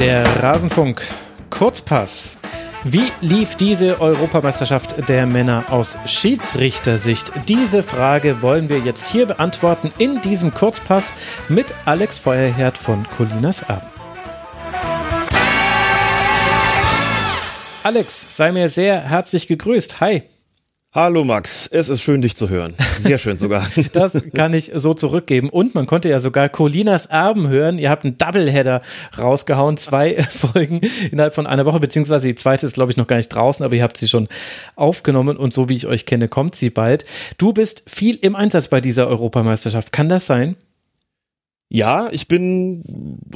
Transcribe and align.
Der 0.00 0.24
Rasenfunk 0.42 1.02
Kurzpass. 1.50 2.38
Wie 2.84 3.12
lief 3.20 3.56
diese 3.56 4.00
Europameisterschaft 4.00 5.06
der 5.10 5.26
Männer 5.26 5.64
aus 5.68 5.98
Schiedsrichtersicht? 6.06 7.30
Diese 7.48 7.82
Frage 7.82 8.40
wollen 8.40 8.70
wir 8.70 8.78
jetzt 8.78 9.12
hier 9.12 9.26
beantworten 9.26 9.92
in 9.98 10.22
diesem 10.22 10.54
Kurzpass 10.54 11.12
mit 11.50 11.74
Alex 11.84 12.16
Feuerherd 12.16 12.78
von 12.78 13.06
Colinas 13.14 13.68
Abend. 13.68 13.92
Alex, 17.82 18.26
sei 18.30 18.52
mir 18.52 18.70
sehr 18.70 19.02
herzlich 19.02 19.48
gegrüßt. 19.48 20.00
Hi. 20.00 20.22
Hallo 20.92 21.22
Max, 21.22 21.68
es 21.68 21.88
ist 21.88 22.02
schön, 22.02 22.20
dich 22.20 22.34
zu 22.34 22.48
hören. 22.48 22.74
Sehr 22.98 23.18
schön 23.18 23.36
sogar. 23.36 23.64
das 23.92 24.12
kann 24.34 24.52
ich 24.52 24.72
so 24.74 24.92
zurückgeben. 24.92 25.48
Und 25.48 25.72
man 25.72 25.86
konnte 25.86 26.08
ja 26.08 26.18
sogar 26.18 26.48
Colinas 26.48 27.06
Erben 27.06 27.46
hören. 27.46 27.78
Ihr 27.78 27.90
habt 27.90 28.04
einen 28.04 28.18
Doubleheader 28.18 28.82
rausgehauen, 29.16 29.76
zwei 29.76 30.20
Folgen 30.30 30.80
innerhalb 31.12 31.36
von 31.36 31.46
einer 31.46 31.64
Woche, 31.64 31.78
beziehungsweise 31.78 32.26
die 32.26 32.34
zweite 32.34 32.66
ist, 32.66 32.74
glaube 32.74 32.90
ich, 32.90 32.96
noch 32.96 33.06
gar 33.06 33.14
nicht 33.14 33.28
draußen, 33.28 33.64
aber 33.64 33.76
ihr 33.76 33.84
habt 33.84 33.98
sie 33.98 34.08
schon 34.08 34.26
aufgenommen 34.74 35.36
und 35.36 35.54
so 35.54 35.68
wie 35.68 35.76
ich 35.76 35.86
euch 35.86 36.06
kenne, 36.06 36.26
kommt 36.26 36.56
sie 36.56 36.70
bald. 36.70 37.04
Du 37.38 37.52
bist 37.52 37.84
viel 37.86 38.16
im 38.16 38.34
Einsatz 38.34 38.66
bei 38.66 38.80
dieser 38.80 39.06
Europameisterschaft. 39.06 39.92
Kann 39.92 40.08
das 40.08 40.26
sein? 40.26 40.56
Ja, 41.72 42.08
ich 42.10 42.26
bin 42.26 42.82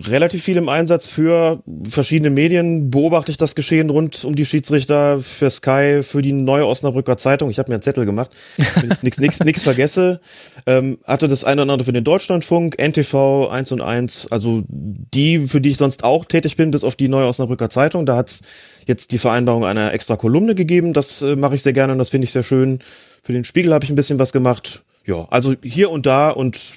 relativ 0.09 0.43
viel 0.43 0.57
im 0.57 0.69
Einsatz 0.69 1.07
für 1.07 1.63
verschiedene 1.89 2.31
Medien, 2.31 2.91
beobachte 2.91 3.31
ich 3.31 3.37
das 3.37 3.55
Geschehen 3.55 3.91
rund 3.91 4.25
um 4.25 4.35
die 4.35 4.45
Schiedsrichter, 4.45 5.21
für 5.21 5.49
Sky, 5.51 6.01
für 6.03 6.21
die 6.21 6.33
neue 6.33 6.67
Osnabrücker 6.67 7.17
Zeitung. 7.17 7.49
Ich 7.49 7.61
habe 7.61 7.71
mir 7.71 7.77
einen 7.77 7.83
Zettel 7.83 8.05
gemacht, 8.05 8.33
wenn 8.81 8.91
ich 8.91 9.03
nichts 9.05 9.21
nix, 9.21 9.41
nix 9.41 9.63
vergesse. 9.63 10.21
Ähm, 10.67 10.99
hatte 11.05 11.29
das 11.29 11.45
eine 11.45 11.63
oder 11.63 11.73
andere 11.73 11.85
für 11.85 11.93
den 11.93 12.05
Deutschlandfunk, 12.05 12.79
NTV 12.79 13.49
1 13.51 13.73
und 13.73 13.83
1, 13.83 14.29
also 14.31 14.63
die, 14.69 15.47
für 15.47 15.61
die 15.61 15.71
ich 15.71 15.77
sonst 15.77 16.05
auch 16.05 16.25
tätig 16.25 16.57
bin, 16.57 16.71
bis 16.71 16.85
auf 16.85 16.97
die 16.97 17.09
neue 17.09 17.27
Osnabrücker 17.27 17.69
Zeitung. 17.69 18.07
Da 18.07 18.17
hat's 18.17 18.41
jetzt 18.87 19.13
die 19.13 19.19
Vereinbarung 19.19 19.67
einer 19.67 19.93
extra 19.93 20.17
Kolumne 20.17 20.55
gegeben. 20.55 20.95
Das 20.95 21.21
äh, 21.21 21.37
mache 21.37 21.57
ich 21.57 21.63
sehr 21.63 21.75
gerne 21.75 21.93
und 21.93 21.99
das 21.99 22.09
finde 22.09 22.25
ich 22.25 22.33
sehr 22.33 22.43
schön. 22.43 22.79
Für 23.23 23.35
den 23.35 23.45
Spiegel 23.45 23.75
habe 23.75 23.85
ich 23.85 23.91
ein 23.91 23.95
bisschen 23.95 24.19
was 24.19 24.33
gemacht. 24.33 24.85
Ja, 25.05 25.27
also 25.29 25.55
hier 25.63 25.91
und 25.91 26.07
da 26.07 26.31
und 26.31 26.77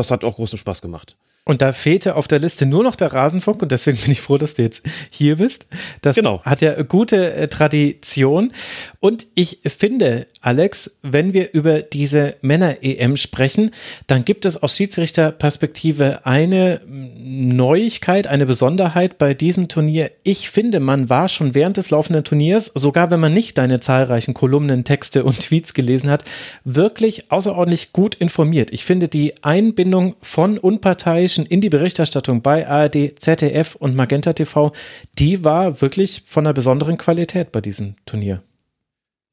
das 0.00 0.10
hat 0.10 0.24
auch 0.24 0.36
großen 0.36 0.58
Spaß 0.58 0.80
gemacht. 0.82 1.16
Und 1.50 1.62
da 1.62 1.72
fehlte 1.72 2.14
auf 2.14 2.28
der 2.28 2.38
Liste 2.38 2.64
nur 2.64 2.84
noch 2.84 2.94
der 2.94 3.12
Rasenfunk 3.12 3.60
und 3.60 3.72
deswegen 3.72 3.98
bin 3.98 4.12
ich 4.12 4.20
froh, 4.20 4.38
dass 4.38 4.54
du 4.54 4.62
jetzt 4.62 4.84
hier 5.10 5.38
bist. 5.38 5.66
Das 6.00 6.14
genau. 6.14 6.40
hat 6.44 6.62
ja 6.62 6.80
gute 6.82 7.34
äh, 7.34 7.48
Tradition. 7.48 8.52
Und 9.00 9.26
ich 9.34 9.58
finde, 9.66 10.28
Alex, 10.42 10.98
wenn 11.02 11.34
wir 11.34 11.52
über 11.52 11.82
diese 11.82 12.36
Männer-EM 12.40 13.16
sprechen, 13.16 13.72
dann 14.06 14.24
gibt 14.24 14.44
es 14.44 14.62
aus 14.62 14.76
Schiedsrichterperspektive 14.76 16.24
eine 16.24 16.82
Neuigkeit, 16.86 18.28
eine 18.28 18.46
Besonderheit 18.46 19.18
bei 19.18 19.34
diesem 19.34 19.66
Turnier. 19.66 20.12
Ich 20.22 20.50
finde, 20.50 20.78
man 20.78 21.10
war 21.10 21.28
schon 21.28 21.56
während 21.56 21.78
des 21.78 21.90
laufenden 21.90 22.22
Turniers, 22.22 22.66
sogar 22.74 23.10
wenn 23.10 23.20
man 23.20 23.32
nicht 23.32 23.58
deine 23.58 23.80
zahlreichen 23.80 24.34
Kolumnen, 24.34 24.84
Texte 24.84 25.24
und 25.24 25.40
Tweets 25.40 25.74
gelesen 25.74 26.10
hat, 26.10 26.24
wirklich 26.64 27.32
außerordentlich 27.32 27.92
gut 27.92 28.14
informiert. 28.14 28.72
Ich 28.72 28.84
finde 28.84 29.08
die 29.08 29.34
Einbindung 29.42 30.14
von 30.22 30.58
unparteiischen 30.58 31.39
Menschen 31.40 31.46
in 31.46 31.60
die 31.60 31.70
Berichterstattung 31.70 32.42
bei 32.42 32.68
ARD, 32.68 33.18
ZDF 33.18 33.74
und 33.76 33.96
Magenta 33.96 34.32
TV, 34.32 34.72
die 35.18 35.44
war 35.44 35.80
wirklich 35.80 36.22
von 36.26 36.46
einer 36.46 36.54
besonderen 36.54 36.96
Qualität 36.96 37.52
bei 37.52 37.60
diesem 37.60 37.94
Turnier. 38.06 38.42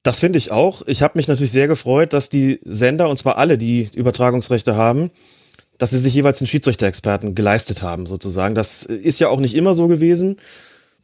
Das 0.04 0.20
finde 0.20 0.38
ich 0.38 0.52
auch. 0.52 0.84
Ich 0.88 1.02
habe 1.02 1.18
mich 1.18 1.28
natürlich 1.28 1.52
sehr 1.52 1.68
gefreut, 1.68 2.14
dass 2.14 2.30
die 2.30 2.60
Sender, 2.64 3.10
und 3.10 3.18
zwar 3.18 3.38
alle, 3.38 3.58
die 3.58 3.90
Übertragungsrechte 3.94 4.76
haben, 4.76 5.12
dass 5.78 5.90
sie 5.92 6.00
sich 6.00 6.14
jeweils 6.14 6.42
einen 6.42 6.48
Schiedsrichter-Experten 6.48 7.36
geleistet 7.36 7.82
haben, 7.82 8.06
sozusagen. 8.06 8.56
Das 8.56 8.84
ist 8.84 9.20
ja 9.20 9.28
auch 9.28 9.40
nicht 9.40 9.54
immer 9.54 9.76
so 9.76 9.88
gewesen. 9.88 10.38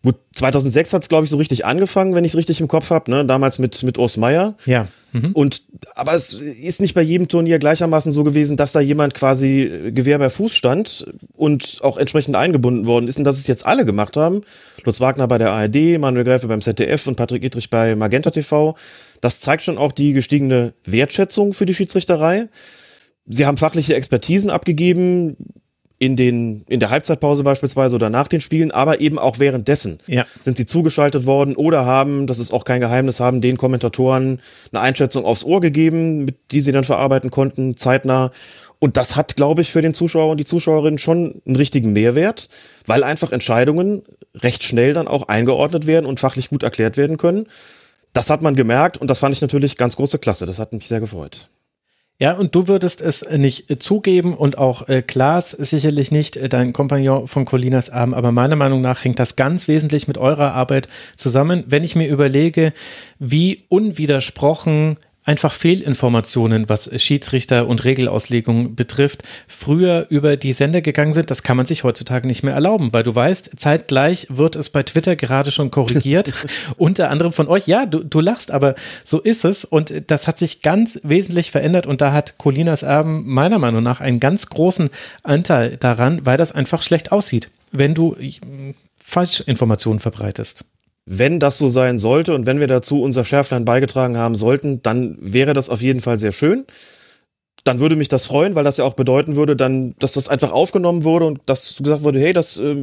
Gut, 0.04 0.18
2006 0.36 0.92
hat 0.92 1.04
es, 1.04 1.10
glaube 1.10 1.24
ich, 1.24 1.30
so 1.30 1.38
richtig 1.38 1.66
angefangen, 1.66 2.14
wenn 2.14 2.26
ich 2.26 2.34
es 2.34 2.38
richtig 2.38 2.60
im 2.60 2.68
Kopf 2.68 2.90
habe, 2.90 3.10
ne? 3.10 3.26
damals 3.26 3.58
mit, 3.58 3.84
mit 3.84 3.98
Urs 3.98 4.18
Meier. 4.18 4.56
Ja. 4.66 4.88
Mhm. 5.14 5.32
Und, 5.32 5.62
aber 5.96 6.14
es 6.14 6.34
ist 6.34 6.82
nicht 6.82 6.94
bei 6.94 7.02
jedem 7.02 7.30
Turnier 7.30 7.58
gleichermaßen 7.58 8.12
so 8.12 8.26
gewesen, 8.26 8.58
dass 8.58 8.74
da 8.74 8.82
jemand 8.82 9.14
quasi 9.14 9.92
Gewehr 9.94 10.20
bei 10.20 10.30
Fuß 10.30 10.54
stand 10.54 11.06
und 11.38 11.78
auch 11.82 11.98
entsprechend 11.98 12.36
eingebunden 12.36 12.86
worden 12.86 13.08
ist 13.08 13.18
und 13.18 13.24
dass 13.24 13.38
es 13.38 13.48
jetzt 13.48 13.66
alle 13.66 13.86
gemacht 13.86 14.18
haben. 14.18 14.42
Lutz 14.84 15.00
Wagner 15.00 15.30
bei 15.30 15.38
der 15.38 15.52
ARD, 15.52 15.98
Manuel 15.98 16.26
Gräfe 16.26 16.48
beim 16.48 16.60
ZDF 16.60 17.08
und 17.08 17.16
Patrick 17.16 17.44
Idrich 17.46 17.70
bei 17.70 17.96
Magenta 17.96 18.30
TV. 18.30 18.76
Das 19.22 19.40
zeigt 19.40 19.64
schon 19.64 19.78
auch 19.78 19.94
die 19.94 20.12
gestiegene 20.12 20.74
Wertschätzung 20.84 21.54
für 21.54 21.66
die 21.66 21.74
Schiedsrichterei. 21.74 22.50
Sie 23.26 23.46
haben 23.46 23.56
fachliche 23.58 23.96
Expertisen 23.96 24.50
abgegeben, 24.50 25.38
in 26.04 26.18
den 26.18 26.66
in 26.68 26.82
der 26.82 26.90
Halbzeitpause 26.90 27.44
beispielsweise 27.44 27.96
oder 27.96 28.10
nach 28.10 28.28
den 28.28 28.42
Spielen, 28.42 28.72
aber 28.72 29.00
eben 29.00 29.18
auch 29.18 29.40
währenddessen 29.40 30.00
ja. 30.06 30.26
sind 30.42 30.58
sie 30.58 30.66
zugeschaltet 30.66 31.26
worden 31.26 31.56
oder 31.56 31.86
haben, 31.86 32.28
das 32.28 32.40
ist 32.40 32.52
auch 32.52 32.66
kein 32.66 32.82
Geheimnis, 32.82 33.22
haben 33.22 33.40
den 33.40 33.56
Kommentatoren 33.56 34.42
eine 34.74 34.82
Einschätzung 34.82 35.24
aufs 35.24 35.46
Ohr 35.46 35.62
gegeben, 35.62 36.26
mit 36.26 36.36
die 36.52 36.60
sie 36.60 36.74
dann 36.74 36.84
verarbeiten 36.84 37.32
konnten 37.32 37.78
zeitnah. 37.78 38.32
Und 38.80 38.98
das 38.98 39.16
hat, 39.16 39.38
glaube 39.38 39.62
ich, 39.62 39.72
für 39.72 39.82
den 39.82 39.94
Zuschauer 39.94 40.32
und 40.32 40.42
die 40.42 40.46
Zuschauerin 40.46 40.98
schon 40.98 41.42
einen 41.46 41.56
richtigen 41.56 41.94
Mehrwert, 41.94 42.50
weil 42.86 43.06
einfach 43.06 43.32
Entscheidungen 43.32 44.02
recht 44.36 44.66
schnell 44.66 44.94
dann 44.94 45.08
auch 45.08 45.30
eingeordnet 45.30 45.88
werden 45.88 46.06
und 46.06 46.20
fachlich 46.20 46.50
gut 46.50 46.64
erklärt 46.64 46.98
werden 46.98 47.16
können. 47.16 47.48
Das 48.12 48.30
hat 48.30 48.42
man 48.42 48.58
gemerkt 48.58 48.98
und 48.98 49.10
das 49.10 49.20
fand 49.20 49.34
ich 49.34 49.42
natürlich 49.42 49.78
ganz 49.78 49.96
große 49.96 50.20
Klasse. 50.20 50.46
Das 50.46 50.60
hat 50.60 50.74
mich 50.74 50.90
sehr 50.90 51.00
gefreut. 51.00 51.50
Ja, 52.24 52.32
und 52.32 52.56
du 52.56 52.70
würdest 52.70 53.02
es 53.02 53.28
nicht 53.30 53.84
zugeben 53.84 54.34
und 54.34 54.58
auch 54.58 54.88
äh, 54.88 55.02
Klaas 55.02 55.52
sicherlich 55.52 56.10
nicht, 56.10 56.38
äh, 56.38 56.48
dein 56.48 56.72
Kompagnon 56.72 57.28
von 57.28 57.44
Colinas 57.44 57.90
Arm, 57.90 58.14
aber 58.14 58.32
meiner 58.32 58.56
Meinung 58.56 58.80
nach 58.80 59.04
hängt 59.04 59.20
das 59.20 59.36
ganz 59.36 59.68
wesentlich 59.68 60.08
mit 60.08 60.18
eurer 60.18 60.54
Arbeit 60.54 60.88
zusammen. 61.18 61.66
Wenn 61.68 61.84
ich 61.84 61.98
mir 61.98 62.08
überlege, 62.08 62.72
wie 63.20 63.60
unwidersprochen 63.68 64.96
einfach 65.26 65.54
Fehlinformationen, 65.54 66.70
was 66.70 66.90
Schiedsrichter 67.02 67.68
und 67.68 67.84
Regelauslegung 67.84 68.76
betrifft, 68.76 69.24
früher 69.48 70.06
über 70.10 70.38
die 70.38 70.54
Sender 70.54 70.82
gegangen 70.82 71.14
sind, 71.14 71.32
das 71.32 71.44
kann 71.44 71.58
man 71.58 71.66
sich 71.66 71.84
heutzutage 71.84 72.28
nicht 72.28 72.44
mehr 72.44 72.54
erlauben, 72.54 72.94
weil 72.94 73.04
du 73.04 73.16
weißt, 73.16 73.52
zeitgleich 73.58 74.28
wird 74.30 74.56
es 74.56 74.70
bei 74.70 74.84
Twitter 74.84 75.16
gerade 75.16 75.52
schon 75.52 75.72
korrigiert, 75.72 76.34
unter 76.78 77.10
anderem 77.10 77.34
von 77.34 77.48
euch. 77.48 77.68
Ja, 77.68 77.86
du, 77.86 78.04
du 78.04 78.20
lachst, 78.20 78.52
aber 78.52 78.76
so 79.04 79.20
ist 79.20 79.46
es 79.46 79.66
und 79.66 79.94
das 80.08 80.28
hat 80.28 80.40
sich 80.40 80.62
ganz 80.62 81.00
wesentlich 81.04 81.52
verändert 81.52 81.88
und 81.88 82.02
da 82.02 82.12
hat 82.12 82.38
Colinas 82.38 82.84
Erben 82.84 83.24
meiner 83.28 83.60
Meinung 83.60 83.84
nach 83.84 84.02
einen 84.02 84.20
ganz 84.20 84.48
großen 84.48 84.90
Anteil 85.24 85.78
daran, 85.78 86.26
weil 86.26 86.38
das 86.38 86.52
einfach 86.52 86.82
schlecht 86.82 87.12
aussieht, 87.12 87.50
wenn 87.72 87.94
du 87.94 88.16
Falschinformationen 89.02 90.00
verbreitest. 90.00 90.66
Wenn 91.06 91.40
das 91.40 91.58
so 91.58 91.68
sein 91.68 91.98
sollte 91.98 92.34
und 92.34 92.46
wenn 92.46 92.60
wir 92.60 92.68
dazu 92.68 93.02
unser 93.02 93.26
Schärflein 93.26 93.66
beigetragen 93.66 94.18
haben 94.18 94.36
sollten, 94.36 94.82
dann 94.82 95.18
wäre 95.20 95.54
das 95.54 95.70
auf 95.70 95.82
jeden 95.82 96.00
Fall 96.00 96.18
sehr 96.18 96.32
schön. 96.32 96.66
Dann 97.66 97.80
würde 97.80 97.96
mich 97.96 98.10
das 98.10 98.26
freuen, 98.26 98.56
weil 98.56 98.66
das 98.66 98.78
ja 98.78 98.84
auch 98.84 98.94
bedeuten 98.94 99.36
würde, 99.38 99.56
dann, 99.56 99.94
dass 100.00 100.14
das 100.14 100.28
einfach 100.28 100.52
aufgenommen 100.52 101.06
wurde 101.06 101.26
und 101.26 101.40
dass 101.46 101.82
gesagt 101.82 102.04
wurde, 102.04 102.20
hey, 102.20 102.34
das 102.34 102.58
äh, 102.58 102.76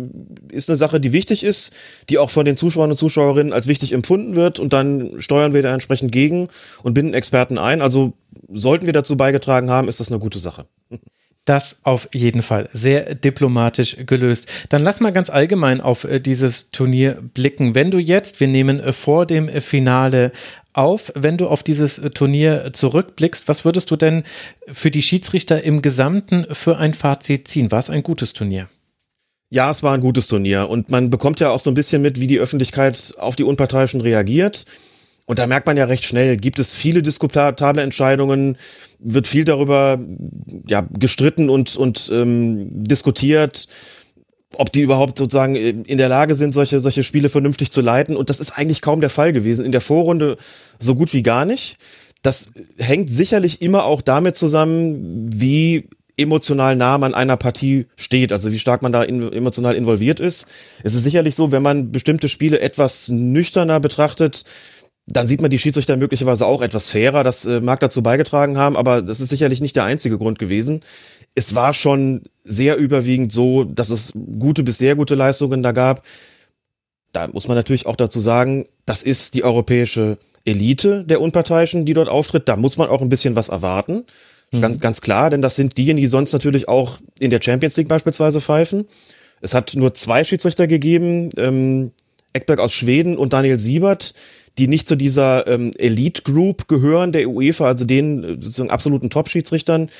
ist 0.51 0.71
eine 0.71 0.77
Sache, 0.77 1.01
die 1.01 1.13
wichtig 1.13 1.45
ist, 1.45 1.73
die 2.09 2.17
auch 2.19 2.31
von 2.31 2.47
den 2.47 2.57
Zuschauern 2.57 2.91
und 2.91 2.97
Zuschauerinnen 2.97 3.53
als 3.53 3.67
wichtig 3.69 3.93
empfunden 3.93 4.37
wird 4.37 4.59
und 4.59 4.73
dann 4.73 5.21
steuern 5.21 5.53
wir 5.53 5.63
da 5.63 5.75
entsprechend 5.75 6.13
gegen 6.13 6.49
und 6.83 6.95
binden 6.95 7.13
Experten 7.13 7.59
ein. 7.59 7.83
Also 7.83 8.15
sollten 8.51 8.87
wir 8.87 8.95
dazu 8.95 9.17
beigetragen 9.19 9.71
haben, 9.71 9.89
ist 9.89 10.01
das 10.01 10.11
eine 10.11 10.19
gute 10.19 10.39
Sache. 10.39 10.67
Das 11.47 11.81
auf 11.85 12.09
jeden 12.13 12.43
Fall 12.43 12.69
sehr 12.73 13.15
diplomatisch 13.15 13.97
gelöst. 14.07 14.47
Dann 14.69 14.83
lass 14.83 15.01
mal 15.01 15.13
ganz 15.13 15.31
allgemein 15.31 15.81
auf 15.81 16.05
äh, 16.05 16.21
dieses 16.21 16.71
Turnier 16.71 17.19
blicken. 17.35 17.75
Wenn 17.75 17.91
du 17.91 17.99
jetzt, 17.99 18.41
wir 18.41 18.49
nehmen 18.49 18.79
äh, 18.79 18.93
vor 18.93 19.27
dem 19.27 19.49
Finale 19.61 20.33
auf, 20.73 21.13
wenn 21.15 21.39
du 21.39 21.49
auf 21.49 21.63
dieses 21.63 21.99
äh, 21.99 22.11
Turnier 22.11 22.73
zurückblickst, 22.73 23.49
was 23.49 23.65
würdest 23.65 23.91
du 23.91 23.97
denn 23.97 24.25
für 24.71 24.91
die 24.91 25.03
Schiedsrichter 25.03 25.63
im 25.65 25.83
Gesamten 25.83 26.47
für 26.51 26.77
ein 26.77 26.95
Fazit 26.95 27.49
ziehen? 27.49 27.71
War 27.71 27.79
es 27.79 27.91
ein 27.91 28.03
gutes 28.03 28.33
Turnier? 28.35 28.69
Ja, 29.49 29.71
es 29.71 29.83
war 29.83 29.95
ein 29.95 30.01
gutes 30.01 30.29
Turnier 30.29 30.69
und 30.69 30.91
man 30.91 31.11
bekommt 31.11 31.41
ja 31.41 31.51
auch 31.51 31.59
so 31.59 31.71
ein 31.71 31.75
bisschen 31.75 32.03
mit, 32.03 32.21
wie 32.21 32.29
die 32.29 32.39
Öffentlichkeit 32.39 33.15
auf 33.19 33.35
die 33.35 33.43
Unparteiischen 33.43 34.01
reagiert. 34.01 34.65
Und 35.31 35.39
da 35.39 35.47
merkt 35.47 35.69
man 35.69 35.77
ja 35.77 35.85
recht 35.85 36.05
schnell, 36.05 36.37
gibt 36.37 36.59
es 36.59 36.75
viele 36.75 37.05
diskutable 37.05 37.83
Entscheidungen, 37.83 38.57
wird 38.99 39.29
viel 39.29 39.45
darüber 39.45 40.01
ja, 40.67 40.85
gestritten 40.99 41.51
und, 41.51 41.77
und 41.77 42.11
ähm, 42.13 42.67
diskutiert, 42.73 43.69
ob 44.57 44.73
die 44.73 44.81
überhaupt 44.81 45.17
sozusagen 45.17 45.55
in 45.55 45.99
der 45.99 46.09
Lage 46.09 46.35
sind, 46.35 46.53
solche, 46.53 46.81
solche 46.81 47.05
Spiele 47.05 47.29
vernünftig 47.29 47.71
zu 47.71 47.81
leiten. 47.81 48.17
Und 48.17 48.29
das 48.29 48.41
ist 48.41 48.59
eigentlich 48.59 48.83
kaum 48.83 49.01
der 49.01 49.09
Fall 49.09 49.33
gewesen. 49.33 49.65
In 49.65 49.71
der 49.71 49.81
Vorrunde 49.81 50.37
so 50.81 50.97
gut 50.97 51.15
wie 51.15 51.23
gar 51.23 51.45
nicht. 51.45 51.77
Das 52.23 52.51
hängt 52.77 53.09
sicherlich 53.09 53.63
immer 53.63 53.85
auch 53.85 54.03
damit 54.03 54.35
zusammen, 54.35 55.31
wie 55.33 55.91
emotional 56.17 56.75
nah 56.75 56.99
man 56.99 57.15
einer 57.15 57.37
Partie 57.37 57.87
steht, 57.95 58.33
also 58.33 58.51
wie 58.51 58.59
stark 58.59 58.83
man 58.83 58.93
da 58.93 59.05
in, 59.05 59.33
emotional 59.33 59.77
involviert 59.77 60.19
ist. 60.19 60.49
Es 60.83 60.97
ist 60.97 61.05
sicherlich 61.05 61.37
so, 61.37 61.53
wenn 61.53 61.63
man 61.63 61.93
bestimmte 61.93 62.29
Spiele 62.29 62.61
etwas 62.61 63.09
nüchterner 63.11 63.79
betrachtet, 63.79 64.45
dann 65.11 65.27
sieht 65.27 65.41
man 65.41 65.51
die 65.51 65.59
Schiedsrichter 65.59 65.97
möglicherweise 65.97 66.47
auch 66.47 66.63
etwas 66.63 66.91
fairer. 66.91 67.25
Das 67.25 67.45
äh, 67.45 67.61
mag 67.61 67.81
dazu 67.81 68.03
beigetragen 68.03 68.57
haben, 68.57 68.77
aber 68.77 69.03
das 69.03 69.21
ist 69.21 69.31
sicherlich 69.31 69.61
nicht 69.61 69.77
der 69.77 69.85
einzige 69.85 70.19
Grund 70.19 70.39
gewesen. 70.39 70.81
Es 71.35 71.55
war 71.55 71.75
schon 71.75 72.23
sehr 72.45 72.77
überwiegend 72.77 73.33
so, 73.33 73.65
dass 73.65 73.91
es 73.91 74.13
gute 74.39 74.63
bis 74.63 74.79
sehr 74.79 74.97
gute 74.97 75.15
Leistungen 75.15 75.63
da 75.63 75.73
gab. 75.73 76.05
Da 77.13 77.29
muss 77.29 77.49
man 77.49 77.57
natürlich 77.57 77.87
auch 77.87 77.97
dazu 77.97 78.21
sagen, 78.21 78.67
das 78.87 79.03
ist 79.03 79.35
die 79.35 79.45
europäische 79.45 80.19
Elite 80.45 81.05
der 81.05 81.21
Unparteiischen, 81.21 81.85
die 81.85 81.95
dort 81.95 82.09
auftritt. 82.09 82.49
Da 82.49 82.57
muss 82.57 82.77
man 82.77 82.89
auch 82.89 83.01
ein 83.01 83.09
bisschen 83.09 83.37
was 83.37 83.49
erwarten. 83.49 84.05
Mhm. 84.53 84.61
Ganz, 84.61 84.81
ganz 84.81 85.01
klar, 85.01 85.31
denn 85.31 85.43
das 85.43 85.57
sind 85.57 85.77
diejenigen, 85.77 86.05
die 86.05 86.09
sonst 86.09 86.33
natürlich 86.33 86.69
auch 86.69 86.99
in 87.19 87.31
der 87.31 87.41
Champions 87.43 87.77
League 87.77 87.89
beispielsweise 87.89 88.41
pfeifen. 88.41 88.87
Es 89.41 89.55
hat 89.55 89.75
nur 89.75 89.95
zwei 89.95 90.25
Schiedsrichter 90.25 90.67
gegeben, 90.67 91.31
ähm, 91.37 91.93
Eckberg 92.33 92.61
aus 92.61 92.73
Schweden 92.73 93.17
und 93.17 93.33
Daniel 93.33 93.59
Siebert, 93.59 94.15
die 94.59 94.69
nicht 94.69 94.87
zu 94.87 94.97
dieser 94.97 95.47
ähm, 95.47 95.71
Elite 95.79 96.23
Group 96.23 96.69
gehören, 96.69 97.13
der 97.13 97.29
UEFA, 97.29 97.67
also 97.67 97.85
den 97.85 98.25
äh, 98.25 98.29
sozusagen 98.41 98.71
absoluten 98.71 99.11
Top-Schiedsrichtern. 99.11 99.91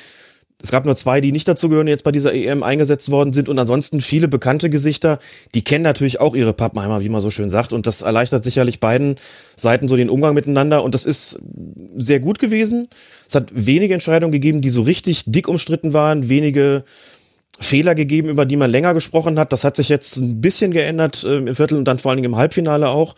Es 0.63 0.69
gab 0.69 0.85
nur 0.85 0.95
zwei, 0.95 1.21
die 1.21 1.31
nicht 1.31 1.47
dazu 1.47 1.69
gehören, 1.69 1.87
die 1.87 1.91
jetzt 1.91 2.03
bei 2.03 2.11
dieser 2.11 2.33
EM 2.33 2.61
eingesetzt 2.61 3.09
worden 3.09 3.33
sind 3.33 3.49
und 3.49 3.57
ansonsten 3.57 3.99
viele 3.99 4.27
bekannte 4.27 4.69
Gesichter, 4.69 5.17
die 5.55 5.63
kennen 5.63 5.83
natürlich 5.83 6.19
auch 6.19 6.35
ihre 6.35 6.53
Pappenheimer, 6.53 7.01
wie 7.01 7.09
man 7.09 7.21
so 7.21 7.31
schön 7.31 7.49
sagt 7.49 7.73
und 7.73 7.87
das 7.87 8.03
erleichtert 8.03 8.43
sicherlich 8.43 8.79
beiden 8.79 9.15
Seiten 9.55 9.87
so 9.87 9.97
den 9.97 10.09
Umgang 10.09 10.35
miteinander 10.35 10.83
und 10.83 10.93
das 10.93 11.05
ist 11.05 11.39
sehr 11.97 12.19
gut 12.19 12.37
gewesen. 12.37 12.87
Es 13.27 13.33
hat 13.33 13.49
wenige 13.53 13.95
Entscheidungen 13.95 14.31
gegeben, 14.31 14.61
die 14.61 14.69
so 14.69 14.83
richtig 14.83 15.23
dick 15.25 15.47
umstritten 15.47 15.93
waren, 15.93 16.29
wenige 16.29 16.83
Fehler 17.59 17.95
gegeben, 17.95 18.29
über 18.29 18.45
die 18.45 18.55
man 18.55 18.69
länger 18.69 18.93
gesprochen 18.93 19.39
hat. 19.39 19.51
Das 19.51 19.63
hat 19.63 19.75
sich 19.75 19.89
jetzt 19.89 20.17
ein 20.17 20.41
bisschen 20.41 20.71
geändert 20.71 21.23
äh, 21.23 21.37
im 21.37 21.55
Viertel 21.55 21.77
und 21.77 21.85
dann 21.85 21.99
vor 21.99 22.11
allen 22.11 22.17
Dingen 22.17 22.33
im 22.33 22.37
Halbfinale 22.37 22.89
auch. 22.89 23.15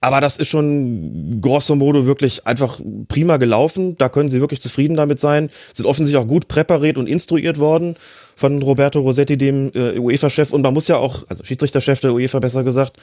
Aber 0.00 0.20
das 0.20 0.36
ist 0.36 0.48
schon 0.48 1.40
grosso 1.40 1.74
modo 1.74 2.06
wirklich 2.06 2.46
einfach 2.46 2.80
prima 3.08 3.38
gelaufen. 3.38 3.96
Da 3.96 4.08
können 4.08 4.28
sie 4.28 4.40
wirklich 4.40 4.60
zufrieden 4.60 4.96
damit 4.96 5.18
sein. 5.18 5.50
Sind 5.72 5.86
offensichtlich 5.86 6.22
auch 6.22 6.28
gut 6.28 6.48
präpariert 6.48 6.98
und 6.98 7.08
instruiert 7.08 7.58
worden 7.58 7.96
von 8.34 8.62
Roberto 8.62 9.00
Rossetti, 9.00 9.38
dem 9.38 9.70
äh, 9.74 9.98
UEFA-Chef. 9.98 10.52
Und 10.52 10.62
man 10.62 10.74
muss 10.74 10.88
ja 10.88 10.98
auch, 10.98 11.24
also 11.28 11.44
Schiedsrichterchef 11.44 12.00
der 12.00 12.12
UEFA 12.12 12.38
besser 12.40 12.62
gesagt, 12.62 12.98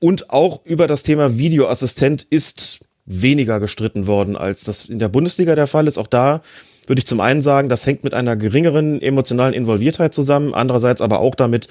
und 0.00 0.30
auch 0.30 0.64
über 0.64 0.88
das 0.88 1.04
Thema 1.04 1.38
Videoassistent 1.38 2.24
ist 2.24 2.80
weniger 3.04 3.60
gestritten 3.60 4.08
worden, 4.08 4.36
als 4.36 4.64
das 4.64 4.86
in 4.86 4.98
der 4.98 5.08
Bundesliga 5.08 5.54
der 5.54 5.68
Fall 5.68 5.86
ist. 5.86 5.96
Auch 5.98 6.08
da 6.08 6.42
würde 6.86 6.98
ich 6.98 7.06
zum 7.06 7.20
einen 7.20 7.40
sagen, 7.40 7.68
das 7.68 7.86
hängt 7.86 8.02
mit 8.02 8.12
einer 8.12 8.34
geringeren 8.34 9.00
emotionalen 9.00 9.54
Involviertheit 9.54 10.12
zusammen. 10.12 10.54
Andererseits 10.54 11.00
aber 11.00 11.20
auch 11.20 11.36
damit, 11.36 11.68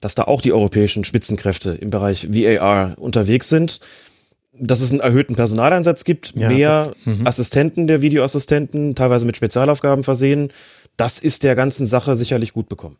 dass 0.00 0.14
da 0.14 0.24
auch 0.24 0.42
die 0.42 0.52
europäischen 0.52 1.04
Spitzenkräfte 1.04 1.72
im 1.72 1.88
Bereich 1.88 2.28
VAR 2.30 2.96
unterwegs 2.98 3.48
sind 3.48 3.80
dass 4.52 4.80
es 4.80 4.90
einen 4.90 5.00
erhöhten 5.00 5.36
Personaleinsatz 5.36 6.04
gibt, 6.04 6.34
ja, 6.34 6.48
mehr 6.48 6.84
das, 6.86 6.96
mhm. 7.04 7.26
Assistenten 7.26 7.86
der 7.86 8.02
Videoassistenten, 8.02 8.94
teilweise 8.94 9.26
mit 9.26 9.36
Spezialaufgaben 9.36 10.04
versehen. 10.04 10.52
Das 10.96 11.18
ist 11.18 11.44
der 11.44 11.54
ganzen 11.54 11.86
Sache 11.86 12.16
sicherlich 12.16 12.52
gut 12.52 12.68
bekommen. 12.68 12.98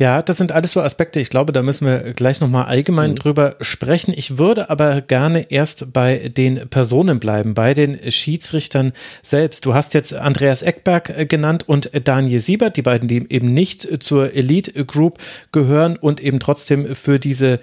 Ja, 0.00 0.22
das 0.22 0.38
sind 0.38 0.50
alles 0.50 0.72
so 0.72 0.80
Aspekte. 0.80 1.20
Ich 1.20 1.28
glaube, 1.28 1.52
da 1.52 1.62
müssen 1.62 1.86
wir 1.86 2.14
gleich 2.14 2.40
nochmal 2.40 2.64
allgemein 2.64 3.10
mhm. 3.10 3.16
drüber 3.16 3.56
sprechen. 3.60 4.14
Ich 4.16 4.38
würde 4.38 4.70
aber 4.70 5.02
gerne 5.02 5.50
erst 5.50 5.92
bei 5.92 6.30
den 6.30 6.70
Personen 6.70 7.20
bleiben, 7.20 7.52
bei 7.52 7.74
den 7.74 8.10
Schiedsrichtern 8.10 8.94
selbst. 9.22 9.66
Du 9.66 9.74
hast 9.74 9.92
jetzt 9.92 10.14
Andreas 10.14 10.62
Eckberg 10.62 11.10
äh, 11.10 11.26
genannt 11.26 11.68
und 11.68 11.90
Daniel 12.04 12.40
Siebert, 12.40 12.78
die 12.78 12.82
beiden, 12.82 13.08
die 13.08 13.26
eben 13.30 13.52
nicht 13.52 14.02
zur 14.02 14.32
Elite 14.32 14.86
Group 14.86 15.18
gehören 15.52 15.98
und 15.98 16.22
eben 16.22 16.40
trotzdem 16.40 16.96
für 16.96 17.18
diese 17.18 17.60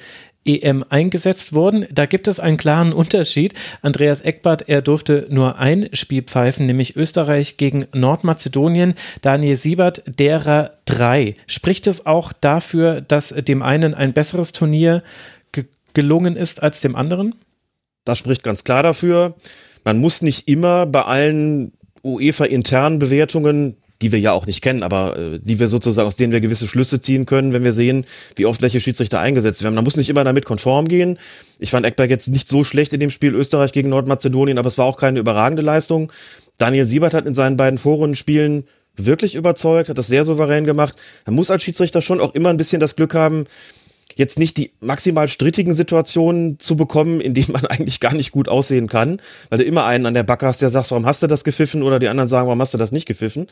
EM 0.47 0.83
eingesetzt 0.89 1.53
wurden. 1.53 1.85
Da 1.91 2.05
gibt 2.05 2.27
es 2.27 2.39
einen 2.39 2.57
klaren 2.57 2.93
Unterschied. 2.93 3.53
Andreas 3.81 4.21
Eckbart, 4.21 4.67
er 4.67 4.81
durfte 4.81 5.27
nur 5.29 5.59
ein 5.59 5.89
Spiel 5.93 6.23
pfeifen, 6.23 6.65
nämlich 6.65 6.95
Österreich 6.95 7.57
gegen 7.57 7.85
Nordmazedonien. 7.93 8.95
Daniel 9.21 9.55
Siebert, 9.55 10.03
derer 10.07 10.71
drei. 10.85 11.35
Spricht 11.45 11.87
es 11.87 12.05
auch 12.05 12.33
dafür, 12.33 13.01
dass 13.01 13.29
dem 13.29 13.61
einen 13.61 13.93
ein 13.93 14.13
besseres 14.13 14.51
Turnier 14.51 15.03
ge 15.51 15.65
gelungen 15.93 16.35
ist 16.35 16.63
als 16.63 16.81
dem 16.81 16.95
anderen? 16.95 17.35
Das 18.05 18.19
spricht 18.19 18.43
ganz 18.43 18.63
klar 18.63 18.83
dafür. 18.83 19.35
Man 19.83 19.97
muss 19.97 20.21
nicht 20.21 20.47
immer 20.47 20.85
bei 20.85 21.03
allen 21.03 21.73
UEFA-internen 22.03 22.99
Bewertungen 22.99 23.77
die 24.01 24.11
wir 24.11 24.19
ja 24.19 24.31
auch 24.31 24.45
nicht 24.45 24.61
kennen, 24.61 24.83
aber 24.83 25.17
äh, 25.17 25.39
die 25.39 25.59
wir 25.59 25.67
sozusagen, 25.67 26.07
aus 26.07 26.17
denen 26.17 26.31
wir 26.31 26.41
gewisse 26.41 26.67
Schlüsse 26.67 27.01
ziehen 27.01 27.25
können, 27.25 27.53
wenn 27.53 27.63
wir 27.63 27.73
sehen, 27.73 28.05
wie 28.35 28.45
oft 28.45 28.61
welche 28.61 28.79
Schiedsrichter 28.79 29.19
eingesetzt 29.19 29.63
werden. 29.63 29.75
Man 29.75 29.83
muss 29.83 29.97
nicht 29.97 30.09
immer 30.09 30.23
damit 30.23 30.45
konform 30.45 30.87
gehen. 30.87 31.17
Ich 31.59 31.71
fand 31.71 31.85
Eckberg 31.85 32.09
jetzt 32.09 32.29
nicht 32.29 32.47
so 32.47 32.63
schlecht 32.63 32.93
in 32.93 32.99
dem 32.99 33.09
Spiel 33.09 33.33
Österreich 33.33 33.71
gegen 33.71 33.89
Nordmazedonien, 33.89 34.57
aber 34.57 34.67
es 34.67 34.77
war 34.77 34.85
auch 34.85 34.97
keine 34.97 35.19
überragende 35.19 35.63
Leistung. 35.63 36.11
Daniel 36.57 36.85
Siebert 36.85 37.13
hat 37.13 37.25
in 37.25 37.35
seinen 37.35 37.57
beiden 37.57 37.77
Vorrundenspielen 37.77 38.65
wirklich 38.95 39.35
überzeugt, 39.35 39.89
hat 39.89 39.97
das 39.97 40.07
sehr 40.07 40.23
souverän 40.23 40.65
gemacht. 40.65 40.95
Man 41.25 41.35
muss 41.35 41.51
als 41.51 41.63
Schiedsrichter 41.63 42.01
schon 42.01 42.19
auch 42.19 42.33
immer 42.33 42.49
ein 42.49 42.57
bisschen 42.57 42.79
das 42.79 42.95
Glück 42.95 43.13
haben, 43.13 43.45
jetzt 44.15 44.39
nicht 44.39 44.57
die 44.57 44.71
maximal 44.79 45.27
strittigen 45.27 45.73
Situationen 45.73 46.59
zu 46.59 46.75
bekommen, 46.75 47.21
in 47.21 47.33
denen 47.33 47.51
man 47.51 47.65
eigentlich 47.67 47.99
gar 47.99 48.13
nicht 48.13 48.31
gut 48.31 48.49
aussehen 48.49 48.87
kann, 48.87 49.21
weil 49.49 49.59
du 49.59 49.63
immer 49.63 49.85
einen 49.85 50.05
an 50.05 50.13
der 50.13 50.23
Backe 50.23 50.45
hast, 50.45 50.61
der 50.61 50.69
sagt, 50.69 50.91
warum 50.91 51.05
hast 51.05 51.23
du 51.23 51.27
das 51.27 51.43
gepfiffen 51.43 51.83
oder 51.83 51.99
die 51.99 52.07
anderen 52.07 52.27
sagen, 52.27 52.47
warum 52.47 52.61
hast 52.61 52.73
du 52.73 52.77
das 52.77 52.91
nicht 52.91 53.05
gepfiffen. 53.05 53.47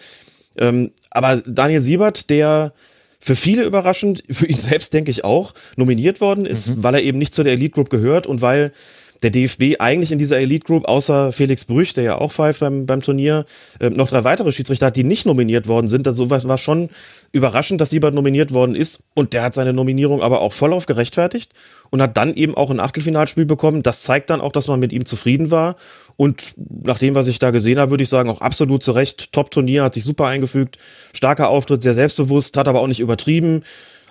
Ähm, 0.58 0.92
aber 1.10 1.38
Daniel 1.46 1.82
Siebert, 1.82 2.30
der 2.30 2.74
für 3.20 3.36
viele 3.36 3.64
überraschend, 3.64 4.24
für 4.30 4.46
ihn 4.46 4.58
selbst 4.60 4.94
denke 4.94 5.12
ich 5.12 5.24
auch, 5.24 5.54
nominiert 5.76 6.22
worden 6.22 6.46
ist, 6.46 6.70
mhm. 6.76 6.84
weil 6.84 6.96
er 6.96 7.04
eben 7.04 7.18
nicht 7.18 7.34
zu 7.34 7.44
der 7.44 7.54
Elite 7.54 7.74
Group 7.74 7.90
gehört 7.90 8.28
und 8.28 8.42
weil 8.42 8.72
der 9.24 9.30
DFB 9.30 9.80
eigentlich 9.80 10.12
in 10.12 10.18
dieser 10.18 10.40
Elite 10.40 10.66
Group 10.66 10.88
außer 10.88 11.32
Felix 11.32 11.66
Brüch, 11.66 11.94
der 11.94 12.04
ja 12.04 12.18
auch 12.18 12.32
pfeift 12.32 12.60
beim, 12.60 12.86
beim 12.86 13.02
Turnier, 13.02 13.46
äh, 13.80 13.90
noch 13.90 14.08
drei 14.08 14.24
weitere 14.24 14.52
Schiedsrichter 14.52 14.88
hat, 14.88 14.96
die 14.96 15.04
nicht 15.04 15.26
nominiert 15.26 15.68
worden 15.68 15.88
sind. 15.88 16.08
Also 16.08 16.30
war 16.30 16.58
schon 16.58 16.90
überraschend, 17.32 17.82
dass 17.82 17.90
Siebert 17.90 18.14
nominiert 18.14 18.54
worden 18.54 18.76
ist 18.76 19.04
und 19.14 19.34
der 19.34 19.44
hat 19.44 19.54
seine 19.54 19.74
Nominierung 19.74 20.22
aber 20.22 20.42
auch 20.42 20.54
vollauf 20.54 20.86
gerechtfertigt 20.86 21.52
und 21.90 22.02
hat 22.02 22.18
dann 22.18 22.34
eben 22.34 22.56
auch 22.56 22.70
ein 22.72 22.80
Achtelfinalspiel 22.80 23.46
bekommen. 23.46 23.84
Das 23.84 24.02
zeigt 24.02 24.30
dann 24.30 24.42
auch, 24.42 24.52
dass 24.52 24.68
man 24.68 24.80
mit 24.80 24.92
ihm 24.92 25.06
zufrieden 25.06 25.52
war 25.52 25.76
und 26.18 26.54
nach 26.58 27.00
dem, 27.00 27.16
was 27.16 27.28
ich 27.28 27.40
da 27.40 27.52
gesehen 27.52 27.80
habe, 27.80 27.92
würde 27.92 28.04
ich 28.04 28.10
sagen, 28.10 28.30
auch 28.30 28.42
absolut 28.42 28.84
zu 28.84 28.92
Recht. 28.92 29.32
Top-Turnier, 29.32 29.84
hat 29.84 29.94
sich 29.94 30.04
super 30.04 30.28
eingefügt, 30.28 30.78
starker 31.14 31.50
Auftritt, 31.50 31.82
sehr 31.82 31.94
selbstbewusst, 31.94 32.58
hat 32.58 32.68
aber 32.68 32.82
auch 32.82 32.88
nicht 32.88 33.00
übertrieben 33.00 33.64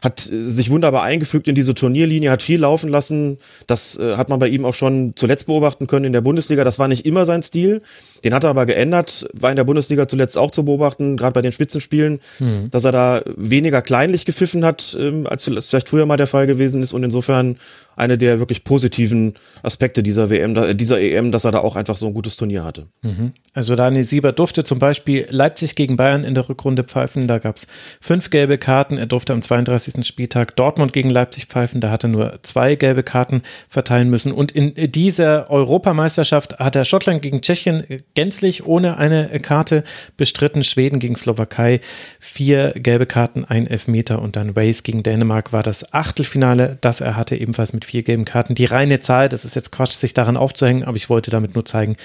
hat 0.05 0.31
äh, 0.31 0.43
sich 0.43 0.71
wunderbar 0.71 1.03
eingefügt 1.03 1.49
in 1.49 1.55
diese 1.55 1.75
Turnierlinie, 1.75 2.31
hat 2.31 2.43
viel 2.43 2.61
laufen 2.61 2.91
lassen. 2.91 3.39
Das 3.67 3.99
äh, 3.99 4.17
hat 4.17 4.29
man 4.29 4.39
bei 4.39 4.49
ihm 4.49 4.65
auch 4.65 4.75
schon 4.75 5.17
zuletzt 5.17 5.47
beobachten 5.47 5.87
können 5.87 6.05
in 6.05 6.13
der 6.13 6.21
Bundesliga. 6.21 6.63
Das 6.63 6.79
war 6.79 6.87
nicht 6.87 7.07
immer 7.07 7.25
sein 7.25 7.43
Stil. 7.43 7.83
Den 8.23 8.35
hat 8.35 8.45
er 8.45 8.51
aber 8.51 8.67
geändert, 8.67 9.27
war 9.33 9.51
in 9.51 9.57
der 9.57 9.65
Bundesliga 9.65 10.07
zuletzt 10.07 10.39
auch 10.39 10.51
zu 10.51 10.65
beobachten, 10.65 11.17
gerade 11.17 11.33
bei 11.33 11.43
den 11.43 11.53
Spitzenspielen, 11.53 12.21
mhm. 12.39 12.71
dass 12.71 12.85
er 12.85 12.93
da 12.93 13.23
weniger 13.37 13.83
kleinlich 13.83 14.25
gepfiffen 14.25 14.65
hat, 14.65 14.97
ähm, 14.99 15.27
als 15.27 15.45
vielleicht 15.45 15.89
früher 15.89 16.07
mal 16.07 16.17
der 16.17 16.27
Fall 16.27 16.47
gewesen 16.47 16.83
ist. 16.83 16.93
Und 16.93 17.03
insofern 17.03 17.57
eine 17.97 18.19
der 18.19 18.39
wirklich 18.39 18.65
positiven 18.65 19.35
Aspekte 19.63 20.03
dieser 20.03 20.31
WM, 20.31 20.77
dieser 20.77 21.01
EM, 21.01 21.33
dass 21.33 21.45
er 21.45 21.53
da 21.53 21.59
auch 21.59 21.77
einfach 21.77 21.97
so 21.97 22.07
ein 22.07 22.15
gutes 22.15 22.37
Turnier 22.37 22.65
hatte. 22.65 22.89
Mhm. 23.03 23.33
Also 23.53 23.77
Daniel 23.77 24.03
Sieber 24.03 24.33
durfte 24.33 24.65
zum 24.65 24.81
Beispiel 24.81 25.27
Leipzig 25.31 25.77
gegen 25.77 25.97
Bayern 25.97 26.25
in 26.25 26.35
der 26.35 26.49
Rückrunde 26.49 26.83
pfeifen, 26.83 27.29
da 27.29 27.39
gab 27.39 27.57
es 27.57 27.69
fünf 28.01 28.31
gelbe 28.31 28.59
Karten. 28.59 28.99
Er 28.99 29.07
durfte 29.07 29.33
am 29.33 29.43
32. 29.43 30.05
Spieltag 30.05 30.57
Dortmund 30.57 30.93
gegen 30.93 31.11
Leipzig 31.11 31.47
pfeifen, 31.47 31.81
da 31.81 31.91
hat 31.91 32.03
er 32.03 32.09
nur 32.09 32.41
zwei 32.43 32.75
gelbe 32.75 33.05
Karten 33.05 33.43
verteilen 33.69 34.11
müssen. 34.11 34.33
Und 34.33 34.51
in 34.51 34.75
dieser 34.91 35.51
Europameisterschaft 35.51 36.59
hat 36.59 36.75
er 36.75 36.85
Schottland 36.85 37.23
gegen 37.23 37.43
Tschechien 37.43 37.85
gänzlich 38.15 38.67
ohne 38.67 38.97
eine 38.97 39.29
Karte 39.41 39.85
bestritten, 40.17 40.65
Schweden 40.65 40.99
gegen 40.99 41.15
Slowakei, 41.15 41.81
vier 42.19 42.73
gelbe 42.73 43.07
Karten, 43.07 43.45
ein 43.45 43.67
Elfmeter 43.69 44.21
und 44.21 44.35
dann 44.37 44.57
Wales 44.57 44.83
gegen 44.83 45.03
Dänemark 45.03 45.53
war 45.53 45.63
das 45.63 45.93
Achtelfinale, 45.93 46.79
das 46.81 47.01
er 47.01 47.17
hatte, 47.17 47.37
ebenfalls 47.37 47.73
mit 47.73 47.84
vier 47.85 48.03
gelben 48.03 48.25
Karten. 48.25 48.55
Die 48.55 48.65
reine 48.65 49.01
Zahl, 49.01 49.29
das 49.29 49.45
ist 49.45 49.55
jetzt 49.55 49.73
Quatsch, 49.73 49.93
sich 49.93 50.15
daran 50.15 50.37
aufzuhängen, 50.37 50.85
aber 50.85 50.97
ich 50.97 51.09
wollte 51.11 51.31
damit 51.31 51.55
nur 51.55 51.65
zeigen, 51.65 51.97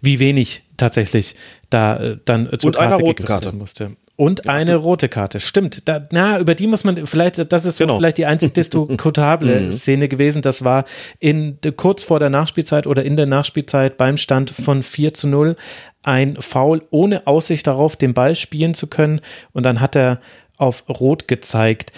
wie 0.00 0.20
wenig 0.20 0.62
tatsächlich 0.76 1.34
da 1.70 1.96
äh, 1.96 2.16
dann 2.24 2.48
zur 2.58 2.68
Und 2.68 2.76
Karte 2.76 2.98
gegriffen 2.98 3.26
Karte. 3.26 3.52
musste. 3.52 3.96
Und 4.16 4.44
ja, 4.44 4.52
eine 4.52 4.76
rote 4.76 5.08
Karte. 5.08 5.40
Stimmt. 5.40 5.88
Da, 5.88 6.06
na, 6.12 6.38
über 6.38 6.54
die 6.54 6.68
muss 6.68 6.84
man 6.84 7.04
vielleicht, 7.06 7.52
das 7.52 7.64
ist 7.64 7.78
genau. 7.78 7.94
so 7.94 7.98
vielleicht 7.98 8.18
die 8.18 8.26
einzig 8.26 8.52
diskutable 8.54 9.60
mhm. 9.60 9.72
Szene 9.72 10.06
gewesen. 10.08 10.40
Das 10.40 10.62
war 10.62 10.84
in 11.18 11.58
kurz 11.76 12.04
vor 12.04 12.20
der 12.20 12.30
Nachspielzeit 12.30 12.86
oder 12.86 13.02
in 13.02 13.16
der 13.16 13.26
Nachspielzeit 13.26 13.96
beim 13.96 14.16
Stand 14.16 14.50
von 14.50 14.84
4 14.84 15.14
zu 15.14 15.26
0 15.26 15.56
ein 16.04 16.36
Foul 16.36 16.82
ohne 16.90 17.26
Aussicht 17.26 17.66
darauf, 17.66 17.96
den 17.96 18.14
Ball 18.14 18.36
spielen 18.36 18.74
zu 18.74 18.86
können. 18.88 19.20
Und 19.52 19.64
dann 19.64 19.80
hat 19.80 19.96
er 19.96 20.20
auf 20.58 20.84
Rot 20.88 21.26
gezeigt. 21.26 21.92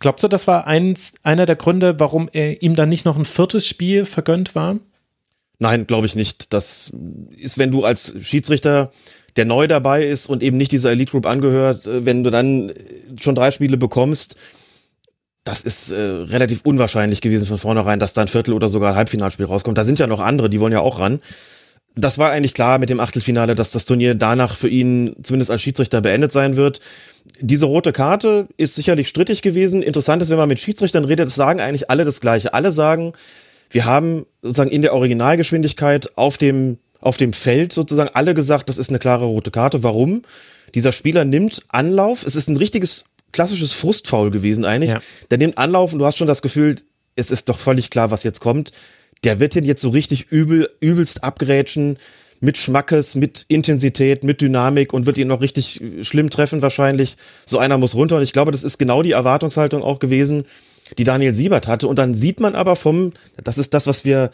Glaubst 0.00 0.22
du, 0.22 0.28
das 0.28 0.46
war 0.46 0.66
eins, 0.66 1.14
einer 1.22 1.46
der 1.46 1.56
Gründe, 1.56 1.98
warum 1.98 2.28
er 2.32 2.62
ihm 2.62 2.74
dann 2.74 2.88
nicht 2.88 3.04
noch 3.04 3.16
ein 3.16 3.24
viertes 3.24 3.66
Spiel 3.66 4.04
vergönnt 4.04 4.54
war? 4.54 4.78
Nein, 5.58 5.86
glaube 5.86 6.06
ich 6.06 6.14
nicht. 6.14 6.52
Das 6.52 6.92
ist, 7.36 7.58
wenn 7.58 7.72
du 7.72 7.84
als 7.84 8.14
Schiedsrichter, 8.20 8.92
der 9.36 9.44
neu 9.44 9.66
dabei 9.66 10.04
ist 10.04 10.28
und 10.28 10.42
eben 10.42 10.56
nicht 10.56 10.72
dieser 10.72 10.92
Elite 10.92 11.10
Group 11.10 11.26
angehört, 11.26 11.86
äh, 11.86 12.04
wenn 12.04 12.24
du 12.24 12.30
dann 12.30 12.72
schon 13.20 13.34
drei 13.34 13.50
Spiele 13.50 13.76
bekommst, 13.76 14.36
das 15.44 15.62
ist 15.62 15.90
äh, 15.90 15.96
relativ 15.96 16.60
unwahrscheinlich 16.62 17.20
gewesen 17.20 17.46
von 17.46 17.58
vornherein, 17.58 17.98
dass 17.98 18.12
da 18.12 18.20
ein 18.20 18.28
Viertel 18.28 18.52
oder 18.52 18.68
sogar 18.68 18.90
ein 18.90 18.96
Halbfinalspiel 18.96 19.46
rauskommt. 19.46 19.78
Da 19.78 19.84
sind 19.84 19.98
ja 19.98 20.06
noch 20.06 20.20
andere, 20.20 20.50
die 20.50 20.60
wollen 20.60 20.72
ja 20.72 20.80
auch 20.80 20.98
ran 21.00 21.20
das 21.98 22.16
war 22.16 22.30
eigentlich 22.30 22.54
klar 22.54 22.78
mit 22.78 22.90
dem 22.90 23.00
Achtelfinale, 23.00 23.56
dass 23.56 23.72
das 23.72 23.84
Turnier 23.84 24.14
danach 24.14 24.54
für 24.54 24.68
ihn 24.68 25.16
zumindest 25.22 25.50
als 25.50 25.62
Schiedsrichter 25.62 26.00
beendet 26.00 26.30
sein 26.30 26.56
wird. 26.56 26.80
Diese 27.40 27.66
rote 27.66 27.92
Karte 27.92 28.46
ist 28.56 28.76
sicherlich 28.76 29.08
strittig 29.08 29.42
gewesen. 29.42 29.82
Interessant 29.82 30.22
ist, 30.22 30.30
wenn 30.30 30.38
man 30.38 30.48
mit 30.48 30.60
Schiedsrichtern 30.60 31.04
redet, 31.04 31.26
das 31.26 31.34
sagen 31.34 31.60
eigentlich 31.60 31.90
alle 31.90 32.04
das 32.04 32.20
Gleiche. 32.20 32.54
Alle 32.54 32.70
sagen, 32.70 33.14
wir 33.70 33.84
haben 33.84 34.26
sozusagen 34.42 34.70
in 34.70 34.82
der 34.82 34.94
Originalgeschwindigkeit 34.94 36.16
auf 36.16 36.38
dem, 36.38 36.78
auf 37.00 37.16
dem 37.16 37.32
Feld 37.32 37.72
sozusagen 37.72 38.10
alle 38.14 38.32
gesagt, 38.32 38.68
das 38.68 38.78
ist 38.78 38.90
eine 38.90 39.00
klare 39.00 39.24
rote 39.24 39.50
Karte. 39.50 39.82
Warum? 39.82 40.22
Dieser 40.74 40.92
Spieler 40.92 41.24
nimmt 41.24 41.62
Anlauf. 41.68 42.24
Es 42.24 42.36
ist 42.36 42.48
ein 42.48 42.56
richtiges 42.56 43.06
klassisches 43.32 43.72
Frustfaul 43.72 44.30
gewesen 44.30 44.64
eigentlich. 44.64 44.90
Ja. 44.90 45.00
Der 45.30 45.38
nimmt 45.38 45.58
Anlauf 45.58 45.92
und 45.92 45.98
du 45.98 46.06
hast 46.06 46.16
schon 46.16 46.28
das 46.28 46.42
Gefühl, 46.42 46.76
es 47.16 47.32
ist 47.32 47.48
doch 47.48 47.58
völlig 47.58 47.90
klar, 47.90 48.12
was 48.12 48.22
jetzt 48.22 48.38
kommt. 48.38 48.70
Der 49.24 49.40
wird 49.40 49.54
den 49.54 49.64
jetzt 49.64 49.82
so 49.82 49.90
richtig 49.90 50.30
übel, 50.30 50.70
übelst 50.80 51.24
abgrätschen 51.24 51.98
mit 52.40 52.56
Schmackes, 52.56 53.16
mit 53.16 53.44
Intensität, 53.48 54.22
mit 54.22 54.40
Dynamik 54.40 54.92
und 54.92 55.06
wird 55.06 55.18
ihn 55.18 55.28
noch 55.28 55.40
richtig 55.40 55.82
schlimm 56.02 56.30
treffen 56.30 56.62
wahrscheinlich. 56.62 57.16
So 57.46 57.58
einer 57.58 57.78
muss 57.78 57.94
runter 57.94 58.16
und 58.16 58.22
ich 58.22 58.32
glaube, 58.32 58.52
das 58.52 58.64
ist 58.64 58.78
genau 58.78 59.02
die 59.02 59.12
Erwartungshaltung 59.12 59.82
auch 59.82 59.98
gewesen, 59.98 60.44
die 60.96 61.04
Daniel 61.04 61.34
Siebert 61.34 61.66
hatte. 61.66 61.88
Und 61.88 61.98
dann 61.98 62.14
sieht 62.14 62.40
man 62.40 62.54
aber 62.54 62.76
vom, 62.76 63.12
das 63.42 63.58
ist 63.58 63.74
das, 63.74 63.86
was 63.86 64.04
wir 64.04 64.30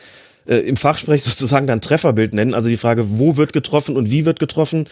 äh, 0.46 0.56
im 0.56 0.76
Fachsprech 0.76 1.22
sozusagen 1.24 1.66
dann 1.66 1.80
Trefferbild 1.80 2.34
nennen, 2.34 2.54
also 2.54 2.68
die 2.68 2.76
Frage, 2.76 3.18
wo 3.18 3.36
wird 3.36 3.52
getroffen 3.52 3.96
und 3.96 4.10
wie 4.10 4.24
wird 4.24 4.38
getroffen, 4.38 4.86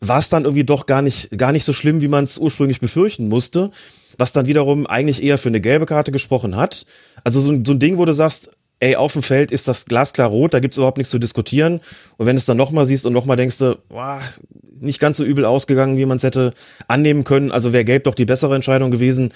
war 0.00 0.18
es 0.18 0.28
dann 0.28 0.44
irgendwie 0.44 0.64
doch 0.64 0.86
gar 0.86 1.02
nicht, 1.02 1.36
gar 1.38 1.52
nicht 1.52 1.64
so 1.64 1.72
schlimm, 1.72 2.00
wie 2.00 2.08
man 2.08 2.24
es 2.24 2.38
ursprünglich 2.38 2.80
befürchten 2.80 3.28
musste, 3.28 3.70
was 4.18 4.32
dann 4.32 4.46
wiederum 4.46 4.86
eigentlich 4.86 5.22
eher 5.22 5.38
für 5.38 5.48
eine 5.48 5.60
gelbe 5.60 5.86
Karte 5.86 6.12
gesprochen 6.12 6.56
hat. 6.56 6.86
Also 7.22 7.40
so, 7.40 7.58
so 7.64 7.72
ein 7.72 7.78
Ding, 7.78 7.98
wo 7.98 8.04
du 8.04 8.12
sagst, 8.12 8.50
ey, 8.80 8.96
auf 8.96 9.12
dem 9.12 9.22
Feld 9.22 9.50
ist 9.50 9.68
das 9.68 9.86
glasklar 9.86 10.28
rot, 10.28 10.54
da 10.54 10.60
gibt's 10.60 10.76
überhaupt 10.76 10.98
nichts 10.98 11.10
zu 11.10 11.18
diskutieren. 11.18 11.80
Und 12.16 12.26
wenn 12.26 12.36
du 12.36 12.40
es 12.40 12.46
dann 12.46 12.56
nochmal 12.56 12.86
siehst 12.86 13.06
und 13.06 13.12
nochmal 13.12 13.36
denkst 13.36 13.58
du, 13.58 13.78
boah, 13.88 14.20
nicht 14.80 15.00
ganz 15.00 15.16
so 15.16 15.24
übel 15.24 15.44
ausgegangen, 15.44 15.96
wie 15.96 16.06
man 16.06 16.16
es 16.16 16.22
hätte 16.22 16.52
annehmen 16.88 17.24
können. 17.24 17.50
Also 17.50 17.72
wäre 17.72 17.84
gelb 17.84 18.04
doch 18.04 18.14
die 18.14 18.24
bessere 18.24 18.54
Entscheidung 18.54 18.90
gewesen. 18.90 19.32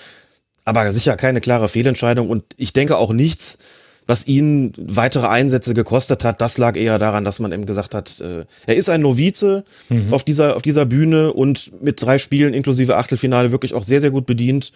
Aber 0.65 0.93
sicher 0.93 1.17
keine 1.17 1.41
klare 1.41 1.69
Fehlentscheidung. 1.69 2.29
Und 2.29 2.45
ich 2.57 2.73
denke 2.73 2.99
auch 2.99 3.13
nichts, 3.13 3.59
was 4.07 4.27
ihn 4.27 4.73
weitere 4.79 5.27
Einsätze 5.27 5.75
gekostet 5.75 6.25
hat, 6.25 6.41
das 6.41 6.57
lag 6.57 6.77
eher 6.77 6.99
daran, 6.99 7.25
dass 7.25 7.41
man 7.41 7.53
eben 7.53 7.67
gesagt 7.67 7.95
hat, 7.95 8.21
äh, 8.21 8.47
er 8.67 8.77
ist 8.77 8.89
ein 8.89 9.03
Novize 9.03 9.65
mhm. 9.91 10.15
auf 10.15 10.25
dieser, 10.25 10.57
auf 10.57 10.63
dieser 10.63 10.87
Bühne 10.87 11.33
und 11.35 11.83
mit 11.83 12.01
drei 12.03 12.17
Spielen 12.17 12.55
inklusive 12.55 12.97
Achtelfinale 12.97 13.53
wirklich 13.53 13.75
auch 13.75 13.83
sehr, 13.83 14.01
sehr 14.01 14.11
gut 14.11 14.25
bedient. 14.25 14.73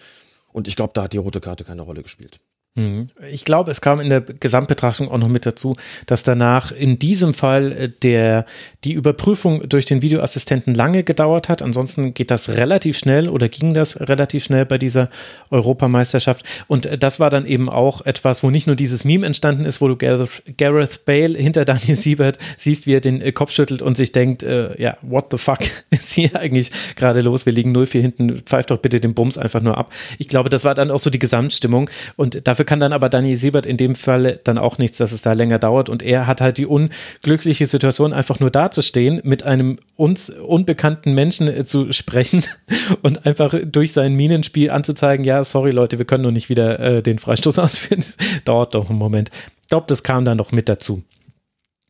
Und 0.51 0.67
ich 0.67 0.75
glaube, 0.75 0.93
da 0.93 1.03
hat 1.03 1.13
die 1.13 1.17
rote 1.17 1.41
Karte 1.41 1.63
keine 1.63 1.81
Rolle 1.81 2.03
gespielt. 2.03 2.39
Mhm. 2.75 3.09
Ich 3.29 3.45
glaube, 3.45 3.69
es 3.69 3.81
kam 3.81 3.99
in 3.99 4.09
der 4.09 4.21
Gesamtbetrachtung 4.21 5.07
auch 5.09 5.19
noch 5.19 5.27
mit 5.27 5.45
dazu, 5.45 5.75
dass 6.07 6.23
danach 6.23 6.71
in 6.71 6.97
diesem 6.97 7.35
Fall 7.35 7.71
äh, 7.71 7.89
der, 7.89 8.47
die 8.83 8.93
Überprüfung 8.93 9.69
durch 9.69 9.85
den 9.85 10.01
Videoassistenten 10.01 10.73
lange 10.73 11.03
gedauert 11.03 11.49
hat. 11.49 11.61
Ansonsten 11.61 12.15
geht 12.15 12.31
das 12.31 12.49
relativ 12.49 12.97
schnell 12.97 13.29
oder 13.29 13.47
ging 13.47 13.75
das 13.75 13.99
relativ 13.99 14.43
schnell 14.43 14.65
bei 14.65 14.79
dieser 14.79 15.09
Europameisterschaft. 15.51 16.43
Und 16.65 16.87
äh, 16.87 16.97
das 16.97 17.19
war 17.19 17.29
dann 17.29 17.45
eben 17.45 17.69
auch 17.69 18.01
etwas, 18.07 18.41
wo 18.41 18.49
nicht 18.49 18.65
nur 18.65 18.75
dieses 18.75 19.03
Meme 19.05 19.27
entstanden 19.27 19.65
ist, 19.65 19.79
wo 19.79 19.87
du 19.87 19.95
Gareth, 19.95 21.05
Bale 21.05 21.37
hinter 21.37 21.65
Daniel 21.65 21.95
Siebert 21.95 22.39
siehst, 22.57 22.87
wie 22.87 22.95
er 22.95 23.01
den 23.01 23.21
äh, 23.21 23.31
Kopf 23.31 23.51
schüttelt 23.51 23.83
und 23.83 23.97
sich 23.97 24.13
denkt, 24.13 24.41
äh, 24.41 24.81
ja, 24.81 24.97
what 25.03 25.27
the 25.29 25.37
fuck 25.37 25.59
ist 25.91 26.13
hier 26.13 26.35
eigentlich 26.39 26.71
gerade 26.95 27.21
los? 27.21 27.45
Wir 27.45 27.53
liegen 27.53 27.75
0-4 27.75 28.01
hinten, 28.01 28.39
pfeift 28.39 28.71
doch 28.71 28.79
bitte 28.79 28.99
den 28.99 29.13
Bums 29.13 29.37
einfach 29.37 29.61
nur 29.61 29.77
ab. 29.77 29.93
Ich 30.17 30.27
glaube, 30.27 30.49
das 30.49 30.65
war 30.65 30.73
dann 30.73 30.89
auch 30.89 30.99
so 30.99 31.11
die 31.11 31.19
Gesamtstimmung 31.19 31.87
und 32.15 32.47
dafür 32.47 32.62
Dafür 32.63 32.69
kann 32.69 32.79
dann 32.79 32.93
aber 32.93 33.09
Daniel 33.09 33.35
Siebert 33.35 33.65
in 33.65 33.75
dem 33.75 33.93
Fall 33.93 34.39
dann 34.45 34.57
auch 34.57 34.77
nichts, 34.77 34.97
dass 34.97 35.11
es 35.11 35.21
da 35.21 35.33
länger 35.33 35.59
dauert. 35.59 35.89
Und 35.89 36.01
er 36.01 36.27
hat 36.27 36.39
halt 36.39 36.57
die 36.57 36.65
unglückliche 36.65 37.65
Situation, 37.65 38.13
einfach 38.13 38.39
nur 38.39 38.51
dazustehen, 38.51 39.19
mit 39.25 39.43
einem 39.43 39.79
uns 39.97 40.29
unbekannten 40.29 41.13
Menschen 41.13 41.49
äh, 41.49 41.65
zu 41.65 41.91
sprechen 41.91 42.45
und 43.01 43.25
einfach 43.25 43.53
durch 43.65 43.91
sein 43.91 44.13
Minenspiel 44.13 44.69
anzuzeigen, 44.69 45.25
ja, 45.25 45.43
sorry 45.43 45.71
Leute, 45.71 45.97
wir 45.97 46.05
können 46.05 46.23
nur 46.23 46.31
nicht 46.31 46.47
wieder 46.47 46.79
äh, 46.79 47.03
den 47.03 47.19
Freistoß 47.19 47.59
ausführen. 47.59 47.99
Das 47.99 48.17
dauert 48.45 48.75
doch 48.75 48.89
einen 48.89 48.97
Moment. 48.97 49.29
Ich 49.61 49.67
glaube, 49.67 49.87
das 49.87 50.03
kam 50.03 50.23
dann 50.23 50.37
noch 50.37 50.53
mit 50.53 50.69
dazu. 50.69 51.03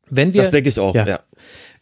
Wenn 0.10 0.34
wir, 0.34 0.42
das 0.42 0.50
denke 0.50 0.70
ich 0.70 0.80
auch, 0.80 0.96
ja. 0.96 1.06
ja 1.06 1.20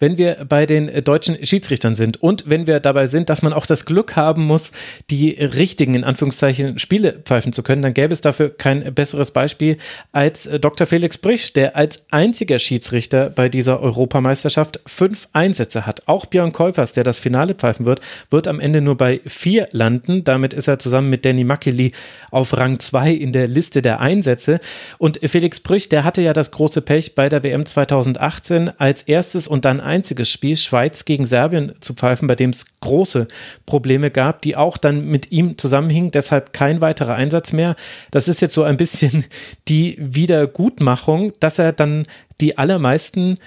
wenn 0.02 0.18
wir 0.18 0.46
bei 0.50 0.66
den 0.66 0.90
äh, 0.90 1.02
deutschen 1.02 1.46
Schiedsrichtern 1.46 1.96
sind 1.96 2.22
und 2.22 2.50
wenn 2.50 2.68
wir 2.68 2.80
dabei 2.80 3.08
sind, 3.08 3.30
dass 3.30 3.42
man 3.42 3.54
auch 3.54 3.66
das 3.66 3.86
Glück 3.86 4.16
haben 4.16 4.44
muss, 4.44 4.72
die 5.10 5.30
richtigen, 5.32 5.94
in 5.96 6.04
Anführungszeichen, 6.04 6.80
Spiele 6.80 7.22
pfeifen 7.24 7.54
zu 7.54 7.64
können, 7.64 7.82
dann 7.82 7.94
gäbe 7.94 8.12
es 8.12 8.22
dafür 8.22 8.50
kein 8.50 8.94
besseres 8.94 9.32
Beispiel 9.32 9.78
als 10.12 10.48
äh, 10.48 10.60
Dr. 10.60 10.88
Felix 10.88 11.18
Brich, 11.18 11.54
der 11.54 11.76
als 11.76 12.06
einziger 12.12 12.60
Schiedsrichter 12.60 13.30
bei 13.30 13.48
dieser 13.48 13.80
Europameisterschaft 13.80 14.82
fünf 14.86 15.30
Einsätze 15.34 15.86
hat. 15.86 16.08
Auch 16.08 16.26
Björn 16.26 16.52
Kolpers, 16.52 16.92
der 16.92 17.04
das 17.04 17.20
Finale 17.20 17.54
pfeifen 17.54 17.86
wird, 17.86 18.02
wird 18.32 18.48
am 18.48 18.60
Ende 18.60 18.82
nur 18.82 18.98
bei 18.98 19.22
vier 19.26 19.68
landen. 19.72 20.24
Damit 20.24 20.54
ist 20.54 20.68
er 20.68 20.80
zusammen 20.80 21.10
mit 21.10 21.26
Danny 21.26 21.44
Makili 21.44 21.92
auf 22.32 22.58
Rang 22.58 22.80
zwei 22.80 23.12
in 23.12 23.32
der 23.32 23.48
Liste 23.48 23.84
der 23.84 24.00
Einsätze. 24.00 24.60
Und 24.98 25.20
Felix 25.24 25.60
Brüch, 25.60 25.90
der 25.90 26.04
hatte 26.04 26.22
ja 26.22 26.34
das 26.34 26.52
große 26.52 26.82
Pech 26.82 27.14
bei 27.14 27.30
der 27.30 27.44
WM 27.44 27.66
2018 27.66 28.72
als 28.80 29.04
erstes 29.04 29.48
und 29.48 29.64
dann 29.66 29.80
einziges 29.92 30.30
Spiel, 30.30 30.56
Schweiz 30.56 31.06
gegen 31.06 31.26
Serbien 31.26 31.74
zu 31.82 31.94
pfeifen, 31.94 32.28
bei 32.28 32.36
dem 32.36 32.52
es 32.52 32.66
große 32.80 33.28
Probleme 33.66 34.10
gab, 34.10 34.42
die 34.42 34.56
auch 34.56 34.78
dann 34.78 35.06
mit 35.06 35.32
ihm 35.32 35.58
zusammenhingen. 35.58 36.12
Deshalb 36.12 36.54
kein 36.54 36.80
weiterer 36.80 37.16
Einsatz 37.16 37.52
mehr. 37.52 37.76
Das 38.10 38.30
ist 38.30 38.42
jetzt 38.42 38.54
so 38.54 38.64
ein 38.64 38.78
bisschen 38.78 39.26
die 39.68 39.98
Wiedergutmachung, 40.00 41.34
dass 41.42 41.60
er 41.60 41.74
dann 41.74 42.04
die 42.40 42.58
allermeisten 42.58 43.38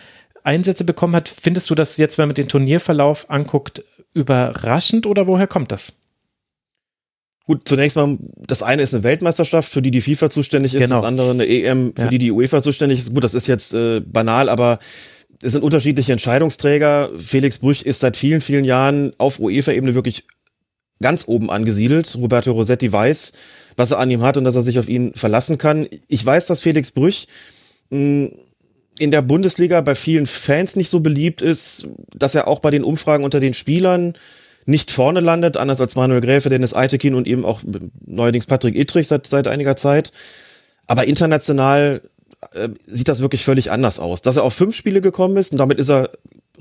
Einsätze 0.42 0.84
bekommen 0.84 1.16
hat. 1.16 1.28
Findest 1.28 1.70
du 1.70 1.74
das 1.74 1.96
jetzt, 1.96 2.18
wenn 2.18 2.28
man 2.28 2.34
den 2.34 2.48
Turnierverlauf 2.48 3.30
anguckt, 3.30 3.82
überraschend 4.12 5.06
oder 5.06 5.26
woher 5.26 5.46
kommt 5.46 5.72
das? 5.72 5.94
Gut, 7.46 7.68
zunächst 7.68 7.96
mal, 7.96 8.16
das 8.36 8.62
eine 8.62 8.82
ist 8.82 8.94
eine 8.94 9.02
Weltmeisterschaft, 9.02 9.70
für 9.70 9.82
die 9.82 9.90
die 9.90 10.00
FIFA 10.00 10.30
zuständig 10.30 10.74
ist, 10.74 10.80
genau. 10.80 10.96
das 10.96 11.04
andere 11.04 11.30
eine 11.30 11.46
EM, 11.46 11.92
für 11.94 12.04
ja. 12.04 12.08
die 12.08 12.18
die 12.18 12.30
UEFA 12.30 12.62
zuständig 12.62 13.00
ist. 13.00 13.12
Gut, 13.12 13.22
das 13.22 13.34
ist 13.34 13.46
jetzt 13.46 13.74
äh, 13.74 14.00
banal, 14.00 14.48
aber 14.48 14.78
es 15.44 15.52
sind 15.52 15.62
unterschiedliche 15.62 16.12
Entscheidungsträger. 16.12 17.10
Felix 17.18 17.58
Brüch 17.58 17.82
ist 17.82 18.00
seit 18.00 18.16
vielen, 18.16 18.40
vielen 18.40 18.64
Jahren 18.64 19.12
auf 19.18 19.38
UEFA-Ebene 19.38 19.94
wirklich 19.94 20.24
ganz 21.02 21.28
oben 21.28 21.50
angesiedelt. 21.50 22.16
Roberto 22.16 22.52
Rossetti 22.52 22.90
weiß, 22.90 23.32
was 23.76 23.90
er 23.90 23.98
an 23.98 24.10
ihm 24.10 24.22
hat 24.22 24.36
und 24.36 24.44
dass 24.44 24.56
er 24.56 24.62
sich 24.62 24.78
auf 24.78 24.88
ihn 24.88 25.12
verlassen 25.14 25.58
kann. 25.58 25.86
Ich 26.08 26.24
weiß, 26.24 26.46
dass 26.46 26.62
Felix 26.62 26.90
Brüch 26.92 27.26
hm, 27.90 28.32
in 28.98 29.10
der 29.10 29.22
Bundesliga 29.22 29.80
bei 29.80 29.94
vielen 29.94 30.26
Fans 30.26 30.76
nicht 30.76 30.88
so 30.88 31.00
beliebt 31.00 31.42
ist, 31.42 31.88
dass 32.14 32.34
er 32.34 32.48
auch 32.48 32.60
bei 32.60 32.70
den 32.70 32.84
Umfragen 32.84 33.24
unter 33.24 33.40
den 33.40 33.54
Spielern 33.54 34.14
nicht 34.66 34.90
vorne 34.90 35.20
landet, 35.20 35.58
anders 35.58 35.80
als 35.80 35.94
Manuel 35.94 36.22
Gräfe, 36.22 36.48
Dennis 36.48 36.74
Eitekin 36.74 37.14
und 37.14 37.26
eben 37.26 37.44
auch 37.44 37.60
neuerdings 38.06 38.46
Patrick 38.46 38.76
Ittrich 38.76 39.08
seit, 39.08 39.26
seit 39.26 39.46
einiger 39.46 39.76
Zeit. 39.76 40.10
Aber 40.86 41.06
international 41.06 42.02
äh, 42.52 42.68
sieht 42.86 43.08
das 43.08 43.20
wirklich 43.20 43.44
völlig 43.44 43.70
anders 43.70 44.00
aus. 44.00 44.22
Dass 44.22 44.36
er 44.36 44.44
auf 44.44 44.54
fünf 44.54 44.74
Spiele 44.74 45.00
gekommen 45.00 45.36
ist 45.36 45.52
und 45.52 45.58
damit 45.58 45.78
ist 45.78 45.90
er 45.90 46.10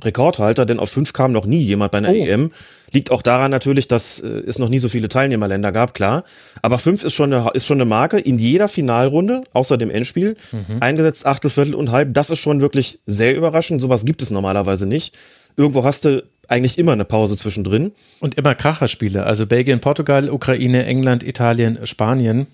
Rekordhalter, 0.02 0.66
denn 0.66 0.80
auf 0.80 0.90
fünf 0.90 1.14
kam 1.14 1.32
noch 1.32 1.46
nie 1.46 1.62
jemand 1.62 1.92
bei 1.92 2.00
einer 2.00 2.10
oh. 2.10 2.16
EM. 2.16 2.52
Liegt 2.92 3.12
auch 3.12 3.22
daran 3.22 3.52
natürlich, 3.52 3.88
dass 3.88 4.20
äh, 4.20 4.28
es 4.28 4.60
noch 4.60 4.70
nie 4.70 4.80
so 4.80 4.90
viele 4.90 5.08
Teilnehmerländer 5.08 5.72
gab, 5.72 5.94
klar. 5.94 6.24
Aber 6.62 6.80
fünf 6.80 7.04
ist 7.04 7.14
schon 7.14 7.32
eine, 7.32 7.50
ist 7.54 7.66
schon 7.66 7.78
eine 7.78 7.86
Marke 7.86 8.20
in 8.20 8.40
jeder 8.40 8.68
Finalrunde, 8.68 9.44
außer 9.54 9.78
dem 9.78 9.90
Endspiel. 9.90 10.36
Mhm. 10.52 10.78
Eingesetzt 10.80 11.26
Achtel, 11.26 11.52
Viertel 11.52 11.76
und 11.76 11.92
Halb. 11.92 12.14
Das 12.14 12.30
ist 12.30 12.40
schon 12.40 12.62
wirklich 12.62 13.00
sehr 13.06 13.36
überraschend. 13.36 13.82
Sowas 13.82 14.06
gibt 14.06 14.22
es 14.22 14.32
normalerweise 14.32 14.88
nicht. 14.88 15.16
Irgendwo 15.56 15.84
hast 15.84 16.06
du 16.06 16.24
eigentlich 16.48 16.78
immer 16.78 16.94
eine 16.94 17.06
Pause 17.06 17.38
zwischendrin. 17.38 17.92
Und 18.20 18.36
immer 18.36 18.56
Kracherspiele. 18.56 19.26
Also 19.26 19.46
Belgien, 19.46 19.80
Portugal, 19.80 20.30
Ukraine, 20.30 20.86
England, 20.86 21.24
Italien, 21.24 21.80
Spanien. 21.86 22.48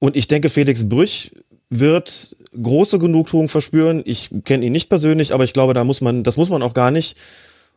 Und 0.00 0.16
ich 0.16 0.26
denke, 0.26 0.48
Felix 0.48 0.88
Brüch 0.88 1.30
wird 1.70 2.36
große 2.60 2.98
Genugtuung 2.98 3.48
verspüren. 3.48 4.02
Ich 4.04 4.30
kenne 4.44 4.66
ihn 4.66 4.72
nicht 4.72 4.88
persönlich, 4.88 5.32
aber 5.32 5.44
ich 5.44 5.52
glaube, 5.52 5.72
da 5.72 5.84
muss 5.84 6.00
man, 6.00 6.24
das 6.24 6.36
muss 6.36 6.50
man 6.50 6.62
auch 6.62 6.74
gar 6.74 6.90
nicht, 6.90 7.16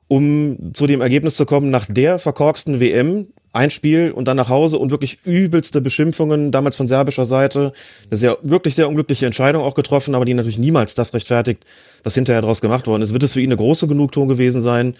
um 0.07 0.73
zu 0.73 0.87
dem 0.87 0.99
Ergebnis 0.99 1.35
zu 1.35 1.45
kommen, 1.45 1.69
nach 1.69 1.85
der 1.87 2.19
verkorksten 2.19 2.79
WM, 2.79 3.27
ein 3.53 3.69
Spiel 3.69 4.11
und 4.11 4.27
dann 4.27 4.35
nach 4.35 4.49
Hause 4.49 4.79
und 4.79 4.89
wirklich 4.89 5.19
übelste 5.25 5.79
Beschimpfungen, 5.79 6.51
damals 6.51 6.75
von 6.75 6.87
serbischer 6.87 7.23
Seite. 7.23 7.71
Eine 8.09 8.17
sehr, 8.17 8.37
wirklich 8.41 8.73
sehr 8.73 8.89
unglückliche 8.89 9.27
Entscheidung 9.27 9.61
auch 9.61 9.75
getroffen, 9.75 10.15
aber 10.15 10.25
die 10.25 10.33
natürlich 10.33 10.57
niemals 10.57 10.95
das 10.95 11.13
rechtfertigt, 11.13 11.63
was 12.03 12.15
hinterher 12.15 12.41
daraus 12.41 12.61
gemacht 12.61 12.87
worden 12.87 13.03
ist. 13.03 13.13
Wird 13.13 13.21
es 13.21 13.33
für 13.33 13.41
ihn 13.41 13.49
eine 13.49 13.57
große 13.57 13.87
Genugtuung 13.87 14.27
gewesen 14.27 14.59
sein, 14.59 14.95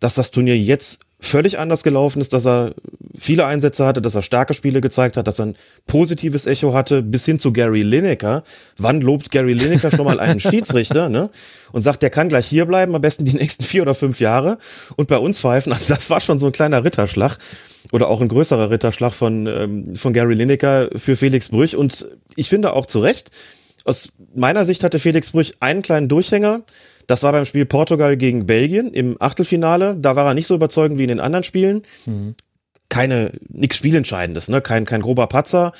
dass 0.00 0.16
das 0.16 0.32
Turnier 0.32 0.58
jetzt 0.58 1.02
völlig 1.26 1.58
anders 1.58 1.82
gelaufen 1.82 2.20
ist, 2.20 2.32
dass 2.32 2.46
er 2.46 2.74
viele 3.16 3.46
Einsätze 3.46 3.86
hatte, 3.86 4.02
dass 4.02 4.14
er 4.14 4.22
starke 4.22 4.54
Spiele 4.54 4.80
gezeigt 4.80 5.16
hat, 5.16 5.26
dass 5.26 5.38
er 5.38 5.46
ein 5.46 5.56
positives 5.86 6.46
Echo 6.46 6.74
hatte, 6.74 7.02
bis 7.02 7.24
hin 7.24 7.38
zu 7.38 7.52
Gary 7.52 7.82
Lineker. 7.82 8.44
Wann 8.78 9.00
lobt 9.00 9.30
Gary 9.30 9.52
Lineker 9.52 9.90
schon 9.90 10.04
mal 10.04 10.20
einen 10.20 10.40
Schiedsrichter 10.40 11.08
ne? 11.08 11.30
und 11.72 11.82
sagt, 11.82 12.02
der 12.02 12.10
kann 12.10 12.28
gleich 12.28 12.46
hier 12.46 12.66
bleiben, 12.66 12.94
am 12.94 13.02
besten 13.02 13.24
die 13.24 13.34
nächsten 13.34 13.64
vier 13.64 13.82
oder 13.82 13.94
fünf 13.94 14.20
Jahre 14.20 14.58
und 14.96 15.08
bei 15.08 15.18
uns 15.18 15.40
pfeifen. 15.40 15.72
Also 15.72 15.94
das 15.94 16.10
war 16.10 16.20
schon 16.20 16.38
so 16.38 16.46
ein 16.46 16.52
kleiner 16.52 16.84
Ritterschlag 16.84 17.38
oder 17.92 18.08
auch 18.08 18.20
ein 18.20 18.28
größerer 18.28 18.70
Ritterschlag 18.70 19.12
von, 19.12 19.46
ähm, 19.46 19.96
von 19.96 20.12
Gary 20.12 20.34
Lineker 20.34 20.88
für 20.96 21.16
Felix 21.16 21.48
Brüch 21.48 21.76
und 21.76 22.06
ich 22.36 22.48
finde 22.48 22.72
auch 22.72 22.86
zu 22.86 23.00
Recht, 23.00 23.30
aus 23.84 24.12
meiner 24.34 24.64
Sicht 24.64 24.82
hatte 24.82 24.98
Felix 24.98 25.32
Brüch 25.32 25.52
einen 25.60 25.82
kleinen 25.82 26.08
Durchhänger. 26.08 26.62
Das 27.06 27.22
war 27.22 27.32
beim 27.32 27.44
Spiel 27.44 27.66
Portugal 27.66 28.16
gegen 28.16 28.46
Belgien 28.46 28.92
im 28.92 29.16
Achtelfinale. 29.20 29.96
Da 29.98 30.16
war 30.16 30.26
er 30.26 30.34
nicht 30.34 30.46
so 30.46 30.54
überzeugend 30.54 30.98
wie 30.98 31.04
in 31.04 31.08
den 31.08 31.20
anderen 31.20 31.44
Spielen. 31.44 31.82
Mhm. 32.06 32.34
Keine, 32.88 33.32
nichts 33.48 33.76
Spielentscheidendes, 33.76 34.48
ne? 34.48 34.60
Kein, 34.60 34.84
kein 34.84 35.02
grober 35.02 35.26
Patzer. 35.26 35.72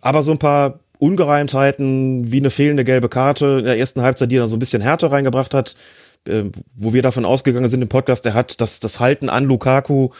Aber 0.00 0.22
so 0.22 0.32
ein 0.32 0.38
paar 0.38 0.80
Ungereimtheiten, 0.98 2.30
wie 2.30 2.38
eine 2.38 2.50
fehlende 2.50 2.84
gelbe 2.84 3.08
Karte 3.08 3.58
in 3.60 3.64
der 3.64 3.78
ersten 3.78 4.02
Halbzeit, 4.02 4.30
die 4.30 4.36
er 4.36 4.48
so 4.48 4.56
ein 4.56 4.60
bisschen 4.60 4.82
Härte 4.82 5.10
reingebracht 5.10 5.54
hat, 5.54 5.74
äh, 6.28 6.44
wo 6.76 6.92
wir 6.92 7.02
davon 7.02 7.24
ausgegangen 7.24 7.68
sind 7.68 7.82
im 7.82 7.88
Podcast, 7.88 8.24
der 8.24 8.34
hat 8.34 8.60
das, 8.60 8.80
das 8.80 9.00
Halten 9.00 9.30
an 9.30 9.44
Lukaku 9.44 10.10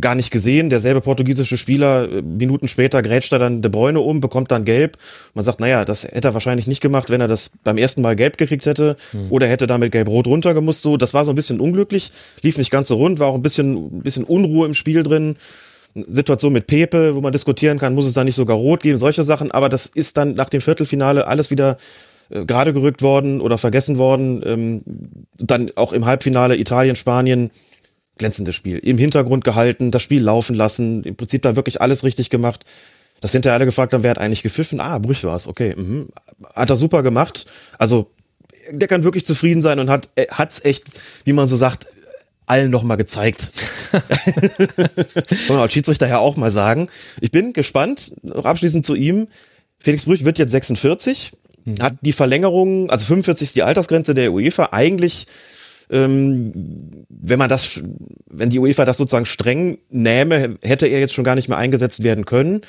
gar 0.00 0.14
nicht 0.14 0.30
gesehen. 0.30 0.70
Derselbe 0.70 1.00
portugiesische 1.00 1.56
Spieler, 1.56 2.10
äh, 2.10 2.22
Minuten 2.22 2.68
später 2.68 3.02
grätscht 3.02 3.32
er 3.32 3.38
dann 3.38 3.62
De 3.62 3.70
Bruyne 3.70 4.00
um, 4.00 4.20
bekommt 4.20 4.50
dann 4.50 4.64
gelb. 4.64 4.96
Man 5.34 5.44
sagt, 5.44 5.60
naja, 5.60 5.84
das 5.84 6.04
hätte 6.04 6.28
er 6.28 6.34
wahrscheinlich 6.34 6.66
nicht 6.66 6.80
gemacht, 6.80 7.10
wenn 7.10 7.20
er 7.20 7.28
das 7.28 7.52
beim 7.62 7.78
ersten 7.78 8.02
Mal 8.02 8.16
gelb 8.16 8.36
gekriegt 8.36 8.66
hätte 8.66 8.96
mhm. 9.12 9.30
oder 9.30 9.46
hätte 9.46 9.66
damit 9.66 9.92
gelb-rot 9.92 10.26
runtergemusst. 10.26 10.82
So, 10.82 10.96
das 10.96 11.14
war 11.14 11.24
so 11.24 11.32
ein 11.32 11.36
bisschen 11.36 11.60
unglücklich, 11.60 12.12
lief 12.42 12.58
nicht 12.58 12.70
ganz 12.70 12.88
so 12.88 12.96
rund, 12.96 13.18
war 13.18 13.28
auch 13.28 13.34
ein 13.34 13.42
bisschen, 13.42 13.98
ein 13.98 14.02
bisschen 14.02 14.24
Unruhe 14.24 14.66
im 14.66 14.74
Spiel 14.74 15.02
drin. 15.02 15.36
Situation 15.94 16.52
mit 16.52 16.66
Pepe, 16.66 17.14
wo 17.14 17.20
man 17.20 17.30
diskutieren 17.30 17.78
kann, 17.78 17.94
muss 17.94 18.06
es 18.06 18.14
da 18.14 18.24
nicht 18.24 18.34
sogar 18.34 18.56
rot 18.56 18.82
geben, 18.82 18.96
solche 18.96 19.22
Sachen. 19.22 19.52
Aber 19.52 19.68
das 19.68 19.86
ist 19.86 20.16
dann 20.16 20.34
nach 20.34 20.48
dem 20.48 20.60
Viertelfinale 20.60 21.28
alles 21.28 21.52
wieder 21.52 21.78
äh, 22.30 22.44
gerade 22.44 22.72
gerückt 22.72 23.02
worden 23.02 23.40
oder 23.40 23.58
vergessen 23.58 23.96
worden. 23.96 24.42
Ähm, 24.44 24.82
dann 25.38 25.70
auch 25.76 25.92
im 25.92 26.04
Halbfinale 26.04 26.56
Italien, 26.56 26.96
Spanien 26.96 27.50
glänzendes 28.18 28.54
Spiel. 28.54 28.78
Im 28.78 28.98
Hintergrund 28.98 29.44
gehalten, 29.44 29.90
das 29.90 30.02
Spiel 30.02 30.22
laufen 30.22 30.54
lassen, 30.54 31.02
im 31.04 31.16
Prinzip 31.16 31.42
da 31.42 31.56
wirklich 31.56 31.80
alles 31.80 32.04
richtig 32.04 32.30
gemacht. 32.30 32.64
Das 33.20 33.32
hinterher 33.32 33.54
alle 33.54 33.64
gefragt 33.64 33.92
haben, 33.92 34.02
wer 34.02 34.10
hat 34.10 34.18
eigentlich 34.18 34.42
gepfiffen? 34.42 34.80
Ah, 34.80 34.98
Brüch 34.98 35.24
war 35.24 35.36
es, 35.36 35.46
okay. 35.48 35.74
Mhm. 35.76 36.08
Hat 36.54 36.70
er 36.70 36.76
super 36.76 37.02
gemacht. 37.02 37.46
Also, 37.78 38.10
der 38.70 38.88
kann 38.88 39.04
wirklich 39.04 39.24
zufrieden 39.24 39.60
sein 39.60 39.78
und 39.78 39.90
hat 39.90 40.10
es 40.16 40.64
echt, 40.64 40.84
wie 41.24 41.32
man 41.32 41.48
so 41.48 41.56
sagt, 41.56 41.86
allen 42.46 42.70
noch 42.70 42.82
mal 42.82 42.96
gezeigt. 42.96 43.52
Kann 43.90 44.02
man 45.48 45.58
als 45.58 45.72
Schiedsrichter 45.72 46.08
ja 46.08 46.18
auch 46.18 46.36
mal 46.36 46.50
sagen. 46.50 46.88
Ich 47.20 47.30
bin 47.30 47.52
gespannt, 47.52 48.12
noch 48.22 48.44
abschließend 48.44 48.84
zu 48.84 48.94
ihm. 48.94 49.28
Felix 49.78 50.04
Brüch 50.04 50.24
wird 50.24 50.38
jetzt 50.38 50.50
46, 50.50 51.32
mhm. 51.64 51.76
hat 51.80 51.94
die 52.00 52.12
Verlängerung, 52.12 52.90
also 52.90 53.06
45 53.06 53.48
ist 53.48 53.56
die 53.56 53.62
Altersgrenze 53.62 54.14
der 54.14 54.32
UEFA, 54.32 54.70
eigentlich 54.72 55.26
ähm, 55.90 57.04
wenn 57.08 57.38
man 57.38 57.48
das, 57.48 57.82
wenn 58.26 58.50
die 58.50 58.58
UEFA 58.58 58.84
das 58.84 58.96
sozusagen 58.96 59.26
streng 59.26 59.78
nähme, 59.90 60.56
hätte 60.62 60.86
er 60.86 61.00
jetzt 61.00 61.14
schon 61.14 61.24
gar 61.24 61.34
nicht 61.34 61.48
mehr 61.48 61.58
eingesetzt 61.58 62.02
werden 62.02 62.24
können. 62.24 62.62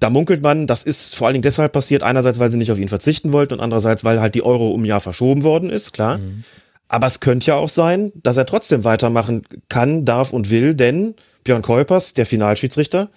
Da 0.00 0.10
munkelt 0.10 0.42
man, 0.42 0.66
das 0.66 0.84
ist 0.84 1.14
vor 1.14 1.26
allen 1.26 1.34
Dingen 1.34 1.42
deshalb 1.42 1.72
passiert, 1.72 2.02
einerseits, 2.02 2.38
weil 2.38 2.50
sie 2.50 2.58
nicht 2.58 2.72
auf 2.72 2.78
ihn 2.78 2.88
verzichten 2.88 3.32
wollten 3.32 3.54
und 3.54 3.60
andererseits, 3.60 4.04
weil 4.04 4.20
halt 4.20 4.34
die 4.34 4.42
Euro 4.42 4.70
um 4.70 4.82
ein 4.82 4.86
Jahr 4.86 5.00
verschoben 5.00 5.42
worden 5.42 5.70
ist, 5.70 5.92
klar. 5.92 6.18
Mhm. 6.18 6.44
Aber 6.88 7.06
es 7.06 7.20
könnte 7.20 7.46
ja 7.46 7.56
auch 7.56 7.68
sein, 7.68 8.12
dass 8.14 8.36
er 8.36 8.46
trotzdem 8.46 8.84
weitermachen 8.84 9.42
kann, 9.68 10.04
darf 10.04 10.32
und 10.32 10.50
will, 10.50 10.74
denn 10.74 11.14
Björn 11.44 11.62
Kuipers, 11.62 12.14
der 12.14 12.26
Finalschiedsrichter, 12.26 13.10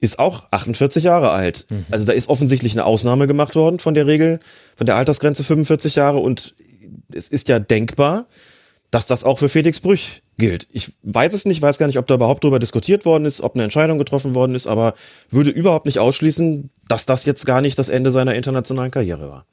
ist 0.00 0.18
auch 0.18 0.44
48 0.50 1.04
Jahre 1.04 1.30
alt. 1.30 1.66
Mhm. 1.70 1.86
Also 1.90 2.06
da 2.06 2.12
ist 2.12 2.28
offensichtlich 2.28 2.72
eine 2.72 2.84
Ausnahme 2.84 3.26
gemacht 3.26 3.56
worden 3.56 3.78
von 3.78 3.94
der 3.94 4.06
Regel, 4.06 4.40
von 4.76 4.86
der 4.86 4.96
Altersgrenze 4.96 5.42
45 5.44 5.96
Jahre 5.96 6.18
und 6.18 6.54
es 7.12 7.28
ist 7.28 7.48
ja 7.48 7.58
denkbar, 7.58 8.26
dass 8.94 9.06
das 9.06 9.24
auch 9.24 9.40
für 9.40 9.48
Felix 9.48 9.80
Brüch 9.80 10.22
gilt. 10.38 10.68
Ich 10.70 10.92
weiß 11.02 11.34
es 11.34 11.46
nicht, 11.46 11.60
weiß 11.60 11.78
gar 11.78 11.88
nicht, 11.88 11.98
ob 11.98 12.06
da 12.06 12.14
überhaupt 12.14 12.44
drüber 12.44 12.60
diskutiert 12.60 13.04
worden 13.04 13.24
ist, 13.24 13.40
ob 13.40 13.56
eine 13.56 13.64
Entscheidung 13.64 13.98
getroffen 13.98 14.36
worden 14.36 14.54
ist, 14.54 14.68
aber 14.68 14.94
würde 15.30 15.50
überhaupt 15.50 15.86
nicht 15.86 15.98
ausschließen, 15.98 16.70
dass 16.86 17.04
das 17.04 17.24
jetzt 17.24 17.44
gar 17.44 17.60
nicht 17.60 17.76
das 17.76 17.88
Ende 17.88 18.12
seiner 18.12 18.36
internationalen 18.36 18.92
Karriere 18.92 19.28
war. 19.28 19.46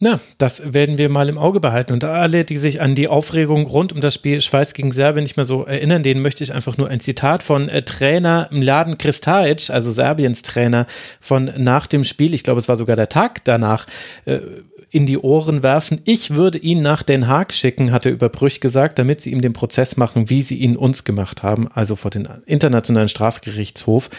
Na, 0.00 0.20
das 0.36 0.74
werden 0.74 0.98
wir 0.98 1.08
mal 1.08 1.28
im 1.28 1.38
Auge 1.38 1.60
behalten. 1.60 1.92
Und 1.92 2.04
alle, 2.04 2.44
die 2.44 2.58
sich 2.58 2.80
an 2.80 2.94
die 2.94 3.06
Aufregung 3.06 3.66
rund 3.66 3.92
um 3.92 4.00
das 4.00 4.14
Spiel 4.14 4.40
Schweiz 4.40 4.74
gegen 4.74 4.90
Serbien 4.90 5.22
nicht 5.22 5.36
mehr 5.36 5.44
so 5.44 5.64
erinnern, 5.64 6.02
denen 6.02 6.20
möchte 6.20 6.42
ich 6.44 6.52
einfach 6.52 6.76
nur 6.76 6.88
ein 6.88 6.98
Zitat 7.00 7.44
von 7.44 7.68
äh, 7.68 7.82
Trainer 7.82 8.48
Mladen 8.50 8.98
Kristajic, 8.98 9.70
also 9.70 9.92
Serbiens 9.92 10.42
Trainer, 10.42 10.86
von 11.20 11.52
nach 11.56 11.86
dem 11.86 12.02
Spiel, 12.02 12.34
ich 12.34 12.42
glaube, 12.42 12.58
es 12.58 12.68
war 12.68 12.76
sogar 12.76 12.96
der 12.96 13.08
Tag 13.08 13.44
danach, 13.44 13.86
äh, 14.24 14.40
in 14.92 15.06
die 15.06 15.18
Ohren 15.18 15.62
werfen. 15.62 16.02
Ich 16.04 16.32
würde 16.32 16.58
ihn 16.58 16.82
nach 16.82 17.02
Den 17.02 17.26
Haag 17.26 17.54
schicken, 17.54 17.92
hat 17.92 18.04
er 18.04 18.12
über 18.12 18.28
Brüch 18.28 18.60
gesagt, 18.60 18.98
damit 18.98 19.22
sie 19.22 19.32
ihm 19.32 19.40
den 19.40 19.54
Prozess 19.54 19.96
machen, 19.96 20.28
wie 20.28 20.42
sie 20.42 20.58
ihn 20.58 20.76
uns 20.76 21.04
gemacht 21.04 21.42
haben, 21.42 21.66
also 21.68 21.96
vor 21.96 22.10
den 22.10 22.28
Internationalen 22.44 23.08
Strafgerichtshof. 23.08 24.10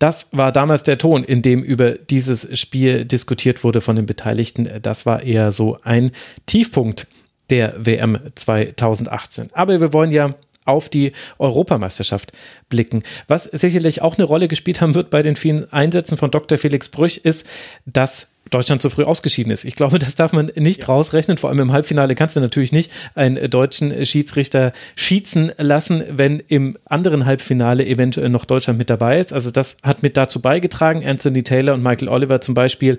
Das 0.00 0.28
war 0.32 0.50
damals 0.50 0.82
der 0.82 0.98
Ton, 0.98 1.22
in 1.22 1.42
dem 1.42 1.62
über 1.62 1.92
dieses 1.92 2.58
Spiel 2.58 3.04
diskutiert 3.04 3.62
wurde 3.62 3.80
von 3.80 3.94
den 3.94 4.06
Beteiligten. 4.06 4.68
Das 4.82 5.06
war 5.06 5.22
eher 5.22 5.52
so 5.52 5.78
ein 5.84 6.10
Tiefpunkt 6.46 7.06
der 7.48 7.74
WM 7.78 8.18
2018. 8.34 9.50
Aber 9.52 9.80
wir 9.80 9.92
wollen 9.92 10.10
ja 10.10 10.34
auf 10.66 10.88
die 10.88 11.12
Europameisterschaft 11.38 12.32
blicken. 12.68 13.02
Was 13.28 13.44
sicherlich 13.44 14.02
auch 14.02 14.16
eine 14.16 14.24
Rolle 14.24 14.48
gespielt 14.48 14.80
haben 14.80 14.94
wird 14.94 15.10
bei 15.10 15.22
den 15.22 15.36
vielen 15.36 15.72
Einsätzen 15.72 16.16
von 16.16 16.30
Dr. 16.30 16.58
Felix 16.58 16.88
Brüch, 16.88 17.18
ist, 17.18 17.46
dass 17.86 18.32
Deutschland 18.50 18.80
zu 18.80 18.90
früh 18.90 19.04
ausgeschieden 19.04 19.52
ist. 19.52 19.64
Ich 19.64 19.76
glaube, 19.76 19.98
das 19.98 20.14
darf 20.14 20.32
man 20.32 20.50
nicht 20.54 20.82
ja. 20.82 20.86
rausrechnen. 20.88 21.38
Vor 21.38 21.50
allem 21.50 21.60
im 21.60 21.72
Halbfinale 21.72 22.14
kannst 22.14 22.36
du 22.36 22.40
natürlich 22.40 22.72
nicht 22.72 22.90
einen 23.14 23.50
deutschen 23.50 24.04
Schiedsrichter 24.04 24.72
schießen 24.94 25.52
lassen, 25.58 26.04
wenn 26.10 26.42
im 26.46 26.78
anderen 26.84 27.26
Halbfinale 27.26 27.84
eventuell 27.86 28.28
noch 28.28 28.44
Deutschland 28.44 28.78
mit 28.78 28.90
dabei 28.90 29.18
ist. 29.18 29.32
Also 29.32 29.50
das 29.50 29.78
hat 29.82 30.02
mit 30.02 30.16
dazu 30.16 30.40
beigetragen. 30.40 31.04
Anthony 31.04 31.42
Taylor 31.42 31.74
und 31.74 31.82
Michael 31.82 32.08
Oliver 32.08 32.40
zum 32.40 32.54
Beispiel, 32.54 32.98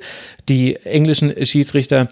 die 0.50 0.76
englischen 0.78 1.34
Schiedsrichter, 1.46 2.10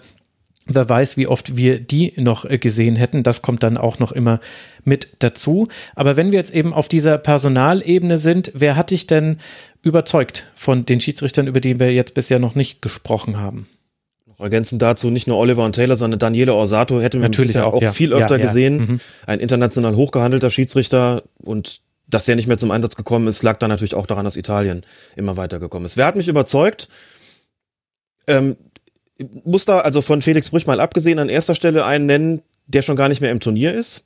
Wer 0.68 0.88
weiß, 0.88 1.16
wie 1.16 1.28
oft 1.28 1.56
wir 1.56 1.78
die 1.78 2.12
noch 2.16 2.48
gesehen 2.48 2.96
hätten. 2.96 3.22
Das 3.22 3.40
kommt 3.40 3.62
dann 3.62 3.76
auch 3.76 3.98
noch 4.00 4.10
immer 4.10 4.40
mit 4.84 5.16
dazu. 5.20 5.68
Aber 5.94 6.16
wenn 6.16 6.32
wir 6.32 6.38
jetzt 6.38 6.52
eben 6.52 6.74
auf 6.74 6.88
dieser 6.88 7.18
Personalebene 7.18 8.18
sind, 8.18 8.50
wer 8.54 8.74
hat 8.74 8.90
dich 8.90 9.06
denn 9.06 9.38
überzeugt 9.82 10.50
von 10.56 10.84
den 10.84 11.00
Schiedsrichtern, 11.00 11.46
über 11.46 11.60
die 11.60 11.78
wir 11.78 11.92
jetzt 11.92 12.14
bisher 12.14 12.40
noch 12.40 12.56
nicht 12.56 12.82
gesprochen 12.82 13.38
haben? 13.38 13.68
Noch 14.26 14.40
ergänzend 14.40 14.82
dazu 14.82 15.10
nicht 15.10 15.28
nur 15.28 15.38
Oliver 15.38 15.64
und 15.64 15.74
Taylor, 15.74 15.96
sondern 15.96 16.18
Daniele 16.18 16.52
Orsato 16.52 17.00
hätten 17.00 17.20
wir 17.20 17.28
natürlich 17.28 17.58
auch, 17.58 17.74
auch 17.74 17.82
ja. 17.82 17.92
viel 17.92 18.12
öfter 18.12 18.34
ja, 18.34 18.40
ja. 18.40 18.46
gesehen. 18.46 18.76
Mhm. 18.78 19.00
Ein 19.26 19.38
international 19.38 19.94
hochgehandelter 19.94 20.50
Schiedsrichter 20.50 21.22
und 21.38 21.80
dass 22.08 22.24
der 22.24 22.36
nicht 22.36 22.46
mehr 22.46 22.58
zum 22.58 22.70
Einsatz 22.70 22.96
gekommen 22.96 23.26
ist, 23.28 23.42
lag 23.42 23.58
dann 23.58 23.70
natürlich 23.70 23.94
auch 23.94 24.06
daran, 24.06 24.24
dass 24.24 24.36
Italien 24.36 24.84
immer 25.16 25.36
weitergekommen 25.36 25.86
ist. 25.86 25.96
Wer 25.96 26.06
hat 26.06 26.16
mich 26.16 26.28
überzeugt? 26.28 26.88
Ähm, 28.26 28.56
muss 29.44 29.64
da 29.64 29.78
also 29.78 30.00
von 30.00 30.22
Felix 30.22 30.50
Brüch 30.50 30.66
mal 30.66 30.80
abgesehen 30.80 31.18
an 31.18 31.28
erster 31.28 31.54
Stelle 31.54 31.84
einen 31.84 32.06
nennen, 32.06 32.42
der 32.66 32.82
schon 32.82 32.96
gar 32.96 33.08
nicht 33.08 33.20
mehr 33.20 33.30
im 33.30 33.40
Turnier 33.40 33.74
ist, 33.74 34.04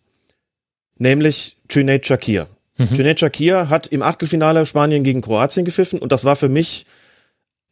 nämlich 0.99 1.57
Cüneyt 1.69 2.07
Shakir. 2.07 2.49
Mhm. 2.77 2.95
Cüneyt 2.95 3.21
Shakir 3.21 3.69
hat 3.69 3.89
im 3.89 4.03
Achtelfinale 4.03 4.67
Spanien 4.67 5.03
gegen 5.03 5.21
Kroatien 5.21 5.65
gepfiffen 5.65 5.99
und 5.99 6.13
das 6.13 6.25
war 6.25 6.37
für 6.37 6.49
mich 6.49 6.87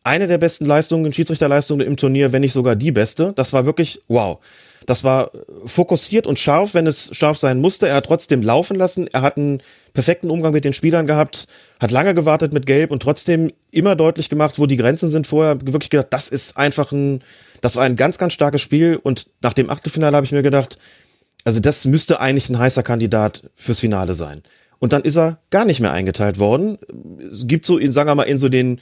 eine 0.05 0.27
der 0.27 0.39
besten 0.39 0.65
Leistungen, 0.65 1.13
Schiedsrichterleistungen 1.13 1.87
im 1.87 1.97
Turnier, 1.97 2.33
wenn 2.33 2.41
nicht 2.41 2.53
sogar 2.53 2.77
die 2.77 2.93
beste. 2.93 3.33
Das 3.37 3.53
war 3.53 3.67
wirklich 3.67 4.01
wow. 4.09 4.39
Das 4.89 5.05
war 5.05 5.33
fokussiert 5.67 6.27
und 6.27 6.39
scharf, 6.39 6.73
wenn 6.73 6.87
es 6.87 7.11
scharf 7.15 7.37
sein 7.37 7.61
musste. 7.61 7.89
Er 7.89 7.97
hat 7.97 8.07
trotzdem 8.07 8.41
laufen 8.41 8.75
lassen. 8.75 9.07
Er 9.07 9.21
hat 9.21 9.37
einen 9.37 9.63
perfekten 9.93 10.31
Umgang 10.31 10.55
mit 10.55 10.65
den 10.65 10.73
Spielern 10.73 11.07
gehabt, 11.07 11.47
hat 11.79 11.91
lange 11.91 12.15
gewartet 12.15 12.55
mit 12.55 12.65
Gelb 12.65 12.91
und 12.91 13.03
trotzdem 13.03 13.53
immer 13.71 13.97
deutlich 13.97 14.31
gemacht, 14.31 14.59
wo 14.59 14.65
die 14.65 14.79
Grenzen 14.79 15.11
sind. 15.11 15.27
Vorher 15.27 15.61
wirklich 15.61 15.91
gedacht, 15.91 16.07
das 16.09 16.31
ist 16.31 16.57
einfach 16.57 16.91
ein, 16.91 17.23
das 17.61 17.77
war 17.77 17.85
ein 17.85 17.97
ganz, 17.97 18.17
ganz 18.17 18.33
starkes 18.33 18.63
Spiel. 18.63 18.99
Und 19.03 19.27
nach 19.43 19.53
dem 19.53 19.69
Achtelfinale 19.69 20.17
habe 20.17 20.25
ich 20.25 20.33
mir 20.33 20.41
gedacht, 20.41 20.79
also 21.45 21.61
das 21.61 21.85
müsste 21.85 22.19
eigentlich 22.21 22.49
ein 22.49 22.59
heißer 22.59 22.83
Kandidat 22.83 23.43
fürs 23.57 23.81
Finale 23.81 24.15
sein. 24.15 24.43
Und 24.79 24.95
dann 24.95 25.03
ist 25.03 25.19
er 25.19 25.39
gar 25.51 25.67
nicht 25.67 25.81
mehr 25.81 25.93
eingeteilt 25.93 26.39
worden. 26.39 26.79
Es 27.31 27.47
gibt 27.47 27.67
so, 27.67 27.77
in, 27.77 27.93
sagen 27.93 28.09
wir 28.09 28.15
mal, 28.15 28.23
in 28.23 28.39
so 28.39 28.49
den 28.49 28.81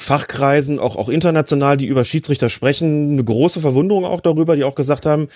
Fachkreisen, 0.00 0.78
auch, 0.78 0.94
auch 0.94 1.08
international, 1.08 1.76
die 1.76 1.86
über 1.86 2.04
Schiedsrichter 2.04 2.48
sprechen, 2.48 3.14
eine 3.14 3.24
große 3.24 3.60
Verwunderung 3.60 4.04
auch 4.04 4.20
darüber, 4.20 4.54
die 4.54 4.62
auch 4.62 4.76
gesagt 4.76 5.06
haben, 5.06 5.26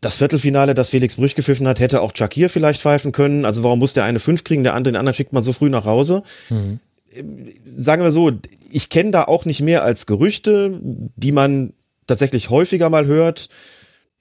das 0.00 0.16
Viertelfinale, 0.16 0.72
das 0.72 0.88
Felix 0.88 1.16
Brüch 1.16 1.34
gepfiffen 1.34 1.68
hat, 1.68 1.78
hätte 1.78 2.00
auch 2.00 2.12
Shakir 2.14 2.48
vielleicht 2.48 2.80
pfeifen 2.80 3.12
können. 3.12 3.44
Also 3.44 3.62
warum 3.62 3.78
muss 3.78 3.92
der 3.92 4.04
eine 4.04 4.20
fünf 4.20 4.42
kriegen, 4.42 4.64
der 4.64 4.72
andere 4.72 4.92
den 4.92 4.98
anderen 4.98 5.14
schickt 5.14 5.34
man 5.34 5.42
so 5.42 5.52
früh 5.52 5.68
nach 5.68 5.84
Hause? 5.84 6.22
Mhm. 6.48 6.80
Sagen 7.66 8.02
wir 8.02 8.10
so, 8.10 8.32
ich 8.70 8.88
kenne 8.88 9.10
da 9.10 9.24
auch 9.24 9.44
nicht 9.44 9.60
mehr 9.60 9.84
als 9.84 10.06
Gerüchte, 10.06 10.80
die 10.82 11.32
man 11.32 11.74
tatsächlich 12.06 12.48
häufiger 12.48 12.88
mal 12.88 13.04
hört, 13.04 13.50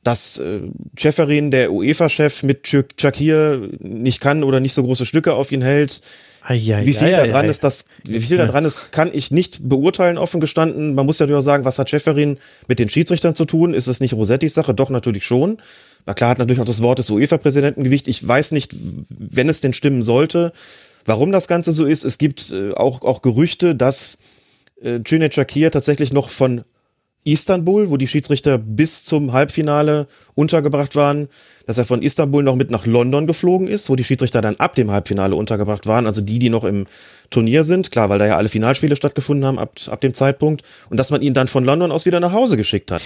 dass 0.04 0.40
äh, 0.40 0.62
Schäferin, 0.98 1.52
der 1.52 1.72
UEFA-Chef, 1.72 2.44
mit 2.44 2.68
Shakir 2.68 3.70
nicht 3.80 4.20
kann 4.20 4.44
oder 4.44 4.60
nicht 4.60 4.74
so 4.74 4.84
große 4.84 5.06
Stücke 5.06 5.34
auf 5.34 5.52
ihn 5.52 5.62
hält. 5.62 6.02
Ai, 6.44 6.58
wie 6.84 6.94
viel 6.94 7.14
ai, 7.14 7.28
da 7.28 7.28
dran 7.28 7.46
ist, 7.46 7.64
das, 7.64 7.86
wie 8.04 8.20
viel 8.20 8.38
da 8.38 8.48
dran 8.48 8.66
ist, 8.66 8.92
kann 8.92 9.12
ich 9.14 9.30
nicht 9.30 9.70
beurteilen, 9.70 10.18
offen 10.18 10.42
gestanden. 10.42 10.96
Man 10.96 11.06
muss 11.06 11.20
ja 11.20 11.28
durchaus 11.28 11.46
sagen, 11.46 11.66
was 11.66 11.78
hat 11.78 11.92
Schäferin 11.92 12.40
mit 12.68 12.80
den 12.80 12.90
Schiedsrichtern 12.90 13.36
zu 13.36 13.46
tun? 13.46 13.76
Ist 13.76 13.88
es 13.88 14.00
nicht 14.00 14.14
Rosettis 14.14 14.56
Sache? 14.56 14.74
Doch, 14.74 14.90
natürlich 14.90 15.24
schon. 15.24 15.62
Na 16.08 16.16
klar 16.16 16.32
hat 16.32 16.40
natürlich 16.40 16.60
auch 16.60 16.66
das 16.66 16.82
Wort 16.82 16.98
des 16.98 17.12
UEFA-Präsidenten 17.12 17.84
Gewicht. 17.84 18.08
Ich 18.08 18.28
weiß 18.28 18.54
nicht, 18.54 18.74
wenn 19.10 19.50
es 19.50 19.62
denn 19.62 19.74
stimmen 19.74 20.02
sollte, 20.02 20.52
warum 21.06 21.32
das 21.32 21.48
Ganze 21.48 21.72
so 21.72 21.86
ist. 21.86 22.06
Es 22.06 22.18
gibt 22.18 22.52
äh, 22.52 22.72
auch, 22.72 23.04
auch 23.04 23.22
Gerüchte, 23.22 23.76
dass 23.76 24.18
äh, 24.82 25.00
Cüneyt 25.06 25.36
Shakir 25.36 25.70
tatsächlich 25.70 26.12
noch 26.12 26.30
von 26.30 26.64
Istanbul, 27.24 27.92
wo 27.92 27.98
die 27.98 28.08
Schiedsrichter 28.08 28.58
bis 28.58 29.04
zum 29.04 29.32
Halbfinale 29.32 30.08
untergebracht 30.34 30.96
waren, 30.96 31.28
dass 31.68 31.78
er 31.78 31.86
von 31.86 32.02
Istanbul 32.02 32.42
noch 32.42 32.56
mit 32.56 32.72
nach 32.72 32.86
London 32.86 33.28
geflogen 33.28 33.68
ist, 33.68 33.90
wo 33.90 33.96
die 33.96 34.04
Schiedsrichter 34.04 34.42
dann 34.42 34.56
ab 34.56 34.74
dem 34.74 34.90
Halbfinale 34.90 35.36
untergebracht 35.36 35.86
waren, 35.86 36.08
also 36.08 36.22
die, 36.22 36.40
die 36.40 36.50
noch 36.50 36.64
im 36.64 36.88
Turnier 37.30 37.64
sind, 37.64 37.92
klar, 37.92 38.10
weil 38.10 38.18
da 38.18 38.26
ja 38.26 38.38
alle 38.38 38.50
Finalspiele 38.50 38.96
stattgefunden 38.96 39.46
haben 39.46 39.60
ab, 39.60 39.76
ab 39.88 40.02
dem 40.02 40.14
Zeitpunkt, 40.14 40.64
und 40.90 40.98
dass 40.98 41.12
man 41.12 41.22
ihn 41.22 41.36
dann 41.36 41.48
von 41.48 41.64
London 41.64 41.92
aus 41.92 42.06
wieder 42.06 42.20
nach 42.20 42.34
Hause 42.34 42.58
geschickt 42.58 42.92
hat. 42.92 43.04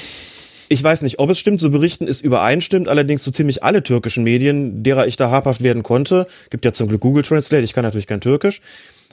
Ich 0.70 0.84
weiß 0.84 1.02
nicht, 1.02 1.20
ob 1.20 1.30
es 1.30 1.38
stimmt, 1.38 1.60
zu 1.62 1.70
berichten 1.70 2.08
ist 2.08 2.22
übereinstimmt, 2.22 2.88
allerdings 2.88 3.24
so 3.24 3.32
ziemlich 3.32 3.64
alle 3.64 3.84
türkischen 3.84 4.24
Medien, 4.24 4.82
derer 4.82 5.06
ich 5.08 5.18
da 5.18 5.30
habhaft 5.30 5.62
werden 5.62 5.84
konnte, 5.84 6.26
gibt 6.50 6.66
ja 6.66 6.72
zum 6.72 6.88
Glück 6.88 7.02
Google 7.02 7.24
Translate, 7.24 7.64
ich 7.64 7.74
kann 7.74 7.84
natürlich 7.84 8.08
kein 8.08 8.22
Türkisch, 8.22 8.62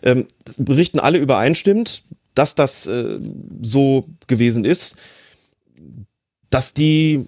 ähm, 0.03 0.27
berichten 0.57 1.01
alle 1.01 1.19
übereinstimmt, 1.19 2.05
dass 2.35 2.55
das 2.55 2.87
äh, 2.87 3.19
so 3.63 4.07
gewesen 4.27 4.65
ist, 4.65 4.97
dass 6.51 6.75
die 6.75 7.25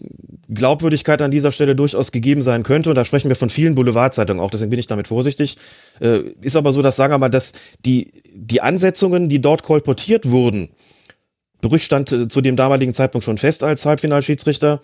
Glaubwürdigkeit 0.53 1.23
an 1.23 1.31
dieser 1.31 1.51
Stelle 1.51 1.75
durchaus 1.75 2.13
gegeben 2.13 2.43
sein 2.43 2.63
könnte, 2.63 2.91
und 2.91 2.97
da 2.97 3.05
sprechen 3.05 3.29
wir 3.31 3.37
von 3.37 3.49
vielen 3.49 3.75
Boulevardzeitungen 3.75 4.43
auch, 4.43 4.51
deswegen 4.51 4.71
bin 4.71 4.79
ich 4.79 4.87
damit 4.87 5.09
vorsichtig, 5.09 5.57
äh, 6.01 6.21
ist 6.43 6.57
aber 6.57 6.73
so, 6.73 6.83
dass, 6.83 6.97
sagen 6.97 7.13
wir 7.13 7.19
mal, 7.19 7.31
dass 7.31 7.53
die, 7.85 8.13
die 8.35 8.61
Ansetzungen, 8.61 9.29
die 9.29 9.41
dort 9.41 9.63
kolportiert 9.63 10.31
wurden, 10.31 10.69
Brüch 11.63 11.85
stand 11.85 12.13
äh, 12.13 12.29
zu 12.29 12.43
dem 12.43 12.57
damaligen 12.57 12.93
Zeitpunkt 12.93 13.25
schon 13.25 13.39
fest 13.39 13.65
als 13.65 13.87
Halbfinalschiedsrichter, 13.87 14.81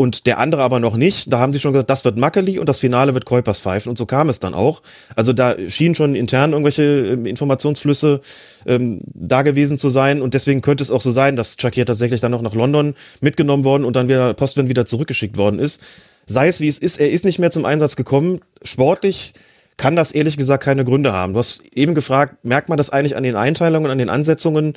und 0.00 0.26
der 0.26 0.38
andere 0.38 0.62
aber 0.62 0.78
noch 0.78 0.96
nicht. 0.96 1.32
Da 1.32 1.40
haben 1.40 1.52
sie 1.52 1.58
schon 1.58 1.72
gesagt, 1.72 1.90
das 1.90 2.04
wird 2.04 2.16
Mackeli 2.16 2.60
und 2.60 2.68
das 2.68 2.78
Finale 2.78 3.14
wird 3.14 3.24
Kuipers 3.24 3.60
pfeifen 3.60 3.90
und 3.90 3.98
so 3.98 4.06
kam 4.06 4.28
es 4.28 4.38
dann 4.38 4.54
auch. 4.54 4.80
Also 5.16 5.32
da 5.32 5.56
schienen 5.68 5.96
schon 5.96 6.14
intern 6.14 6.52
irgendwelche 6.52 6.84
ähm, 6.84 7.26
Informationsflüsse 7.26 8.20
ähm, 8.64 9.00
da 9.12 9.42
gewesen 9.42 9.76
zu 9.76 9.88
sein 9.88 10.22
und 10.22 10.34
deswegen 10.34 10.62
könnte 10.62 10.84
es 10.84 10.92
auch 10.92 11.00
so 11.00 11.10
sein, 11.10 11.34
dass 11.34 11.56
Shakir 11.58 11.84
tatsächlich 11.84 12.20
dann 12.20 12.30
noch 12.30 12.42
nach 12.42 12.54
London 12.54 12.94
mitgenommen 13.20 13.64
worden 13.64 13.84
und 13.84 13.96
dann 13.96 14.08
wieder 14.08 14.34
Postwind 14.34 14.68
wieder 14.68 14.86
zurückgeschickt 14.86 15.36
worden 15.36 15.58
ist. 15.58 15.82
Sei 16.26 16.46
es 16.46 16.60
wie 16.60 16.68
es 16.68 16.78
ist, 16.78 17.00
er 17.00 17.10
ist 17.10 17.24
nicht 17.24 17.40
mehr 17.40 17.50
zum 17.50 17.64
Einsatz 17.64 17.96
gekommen. 17.96 18.40
Sportlich 18.62 19.34
kann 19.78 19.96
das 19.96 20.12
ehrlich 20.12 20.36
gesagt 20.36 20.62
keine 20.62 20.84
Gründe 20.84 21.12
haben. 21.12 21.32
Du 21.32 21.40
hast 21.40 21.64
eben 21.74 21.96
gefragt, 21.96 22.44
merkt 22.44 22.68
man 22.68 22.78
das 22.78 22.90
eigentlich 22.90 23.16
an 23.16 23.24
den 23.24 23.34
Einteilungen, 23.34 23.90
an 23.90 23.98
den 23.98 24.10
Ansetzungen? 24.10 24.74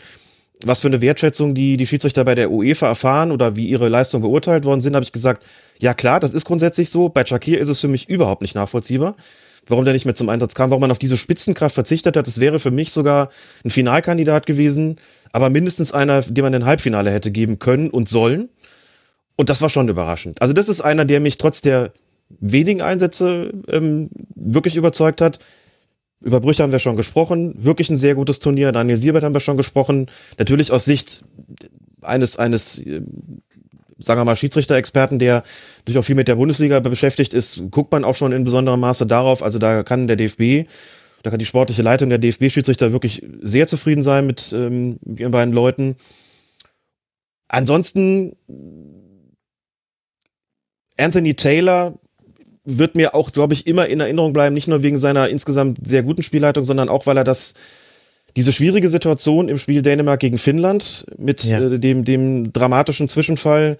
Was 0.66 0.82
für 0.82 0.88
eine 0.88 1.02
Wertschätzung 1.02 1.54
die, 1.54 1.78
die 1.78 1.88
Schiedsrichter 1.88 2.24
bei 2.24 2.36
der 2.36 2.52
UEFA 2.52 2.88
erfahren 2.88 3.32
oder 3.32 3.56
wie 3.56 3.68
ihre 3.68 3.90
Leistung 3.90 4.22
beurteilt 4.22 4.66
worden 4.66 4.82
sind, 4.82 4.96
habe 4.96 5.04
ich 5.04 5.12
gesagt, 5.12 5.44
ja 5.80 5.94
klar, 5.94 6.20
das 6.20 6.34
ist 6.34 6.46
grundsätzlich 6.46 6.90
so. 6.90 7.10
Bei 7.10 7.26
Shakir 7.26 7.60
ist 7.60 7.68
es 7.68 7.80
für 7.80 7.88
mich 7.88 8.10
überhaupt 8.10 8.42
nicht 8.42 8.56
nachvollziehbar, 8.56 9.16
warum 9.68 9.86
der 9.86 9.94
nicht 9.94 10.06
mehr 10.06 10.16
zum 10.16 10.30
Einsatz 10.30 10.56
kam, 10.56 10.70
warum 10.70 10.82
man 10.82 10.92
auf 10.92 11.00
diese 11.00 11.18
Spitzenkraft 11.18 11.76
verzichtet 11.76 12.18
hat. 12.18 12.28
Das 12.28 12.40
wäre 12.40 12.60
für 12.60 12.72
mich 12.72 12.92
sogar 12.92 13.30
ein 13.64 13.72
Finalkandidat 13.72 14.46
gewesen, 14.46 14.98
aber 15.32 15.50
mindestens 15.50 15.92
einer, 15.92 16.22
dem 16.22 16.44
man 16.44 16.54
ein 16.54 16.66
Halbfinale 16.66 17.12
hätte 17.12 17.32
geben 17.32 17.60
können 17.60 17.90
und 17.90 18.10
sollen. 18.10 18.50
Und 19.36 19.50
das 19.50 19.62
war 19.62 19.70
schon 19.70 19.90
überraschend. 19.90 20.42
Also 20.42 20.54
das 20.54 20.70
ist 20.70 20.82
einer, 20.82 21.06
der 21.06 21.20
mich 21.20 21.38
trotz 21.38 21.62
der 21.62 21.94
wenigen 22.40 22.82
Einsätze 22.82 23.52
ähm, 23.68 24.10
wirklich 24.36 24.76
überzeugt 24.76 25.22
hat. 25.22 25.40
Über 26.22 26.40
Brüche 26.40 26.62
haben 26.62 26.72
wir 26.72 26.80
schon 26.80 26.96
gesprochen. 26.96 27.56
Wirklich 27.58 27.90
ein 27.90 27.96
sehr 27.96 28.16
gutes 28.16 28.40
Turnier. 28.40 28.72
Daniel 28.72 28.98
Siebert 28.98 29.24
haben 29.24 29.34
wir 29.34 29.40
schon 29.40 29.58
gesprochen. 29.58 30.08
Natürlich 30.38 30.72
aus 30.72 30.86
Sicht 30.86 31.24
eines, 32.02 32.38
eines, 32.38 32.80
äh, 32.80 33.02
sagen 33.98 34.20
wir 34.20 34.26
mal, 34.26 34.36
Schiedsrichter-Experten, 34.36 35.20
der 35.20 35.44
durch 35.86 35.98
auch 35.98 36.04
viel 36.04 36.16
mit 36.16 36.28
der 36.28 36.36
Bundesliga 36.36 36.80
beschäftigt 36.80 37.34
ist, 37.34 37.64
guckt 37.72 37.92
man 37.92 38.04
auch 38.04 38.16
schon 38.16 38.32
in 38.32 38.44
besonderem 38.44 38.80
Maße 38.80 39.08
darauf. 39.08 39.42
Also 39.42 39.58
da 39.58 39.84
kann 39.84 40.08
der 40.08 40.16
DFB, 40.16 40.70
da 41.24 41.32
kann 41.32 41.40
die 41.40 41.46
sportliche 41.46 41.82
Leitung 41.82 42.10
der 42.10 42.20
DFB-Schiedsrichter 42.20 42.92
wirklich 42.92 43.24
sehr 43.42 43.68
zufrieden 43.68 44.04
sein 44.04 44.28
mit 44.28 44.54
ähm, 44.54 45.00
ihren 45.04 45.32
beiden 45.32 45.54
Leuten. 45.54 45.96
Ansonsten 47.48 48.36
Anthony 50.98 51.34
Taylor 51.34 52.00
wird 52.64 52.96
mir 52.96 53.16
auch, 53.16 53.32
glaube 53.32 53.54
ich, 53.54 53.68
immer 53.68 53.88
in 53.88 54.00
Erinnerung 54.00 54.34
bleiben, 54.34 54.54
nicht 54.54 54.68
nur 54.68 54.84
wegen 54.84 54.98
seiner 54.98 55.30
insgesamt 55.30 55.80
sehr 55.86 56.04
guten 56.04 56.24
Spielleitung, 56.24 56.64
sondern 56.64 56.90
auch, 56.90 57.06
weil 57.06 57.18
er 57.18 57.24
das 57.24 57.54
diese 58.36 58.54
schwierige 58.54 58.88
Situation 58.88 59.50
im 59.50 59.58
Spiel 59.58 59.82
Dänemark 59.82 60.20
gegen 60.20 60.38
Finnland 60.38 61.06
mit 61.18 61.44
ja. 61.44 61.60
äh, 61.60 61.80
dem, 61.80 62.06
dem 62.06 62.54
dramatischen 62.54 63.08
Zwischenfall 63.08 63.78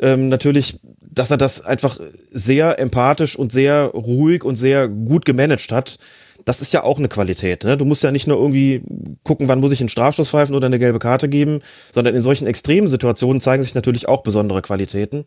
ähm, 0.00 0.28
natürlich, 0.28 0.80
dass 1.02 1.30
er 1.30 1.36
das 1.36 1.64
einfach 1.64 1.98
sehr 2.30 2.78
empathisch 2.78 3.36
und 3.36 3.52
sehr 3.52 3.86
ruhig 3.86 4.44
und 4.44 4.56
sehr 4.56 4.88
gut 4.88 5.24
gemanagt 5.24 5.72
hat. 5.72 5.98
Das 6.46 6.62
ist 6.62 6.72
ja 6.72 6.82
auch 6.82 6.98
eine 6.98 7.08
Qualität. 7.08 7.64
Ne? 7.64 7.76
Du 7.76 7.84
musst 7.84 8.02
ja 8.02 8.10
nicht 8.10 8.26
nur 8.26 8.38
irgendwie 8.38 8.82
gucken, 9.24 9.48
wann 9.48 9.60
muss 9.60 9.72
ich 9.72 9.80
einen 9.80 9.90
Strafstoß 9.90 10.30
pfeifen 10.30 10.54
oder 10.54 10.66
eine 10.66 10.78
gelbe 10.78 10.98
Karte 10.98 11.28
geben, 11.28 11.60
sondern 11.92 12.14
in 12.14 12.22
solchen 12.22 12.46
extremen 12.46 12.88
Situationen 12.88 13.42
zeigen 13.42 13.62
sich 13.62 13.74
natürlich 13.74 14.08
auch 14.08 14.22
besondere 14.22 14.62
Qualitäten. 14.62 15.26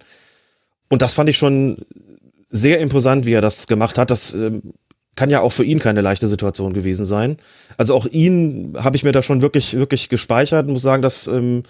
Und 0.90 1.04
das 1.04 1.14
fand 1.14 1.30
ich 1.30 1.38
schon 1.38 1.86
sehr 2.54 2.80
imposant, 2.80 3.26
wie 3.26 3.34
er 3.34 3.42
das 3.42 3.68
gemacht 3.68 3.98
hat. 3.98 4.12
Das 4.12 4.34
äh, 4.36 4.52
kann 5.16 5.30
ja 5.30 5.42
auch 5.42 5.52
für 5.52 5.66
ihn 5.66 5.80
keine 5.80 6.02
leichte 6.02 6.28
Situation 6.28 6.74
gewesen 6.74 7.06
sein. 7.06 7.38
Also 7.78 7.96
auch 7.96 8.06
ihn 8.06 8.76
habe 8.78 8.96
ich 8.96 9.04
mir 9.04 9.12
da 9.12 9.22
schon 9.22 9.42
wirklich, 9.42 9.74
wirklich 9.74 10.08
gespeichert. 10.08 10.68
Muss 10.68 10.84
sagen, 10.84 11.02
das 11.02 11.28
ähm, 11.28 11.64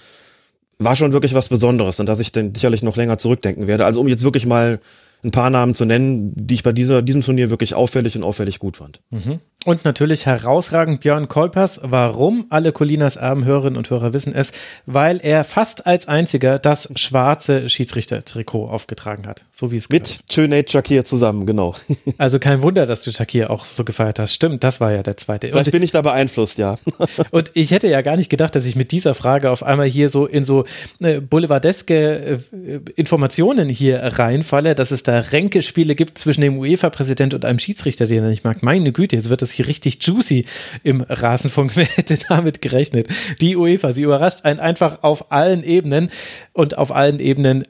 war 0.80 0.96
schon 0.96 1.14
wirklich 1.14 1.34
was 1.34 1.50
Besonderes, 1.50 2.00
an 2.00 2.06
das 2.06 2.20
ich 2.20 2.32
dann 2.32 2.54
sicherlich 2.54 2.84
noch 2.84 2.98
länger 2.98 3.18
zurückdenken 3.18 3.66
werde. 3.66 3.86
Also 3.86 4.02
um 4.02 4.08
jetzt 4.08 4.24
wirklich 4.24 4.46
mal 4.46 4.80
ein 5.24 5.32
paar 5.32 5.50
Namen 5.50 5.74
zu 5.74 5.86
nennen, 5.86 6.34
die 6.36 6.56
ich 6.56 6.64
bei 6.64 6.74
dieser, 6.74 7.02
diesem 7.02 7.22
Turnier 7.22 7.50
wirklich 7.50 7.76
auffällig 7.76 8.18
und 8.18 8.24
auffällig 8.24 8.60
gut 8.60 8.76
fand. 8.76 9.02
Mhm. 9.10 9.40
Und 9.66 9.86
natürlich 9.86 10.26
herausragend 10.26 11.00
Björn 11.00 11.30
Kolpers. 11.30 11.80
Warum? 11.84 12.48
Alle 12.50 12.74
Colinas 12.74 13.18
Abendhörerinnen 13.18 13.78
und 13.78 13.90
Hörer 13.90 14.14
wissen 14.14 14.36
es, 14.36 14.52
weil 14.86 15.22
er 15.24 15.46
fast 15.46 15.88
als 15.88 16.10
einziger 16.10 16.60
das 16.60 16.90
schwarze 16.96 17.70
Schiedsrichter-Trikot 17.70 18.66
aufgetragen 18.66 19.26
hat. 19.26 19.46
So 19.54 19.72
wie 19.72 19.78
es 19.78 19.88
Mit 19.88 20.28
Tönate 20.28 20.70
Shakir 20.70 21.06
zusammen, 21.06 21.46
genau. 21.46 21.76
Also 22.18 22.40
kein 22.40 22.62
Wunder, 22.62 22.86
dass 22.86 23.04
du 23.04 23.12
Shakir 23.12 23.50
auch 23.50 23.64
so 23.64 23.86
gefeiert 23.86 24.20
hast. 24.20 24.34
Stimmt, 24.34 24.64
das 24.64 24.82
war 24.82 24.92
ja 24.92 25.02
der 25.02 25.16
zweite. 25.16 25.48
Vielleicht 25.48 25.68
und, 25.68 25.72
bin 25.72 25.84
ich 25.84 25.92
da 25.92 26.02
beeinflusst, 26.02 26.58
ja. 26.58 26.78
Und 27.32 27.52
ich 27.54 27.72
hätte 27.72 27.88
ja 27.88 28.02
gar 28.02 28.18
nicht 28.18 28.30
gedacht, 28.30 28.56
dass 28.56 28.66
ich 28.66 28.76
mit 28.76 28.92
dieser 28.92 29.14
Frage 29.14 29.50
auf 29.50 29.64
einmal 29.64 29.88
hier 29.88 30.10
so 30.10 30.26
in 30.26 30.44
so 30.44 30.66
äh, 31.00 31.22
boulevardeske 31.22 32.40
äh, 32.52 32.80
Informationen 32.96 33.70
hier 33.70 34.00
reinfalle, 34.04 34.76
dass 34.76 34.92
es 34.92 35.04
da 35.04 35.20
Ränkespiele 35.20 35.96
gibt 35.96 36.18
zwischen 36.18 36.42
dem 36.42 36.58
UEFA-Präsident 36.60 37.34
und 37.34 37.46
einem 37.46 37.60
Schiedsrichter, 37.60 38.08
den 38.08 38.24
er 38.24 38.30
nicht 38.30 38.44
mag. 38.44 38.62
Meine 38.62 38.92
Güte, 38.92 39.16
jetzt 39.16 39.30
wird 39.30 39.42
das 39.42 39.53
hier 39.54 39.68
richtig 39.68 40.06
juicy 40.06 40.46
im 40.84 41.02
Rasenfunk. 41.02 41.76
Wer 41.76 41.86
hätte 41.96 42.18
damit 42.28 42.62
gerechnet? 42.62 43.08
Die 43.42 43.56
UEFA, 43.56 43.92
sie 43.92 44.04
überrascht 44.04 44.46
einen 44.46 44.60
einfach 44.60 45.04
auf 45.04 45.32
allen 45.32 45.64
Ebenen 45.64 46.10
und 46.54 46.78
auf 46.78 46.94
allen 46.94 47.20
Ebenen 47.20 47.64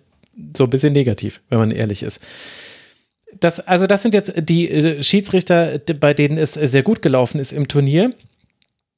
so 0.55 0.65
ein 0.65 0.69
bisschen 0.69 0.93
negativ, 0.93 1.41
wenn 1.49 1.59
man 1.59 1.71
ehrlich 1.71 2.03
ist. 2.03 2.19
Das, 3.39 3.59
also 3.59 3.87
das 3.87 4.01
sind 4.01 4.13
jetzt 4.13 4.33
die 4.37 4.69
äh, 4.69 5.03
Schiedsrichter, 5.03 5.79
bei 5.99 6.13
denen 6.13 6.37
es 6.37 6.53
sehr 6.53 6.83
gut 6.83 7.01
gelaufen 7.01 7.39
ist 7.39 7.51
im 7.51 7.67
Turnier. 7.67 8.11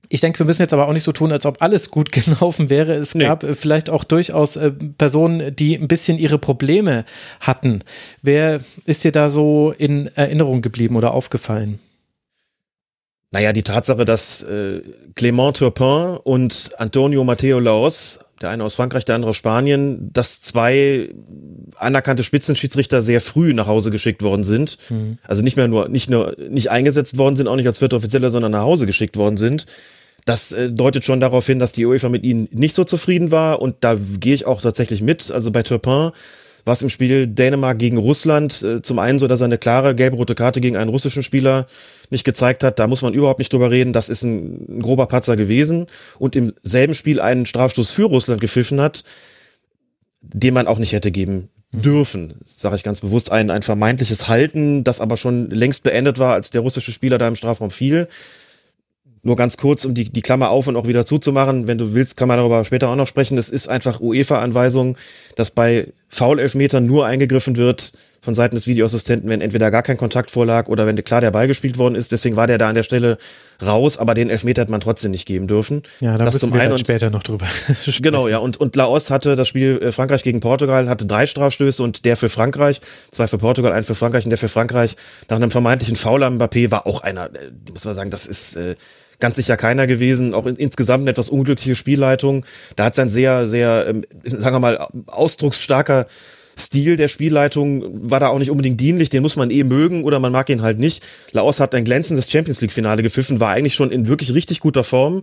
Ich 0.09 0.21
denke, 0.21 0.39
wir 0.39 0.45
müssen 0.45 0.61
jetzt 0.61 0.73
aber 0.73 0.87
auch 0.87 0.93
nicht 0.93 1.03
so 1.03 1.11
tun, 1.11 1.31
als 1.31 1.45
ob 1.45 1.61
alles 1.61 1.89
gut 1.89 2.11
gelaufen 2.11 2.69
wäre. 2.69 2.93
Es 2.93 3.15
nee. 3.15 3.23
gab 3.23 3.43
äh, 3.43 3.55
vielleicht 3.55 3.89
auch 3.89 4.03
durchaus 4.03 4.55
äh, 4.55 4.71
Personen, 4.71 5.55
die 5.55 5.75
ein 5.75 5.87
bisschen 5.87 6.17
ihre 6.17 6.37
Probleme 6.37 7.05
hatten. 7.39 7.81
Wer 8.21 8.61
ist 8.85 9.03
dir 9.03 9.11
da 9.11 9.29
so 9.29 9.73
in 9.77 10.07
Erinnerung 10.15 10.61
geblieben 10.61 10.95
oder 10.95 11.13
aufgefallen? 11.13 11.79
Naja, 13.35 13.51
die 13.51 13.63
Tatsache, 13.63 14.05
dass 14.05 14.43
äh, 14.43 14.79
Clément 15.13 15.57
Turpin 15.57 16.17
und 16.23 16.71
Antonio 16.77 17.21
Matteo 17.25 17.59
Laos, 17.59 18.21
der 18.41 18.49
eine 18.49 18.63
aus 18.63 18.75
Frankreich, 18.75 19.03
der 19.03 19.15
andere 19.15 19.31
aus 19.31 19.35
Spanien, 19.35 20.09
dass 20.13 20.39
zwei 20.39 21.09
anerkannte 21.75 22.23
Spitzenschiedsrichter 22.23 23.01
sehr 23.01 23.19
früh 23.19 23.53
nach 23.53 23.67
Hause 23.67 23.91
geschickt 23.91 24.23
worden 24.23 24.45
sind. 24.45 24.77
Mhm. 24.89 25.17
Also 25.27 25.43
nicht 25.43 25.57
mehr 25.57 25.67
nur, 25.67 25.89
nicht 25.89 26.09
nur, 26.09 26.37
nicht 26.49 26.71
eingesetzt 26.71 27.17
worden 27.17 27.35
sind, 27.35 27.49
auch 27.49 27.57
nicht 27.57 27.67
als 27.67 27.79
vierte 27.79 27.97
Offizielle, 27.97 28.29
sondern 28.29 28.53
nach 28.53 28.61
Hause 28.61 28.85
geschickt 28.85 29.17
worden 29.17 29.35
sind. 29.35 29.65
Das 30.23 30.53
äh, 30.53 30.71
deutet 30.71 31.03
schon 31.03 31.19
darauf 31.19 31.45
hin, 31.45 31.59
dass 31.59 31.73
die 31.73 31.85
UEFA 31.85 32.07
mit 32.07 32.23
ihnen 32.23 32.47
nicht 32.51 32.73
so 32.73 32.85
zufrieden 32.85 33.31
war 33.31 33.61
und 33.61 33.75
da 33.81 33.97
gehe 34.17 34.33
ich 34.33 34.45
auch 34.45 34.61
tatsächlich 34.61 35.01
mit. 35.01 35.29
Also 35.29 35.51
bei 35.51 35.61
Turpin 35.61 36.11
war 36.65 36.73
es 36.73 36.81
im 36.81 36.89
Spiel 36.89 37.27
Dänemark 37.27 37.77
gegen 37.77 37.97
Russland 37.97 38.61
äh, 38.63 38.81
zum 38.81 38.99
einen 38.99 39.19
so, 39.19 39.27
dass 39.27 39.41
er 39.41 39.45
eine 39.45 39.59
klare 39.59 39.95
gelb-rote 39.95 40.35
Karte 40.35 40.59
gegen 40.59 40.75
einen 40.75 40.89
russischen 40.89 41.23
Spieler 41.23 41.67
nicht 42.09 42.25
gezeigt 42.25 42.63
hat. 42.63 42.79
Da 42.79 42.87
muss 42.87 43.03
man 43.03 43.13
überhaupt 43.13 43.39
nicht 43.39 43.53
drüber 43.53 43.71
reden. 43.71 43.93
Das 43.93 44.09
ist 44.09 44.23
ein, 44.23 44.77
ein 44.77 44.81
grober 44.81 45.05
Patzer 45.05 45.35
gewesen 45.35 45.85
und 46.17 46.35
im 46.35 46.53
selben 46.63 46.95
Spiel 46.95 47.21
einen 47.21 47.45
Strafstoß 47.45 47.91
für 47.91 48.05
Russland 48.05 48.41
gepfiffen 48.41 48.81
hat, 48.81 49.03
den 50.21 50.55
man 50.55 50.67
auch 50.67 50.79
nicht 50.79 50.93
hätte 50.93 51.11
geben 51.11 51.49
mhm. 51.71 51.81
dürfen, 51.83 52.33
sage 52.43 52.75
ich 52.75 52.83
ganz 52.83 53.01
bewusst, 53.01 53.31
ein, 53.31 53.51
ein 53.51 53.61
vermeintliches 53.61 54.27
Halten, 54.27 54.83
das 54.83 55.01
aber 55.01 55.17
schon 55.17 55.49
längst 55.51 55.83
beendet 55.83 56.17
war, 56.17 56.33
als 56.33 56.49
der 56.49 56.61
russische 56.61 56.91
Spieler 56.91 57.19
da 57.19 57.27
im 57.27 57.35
Strafraum 57.35 57.71
fiel. 57.71 58.07
Nur 59.25 59.35
ganz 59.35 59.57
kurz, 59.57 59.85
um 59.85 59.95
die, 59.95 60.05
die 60.05 60.21
Klammer 60.21 60.51
auf 60.51 60.67
und 60.67 60.75
auch 60.75 60.85
wieder 60.85 61.03
zuzumachen. 61.03 61.67
Wenn 61.67 61.79
du 61.79 61.95
willst, 61.95 62.15
kann 62.15 62.27
man 62.27 62.37
darüber 62.37 62.63
später 62.63 62.89
auch 62.89 62.95
noch 62.95 63.07
sprechen. 63.07 63.39
Es 63.39 63.49
ist 63.49 63.67
einfach 63.67 63.99
UEFA-Anweisung, 63.99 64.97
dass 65.35 65.49
bei 65.49 65.87
Foul-Elfmetern 66.09 66.85
nur 66.85 67.07
eingegriffen 67.07 67.57
wird, 67.57 67.93
von 68.25 68.33
Seiten 68.33 68.55
des 68.55 68.67
Videoassistenten, 68.67 69.29
wenn 69.29 69.39
entweder 69.39 69.71
gar 69.71 69.83
kein 69.83 69.97
Kontakt 69.97 70.31
vorlag 70.31 70.67
oder 70.67 70.85
wenn 70.87 70.95
klar 71.03 71.21
der 71.21 71.31
Ball 71.31 71.47
gespielt 71.47 71.77
worden 71.77 71.95
ist. 71.95 72.11
Deswegen 72.11 72.35
war 72.35 72.47
der 72.47 72.57
da 72.57 72.67
an 72.67 72.75
der 72.75 72.83
Stelle 72.83 73.17
raus, 73.63 73.97
aber 73.97 74.15
den 74.15 74.29
Elfmeter 74.29 74.63
hat 74.63 74.69
man 74.69 74.81
trotzdem 74.81 75.11
nicht 75.11 75.27
geben 75.27 75.47
dürfen. 75.47 75.83
Ja, 76.01 76.17
da 76.17 76.25
das 76.25 76.39
zum 76.39 76.51
wir 76.51 76.59
einen 76.61 76.73
und- 76.73 76.79
später 76.79 77.09
noch 77.09 77.23
drüber. 77.23 77.45
Genau, 78.01 78.27
ja. 78.27 78.39
Und, 78.39 78.57
und 78.57 78.75
Laos 78.75 79.11
hatte 79.11 79.35
das 79.35 79.47
Spiel 79.47 79.79
äh, 79.81 79.91
Frankreich 79.91 80.23
gegen 80.23 80.39
Portugal, 80.39 80.89
hatte 80.89 81.05
drei 81.05 81.27
Strafstöße 81.27 81.81
und 81.83 82.03
der 82.03 82.17
für 82.17 82.29
Frankreich, 82.29 82.81
zwei 83.11 83.27
für 83.27 83.37
Portugal, 83.37 83.71
ein 83.73 83.83
für 83.83 83.95
Frankreich 83.95 84.25
und 84.25 84.31
der 84.31 84.37
für 84.39 84.49
Frankreich 84.49 84.95
nach 85.29 85.37
einem 85.37 85.51
vermeintlichen 85.51 85.95
Foul 85.95 86.23
am 86.23 86.37
Mbappé 86.39 86.71
war 86.71 86.87
auch 86.87 87.01
einer, 87.01 87.27
äh, 87.27 87.51
muss 87.71 87.85
man 87.85 87.93
sagen, 87.93 88.09
das 88.09 88.25
ist 88.25 88.55
äh, 88.55 88.75
ganz 89.19 89.35
sicher 89.35 89.57
keiner 89.57 89.87
gewesen. 89.87 90.33
Auch 90.33 90.45
in, 90.45 90.55
insgesamt 90.55 91.01
eine 91.01 91.11
etwas 91.11 91.29
unglückliche 91.29 91.75
Spielleitung. 91.75 92.45
Da 92.75 92.85
hat 92.85 92.95
sein 92.95 93.09
sehr, 93.09 93.47
sehr, 93.47 93.87
ähm, 93.87 94.05
sagen 94.23 94.55
wir 94.55 94.59
mal, 94.59 94.87
ausdrucksstarker 95.07 96.07
Stil 96.57 96.95
der 96.95 97.09
Spielleitung 97.09 98.09
war 98.09 98.21
da 98.21 98.29
auch 98.29 98.39
nicht 98.39 98.49
unbedingt 98.49 98.79
dienlich, 98.79 99.09
den 99.09 99.21
muss 99.21 99.35
man 99.35 99.51
eh 99.51 99.65
mögen 99.65 100.05
oder 100.05 100.19
man 100.19 100.31
mag 100.31 100.49
ihn 100.49 100.61
halt 100.61 100.79
nicht. 100.79 101.03
Laos 101.33 101.59
hat 101.59 101.75
ein 101.75 101.83
glänzendes 101.83 102.31
Champions 102.31 102.61
League 102.61 102.71
Finale 102.71 103.03
gepfiffen, 103.03 103.41
war 103.41 103.51
eigentlich 103.51 103.75
schon 103.75 103.91
in 103.91 104.07
wirklich 104.07 104.33
richtig 104.33 104.61
guter 104.61 104.85
Form, 104.85 105.21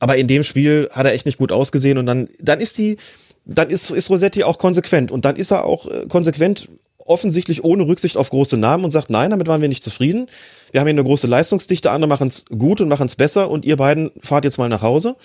aber 0.00 0.16
in 0.16 0.26
dem 0.26 0.42
Spiel 0.42 0.88
hat 0.90 1.06
er 1.06 1.12
echt 1.12 1.24
nicht 1.24 1.38
gut 1.38 1.52
ausgesehen 1.52 1.98
und 1.98 2.06
dann 2.06 2.28
dann 2.40 2.60
ist 2.60 2.78
die 2.78 2.96
dann 3.44 3.70
ist 3.70 3.90
ist 3.90 4.10
Rossetti 4.10 4.42
auch 4.42 4.58
konsequent 4.58 5.12
und 5.12 5.24
dann 5.24 5.36
ist 5.36 5.52
er 5.52 5.64
auch 5.64 5.88
äh, 5.88 6.06
konsequent 6.08 6.68
offensichtlich 6.98 7.64
ohne 7.64 7.86
Rücksicht 7.86 8.16
auf 8.16 8.30
große 8.30 8.56
Namen 8.56 8.84
und 8.84 8.90
sagt, 8.90 9.10
nein, 9.10 9.30
damit 9.30 9.48
waren 9.48 9.60
wir 9.60 9.68
nicht 9.68 9.82
zufrieden. 9.84 10.28
Wir 10.72 10.80
haben 10.80 10.88
hier 10.88 10.94
eine 10.94 11.04
große 11.04 11.26
Leistungsdichte, 11.26 11.90
andere 11.90 12.08
machen 12.08 12.28
es 12.28 12.46
gut 12.46 12.80
und 12.80 12.88
machen 12.88 13.06
es 13.06 13.14
besser 13.14 13.50
und 13.50 13.64
ihr 13.64 13.76
beiden 13.76 14.10
fahrt 14.22 14.44
jetzt 14.44 14.58
mal 14.58 14.68
nach 14.68 14.82
Hause. 14.82 15.16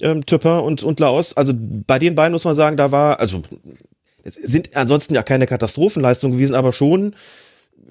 Ähm, 0.00 0.24
Turpin 0.24 0.60
und, 0.60 0.82
und 0.84 1.00
Laos, 1.00 1.36
also 1.36 1.52
bei 1.56 1.98
den 1.98 2.14
beiden 2.14 2.32
muss 2.32 2.44
man 2.44 2.54
sagen, 2.54 2.76
da 2.76 2.92
war, 2.92 3.18
also 3.20 3.42
es 4.22 4.34
sind 4.34 4.76
ansonsten 4.76 5.14
ja 5.14 5.22
keine 5.22 5.46
Katastrophenleistungen 5.46 6.36
gewesen, 6.36 6.54
aber 6.54 6.72
schon 6.72 7.14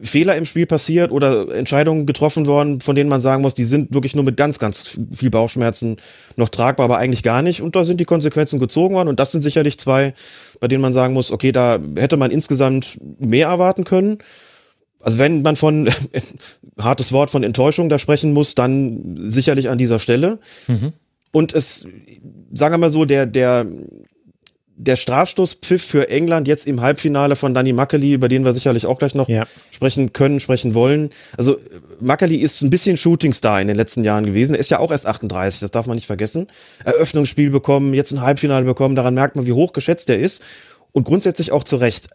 Fehler 0.01 0.35
im 0.35 0.45
Spiel 0.45 0.65
passiert 0.65 1.11
oder 1.11 1.53
Entscheidungen 1.53 2.05
getroffen 2.05 2.47
worden, 2.47 2.81
von 2.81 2.95
denen 2.95 3.09
man 3.09 3.21
sagen 3.21 3.41
muss, 3.41 3.55
die 3.55 3.63
sind 3.63 3.93
wirklich 3.93 4.15
nur 4.15 4.23
mit 4.23 4.37
ganz, 4.37 4.57
ganz 4.57 4.99
viel 5.11 5.29
Bauchschmerzen 5.29 5.97
noch 6.37 6.49
tragbar, 6.49 6.85
aber 6.85 6.97
eigentlich 6.97 7.23
gar 7.23 7.41
nicht. 7.41 7.61
Und 7.61 7.75
da 7.75 7.83
sind 7.83 7.99
die 7.99 8.05
Konsequenzen 8.05 8.59
gezogen 8.59 8.95
worden. 8.95 9.09
Und 9.09 9.19
das 9.19 9.31
sind 9.31 9.41
sicherlich 9.41 9.77
zwei, 9.77 10.13
bei 10.59 10.67
denen 10.67 10.81
man 10.81 10.93
sagen 10.93 11.13
muss, 11.13 11.31
okay, 11.31 11.51
da 11.51 11.77
hätte 11.97 12.17
man 12.17 12.31
insgesamt 12.31 12.99
mehr 13.19 13.47
erwarten 13.47 13.83
können. 13.83 14.19
Also 15.03 15.17
wenn 15.17 15.41
man 15.41 15.55
von, 15.55 15.89
hartes 16.79 17.11
Wort, 17.11 17.31
von 17.31 17.43
Enttäuschung 17.43 17.89
da 17.89 17.99
sprechen 17.99 18.33
muss, 18.33 18.55
dann 18.55 19.15
sicherlich 19.29 19.69
an 19.69 19.77
dieser 19.77 19.99
Stelle. 19.99 20.39
Und 21.31 21.53
es, 21.53 21.87
sagen 22.53 22.73
wir 22.73 22.77
mal 22.77 22.89
so, 22.89 23.05
der, 23.05 23.25
der, 23.25 23.65
der 24.75 24.95
Strafstoßpfiff 24.95 25.83
für 25.83 26.09
England 26.09 26.47
jetzt 26.47 26.65
im 26.67 26.81
Halbfinale 26.81 27.35
von 27.35 27.53
Danny 27.53 27.71
Makkeli, 27.71 28.13
über 28.13 28.27
den 28.27 28.43
wir 28.43 28.51
sicherlich 28.53 28.85
auch 28.85 28.97
gleich 28.97 29.13
noch 29.15 29.29
Ja. 29.29 29.45
sprechen 29.69 30.11
können, 30.11 30.39
sprechen 30.39 30.73
wollen. 30.73 31.11
Also 31.37 31.57
Makkeli 31.99 32.35
ist 32.37 32.61
ein 32.61 32.69
bisschen 32.69 32.97
Shootingstar 32.97 33.61
in 33.61 33.67
den 33.67 33.77
letzten 33.77 34.03
Jahren 34.03 34.25
gewesen. 34.25 34.55
Er 34.55 34.59
ist 34.59 34.71
ja 34.71 34.79
auch 34.79 34.91
erst 34.91 35.05
38, 35.05 35.59
das 35.61 35.71
darf 35.71 35.85
man 35.87 35.95
nicht 35.95 36.07
vergessen. 36.07 36.47
Eröffnungsspiel 36.83 37.49
bekommen, 37.51 37.93
jetzt 37.93 38.11
ein 38.11 38.21
Halbfinale 38.21 38.65
bekommen, 38.65 38.95
daran 38.95 39.13
merkt 39.13 39.35
man, 39.35 39.45
wie 39.45 39.53
hoch 39.53 39.71
geschätzt 39.73 40.09
er 40.09 40.19
ist. 40.19 40.43
Und 40.93 41.05
grundsätzlich 41.05 41.51
auch 41.53 41.63
zu 41.63 41.77
Recht. 41.77 42.09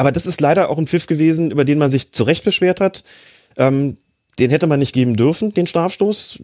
Aber 0.00 0.12
das 0.12 0.24
ist 0.24 0.40
leider 0.40 0.70
auch 0.70 0.78
ein 0.78 0.86
Pfiff 0.86 1.06
gewesen, 1.06 1.50
über 1.50 1.66
den 1.66 1.76
man 1.76 1.90
sich 1.90 2.10
zu 2.10 2.24
Recht 2.24 2.42
beschwert 2.42 2.80
hat. 2.80 3.04
Ähm, 3.58 3.98
den 4.38 4.48
hätte 4.48 4.66
man 4.66 4.78
nicht 4.78 4.94
geben 4.94 5.14
dürfen, 5.14 5.52
den 5.52 5.66
Strafstoß. 5.66 6.38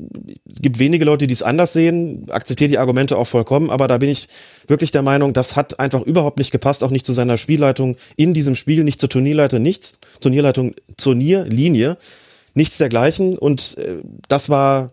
Es 0.47 0.61
gibt 0.61 0.79
wenige 0.79 1.07
Leute, 1.07 1.27
die 1.27 1.33
es 1.33 1.43
anders 1.43 1.73
sehen, 1.73 2.27
akzeptiere 2.29 2.69
die 2.69 2.77
Argumente 2.77 3.17
auch 3.17 3.25
vollkommen, 3.25 3.71
aber 3.71 3.89
da 3.89 3.97
bin 3.97 4.11
ich 4.11 4.29
wirklich 4.67 4.91
der 4.91 5.01
Meinung, 5.01 5.33
das 5.33 5.57
hat 5.57 5.81
einfach 5.81 6.03
überhaupt 6.03 6.37
nicht 6.37 6.51
gepasst, 6.51 6.85
auch 6.85 6.91
nicht 6.91 7.07
zu 7.07 7.15
seiner 7.15 7.39
Spielleitung. 7.39 7.97
In 8.17 8.35
diesem 8.35 8.57
Spiel, 8.57 8.85
nicht 8.85 9.01
zur 9.01 9.09
Turnierleitung, 9.09 9.63
nichts, 9.63 9.99
Turnierleitung, 10.21 10.75
Turnierlinie, 10.99 11.97
nichts 12.53 12.77
dergleichen. 12.77 13.39
Und 13.39 13.79
äh, 13.79 14.03
das 14.29 14.51
war 14.51 14.93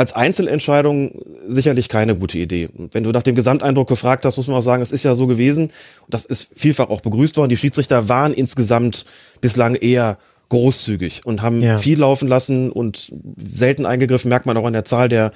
als 0.00 0.14
Einzelentscheidung 0.14 1.20
sicherlich 1.46 1.90
keine 1.90 2.14
gute 2.16 2.38
Idee. 2.38 2.70
Und 2.74 2.94
Wenn 2.94 3.04
du 3.04 3.10
nach 3.10 3.22
dem 3.22 3.34
Gesamteindruck 3.34 3.86
gefragt 3.86 4.24
hast, 4.24 4.38
muss 4.38 4.46
man 4.46 4.56
auch 4.56 4.62
sagen, 4.62 4.82
es 4.82 4.92
ist 4.92 5.04
ja 5.04 5.14
so 5.14 5.26
gewesen, 5.26 5.64
und 5.64 6.14
das 6.14 6.24
ist 6.24 6.48
vielfach 6.54 6.88
auch 6.88 7.02
begrüßt 7.02 7.36
worden, 7.36 7.50
die 7.50 7.58
Schiedsrichter 7.58 8.08
waren 8.08 8.32
insgesamt 8.32 9.04
bislang 9.42 9.74
eher 9.74 10.16
großzügig 10.48 11.20
und 11.26 11.42
haben 11.42 11.60
Ja. 11.60 11.76
viel 11.76 11.98
laufen 11.98 12.28
lassen 12.28 12.72
und 12.72 13.12
selten 13.36 13.84
eingegriffen, 13.84 14.30
merkt 14.30 14.46
man 14.46 14.56
auch 14.56 14.64
an 14.64 14.72
der 14.72 14.86
Zahl 14.86 15.10
der, 15.10 15.32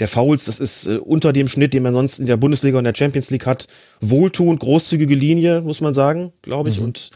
der 0.00 0.08
Fouls. 0.08 0.46
Das 0.46 0.60
ist 0.60 0.86
äh, 0.86 0.96
unter 0.96 1.34
dem 1.34 1.46
Schnitt, 1.46 1.74
den 1.74 1.82
man 1.82 1.92
sonst 1.92 2.18
in 2.18 2.24
der 2.26 2.38
Bundesliga 2.38 2.78
und 2.78 2.84
der 2.84 2.94
Champions 2.96 3.30
League 3.30 3.44
hat. 3.44 3.68
Wohltuend, 4.00 4.60
großzügige 4.60 5.14
Linie, 5.14 5.60
muss 5.60 5.82
man 5.82 5.92
sagen, 5.92 6.32
glaube 6.40 6.70
ich. 6.70 6.80
Und 6.80 7.10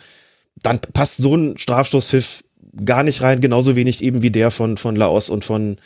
dann 0.62 0.80
passt 0.92 1.16
so 1.16 1.34
ein 1.34 1.56
Strafstoßpfiff 1.56 2.44
gar 2.84 3.02
nicht 3.04 3.22
rein, 3.22 3.40
genauso 3.40 3.74
wenig 3.74 4.04
eben 4.04 4.20
wie 4.20 4.30
der 4.30 4.50
von, 4.50 4.76
von 4.76 4.94
Laos 4.96 5.30
und 5.30 5.44
von, 5.44 5.78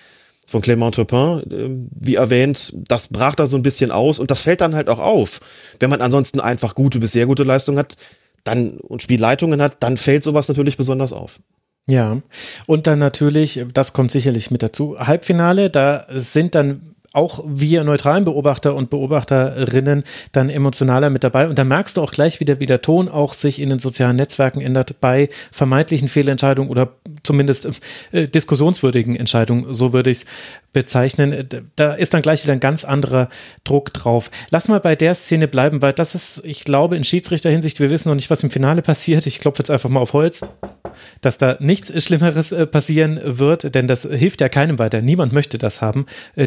von 0.46 0.62
Clément 0.62 0.92
Turpin, 0.92 1.42
ähm, 1.50 1.88
wie 1.94 2.16
erwähnt, 2.16 2.72
das 2.88 3.08
brach 3.08 3.34
da 3.34 3.46
so 3.46 3.56
ein 3.56 3.62
bisschen 3.62 3.90
aus 3.90 4.18
und 4.18 4.30
das 4.30 4.42
fällt 4.42 4.60
dann 4.60 4.74
halt 4.74 4.88
auch 4.88 4.98
auf. 4.98 5.40
Wenn 5.80 5.90
man 5.90 6.00
ansonsten 6.00 6.40
einfach 6.40 6.74
gute 6.74 6.98
bis 6.98 7.12
sehr 7.12 7.26
gute 7.26 7.44
Leistung 7.44 7.78
hat, 7.78 7.96
dann 8.44 8.78
und 8.78 9.02
Spielleitungen 9.02 9.62
hat, 9.62 9.76
dann 9.80 9.96
fällt 9.96 10.22
sowas 10.22 10.48
natürlich 10.48 10.76
besonders 10.76 11.12
auf. 11.12 11.40
Ja, 11.86 12.22
und 12.66 12.86
dann 12.86 12.98
natürlich, 12.98 13.64
das 13.74 13.92
kommt 13.92 14.10
sicherlich 14.10 14.50
mit 14.50 14.62
dazu, 14.62 14.98
Halbfinale, 14.98 15.68
da 15.68 16.06
sind 16.08 16.54
dann 16.54 16.93
auch 17.14 17.44
wir 17.46 17.84
neutralen 17.84 18.24
Beobachter 18.24 18.74
und 18.74 18.90
Beobachterinnen 18.90 20.04
dann 20.32 20.50
emotionaler 20.50 21.10
mit 21.10 21.24
dabei. 21.24 21.48
Und 21.48 21.58
da 21.58 21.64
merkst 21.64 21.96
du 21.96 22.02
auch 22.02 22.12
gleich 22.12 22.40
wieder, 22.40 22.60
wie 22.60 22.66
der 22.66 22.82
Ton 22.82 23.08
auch 23.08 23.32
sich 23.32 23.60
in 23.60 23.70
den 23.70 23.78
sozialen 23.78 24.16
Netzwerken 24.16 24.60
ändert 24.60 25.00
bei 25.00 25.28
vermeintlichen 25.52 26.08
Fehlentscheidungen 26.08 26.70
oder 26.70 26.92
zumindest 27.22 27.68
äh, 28.12 28.28
diskussionswürdigen 28.28 29.16
Entscheidungen, 29.16 29.72
so 29.72 29.92
würde 29.92 30.10
ich 30.10 30.18
es 30.18 30.24
bezeichnen. 30.72 31.48
Da 31.76 31.94
ist 31.94 32.14
dann 32.14 32.22
gleich 32.22 32.42
wieder 32.42 32.52
ein 32.52 32.60
ganz 32.60 32.84
anderer 32.84 33.28
Druck 33.62 33.92
drauf. 33.92 34.30
Lass 34.50 34.68
mal 34.68 34.80
bei 34.80 34.96
der 34.96 35.14
Szene 35.14 35.46
bleiben, 35.46 35.82
weil 35.82 35.92
das 35.92 36.14
ist, 36.14 36.42
ich 36.44 36.64
glaube, 36.64 36.96
in 36.96 37.04
Schiedsrichterhinsicht, 37.04 37.78
wir 37.80 37.90
wissen 37.90 38.08
noch 38.08 38.16
nicht, 38.16 38.30
was 38.30 38.42
im 38.42 38.50
Finale 38.50 38.82
passiert. 38.82 39.26
Ich 39.26 39.40
klopfe 39.40 39.60
jetzt 39.60 39.70
einfach 39.70 39.88
mal 39.88 40.00
auf 40.00 40.12
Holz 40.12 40.42
dass 41.20 41.38
da 41.38 41.56
nichts 41.60 42.04
Schlimmeres 42.04 42.52
äh, 42.52 42.66
passieren 42.66 43.20
wird, 43.24 43.74
denn 43.74 43.86
das 43.86 44.02
hilft 44.02 44.40
ja 44.40 44.48
keinem 44.48 44.78
weiter. 44.78 45.02
Niemand 45.02 45.32
möchte 45.32 45.58
das 45.58 45.82
haben, 45.82 46.06
äh, 46.36 46.46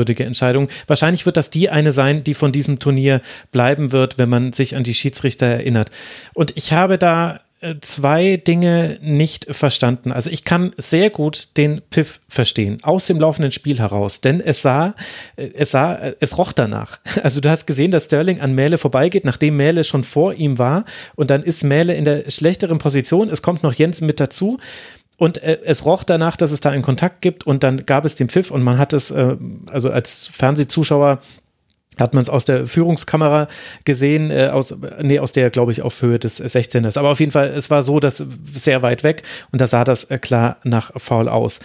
diskussionswürdige 0.00 0.24
Entscheidungen. 0.24 0.68
Wahrscheinlich 0.86 1.26
wird 1.26 1.36
das 1.36 1.50
die 1.50 1.70
eine 1.70 1.92
sein, 1.92 2.24
die 2.24 2.34
von 2.34 2.52
diesem 2.52 2.78
Turnier 2.78 3.20
bleiben 3.52 3.92
wird, 3.92 4.18
wenn 4.18 4.28
man 4.28 4.52
sich 4.52 4.76
an 4.76 4.84
die 4.84 4.94
Schiedsrichter 4.94 5.46
erinnert. 5.46 5.90
Und 6.34 6.56
ich 6.56 6.72
habe 6.72 6.98
da 6.98 7.40
äh, 7.60 7.74
zwei 7.80 8.38
Dinge 8.38 8.98
nicht 9.02 9.54
verstanden. 9.54 10.12
Also 10.12 10.30
ich 10.30 10.44
kann 10.44 10.72
sehr 10.76 11.10
gut 11.10 11.56
den 11.56 11.82
Pfiff 11.90 12.20
verstehen, 12.28 12.78
aus 12.82 13.06
dem 13.06 13.20
laufenden 13.20 13.52
Spiel 13.52 13.78
heraus, 13.78 14.20
denn 14.22 14.40
es 14.40 14.62
sah, 14.62 14.94
äh, 15.36 15.50
es 15.54 15.72
sah, 15.72 15.94
äh, 15.94 16.14
es 16.20 16.38
roch 16.38 16.52
danach. 16.52 16.98
Also 17.22 17.42
du 17.42 17.50
hast 17.50 17.66
gesehen, 17.66 17.90
dass 17.90 18.06
Sterling 18.06 18.40
an 18.40 18.54
Mähle 18.54 18.78
vorbeigeht, 18.78 19.26
nachdem 19.26 19.56
Mähle 19.56 19.84
schon 19.84 20.04
vor 20.04 20.32
ihm 20.32 20.58
war 20.58 20.84
und 21.16 21.30
dann 21.30 21.42
ist 21.42 21.62
Mähle 21.62 21.94
in 21.94 22.06
der 22.06 22.30
schlechteren 22.30 22.78
Position. 22.78 23.28
Es 23.28 23.42
kommt 23.42 23.62
noch 23.62 23.74
Jens 23.74 24.00
mit 24.00 24.20
dazu. 24.20 24.58
Und 25.20 25.42
äh, 25.42 25.58
es 25.66 25.84
roch 25.84 26.02
danach, 26.02 26.34
dass 26.34 26.50
es 26.50 26.60
da 26.60 26.70
einen 26.70 26.82
Kontakt 26.82 27.20
gibt 27.20 27.46
und 27.46 27.62
dann 27.62 27.84
gab 27.84 28.06
es 28.06 28.14
den 28.14 28.30
Pfiff 28.30 28.50
und 28.50 28.62
man 28.62 28.78
hat 28.78 28.94
es, 28.94 29.10
äh, 29.10 29.36
also 29.66 29.90
als 29.90 30.28
Fernsehzuschauer 30.28 31.20
hat 31.98 32.14
man 32.14 32.22
es 32.22 32.30
aus 32.30 32.46
der 32.46 32.64
Führungskamera 32.64 33.46
gesehen, 33.84 34.30
äh, 34.30 34.48
aus, 34.50 34.74
nee, 35.02 35.18
aus 35.18 35.32
der, 35.32 35.50
glaube 35.50 35.72
ich, 35.72 35.82
auf 35.82 36.00
Höhe 36.00 36.18
des 36.18 36.42
16ers. 36.42 36.98
Aber 36.98 37.10
auf 37.10 37.20
jeden 37.20 37.32
Fall, 37.32 37.48
es 37.48 37.68
war 37.68 37.82
so, 37.82 38.00
dass 38.00 38.24
sehr 38.50 38.82
weit 38.82 39.04
weg 39.04 39.22
und 39.52 39.60
da 39.60 39.66
sah 39.66 39.84
das 39.84 40.04
äh, 40.04 40.16
klar 40.16 40.56
nach 40.64 40.90
faul 40.96 41.28
aus. 41.28 41.60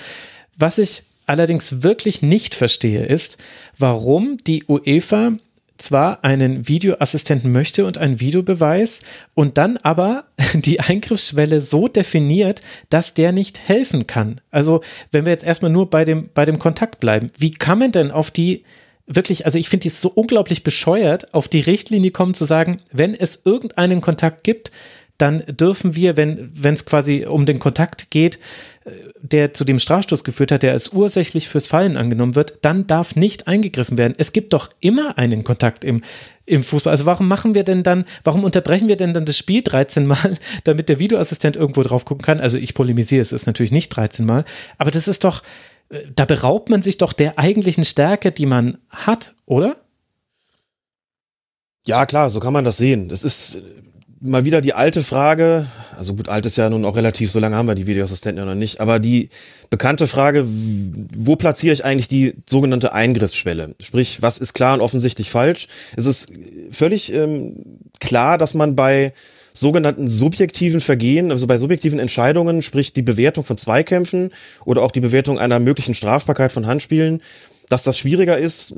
Was 0.58 0.78
ich 0.78 1.04
allerdings 1.26 1.82
wirklich 1.82 2.22
nicht 2.22 2.56
verstehe, 2.56 3.06
ist, 3.06 3.38
warum 3.78 4.36
die 4.46 4.66
UEFA 4.68 5.32
zwar 5.78 6.24
einen 6.24 6.68
Videoassistenten 6.68 7.52
möchte 7.52 7.86
und 7.86 7.98
einen 7.98 8.20
Videobeweis 8.20 9.02
und 9.34 9.58
dann 9.58 9.78
aber 9.78 10.26
die 10.54 10.80
Eingriffsschwelle 10.80 11.62
so 11.62 11.88
definiert, 11.88 12.62
dass 12.90 13.14
der 13.14 13.32
nicht 13.32 13.68
helfen 13.68 14.08
kann. 14.08 14.42
Also, 14.52 14.82
wenn 15.12 15.26
wir 15.26 15.32
jetzt 15.32 15.46
erstmal 15.46 15.72
nur 15.72 15.90
bei 15.90 16.06
dem, 16.06 16.30
bei 16.34 16.46
dem 16.46 16.60
Kontakt 16.60 17.00
bleiben, 17.00 17.28
wie 17.38 17.52
kann 17.52 17.80
man 17.80 17.92
denn 17.92 18.12
auf 18.12 18.32
die 18.32 18.64
wirklich, 19.08 19.46
also 19.46 19.60
ich 19.60 19.70
finde 19.70 19.84
die 19.84 19.90
so 19.90 20.10
unglaublich 20.10 20.64
bescheuert, 20.64 21.34
auf 21.34 21.48
die 21.48 21.62
Richtlinie 21.62 22.12
kommen 22.12 22.34
zu 22.34 22.44
sagen, 22.44 22.82
wenn 22.92 23.14
es 23.14 23.42
irgendeinen 23.46 24.02
Kontakt 24.02 24.44
gibt, 24.44 24.72
dann 25.18 25.44
dürfen 25.48 25.96
wir, 25.96 26.18
wenn 26.18 26.74
es 26.74 26.86
quasi 26.86 27.26
um 27.26 27.46
den 27.46 27.60
Kontakt 27.60 28.12
geht, 28.12 28.40
äh, 28.84 28.92
der 29.22 29.54
zu 29.54 29.64
dem 29.64 29.80
Strafstoß 29.80 30.24
geführt 30.24 30.52
hat, 30.52 30.64
der 30.64 30.74
als 30.74 30.90
ursächlich 30.90 31.48
fürs 31.48 31.68
Fallen 31.68 31.98
angenommen 31.98 32.36
wird, 32.36 32.60
dann 32.62 32.86
darf 32.88 33.16
nicht 33.16 33.48
eingegriffen 33.48 33.98
werden. 33.98 34.14
Es 34.18 34.34
gibt 34.34 34.54
doch 34.54 34.70
immer 34.80 35.18
einen 35.18 35.44
Kontakt 35.44 35.84
im, 35.84 36.04
im 36.46 36.64
Fußball. 36.64 36.92
Also 36.92 37.06
warum 37.06 37.28
machen 37.28 37.56
wir 37.56 37.64
denn 37.64 37.84
dann, 37.84 38.06
warum 38.24 38.44
unterbrechen 38.44 38.88
wir 38.88 38.98
denn 38.98 39.14
dann 39.14 39.26
das 39.26 39.38
Spiel 39.38 39.62
13 39.62 40.06
Mal, 40.06 40.38
damit 40.66 40.90
der 40.90 41.00
Videoassistent 41.00 41.56
irgendwo 41.56 41.84
drauf 41.84 42.06
gucken 42.06 42.26
kann? 42.26 42.40
Also 42.40 42.58
ich 42.58 42.74
polemisiere, 42.74 43.22
es 43.22 43.32
ist 43.32 43.48
natürlich 43.48 43.72
nicht 43.72 43.90
13 43.90 44.26
Mal, 44.26 44.44
aber 44.78 44.92
das 44.92 45.08
ist 45.08 45.24
doch, 45.24 45.44
äh, 45.90 46.00
da 46.14 46.26
beraubt 46.26 46.70
man 46.70 46.82
sich 46.82 46.98
doch 46.98 47.14
der 47.14 47.40
eigentlichen 47.40 47.86
Stärke, 47.86 48.32
die 48.32 48.46
man 48.46 48.80
hat, 48.90 49.34
oder? 49.46 49.78
Ja, 51.88 52.06
klar, 52.06 52.30
so 52.30 52.40
kann 52.40 52.54
man 52.54 52.66
das 52.66 52.78
sehen. 52.78 53.10
Das 53.10 53.24
ist, 53.24 53.62
mal 54.26 54.46
wieder 54.46 54.62
die 54.62 54.74
alte 54.74 55.04
Frage, 55.04 55.68
also 55.98 56.16
gut, 56.16 56.30
alt 56.30 56.46
ist 56.46 56.58
ja 56.58 56.70
nun 56.70 56.86
auch 56.86 56.96
relativ, 56.96 57.32
so 57.32 57.40
lange 57.40 57.56
haben 57.56 57.68
wir 57.68 57.76
die 57.76 57.88
Videoassistenten 57.88 58.44
ja 58.44 58.46
noch 58.46 58.60
nicht, 58.60 58.80
aber 58.80 59.00
die 59.00 59.30
bekannte 59.70 60.08
Frage, 60.08 60.46
wo 60.48 61.36
platziere 61.36 61.74
ich 61.74 61.86
eigentlich 61.86 62.08
die 62.08 62.34
sogenannte 62.46 62.94
Eingriffsschwelle? 62.94 63.76
Sprich, 63.82 64.22
was 64.22 64.38
ist 64.38 64.54
klar 64.54 64.74
und 64.74 64.82
offensichtlich 64.82 65.30
falsch? 65.30 65.68
Es 65.96 66.06
ist 66.06 66.34
völlig 66.72 67.14
ähm, 67.14 67.80
klar, 68.00 68.38
dass 68.38 68.54
man 68.54 68.76
bei 68.76 69.14
sogenannten 69.54 70.08
subjektiven 70.08 70.82
Vergehen, 70.82 71.32
also 71.32 71.48
bei 71.48 71.58
subjektiven 71.58 72.00
Entscheidungen, 72.00 72.62
sprich 72.62 72.92
die 72.92 73.02
Bewertung 73.02 73.44
von 73.46 73.58
Zweikämpfen 73.58 74.32
oder 74.66 74.82
auch 74.82 74.92
die 74.92 75.00
Bewertung 75.00 75.40
einer 75.40 75.60
möglichen 75.60 75.94
Strafbarkeit 75.94 76.52
von 76.52 76.68
Handspielen, 76.68 77.22
dass 77.70 77.84
das 77.84 77.98
schwieriger 77.98 78.38
ist, 78.38 78.76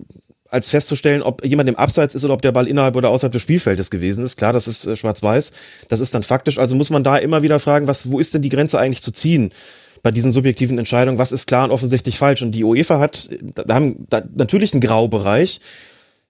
als 0.49 0.69
festzustellen, 0.69 1.21
ob 1.21 1.43
jemand 1.45 1.69
im 1.69 1.75
Abseits 1.75 2.15
ist 2.15 2.23
oder 2.23 2.33
ob 2.33 2.41
der 2.41 2.51
Ball 2.51 2.67
innerhalb 2.67 2.95
oder 2.95 3.10
außerhalb 3.10 3.31
des 3.31 3.41
Spielfeldes 3.41 3.89
gewesen 3.89 4.23
ist. 4.23 4.38
Klar, 4.38 4.53
das 4.53 4.67
ist 4.67 4.86
äh, 4.86 4.95
schwarz-weiß. 4.95 5.51
Das 5.89 5.99
ist 5.99 6.13
dann 6.13 6.23
faktisch. 6.23 6.57
Also 6.57 6.75
muss 6.75 6.89
man 6.89 7.03
da 7.03 7.17
immer 7.17 7.41
wieder 7.41 7.60
fragen, 7.60 7.88
was, 7.88 8.12
wo 8.12 8.19
ist 8.19 8.33
denn 8.33 8.41
die 8.41 8.49
Grenze 8.49 8.79
eigentlich 8.79 9.01
zu 9.01 9.12
ziehen? 9.12 9.51
Bei 10.03 10.12
diesen 10.12 10.31
subjektiven 10.31 10.77
Entscheidungen, 10.77 11.17
was 11.17 11.31
ist 11.31 11.47
klar 11.47 11.65
und 11.65 11.71
offensichtlich 11.71 12.17
falsch? 12.17 12.41
Und 12.41 12.51
die 12.51 12.63
UEFA 12.63 12.99
hat, 12.99 13.29
da 13.41 13.73
haben 13.73 14.05
da 14.10 14.21
natürlich 14.36 14.73
einen 14.73 14.81
Graubereich. 14.81 15.60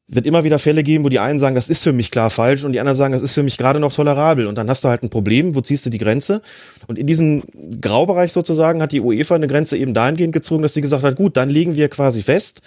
Wird 0.10 0.26
immer 0.26 0.46
wieder 0.46 0.58
Fälle 0.58 0.84
geben, 0.84 1.04
wo 1.04 1.10
die 1.10 1.20
einen 1.20 1.38
sagen, 1.38 1.54
das 1.54 1.68
ist 1.68 1.84
für 1.84 1.92
mich 1.92 2.12
klar 2.12 2.30
falsch 2.30 2.64
und 2.64 2.72
die 2.72 2.80
anderen 2.80 2.96
sagen, 2.96 3.12
das 3.12 3.22
ist 3.22 3.34
für 3.34 3.44
mich 3.44 3.58
gerade 3.58 3.82
noch 3.82 3.94
tolerabel. 3.94 4.48
Und 4.48 4.58
dann 4.58 4.70
hast 4.70 4.86
du 4.86 4.88
halt 4.88 5.04
ein 5.04 5.10
Problem, 5.10 5.54
wo 5.54 5.60
ziehst 5.60 5.86
du 5.86 5.90
die 5.90 5.98
Grenze? 5.98 6.42
Und 6.88 6.98
in 6.98 7.06
diesem 7.06 7.44
Graubereich 7.82 8.32
sozusagen 8.32 8.82
hat 8.82 8.94
die 8.94 9.02
UEFA 9.02 9.36
eine 9.36 9.48
Grenze 9.48 9.78
eben 9.78 9.94
dahingehend 9.94 10.32
gezogen, 10.32 10.64
dass 10.64 10.74
sie 10.74 10.82
gesagt 10.82 11.04
hat, 11.04 11.18
gut, 11.18 11.36
dann 11.36 11.50
legen 11.50 11.76
wir 11.76 11.90
quasi 11.90 12.22
fest, 12.22 12.62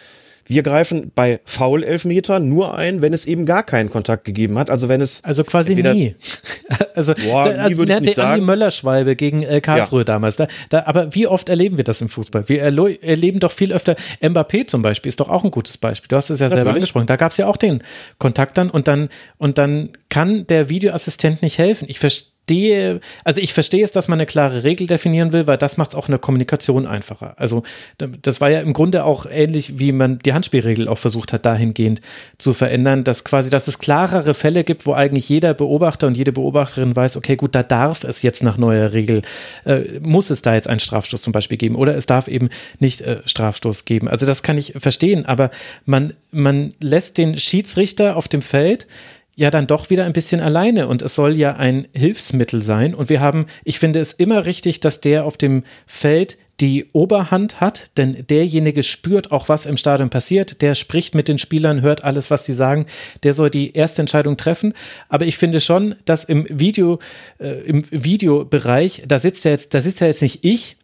wir 0.46 0.62
greifen 0.62 1.12
bei 1.14 1.40
Foul-Elfmeter 1.44 2.40
nur 2.40 2.76
ein, 2.76 3.02
wenn 3.02 3.12
es 3.12 3.26
eben 3.26 3.46
gar 3.46 3.62
keinen 3.62 3.90
Kontakt 3.90 4.24
gegeben 4.24 4.58
hat. 4.58 4.70
Also 4.70 4.88
wenn 4.88 5.00
es 5.00 5.24
also 5.24 5.44
quasi 5.44 5.74
nie. 5.74 6.14
also 6.94 7.14
boah, 7.14 7.44
da, 7.44 7.50
also, 7.62 7.68
nie 7.68 7.78
würde 7.78 7.94
ich 7.94 8.00
nicht 8.00 8.14
sagen. 8.14 8.44
Möller-Schwalbe 8.44 9.16
gegen 9.16 9.42
äh, 9.42 9.60
Karlsruhe 9.60 10.00
ja. 10.00 10.04
damals. 10.04 10.36
Da, 10.36 10.48
da, 10.68 10.84
aber 10.86 11.14
wie 11.14 11.26
oft 11.26 11.48
erleben 11.48 11.76
wir 11.76 11.84
das 11.84 12.00
im 12.00 12.08
Fußball? 12.08 12.48
Wir 12.48 12.62
erleben 12.62 13.40
doch 13.40 13.52
viel 13.52 13.72
öfter. 13.72 13.96
Mbappé 14.20 14.66
zum 14.66 14.82
Beispiel 14.82 15.08
ist 15.08 15.20
doch 15.20 15.28
auch 15.28 15.44
ein 15.44 15.50
gutes 15.50 15.78
Beispiel. 15.78 16.08
Du 16.08 16.16
hast 16.16 16.30
es 16.30 16.40
ja 16.40 16.46
Natürlich. 16.46 16.62
selber 16.64 16.74
angesprochen. 16.74 17.06
Da 17.06 17.16
gab 17.16 17.32
es 17.32 17.36
ja 17.36 17.46
auch 17.46 17.56
den 17.56 17.82
Kontakt 18.18 18.58
dann 18.58 18.70
und 18.70 18.88
dann 18.88 19.08
und 19.38 19.58
dann 19.58 19.90
kann 20.08 20.46
der 20.46 20.68
Videoassistent 20.68 21.42
nicht 21.42 21.58
helfen. 21.58 21.86
Ich 21.88 21.98
verstehe 21.98 22.30
verstehe, 22.50 23.00
also 23.24 23.40
ich 23.40 23.54
verstehe 23.54 23.84
es, 23.84 23.92
dass 23.92 24.08
man 24.08 24.18
eine 24.18 24.26
klare 24.26 24.64
Regel 24.64 24.88
definieren 24.88 25.32
will, 25.32 25.46
weil 25.46 25.56
das 25.56 25.76
macht 25.76 25.90
es 25.90 25.94
auch 25.94 26.08
in 26.08 26.12
der 26.12 26.18
Kommunikation 26.18 26.84
einfacher. 26.86 27.34
Also 27.36 27.62
das 27.98 28.40
war 28.40 28.50
ja 28.50 28.60
im 28.60 28.72
Grunde 28.72 29.04
auch 29.04 29.26
ähnlich, 29.30 29.78
wie 29.78 29.92
man 29.92 30.18
die 30.18 30.32
Handspielregel 30.32 30.88
auch 30.88 30.98
versucht 30.98 31.32
hat, 31.32 31.46
dahingehend 31.46 32.00
zu 32.38 32.52
verändern, 32.52 33.04
dass 33.04 33.24
quasi, 33.24 33.50
dass 33.50 33.68
es 33.68 33.78
klarere 33.78 34.34
Fälle 34.34 34.64
gibt, 34.64 34.86
wo 34.86 34.94
eigentlich 34.94 35.28
jeder 35.28 35.54
Beobachter 35.54 36.08
und 36.08 36.16
jede 36.16 36.32
Beobachterin 36.32 36.96
weiß, 36.96 37.16
okay, 37.16 37.36
gut, 37.36 37.54
da 37.54 37.62
darf 37.62 38.02
es 38.02 38.22
jetzt 38.22 38.42
nach 38.42 38.56
neuer 38.56 38.92
Regel, 38.92 39.22
äh, 39.64 40.00
muss 40.00 40.30
es 40.30 40.42
da 40.42 40.54
jetzt 40.54 40.66
einen 40.66 40.80
Strafstoß 40.80 41.22
zum 41.22 41.32
Beispiel 41.32 41.58
geben 41.58 41.76
oder 41.76 41.96
es 41.96 42.06
darf 42.06 42.26
eben 42.26 42.48
nicht 42.80 43.00
äh, 43.02 43.20
Strafstoß 43.24 43.84
geben. 43.84 44.08
Also 44.08 44.26
das 44.26 44.42
kann 44.42 44.58
ich 44.58 44.74
verstehen, 44.76 45.24
aber 45.24 45.50
man, 45.84 46.14
man 46.32 46.74
lässt 46.80 47.16
den 47.18 47.38
Schiedsrichter 47.38 48.16
auf 48.16 48.26
dem 48.26 48.42
Feld 48.42 48.88
ja 49.36 49.50
dann 49.50 49.66
doch 49.66 49.90
wieder 49.90 50.04
ein 50.04 50.12
bisschen 50.12 50.40
alleine 50.40 50.88
und 50.88 51.02
es 51.02 51.14
soll 51.14 51.36
ja 51.36 51.56
ein 51.56 51.88
Hilfsmittel 51.94 52.62
sein. 52.62 52.94
Und 52.94 53.08
wir 53.08 53.20
haben, 53.20 53.46
ich 53.64 53.78
finde 53.78 54.00
es 54.00 54.12
immer 54.12 54.44
richtig, 54.46 54.80
dass 54.80 55.00
der 55.00 55.24
auf 55.24 55.36
dem 55.36 55.64
Feld 55.86 56.38
die 56.60 56.86
Oberhand 56.92 57.60
hat, 57.60 57.96
denn 57.96 58.26
derjenige 58.28 58.82
spürt 58.82 59.32
auch, 59.32 59.48
was 59.48 59.64
im 59.64 59.78
Stadion 59.78 60.10
passiert, 60.10 60.60
der 60.60 60.74
spricht 60.74 61.14
mit 61.14 61.26
den 61.26 61.38
Spielern, 61.38 61.80
hört 61.80 62.04
alles, 62.04 62.30
was 62.30 62.42
die 62.42 62.52
sagen, 62.52 62.86
der 63.22 63.32
soll 63.32 63.48
die 63.50 63.72
erste 63.72 64.02
Entscheidung 64.02 64.36
treffen. 64.36 64.74
Aber 65.08 65.24
ich 65.24 65.38
finde 65.38 65.60
schon, 65.60 65.94
dass 66.04 66.24
im 66.24 66.46
Video, 66.50 66.98
äh, 67.38 67.62
im 67.62 67.82
Videobereich, 67.90 69.04
da 69.06 69.18
sitzt 69.18 69.44
ja 69.44 69.52
jetzt, 69.52 69.72
da 69.72 69.80
sitzt 69.80 70.00
ja 70.00 70.06
jetzt 70.06 70.22
nicht 70.22 70.44
ich 70.44 70.76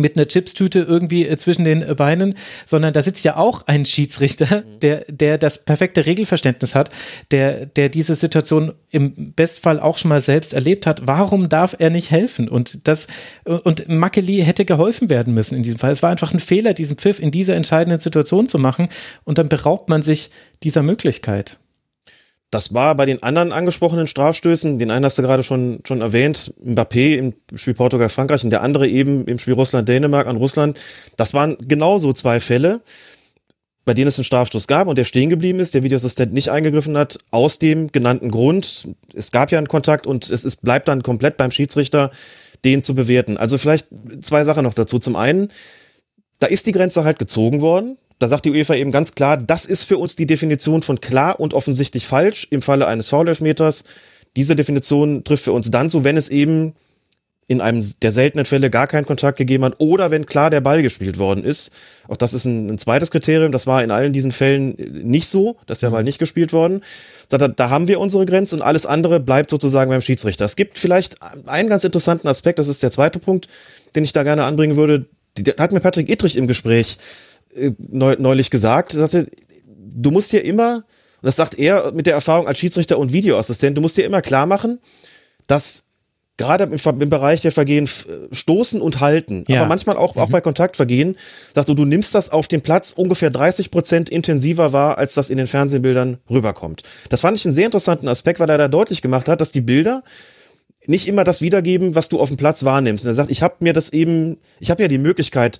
mit 0.00 0.16
einer 0.16 0.26
Chipstüte 0.26 0.80
irgendwie 0.80 1.26
äh, 1.26 1.36
zwischen 1.36 1.64
den 1.64 1.82
äh, 1.82 1.94
Beinen, 1.94 2.34
sondern 2.66 2.92
da 2.92 3.02
sitzt 3.02 3.24
ja 3.24 3.36
auch 3.36 3.66
ein 3.66 3.86
Schiedsrichter, 3.86 4.64
mhm. 4.64 4.80
der, 4.80 5.04
der 5.08 5.38
das 5.38 5.64
perfekte 5.64 6.06
Regelverständnis 6.06 6.74
hat, 6.74 6.90
der, 7.30 7.66
der 7.66 7.88
diese 7.88 8.14
Situation 8.14 8.72
im 8.90 9.32
Bestfall 9.32 9.80
auch 9.80 9.98
schon 9.98 10.08
mal 10.08 10.20
selbst 10.20 10.52
erlebt 10.52 10.86
hat. 10.86 11.02
Warum 11.04 11.48
darf 11.48 11.76
er 11.78 11.90
nicht 11.90 12.10
helfen? 12.10 12.48
Und 12.48 12.86
das, 12.88 13.06
und 13.44 13.88
Makeli 13.88 14.42
hätte 14.44 14.64
geholfen 14.64 15.10
werden 15.10 15.34
müssen 15.34 15.54
in 15.54 15.62
diesem 15.62 15.78
Fall. 15.78 15.92
Es 15.92 16.02
war 16.02 16.10
einfach 16.10 16.32
ein 16.32 16.40
Fehler, 16.40 16.74
diesen 16.74 16.96
Pfiff 16.96 17.20
in 17.20 17.30
dieser 17.30 17.54
entscheidenden 17.54 18.00
Situation 18.00 18.46
zu 18.46 18.58
machen 18.58 18.88
und 19.24 19.38
dann 19.38 19.48
beraubt 19.48 19.88
man 19.88 20.02
sich 20.02 20.30
dieser 20.62 20.82
Möglichkeit. 20.82 21.58
Das 22.50 22.74
war 22.74 22.96
bei 22.96 23.06
den 23.06 23.22
anderen 23.22 23.52
angesprochenen 23.52 24.08
Strafstößen, 24.08 24.80
den 24.80 24.90
einen 24.90 25.04
hast 25.04 25.18
du 25.18 25.22
gerade 25.22 25.44
schon, 25.44 25.80
schon 25.86 26.00
erwähnt, 26.00 26.52
Mbappé 26.64 27.14
im 27.16 27.34
Spiel 27.54 27.74
Portugal-Frankreich 27.74 28.42
und 28.42 28.50
der 28.50 28.62
andere 28.62 28.88
eben 28.88 29.24
im 29.26 29.38
Spiel 29.38 29.54
Russland-Dänemark 29.54 30.26
an 30.26 30.36
Russland. 30.36 30.78
Das 31.16 31.32
waren 31.32 31.56
genauso 31.60 32.12
zwei 32.12 32.40
Fälle, 32.40 32.80
bei 33.84 33.94
denen 33.94 34.08
es 34.08 34.18
einen 34.18 34.24
Strafstoß 34.24 34.66
gab 34.66 34.88
und 34.88 34.98
der 34.98 35.04
stehen 35.04 35.30
geblieben 35.30 35.60
ist, 35.60 35.74
der 35.74 35.84
Videoassistent 35.84 36.32
nicht 36.32 36.50
eingegriffen 36.50 36.98
hat, 36.98 37.18
aus 37.30 37.60
dem 37.60 37.92
genannten 37.92 38.32
Grund. 38.32 38.88
Es 39.14 39.30
gab 39.30 39.52
ja 39.52 39.58
einen 39.58 39.68
Kontakt 39.68 40.08
und 40.08 40.28
es 40.28 40.44
ist, 40.44 40.62
bleibt 40.62 40.88
dann 40.88 41.04
komplett 41.04 41.36
beim 41.36 41.52
Schiedsrichter, 41.52 42.10
den 42.64 42.82
zu 42.82 42.96
bewerten. 42.96 43.36
Also 43.36 43.58
vielleicht 43.58 43.86
zwei 44.22 44.42
Sachen 44.42 44.64
noch 44.64 44.74
dazu. 44.74 44.98
Zum 44.98 45.14
einen, 45.14 45.50
da 46.40 46.48
ist 46.48 46.66
die 46.66 46.72
Grenze 46.72 47.04
halt 47.04 47.20
gezogen 47.20 47.60
worden. 47.60 47.96
Da 48.20 48.28
sagt 48.28 48.44
die 48.44 48.50
UEFA 48.50 48.74
eben 48.74 48.92
ganz 48.92 49.14
klar, 49.14 49.38
das 49.38 49.64
ist 49.64 49.84
für 49.84 49.96
uns 49.96 50.14
die 50.14 50.26
Definition 50.26 50.82
von 50.82 51.00
klar 51.00 51.40
und 51.40 51.54
offensichtlich 51.54 52.06
falsch 52.06 52.46
im 52.50 52.60
Falle 52.60 52.86
eines 52.86 53.08
Foul-Elfmeters. 53.08 53.84
Diese 54.36 54.54
Definition 54.54 55.24
trifft 55.24 55.44
für 55.44 55.52
uns 55.52 55.70
dann 55.70 55.88
so, 55.88 56.04
wenn 56.04 56.18
es 56.18 56.28
eben 56.28 56.74
in 57.48 57.62
einem 57.62 57.82
der 58.02 58.12
seltenen 58.12 58.44
Fälle 58.44 58.68
gar 58.70 58.86
keinen 58.86 59.06
Kontakt 59.06 59.38
gegeben 59.38 59.64
hat 59.64 59.74
oder 59.78 60.10
wenn 60.12 60.26
klar 60.26 60.50
der 60.50 60.60
Ball 60.60 60.82
gespielt 60.82 61.18
worden 61.18 61.42
ist. 61.42 61.72
Auch 62.06 62.16
das 62.18 62.34
ist 62.34 62.44
ein, 62.44 62.70
ein 62.70 62.78
zweites 62.78 63.10
Kriterium. 63.10 63.52
Das 63.52 63.66
war 63.66 63.82
in 63.82 63.90
allen 63.90 64.12
diesen 64.12 64.32
Fällen 64.32 64.76
nicht 65.02 65.26
so, 65.26 65.56
dass 65.66 65.80
der 65.80 65.88
mhm. 65.88 65.94
Ball 65.94 66.04
nicht 66.04 66.18
gespielt 66.18 66.52
worden. 66.52 66.82
Da, 67.30 67.38
da, 67.38 67.48
da 67.48 67.70
haben 67.70 67.88
wir 67.88 67.98
unsere 68.00 68.26
Grenze 68.26 68.54
und 68.54 68.62
alles 68.62 68.84
andere 68.86 69.18
bleibt 69.18 69.50
sozusagen 69.50 69.90
beim 69.90 70.02
Schiedsrichter. 70.02 70.44
Es 70.44 70.54
gibt 70.54 70.78
vielleicht 70.78 71.16
einen 71.46 71.70
ganz 71.70 71.82
interessanten 71.82 72.28
Aspekt, 72.28 72.58
das 72.58 72.68
ist 72.68 72.82
der 72.82 72.92
zweite 72.92 73.18
Punkt, 73.18 73.48
den 73.96 74.04
ich 74.04 74.12
da 74.12 74.22
gerne 74.22 74.44
anbringen 74.44 74.76
würde. 74.76 75.06
Da 75.34 75.60
hat 75.60 75.72
mir 75.72 75.80
Patrick 75.80 76.08
Ittrich 76.08 76.36
im 76.36 76.46
Gespräch 76.46 76.98
äh, 76.98 77.29
neulich 77.88 78.50
gesagt, 78.50 78.92
sagte, 78.92 79.26
du 79.66 80.10
musst 80.10 80.32
dir 80.32 80.44
immer, 80.44 80.76
und 80.76 81.26
das 81.26 81.36
sagt 81.36 81.58
er 81.58 81.92
mit 81.92 82.06
der 82.06 82.14
Erfahrung 82.14 82.46
als 82.46 82.58
Schiedsrichter 82.58 82.98
und 82.98 83.12
Videoassistent, 83.12 83.76
du 83.76 83.80
musst 83.80 83.96
dir 83.96 84.04
immer 84.04 84.22
klar 84.22 84.46
machen, 84.46 84.78
dass 85.46 85.84
gerade 86.40 86.64
im, 86.64 87.00
im, 87.00 87.10
Bereich 87.10 87.42
der 87.42 87.52
Vergehen 87.52 87.84
äh, 87.84 88.34
stoßen 88.34 88.80
und 88.80 89.00
halten, 89.00 89.44
ja. 89.46 89.58
aber 89.58 89.68
manchmal 89.68 89.98
auch, 89.98 90.14
mhm. 90.14 90.22
auch 90.22 90.30
bei 90.30 90.40
Kontaktvergehen, 90.40 91.16
sagt 91.54 91.68
du, 91.68 91.74
du 91.74 91.84
nimmst 91.84 92.14
das 92.14 92.30
auf 92.30 92.48
dem 92.48 92.62
Platz 92.62 92.92
ungefähr 92.92 93.30
30 93.30 93.70
Prozent 93.70 94.08
intensiver 94.08 94.72
wahr, 94.72 94.96
als 94.96 95.14
das 95.14 95.28
in 95.28 95.36
den 95.36 95.46
Fernsehbildern 95.46 96.18
rüberkommt. 96.30 96.82
Das 97.10 97.20
fand 97.20 97.36
ich 97.36 97.44
einen 97.44 97.52
sehr 97.52 97.66
interessanten 97.66 98.08
Aspekt, 98.08 98.40
weil 98.40 98.48
er 98.48 98.56
da 98.56 98.68
deutlich 98.68 99.02
gemacht 99.02 99.28
hat, 99.28 99.42
dass 99.42 99.52
die 99.52 99.60
Bilder 99.60 100.02
nicht 100.86 101.08
immer 101.08 101.24
das 101.24 101.42
wiedergeben, 101.42 101.94
was 101.94 102.08
du 102.08 102.18
auf 102.18 102.28
dem 102.28 102.38
Platz 102.38 102.64
wahrnimmst. 102.64 103.04
Und 103.04 103.10
er 103.10 103.14
sagt, 103.14 103.30
ich 103.30 103.42
habe 103.42 103.56
mir 103.60 103.74
das 103.74 103.92
eben, 103.92 104.38
ich 104.60 104.70
habe 104.70 104.80
ja 104.80 104.88
die 104.88 104.96
Möglichkeit, 104.96 105.58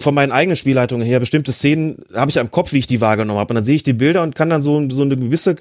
von 0.00 0.14
meinen 0.14 0.32
eigenen 0.32 0.56
Spielleitungen 0.56 1.06
her 1.06 1.20
bestimmte 1.20 1.52
Szenen 1.52 2.02
habe 2.14 2.30
ich 2.30 2.38
am 2.38 2.50
Kopf, 2.50 2.72
wie 2.72 2.78
ich 2.78 2.86
die 2.86 3.00
wahrgenommen 3.00 3.38
habe. 3.38 3.52
Und 3.52 3.56
dann 3.56 3.64
sehe 3.64 3.76
ich 3.76 3.82
die 3.82 3.92
Bilder 3.92 4.22
und 4.22 4.34
kann 4.34 4.50
dann 4.50 4.62
so, 4.62 4.88
so 4.90 5.02
eine 5.02 5.16
gewisse 5.16 5.56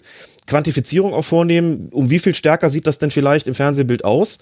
Quantifizierung 0.47 1.13
auch 1.13 1.23
vornehmen, 1.23 1.89
um 1.91 2.09
wie 2.09 2.19
viel 2.19 2.33
stärker 2.33 2.69
sieht 2.69 2.87
das 2.87 2.97
denn 2.97 3.11
vielleicht 3.11 3.47
im 3.47 3.53
Fernsehbild 3.53 4.05
aus 4.05 4.39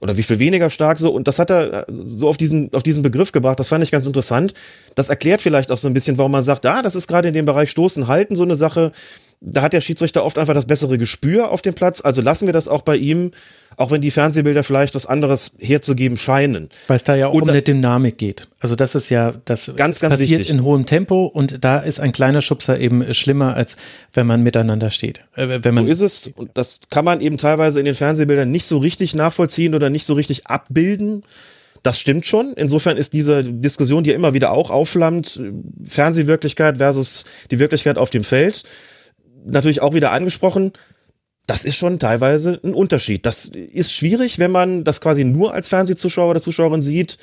oder 0.00 0.16
wie 0.16 0.22
viel 0.22 0.38
weniger 0.38 0.70
stark 0.70 0.98
so. 0.98 1.10
Und 1.10 1.28
das 1.28 1.38
hat 1.38 1.50
er 1.50 1.88
äh, 1.88 1.92
so 1.92 2.28
auf 2.28 2.36
diesen, 2.36 2.72
auf 2.74 2.82
diesen 2.82 3.02
Begriff 3.02 3.32
gebracht. 3.32 3.58
Das 3.58 3.68
fand 3.68 3.82
ich 3.82 3.90
ganz 3.90 4.06
interessant. 4.06 4.52
Das 4.94 5.08
erklärt 5.08 5.42
vielleicht 5.42 5.70
auch 5.70 5.78
so 5.78 5.88
ein 5.88 5.94
bisschen, 5.94 6.18
warum 6.18 6.32
man 6.32 6.44
sagt, 6.44 6.66
ah, 6.66 6.82
das 6.82 6.94
ist 6.94 7.06
gerade 7.06 7.28
in 7.28 7.34
dem 7.34 7.46
Bereich 7.46 7.70
Stoßen, 7.70 8.06
Halten 8.06 8.36
so 8.36 8.42
eine 8.42 8.54
Sache. 8.54 8.92
Da 9.40 9.62
hat 9.62 9.72
der 9.72 9.80
Schiedsrichter 9.80 10.24
oft 10.24 10.38
einfach 10.38 10.54
das 10.54 10.66
bessere 10.66 10.98
Gespür 10.98 11.50
auf 11.50 11.62
dem 11.62 11.74
Platz. 11.74 12.00
Also 12.00 12.22
lassen 12.22 12.46
wir 12.46 12.52
das 12.52 12.68
auch 12.68 12.82
bei 12.82 12.96
ihm 12.96 13.30
auch 13.76 13.90
wenn 13.90 14.00
die 14.00 14.10
Fernsehbilder 14.10 14.62
vielleicht 14.62 14.94
was 14.94 15.06
anderes 15.06 15.52
herzugeben 15.60 16.16
scheinen. 16.16 16.70
Weil 16.88 16.96
es 16.96 17.04
da 17.04 17.14
ja 17.14 17.28
auch 17.28 17.34
und 17.34 17.42
um 17.42 17.48
eine 17.50 17.62
Dynamik 17.62 18.16
geht. 18.18 18.48
Also 18.60 18.74
das 18.74 18.94
ist 18.94 19.10
ja, 19.10 19.32
das 19.44 19.72
ganz, 19.76 20.00
ganz 20.00 20.16
passiert 20.16 20.40
wichtig. 20.40 20.54
in 20.54 20.64
hohem 20.64 20.86
Tempo 20.86 21.26
und 21.26 21.62
da 21.64 21.78
ist 21.78 22.00
ein 22.00 22.12
kleiner 22.12 22.40
Schubser 22.40 22.78
eben 22.78 23.12
schlimmer, 23.14 23.54
als 23.54 23.76
wenn 24.14 24.26
man 24.26 24.42
miteinander 24.42 24.90
steht. 24.90 25.22
Äh, 25.34 25.60
wenn 25.62 25.74
man 25.74 25.84
so 25.84 25.92
ist 25.92 26.00
es 26.00 26.28
und 26.28 26.50
das 26.54 26.80
kann 26.90 27.04
man 27.04 27.20
eben 27.20 27.36
teilweise 27.36 27.78
in 27.78 27.84
den 27.84 27.94
Fernsehbildern 27.94 28.50
nicht 28.50 28.64
so 28.64 28.78
richtig 28.78 29.14
nachvollziehen 29.14 29.74
oder 29.74 29.90
nicht 29.90 30.06
so 30.06 30.14
richtig 30.14 30.46
abbilden. 30.46 31.22
Das 31.82 32.00
stimmt 32.00 32.26
schon. 32.26 32.54
Insofern 32.54 32.96
ist 32.96 33.12
diese 33.12 33.44
Diskussion, 33.44 34.02
die 34.02 34.10
ja 34.10 34.16
immer 34.16 34.32
wieder 34.32 34.50
auch 34.50 34.70
aufflammt, 34.70 35.40
Fernsehwirklichkeit 35.84 36.78
versus 36.78 37.26
die 37.50 37.58
Wirklichkeit 37.58 37.98
auf 37.98 38.10
dem 38.10 38.24
Feld, 38.24 38.64
natürlich 39.46 39.80
auch 39.80 39.94
wieder 39.94 40.12
angesprochen 40.12 40.72
das 41.46 41.64
ist 41.64 41.76
schon 41.76 41.98
teilweise 41.98 42.60
ein 42.64 42.74
Unterschied. 42.74 43.24
Das 43.24 43.46
ist 43.46 43.92
schwierig, 43.92 44.38
wenn 44.38 44.50
man 44.50 44.84
das 44.84 45.00
quasi 45.00 45.24
nur 45.24 45.54
als 45.54 45.68
Fernsehzuschauer 45.68 46.30
oder 46.30 46.40
Zuschauerin 46.40 46.82
sieht. 46.82 47.18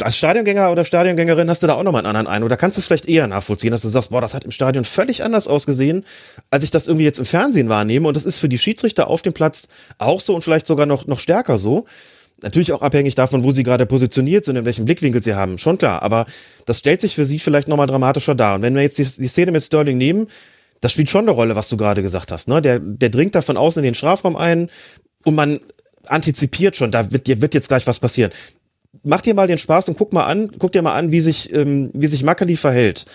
als 0.00 0.16
Stadiongänger 0.16 0.70
oder 0.70 0.84
Stadiongängerin 0.84 1.48
hast 1.48 1.62
du 1.62 1.66
da 1.66 1.74
auch 1.74 1.82
nochmal 1.82 2.00
einen 2.00 2.08
anderen 2.08 2.26
Eindruck. 2.26 2.50
Da 2.50 2.56
kannst 2.56 2.76
du 2.76 2.80
es 2.80 2.86
vielleicht 2.86 3.08
eher 3.08 3.26
nachvollziehen, 3.26 3.70
dass 3.70 3.82
du 3.82 3.88
sagst, 3.88 4.10
boah, 4.10 4.20
das 4.20 4.34
hat 4.34 4.44
im 4.44 4.50
Stadion 4.50 4.84
völlig 4.84 5.24
anders 5.24 5.48
ausgesehen, 5.48 6.04
als 6.50 6.64
ich 6.64 6.70
das 6.70 6.86
irgendwie 6.86 7.04
jetzt 7.04 7.18
im 7.18 7.24
Fernsehen 7.24 7.70
wahrnehme. 7.70 8.08
Und 8.08 8.16
das 8.16 8.26
ist 8.26 8.38
für 8.38 8.48
die 8.48 8.58
Schiedsrichter 8.58 9.08
auf 9.08 9.22
dem 9.22 9.32
Platz 9.32 9.68
auch 9.98 10.20
so 10.20 10.34
und 10.34 10.42
vielleicht 10.42 10.66
sogar 10.66 10.86
noch, 10.86 11.06
noch 11.06 11.20
stärker 11.20 11.56
so. 11.56 11.86
Natürlich 12.42 12.72
auch 12.72 12.82
abhängig 12.82 13.14
davon, 13.14 13.44
wo 13.44 13.52
sie 13.52 13.62
gerade 13.62 13.86
positioniert 13.86 14.44
sind, 14.44 14.56
in 14.56 14.64
welchem 14.64 14.84
Blickwinkel 14.84 15.22
sie 15.22 15.34
haben. 15.34 15.58
Schon 15.58 15.78
klar. 15.78 16.02
Aber 16.02 16.26
das 16.66 16.80
stellt 16.80 17.00
sich 17.00 17.14
für 17.14 17.24
sie 17.24 17.38
vielleicht 17.38 17.68
nochmal 17.68 17.86
dramatischer 17.86 18.34
dar. 18.34 18.56
Und 18.56 18.62
wenn 18.62 18.74
wir 18.74 18.82
jetzt 18.82 18.98
die, 18.98 19.04
die 19.04 19.28
Szene 19.28 19.52
mit 19.52 19.62
Sterling 19.62 19.96
nehmen, 19.96 20.26
das 20.82 20.92
spielt 20.92 21.08
schon 21.08 21.24
eine 21.24 21.30
Rolle, 21.30 21.56
was 21.56 21.70
du 21.70 21.78
gerade 21.78 22.02
gesagt 22.02 22.30
hast. 22.30 22.48
Ne? 22.48 22.60
Der, 22.60 22.78
der 22.78 23.08
dringt 23.08 23.34
da 23.34 23.40
von 23.40 23.56
außen 23.56 23.80
in 23.80 23.84
den 23.84 23.94
Strafraum 23.94 24.36
ein 24.36 24.68
und 25.24 25.34
man 25.34 25.60
antizipiert 26.06 26.76
schon, 26.76 26.90
da 26.90 27.10
wird, 27.10 27.28
wird 27.28 27.54
jetzt 27.54 27.68
gleich 27.68 27.86
was 27.86 28.00
passieren 28.00 28.32
mach 29.02 29.20
dir 29.20 29.34
mal 29.34 29.46
den 29.46 29.58
Spaß 29.58 29.88
und 29.88 29.98
guck 29.98 30.12
mal 30.12 30.24
an, 30.24 30.50
guck 30.58 30.72
dir 30.72 30.82
mal 30.82 30.94
an, 30.94 31.12
wie 31.12 31.20
sich, 31.20 31.52
ähm, 31.52 31.90
wie 31.92 32.06
sich 32.06 32.22
Makali 32.22 32.56
verhält. 32.56 33.06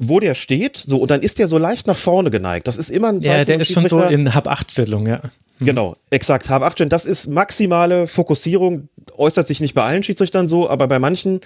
Wo 0.00 0.20
der 0.20 0.34
steht, 0.34 0.76
so, 0.76 0.98
und 0.98 1.10
dann 1.10 1.22
ist 1.22 1.40
der 1.40 1.48
so 1.48 1.58
leicht 1.58 1.88
nach 1.88 1.96
vorne 1.96 2.30
geneigt. 2.30 2.68
Das 2.68 2.76
ist 2.76 2.88
immer 2.88 3.08
ein 3.08 3.20
Zeichen. 3.20 3.38
Ja, 3.38 3.44
der 3.44 3.60
ist 3.60 3.72
schon 3.72 3.88
so 3.88 4.00
in 4.02 4.32
Hab-8-Stellung, 4.32 5.08
ja. 5.08 5.20
Hm. 5.58 5.66
Genau, 5.66 5.96
exakt. 6.10 6.48
Hab-8-Stellung, 6.50 6.90
das 6.90 7.04
ist 7.04 7.26
maximale 7.26 8.06
Fokussierung, 8.06 8.88
äußert 9.16 9.48
sich 9.48 9.60
nicht 9.60 9.74
bei 9.74 9.82
allen 9.82 10.04
Schiedsrichtern 10.04 10.46
so, 10.46 10.70
aber 10.70 10.86
bei 10.86 11.00
manchen, 11.00 11.40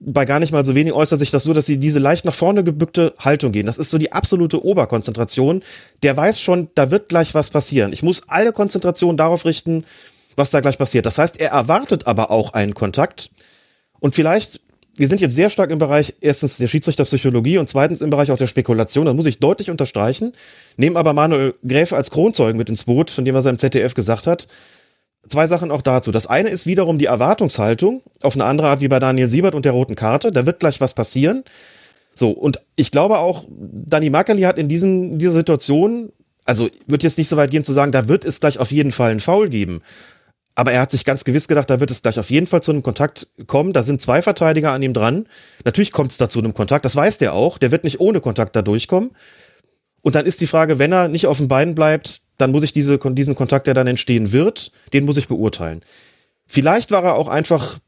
bei 0.00 0.24
gar 0.24 0.40
nicht 0.40 0.50
mal 0.50 0.64
so 0.64 0.74
wenig 0.74 0.94
äußert 0.94 1.18
sich 1.18 1.30
das 1.30 1.44
so, 1.44 1.52
dass 1.52 1.66
sie 1.66 1.76
diese 1.76 1.98
leicht 1.98 2.24
nach 2.24 2.34
vorne 2.34 2.64
gebückte 2.64 3.14
Haltung 3.18 3.52
gehen. 3.52 3.66
Das 3.66 3.76
ist 3.76 3.90
so 3.90 3.98
die 3.98 4.12
absolute 4.12 4.64
Oberkonzentration. 4.64 5.62
Der 6.02 6.16
weiß 6.16 6.40
schon, 6.40 6.68
da 6.74 6.90
wird 6.90 7.10
gleich 7.10 7.34
was 7.34 7.50
passieren. 7.50 7.92
Ich 7.92 8.02
muss 8.02 8.22
alle 8.28 8.52
Konzentration 8.52 9.18
darauf 9.18 9.44
richten, 9.44 9.84
was 10.36 10.50
da 10.50 10.60
gleich 10.60 10.78
passiert. 10.78 11.04
Das 11.04 11.18
heißt, 11.18 11.38
er 11.38 11.50
erwartet 11.50 12.06
aber 12.06 12.30
auch 12.30 12.54
einen 12.54 12.72
Kontakt. 12.72 13.30
Und 14.00 14.14
vielleicht, 14.14 14.62
wir 14.96 15.06
sind 15.06 15.20
jetzt 15.20 15.34
sehr 15.34 15.50
stark 15.50 15.70
im 15.70 15.78
Bereich 15.78 16.14
erstens 16.22 16.56
der 16.56 16.68
Schiedsrichterpsychologie 16.68 17.58
und 17.58 17.68
zweitens 17.68 18.00
im 18.00 18.08
Bereich 18.08 18.32
auch 18.32 18.38
der 18.38 18.46
Spekulation. 18.46 19.04
Das 19.04 19.14
muss 19.14 19.26
ich 19.26 19.38
deutlich 19.38 19.70
unterstreichen. 19.70 20.32
Nehmen 20.78 20.96
aber 20.96 21.12
Manuel 21.12 21.54
Gräfe 21.66 21.96
als 21.96 22.10
Kronzeugen 22.10 22.56
mit 22.56 22.70
ins 22.70 22.84
Boot, 22.84 23.10
von 23.10 23.26
dem 23.26 23.34
was 23.34 23.44
er 23.44 23.50
im 23.50 23.58
ZDF 23.58 23.92
gesagt 23.92 24.26
hat. 24.26 24.48
Zwei 25.28 25.46
Sachen 25.46 25.70
auch 25.70 25.82
dazu. 25.82 26.12
Das 26.12 26.26
eine 26.26 26.48
ist 26.48 26.66
wiederum 26.66 26.98
die 26.98 27.04
Erwartungshaltung 27.04 28.02
auf 28.22 28.34
eine 28.34 28.44
andere 28.44 28.68
Art 28.68 28.80
wie 28.80 28.88
bei 28.88 28.98
Daniel 28.98 29.28
Siebert 29.28 29.54
und 29.54 29.64
der 29.64 29.72
roten 29.72 29.94
Karte. 29.94 30.30
Da 30.30 30.46
wird 30.46 30.60
gleich 30.60 30.80
was 30.80 30.94
passieren. 30.94 31.44
So, 32.14 32.30
und 32.30 32.60
ich 32.76 32.90
glaube 32.90 33.18
auch, 33.18 33.44
Dani 33.48 34.10
Makali 34.10 34.42
hat 34.42 34.58
in 34.58 34.68
diesen, 34.68 35.18
dieser 35.18 35.32
Situation, 35.32 36.12
also 36.44 36.68
wird 36.86 37.02
jetzt 37.02 37.18
nicht 37.18 37.28
so 37.28 37.36
weit 37.36 37.50
gehen 37.50 37.64
zu 37.64 37.72
sagen, 37.72 37.92
da 37.92 38.08
wird 38.08 38.24
es 38.24 38.40
gleich 38.40 38.58
auf 38.58 38.72
jeden 38.72 38.92
Fall 38.92 39.10
einen 39.10 39.20
Foul 39.20 39.48
geben. 39.48 39.82
Aber 40.54 40.72
er 40.72 40.80
hat 40.80 40.90
sich 40.90 41.04
ganz 41.04 41.24
gewiss 41.24 41.48
gedacht, 41.48 41.70
da 41.70 41.80
wird 41.80 41.90
es 41.90 42.02
gleich 42.02 42.18
auf 42.18 42.28
jeden 42.30 42.46
Fall 42.46 42.62
zu 42.62 42.72
einem 42.72 42.82
Kontakt 42.82 43.28
kommen. 43.46 43.72
Da 43.72 43.82
sind 43.82 44.02
zwei 44.02 44.20
Verteidiger 44.20 44.72
an 44.72 44.82
ihm 44.82 44.92
dran. 44.92 45.26
Natürlich 45.64 45.92
kommt 45.92 46.10
es 46.10 46.18
da 46.18 46.28
zu 46.28 46.38
einem 46.40 46.54
Kontakt. 46.54 46.84
Das 46.84 46.96
weiß 46.96 47.18
der 47.18 47.34
auch. 47.34 47.56
Der 47.56 47.70
wird 47.70 47.84
nicht 47.84 48.00
ohne 48.00 48.20
Kontakt 48.20 48.56
da 48.56 48.62
durchkommen. 48.62 49.12
Und 50.02 50.14
dann 50.14 50.26
ist 50.26 50.40
die 50.40 50.46
Frage, 50.46 50.78
wenn 50.78 50.92
er 50.92 51.08
nicht 51.08 51.26
auf 51.26 51.38
den 51.38 51.48
Beinen 51.48 51.74
bleibt, 51.74 52.22
dann 52.40 52.52
muss 52.52 52.62
ich 52.62 52.72
diese, 52.72 52.98
diesen 52.98 53.34
Kontakt, 53.34 53.66
der 53.66 53.74
dann 53.74 53.86
entstehen 53.86 54.32
wird, 54.32 54.72
den 54.92 55.04
muss 55.04 55.16
ich 55.16 55.28
beurteilen. 55.28 55.82
Vielleicht 56.46 56.90
war 56.90 57.04
er 57.04 57.14
auch 57.14 57.28
einfach, 57.28 57.78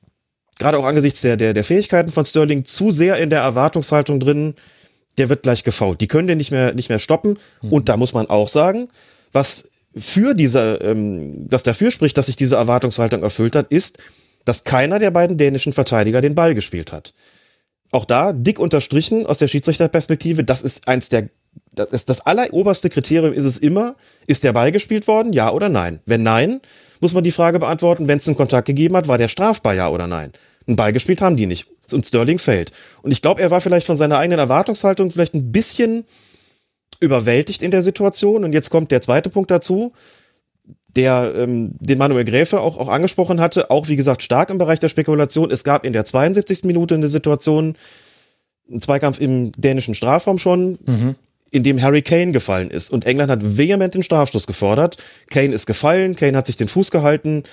gerade 0.59 0.79
auch 0.79 0.85
angesichts 0.85 1.21
der, 1.21 1.37
der, 1.37 1.55
der 1.55 1.65
Fähigkeiten 1.65 2.11
von 2.11 2.25
Sterling, 2.25 2.65
zu 2.65 2.91
sehr 2.91 3.17
in 3.17 3.31
der 3.31 3.41
Erwartungshaltung 3.41 4.21
drin, 4.21 4.55
der 5.19 5.29
wird 5.29 5.43
gleich 5.43 5.65
gefault. 5.65 6.01
Die 6.01 6.09
können 6.09 6.29
den 6.29 6.39
nicht 6.39 6.51
mehr, 6.51 6.75
nicht 6.75 6.89
mehr 6.89 6.99
stoppen. 6.99 7.39
Mhm. 7.61 7.73
Und 7.73 7.89
da 7.89 7.97
muss 7.97 8.13
man 8.13 8.27
auch 8.27 8.49
sagen, 8.49 8.89
was 9.33 9.69
für 9.95 10.35
diese, 10.35 10.79
ähm, 10.83 11.49
das 11.49 11.63
dafür 11.63 11.91
spricht, 11.91 12.17
dass 12.17 12.27
sich 12.27 12.37
diese 12.37 12.57
Erwartungshaltung 12.57 13.23
erfüllt 13.23 13.57
hat, 13.57 13.69
ist, 13.71 13.99
dass 14.45 14.65
keiner 14.65 14.99
der 14.99 15.11
beiden 15.11 15.37
dänischen 15.37 15.73
Verteidiger 15.73 16.21
den 16.21 16.35
Ball 16.35 16.55
gespielt 16.55 16.93
hat. 16.93 17.15
Auch 17.91 18.07
da 18.07 18.33
dick 18.33 18.59
unterstrichen 18.59 19.27
aus 19.27 19.39
der 19.39 19.49
Schiedsrichterperspektive, 19.49 20.45
das 20.45 20.63
ist 20.63 20.89
eins 20.89 21.11
der, 21.11 21.29
das 21.75 22.05
das 22.05 22.27
alleroberste 22.27 22.91
Kriterium 22.91 23.33
ist 23.33 23.45
es 23.45 23.59
immer, 23.59 23.97
ist 24.27 24.45
der 24.45 24.53
Ball 24.53 24.73
gespielt 24.73 25.07
worden, 25.07 25.33
ja 25.33 25.51
oder 25.51 25.69
nein? 25.69 26.01
Wenn 26.07 26.23
nein, 26.23 26.61
muss 27.01 27.15
man 27.15 27.25
die 27.25 27.31
Frage 27.31 27.59
beantworten, 27.59 28.09
wenn 28.09 28.19
es 28.19 28.29
einen 28.29 28.37
Kontakt 28.37 28.67
gegeben 28.67 28.97
hat, 28.97 29.09
war 29.09 29.19
der 29.19 29.29
strafbar, 29.29 29.75
ja 29.75 29.89
oder 29.89 30.07
nein? 30.07 30.33
Ein 30.67 30.77
Ball 30.77 30.93
gespielt 30.93 31.21
haben 31.21 31.37
die 31.37 31.47
nicht. 31.47 31.67
Und 31.93 32.07
Sterling 32.07 32.39
fällt. 32.39 32.73
Und 33.03 33.11
ich 33.11 33.23
glaube, 33.23 33.43
er 33.43 33.51
war 33.51 33.61
vielleicht 33.61 33.87
von 33.87 33.97
seiner 33.97 34.19
eigenen 34.19 34.39
Erwartungshaltung 34.39 35.11
vielleicht 35.11 35.35
ein 35.35 35.51
bisschen 35.51 36.05
überwältigt 37.01 37.63
in 37.63 37.71
der 37.71 37.83
Situation. 37.83 38.45
Und 38.45 38.53
jetzt 38.53 38.71
kommt 38.71 38.93
der 38.93 39.01
zweite 39.01 39.29
Punkt 39.29 39.51
dazu, 39.51 39.93
der 40.95 41.33
ähm, 41.35 41.73
den 41.81 41.99
Manuel 41.99 42.25
Gräfe 42.25 42.61
auch, 42.61 42.79
auch 42.79 42.89
angesprochen 42.89 43.41
hatte, 43.41 43.71
auch 43.71 43.89
wie 43.89 43.97
gesagt 43.97 44.23
stark 44.23 44.51
im 44.51 44.59
Bereich 44.59 44.79
der 44.79 44.89
Spekulation. 44.89 45.51
Es 45.51 45.65
gab 45.65 45.85
in 45.85 45.93
der 45.93 46.05
72. 46.05 46.65
Minute 46.65 46.95
eine 46.95 47.09
Situation, 47.09 47.77
ein 48.71 48.81
Zweikampf 48.81 49.21
im 49.21 49.53
dänischen 49.53 49.95
Strafraum 49.95 50.39
schon, 50.39 50.79
mhm. 50.85 51.17
In 51.53 51.63
dem 51.63 51.81
Harry 51.81 52.03
Kane 52.03 52.33
gefallen 52.33 52.71
ist. 52.71 52.91
Und 52.91 53.07
England 53.07 53.31
hat 53.31 53.57
vehement 53.57 53.95
den 53.95 54.03
Strafstoß 54.03 54.49
gefordert. 54.49 54.97
Kane 55.31 55.55
ist 55.55 55.67
gefallen, 55.67 56.17
Kane 56.17 56.37
hat 56.37 56.47
sich 56.47 56.57
den 56.57 56.67
Fuß 56.67 56.91
gehalten 56.91 57.45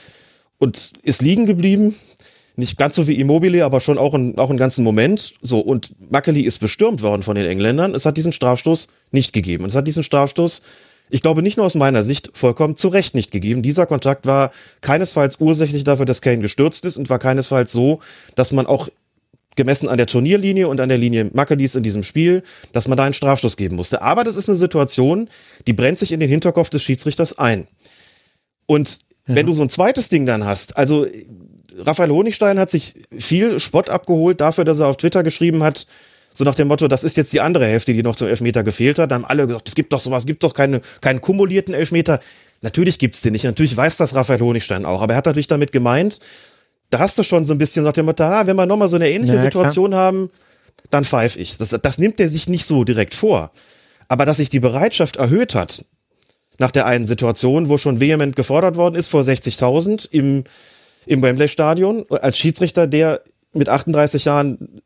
und 0.57 0.93
ist 1.03 1.21
liegen 1.21 1.45
geblieben 1.45 1.95
nicht 2.59 2.77
ganz 2.77 2.95
so 2.95 3.07
wie 3.07 3.19
Immobile, 3.19 3.65
aber 3.65 3.79
schon 3.79 3.97
auch, 3.97 4.13
ein, 4.13 4.37
auch 4.37 4.49
einen 4.49 4.59
ganzen 4.59 4.83
Moment. 4.83 5.33
So, 5.41 5.59
und 5.59 5.95
Mackeli 6.11 6.41
ist 6.41 6.59
bestürmt 6.59 7.01
worden 7.01 7.23
von 7.23 7.35
den 7.35 7.45
Engländern. 7.45 7.95
Es 7.95 8.05
hat 8.05 8.17
diesen 8.17 8.33
Strafstoß 8.33 8.89
nicht 9.11 9.33
gegeben. 9.33 9.63
Und 9.63 9.69
es 9.69 9.75
hat 9.75 9.87
diesen 9.87 10.03
Strafstoß, 10.03 10.61
ich 11.09 11.21
glaube, 11.21 11.41
nicht 11.41 11.57
nur 11.57 11.65
aus 11.65 11.75
meiner 11.75 12.03
Sicht, 12.03 12.31
vollkommen 12.33 12.75
zu 12.75 12.89
Recht 12.89 13.15
nicht 13.15 13.31
gegeben. 13.31 13.63
Dieser 13.63 13.87
Kontakt 13.87 14.27
war 14.27 14.51
keinesfalls 14.81 15.37
ursächlich 15.39 15.83
dafür, 15.83 16.05
dass 16.05 16.21
Kane 16.21 16.39
gestürzt 16.39 16.85
ist 16.85 16.97
und 16.97 17.09
war 17.09 17.17
keinesfalls 17.17 17.71
so, 17.71 17.99
dass 18.35 18.51
man 18.51 18.67
auch 18.67 18.89
gemessen 19.55 19.89
an 19.89 19.97
der 19.97 20.07
Turnierlinie 20.07 20.67
und 20.67 20.79
an 20.79 20.89
der 20.89 20.97
Linie 20.97 21.29
Mackelis 21.33 21.75
in 21.75 21.83
diesem 21.83 22.03
Spiel, 22.03 22.43
dass 22.71 22.87
man 22.87 22.97
da 22.97 23.03
einen 23.03 23.13
Strafstoß 23.13 23.57
geben 23.57 23.75
musste. 23.75 24.01
Aber 24.01 24.23
das 24.23 24.37
ist 24.37 24.49
eine 24.49 24.55
Situation, 24.55 25.29
die 25.67 25.73
brennt 25.73 25.99
sich 25.99 26.11
in 26.11 26.19
den 26.19 26.29
Hinterkopf 26.29 26.69
des 26.69 26.83
Schiedsrichters 26.83 27.37
ein. 27.37 27.67
Und 28.65 28.99
ja. 29.27 29.35
wenn 29.35 29.45
du 29.45 29.53
so 29.53 29.63
ein 29.63 29.69
zweites 29.69 30.09
Ding 30.09 30.25
dann 30.25 30.45
hast, 30.45 30.77
also 30.77 31.07
Raphael 31.77 32.09
Honigstein 32.09 32.59
hat 32.59 32.69
sich 32.69 32.95
viel 33.17 33.59
Spott 33.59 33.89
abgeholt 33.89 34.41
dafür, 34.41 34.65
dass 34.65 34.79
er 34.79 34.87
auf 34.87 34.97
Twitter 34.97 35.23
geschrieben 35.23 35.63
hat, 35.63 35.87
so 36.33 36.45
nach 36.45 36.55
dem 36.55 36.67
Motto, 36.67 36.87
das 36.87 37.03
ist 37.03 37.17
jetzt 37.17 37.33
die 37.33 37.41
andere 37.41 37.65
Hälfte, 37.65 37.93
die 37.93 38.03
noch 38.03 38.15
zum 38.15 38.27
Elfmeter 38.27 38.63
gefehlt 38.63 38.99
hat. 38.99 39.11
Da 39.11 39.15
haben 39.15 39.25
alle 39.25 39.47
gesagt, 39.47 39.67
es 39.67 39.75
gibt 39.75 39.91
doch 39.93 39.99
sowas, 39.99 40.23
es 40.23 40.27
gibt 40.27 40.43
doch 40.43 40.53
keine, 40.53 40.81
keinen 41.01 41.21
kumulierten 41.21 41.73
Elfmeter. 41.73 42.19
Natürlich 42.61 42.99
gibt's 42.99 43.21
den 43.21 43.33
nicht. 43.33 43.45
Natürlich 43.45 43.75
weiß 43.75 43.97
das 43.97 44.13
Raphael 44.15 44.39
Honigstein 44.39 44.85
auch. 44.85 45.01
Aber 45.01 45.13
er 45.13 45.17
hat 45.17 45.25
natürlich 45.25 45.47
damit 45.47 45.71
gemeint, 45.71 46.19
da 46.89 46.99
hast 46.99 47.17
du 47.17 47.23
schon 47.23 47.45
so 47.45 47.53
ein 47.53 47.57
bisschen 47.57 47.83
nach 47.83 47.93
dem 47.93 48.05
Motto, 48.05 48.23
ah, 48.23 48.45
wenn 48.47 48.55
wir 48.55 48.65
nochmal 48.65 48.89
so 48.89 48.95
eine 48.95 49.09
ähnliche 49.09 49.35
ja, 49.35 49.41
Situation 49.41 49.91
klar. 49.91 50.01
haben, 50.01 50.29
dann 50.89 51.05
pfeif 51.05 51.37
ich. 51.37 51.57
Das, 51.57 51.69
das 51.69 51.97
nimmt 51.97 52.19
er 52.19 52.29
sich 52.29 52.47
nicht 52.49 52.65
so 52.65 52.83
direkt 52.83 53.13
vor. 53.13 53.51
Aber 54.07 54.25
dass 54.25 54.37
sich 54.37 54.49
die 54.49 54.59
Bereitschaft 54.59 55.17
erhöht 55.17 55.53
hat, 55.53 55.85
nach 56.57 56.71
der 56.71 56.85
einen 56.85 57.05
Situation, 57.05 57.69
wo 57.69 57.77
schon 57.77 57.99
vehement 57.99 58.35
gefordert 58.35 58.75
worden 58.75 58.95
ist, 58.95 59.07
vor 59.07 59.21
60.000 59.21 60.07
im 60.11 60.43
im 61.05 61.21
Wembley-Stadion 61.21 62.05
als 62.09 62.37
Schiedsrichter, 62.37 62.87
der 62.87 63.21
mit 63.53 63.67
38 63.67 64.25
Jahren 64.25 64.81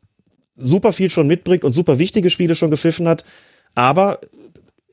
super 0.54 0.92
viel 0.92 1.10
schon 1.10 1.26
mitbringt 1.26 1.64
und 1.64 1.72
super 1.72 1.98
wichtige 1.98 2.30
Spiele 2.30 2.54
schon 2.54 2.70
gepfiffen 2.70 3.06
hat, 3.06 3.24
aber 3.74 4.20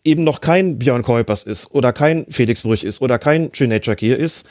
eben 0.03 0.23
noch 0.23 0.41
kein 0.41 0.77
Björn 0.79 1.03
Kuipers 1.03 1.43
ist 1.43 1.73
oder 1.73 1.93
kein 1.93 2.25
Felix 2.29 2.63
Brüch 2.63 2.83
ist 2.83 3.01
oder 3.01 3.19
kein 3.19 3.53
Cüneyt 3.53 3.85
hier 3.99 4.17
ist, 4.17 4.47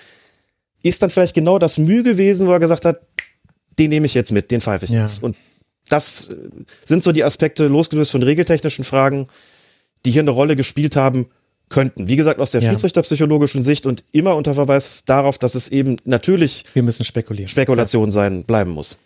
ist 0.82 1.02
dann 1.02 1.10
vielleicht 1.10 1.34
genau 1.34 1.58
das 1.58 1.78
Mühe 1.78 2.02
gewesen, 2.02 2.46
wo 2.46 2.52
er 2.52 2.60
gesagt 2.60 2.84
hat, 2.84 3.00
den 3.78 3.90
nehme 3.90 4.06
ich 4.06 4.14
jetzt 4.14 4.32
mit, 4.32 4.50
den 4.50 4.60
pfeife 4.60 4.84
ich 4.84 4.90
ja. 4.90 5.00
jetzt. 5.00 5.22
Und 5.22 5.36
das 5.88 6.30
sind 6.84 7.02
so 7.02 7.12
die 7.12 7.24
Aspekte, 7.24 7.66
losgelöst 7.66 8.12
von 8.12 8.22
regeltechnischen 8.22 8.84
Fragen, 8.84 9.28
die 10.04 10.10
hier 10.10 10.22
eine 10.22 10.30
Rolle 10.30 10.56
gespielt 10.56 10.96
haben, 10.96 11.26
könnten. 11.68 12.08
Wie 12.08 12.16
gesagt, 12.16 12.40
aus 12.40 12.50
der 12.50 12.62
ja. 12.62 12.70
schiedsrichterpsychologischen 12.70 13.62
Sicht 13.62 13.86
und 13.86 14.04
immer 14.12 14.36
unter 14.36 14.54
Verweis 14.54 15.04
darauf, 15.04 15.38
dass 15.38 15.54
es 15.54 15.68
eben 15.68 15.96
natürlich 16.04 16.64
Wir 16.74 16.82
müssen 16.82 17.04
spekulieren. 17.04 17.48
Spekulation 17.48 18.10
sein, 18.10 18.44
bleiben 18.44 18.72
muss. 18.72 18.98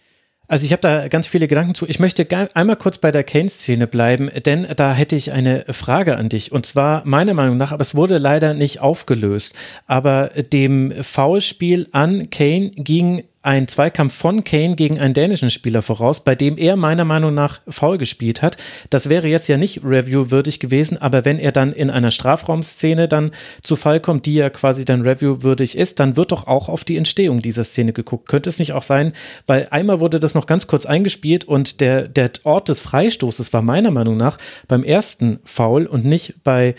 Also 0.55 0.67
ich 0.67 0.71
habe 0.71 0.83
da 0.83 1.09
ganz 1.09 1.27
viele 1.27 1.49
Gedanken 1.49 1.75
zu. 1.75 1.85
Ich 1.89 1.99
möchte 1.99 2.29
einmal 2.55 2.77
kurz 2.77 2.99
bei 2.99 3.11
der 3.11 3.25
Kane-Szene 3.25 3.89
bleiben, 3.89 4.31
denn 4.47 4.69
da 4.77 4.95
hätte 4.95 5.17
ich 5.17 5.33
eine 5.33 5.65
Frage 5.71 6.17
an 6.17 6.29
dich. 6.29 6.53
Und 6.53 6.65
zwar 6.65 7.03
meiner 7.05 7.35
Meinung 7.35 7.57
nach, 7.57 7.73
aber 7.73 7.81
es 7.81 7.97
wurde 7.97 8.19
leider 8.19 8.55
nicht 8.55 8.79
aufgelöst. 8.81 9.57
Aber 9.89 10.31
dem 10.53 10.93
Foulspiel 10.93 11.89
an 11.91 12.31
Kane 12.31 12.71
ging 12.71 13.25
ein 13.45 13.69
Zweikampf 13.69 14.15
von 14.15 14.43
Kane 14.43 14.75
gegen 14.75 14.99
einen 14.99 15.13
dänischen 15.13 15.51
Spieler 15.51 15.83
voraus, 15.83 16.25
bei 16.25 16.35
dem 16.35 16.57
er 16.57 16.77
meiner 16.77 17.05
Meinung 17.05 17.35
nach 17.35 17.61
faul 17.69 17.99
gespielt 17.99 18.41
hat. 18.41 18.57
Das 18.89 19.09
wäre 19.11 19.29
jetzt 19.29 19.49
ja 19.49 19.59
nicht 19.59 19.85
reviewwürdig 19.85 20.61
gewesen, 20.61 21.01
aber 21.01 21.27
wenn 21.27 21.39
er 21.39 21.53
dann 21.53 21.73
in 21.73 21.91
einer 21.91 22.11
Strafraumszene 22.11 23.07
dann 23.07 23.33
zu 23.63 23.77
Fall 23.77 24.01
kommt, 24.01 24.25
die 24.25 24.35
ja 24.35 24.49
quasi 24.49 24.87
dann 24.87 25.03
reviewwürdig 25.03 25.77
ist, 25.77 26.01
dann 26.01 26.17
wird 26.17 26.33
doch 26.33 26.47
auch 26.47 26.71
auf 26.71 26.85
die 26.85 26.97
Entstehung 26.97 27.43
dieser 27.43 27.65
Szene 27.65 27.93
geguckt. 27.93 28.27
Könnte 28.29 28.49
es 28.49 28.59
nicht 28.59 28.73
auch 28.73 28.83
sein, 28.83 29.13
weil 29.47 29.69
einmal 29.71 30.01
wurde 30.01 30.21
das 30.21 30.35
noch 30.35 30.47
ganz 30.47 30.67
kurz 30.67 30.87
eingespielt 30.87 31.45
und 31.45 31.81
der, 31.83 32.09
der 32.09 32.31
Ort 32.45 32.71
des 32.71 32.81
Freistoßes 32.81 33.53
war 33.53 33.63
meiner 33.63 33.91
Meinung 33.91 34.17
nach 34.17 34.39
beim 34.69 34.83
ersten 34.83 35.41
Foul 35.45 35.87
und 35.87 36.07
nicht 36.07 36.43
bei 36.45 36.75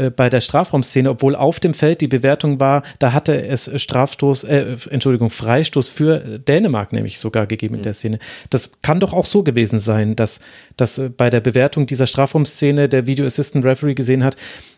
äh, 0.00 0.10
bei 0.10 0.30
der 0.30 0.40
Strafraumszene, 0.40 1.10
obwohl 1.10 1.36
auf 1.36 1.60
dem 1.60 1.74
Feld 1.74 2.00
die 2.00 2.08
Bewertung 2.08 2.58
war, 2.58 2.82
da 2.98 3.12
hatte 3.12 3.46
es 3.46 3.70
Strafstoß, 3.80 4.44
äh, 4.44 4.76
Entschuldigung, 4.88 5.30
Freistoß 5.30 5.88
für 5.88 6.38
Dänemark 6.38 6.92
nämlich 6.92 7.18
sogar 7.18 7.46
gegeben 7.46 7.74
in 7.74 7.82
der 7.82 7.94
Szene. 7.94 8.18
Das 8.48 8.72
kann 8.82 9.00
doch 9.00 9.12
auch 9.12 9.26
so 9.26 9.42
gewesen 9.42 9.78
sein, 9.78 10.16
dass, 10.16 10.40
dass 10.76 10.98
äh, 10.98 11.10
bei 11.10 11.28
der 11.28 11.40
Bewertung 11.40 11.86
dieser 11.86 12.06
Strafraumszene 12.06 12.88
der 12.88 13.06
Video 13.06 13.26
Assistant 13.26 13.64
Referee 13.64 13.94
gesehen 13.94 14.24
hat, 14.24 14.36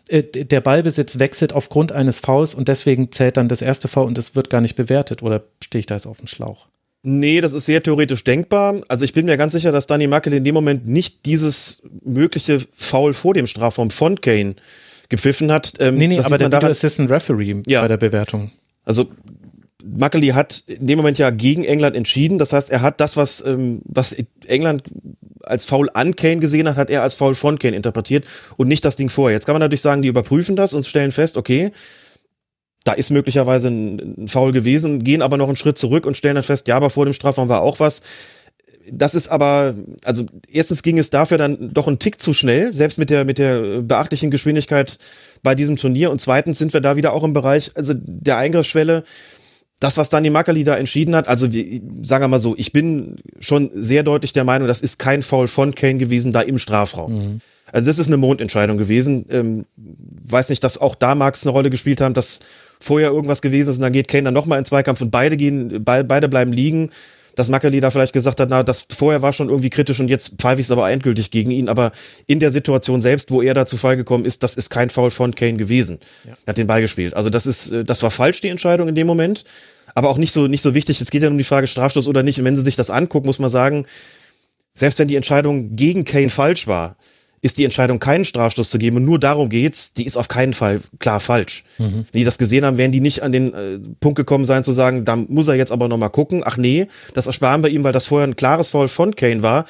äh, 0.09 0.23
der 0.23 0.61
Ballbesitz 0.61 1.19
wechselt 1.19 1.53
aufgrund 1.53 1.91
eines 1.91 2.19
Fouls 2.19 2.53
und 2.53 2.67
deswegen 2.67 3.11
zählt 3.11 3.37
dann 3.37 3.47
das 3.47 3.61
erste 3.61 3.87
Foul 3.87 4.07
und 4.07 4.17
es 4.17 4.35
wird 4.35 4.49
gar 4.49 4.61
nicht 4.61 4.75
bewertet. 4.75 5.23
Oder 5.23 5.43
stehe 5.63 5.79
ich 5.79 5.85
da 5.85 5.95
jetzt 5.95 6.07
auf 6.07 6.17
dem 6.17 6.27
Schlauch? 6.27 6.67
Nee, 7.05 7.41
das 7.41 7.53
ist 7.53 7.65
sehr 7.65 7.83
theoretisch 7.83 8.23
denkbar. 8.23 8.81
Also 8.87 9.03
ich 9.03 9.11
bin 9.11 9.25
mir 9.25 9.35
ganz 9.35 9.51
sicher, 9.53 9.73
dass 9.73 9.87
Danny 9.87 10.07
Mackel 10.07 10.33
in 10.33 10.45
dem 10.45 10.53
Moment 10.53 10.87
nicht 10.87 11.25
dieses 11.25 11.81
mögliche 12.03 12.61
Foul 12.75 13.13
vor 13.13 13.33
dem 13.33 13.45
Strafraum 13.45 13.89
von 13.89 14.21
Kane 14.21 14.55
gepfiffen 15.09 15.51
hat. 15.51 15.73
Ähm, 15.79 15.97
nee, 15.97 16.07
nee, 16.07 16.19
aber 16.19 16.37
der 16.37 16.51
Video 16.51 16.69
Assistant 16.69 17.09
Referee 17.09 17.61
ja. 17.67 17.81
bei 17.81 17.87
der 17.87 17.97
Bewertung. 17.97 18.51
Also 18.83 19.09
Mackeli 19.83 20.29
hat 20.29 20.63
in 20.67 20.87
dem 20.87 20.97
Moment 20.97 21.17
ja 21.17 21.29
gegen 21.29 21.63
England 21.63 21.95
entschieden. 21.95 22.37
Das 22.37 22.53
heißt, 22.53 22.69
er 22.71 22.81
hat 22.81 23.01
das, 23.01 23.17
was, 23.17 23.45
ähm, 23.45 23.81
was 23.85 24.15
England 24.47 24.83
als 25.43 25.65
Foul 25.65 25.89
an 25.93 26.15
Kane 26.15 26.37
gesehen 26.37 26.67
hat, 26.67 26.77
hat 26.77 26.89
er 26.89 27.01
als 27.01 27.15
Foul 27.15 27.35
von 27.35 27.59
Kane 27.59 27.75
interpretiert 27.75 28.25
und 28.55 28.67
nicht 28.67 28.85
das 28.85 28.95
Ding 28.95 29.09
vorher. 29.09 29.35
Jetzt 29.35 29.45
kann 29.45 29.53
man 29.53 29.59
natürlich 29.59 29.81
sagen, 29.81 30.01
die 30.01 30.07
überprüfen 30.07 30.55
das 30.55 30.73
und 30.73 30.85
stellen 30.85 31.11
fest, 31.11 31.37
okay, 31.37 31.71
da 32.85 32.93
ist 32.93 33.11
möglicherweise 33.11 33.69
ein, 33.69 34.23
ein 34.23 34.27
Foul 34.27 34.51
gewesen, 34.51 35.03
gehen 35.03 35.21
aber 35.21 35.37
noch 35.37 35.47
einen 35.47 35.57
Schritt 35.57 35.77
zurück 35.77 36.05
und 36.05 36.17
stellen 36.17 36.35
dann 36.35 36.43
fest, 36.43 36.67
ja, 36.67 36.75
aber 36.75 36.89
vor 36.89 37.05
dem 37.05 37.13
Strafraum 37.13 37.49
war 37.49 37.61
auch 37.61 37.79
was. 37.79 38.01
Das 38.91 39.15
ist 39.15 39.29
aber, 39.29 39.75
also 40.03 40.25
erstens 40.49 40.83
ging 40.83 40.97
es 40.97 41.09
dafür 41.09 41.37
dann 41.37 41.73
doch 41.73 41.87
ein 41.87 41.99
Tick 41.99 42.19
zu 42.19 42.33
schnell, 42.33 42.73
selbst 42.73 42.97
mit 42.97 43.09
der, 43.09 43.25
mit 43.25 43.37
der 43.37 43.81
beachtlichen 43.81 44.31
Geschwindigkeit 44.31 44.97
bei 45.41 45.55
diesem 45.55 45.75
Turnier. 45.75 46.11
Und 46.11 46.19
zweitens 46.19 46.57
sind 46.57 46.73
wir 46.73 46.81
da 46.81 46.95
wieder 46.95 47.13
auch 47.13 47.23
im 47.23 47.33
Bereich, 47.33 47.71
also 47.75 47.93
der 47.95 48.37
Eingriffsschwelle, 48.37 49.03
das, 49.79 49.97
was 49.97 50.09
Dani 50.09 50.29
Makali 50.29 50.63
da 50.63 50.75
entschieden 50.75 51.15
hat, 51.15 51.27
also 51.27 51.51
wie, 51.51 51.81
sagen 52.03 52.23
wir 52.23 52.27
mal 52.29 52.39
so, 52.39 52.55
ich 52.57 52.71
bin 52.71 53.17
schon 53.39 53.69
sehr 53.73 54.03
deutlich 54.03 54.31
der 54.31 54.45
Meinung, 54.45 54.67
das 54.67 54.81
ist 54.81 54.97
kein 54.97 55.23
Foul 55.23 55.47
von 55.47 55.75
Kane 55.75 55.97
gewesen, 55.97 56.31
da 56.31 56.41
im 56.41 56.57
Strafraum. 56.57 57.13
Mhm. 57.13 57.41
Also 57.71 57.87
das 57.87 57.99
ist 57.99 58.07
eine 58.07 58.17
Mondentscheidung 58.17 58.77
gewesen. 58.77 59.25
Ähm, 59.29 59.65
weiß 59.75 60.49
nicht, 60.49 60.63
dass 60.63 60.77
auch 60.77 60.95
da 60.95 61.15
Marx 61.15 61.45
eine 61.45 61.51
Rolle 61.51 61.69
gespielt 61.69 62.01
haben, 62.01 62.13
dass 62.13 62.39
vorher 62.79 63.09
irgendwas 63.09 63.41
gewesen 63.41 63.71
ist 63.71 63.77
und 63.77 63.81
dann 63.81 63.93
geht 63.93 64.07
Kane 64.07 64.23
dann 64.23 64.33
nochmal 64.33 64.59
in 64.59 64.65
Zweikampf 64.65 65.01
und 65.01 65.09
beide 65.09 65.37
gehen, 65.37 65.83
be 65.83 66.03
beide 66.03 66.29
bleiben 66.29 66.51
liegen. 66.51 66.91
Dass 67.35 67.49
Mackeli 67.49 67.79
da 67.79 67.89
vielleicht 67.89 68.13
gesagt 68.13 68.39
hat, 68.39 68.49
na, 68.49 68.61
das 68.61 68.87
vorher 68.95 69.21
war 69.21 69.33
schon 69.33 69.49
irgendwie 69.49 69.69
kritisch 69.69 69.99
und 69.99 70.07
jetzt 70.07 70.35
pfeife 70.39 70.61
ich 70.61 70.67
es 70.67 70.71
aber 70.71 70.89
endgültig 70.91 71.31
gegen 71.31 71.51
ihn. 71.51 71.67
Aber 71.67 71.91
in 72.27 72.39
der 72.39 72.51
Situation 72.51 73.01
selbst, 73.01 73.31
wo 73.31 73.41
er 73.41 73.53
da 73.53 73.65
zu 73.65 73.77
Fall 73.77 73.97
gekommen 73.97 74.25
ist, 74.25 74.43
das 74.43 74.55
ist 74.55 74.69
kein 74.69 74.89
Foul 74.89 75.09
von 75.09 75.33
Kane 75.33 75.57
gewesen. 75.57 75.99
Ja. 76.25 76.33
Er 76.45 76.49
hat 76.51 76.57
den 76.57 76.67
Ball 76.67 76.81
gespielt. 76.81 77.15
Also 77.15 77.29
das 77.29 77.47
ist, 77.47 77.71
äh, 77.71 77.83
das 77.83 78.03
war 78.03 78.11
falsch, 78.11 78.41
die 78.41 78.49
Entscheidung 78.49 78.87
in 78.87 78.95
dem 78.95 79.07
Moment. 79.07 79.45
Aber 79.95 80.09
auch 80.09 80.17
nicht 80.17 80.31
so, 80.31 80.47
nicht 80.47 80.61
so 80.61 80.73
wichtig. 80.73 81.01
Es 81.01 81.11
geht 81.11 81.23
ja 81.23 81.29
um 81.29 81.37
die 81.37 81.43
Frage 81.43 81.67
Strafstoß 81.67 82.07
oder 82.07 82.23
nicht. 82.23 82.39
Und 82.39 82.45
wenn 82.45 82.55
sie 82.55 82.63
sich 82.63 82.75
das 82.75 82.89
angucken, 82.89 83.27
muss 83.27 83.39
man 83.39 83.49
sagen, 83.49 83.85
selbst 84.73 84.99
wenn 84.99 85.07
die 85.07 85.15
Entscheidung 85.15 85.75
gegen 85.75 86.05
Kane 86.05 86.29
falsch 86.29 86.67
war, 86.67 86.95
ist 87.43 87.57
die 87.57 87.65
Entscheidung, 87.65 87.99
keinen 87.99 88.23
Strafstoß 88.23 88.69
zu 88.69 88.79
geben 88.79 88.97
und 88.97 89.05
nur 89.05 89.19
darum 89.19 89.49
geht's, 89.49 89.91
die 89.91 90.05
ist 90.05 90.15
auf 90.15 90.29
keinen 90.29 90.53
Fall 90.53 90.79
klar 90.99 91.19
falsch. 91.19 91.65
Mhm. 91.77 92.05
Wenn 92.11 92.19
die 92.19 92.23
das 92.23 92.37
gesehen 92.37 92.63
haben, 92.63 92.77
werden 92.77 92.93
die 92.93 93.01
nicht 93.01 93.21
an 93.21 93.33
den 93.33 93.53
äh, 93.53 93.79
Punkt 93.99 94.15
gekommen 94.15 94.45
sein 94.45 94.63
zu 94.63 94.71
sagen, 94.71 95.03
da 95.03 95.17
muss 95.17 95.49
er 95.49 95.55
jetzt 95.55 95.73
aber 95.73 95.89
nochmal 95.89 96.09
gucken. 96.09 96.41
Ach 96.45 96.55
nee, 96.55 96.87
das 97.13 97.27
ersparen 97.27 97.61
wir 97.61 97.69
ihm, 97.69 97.83
weil 97.83 97.91
das 97.91 98.07
vorher 98.07 98.25
ein 98.25 98.37
klares 98.37 98.69
Foul 98.69 98.87
von 98.87 99.13
Kane 99.13 99.41
war. 99.43 99.65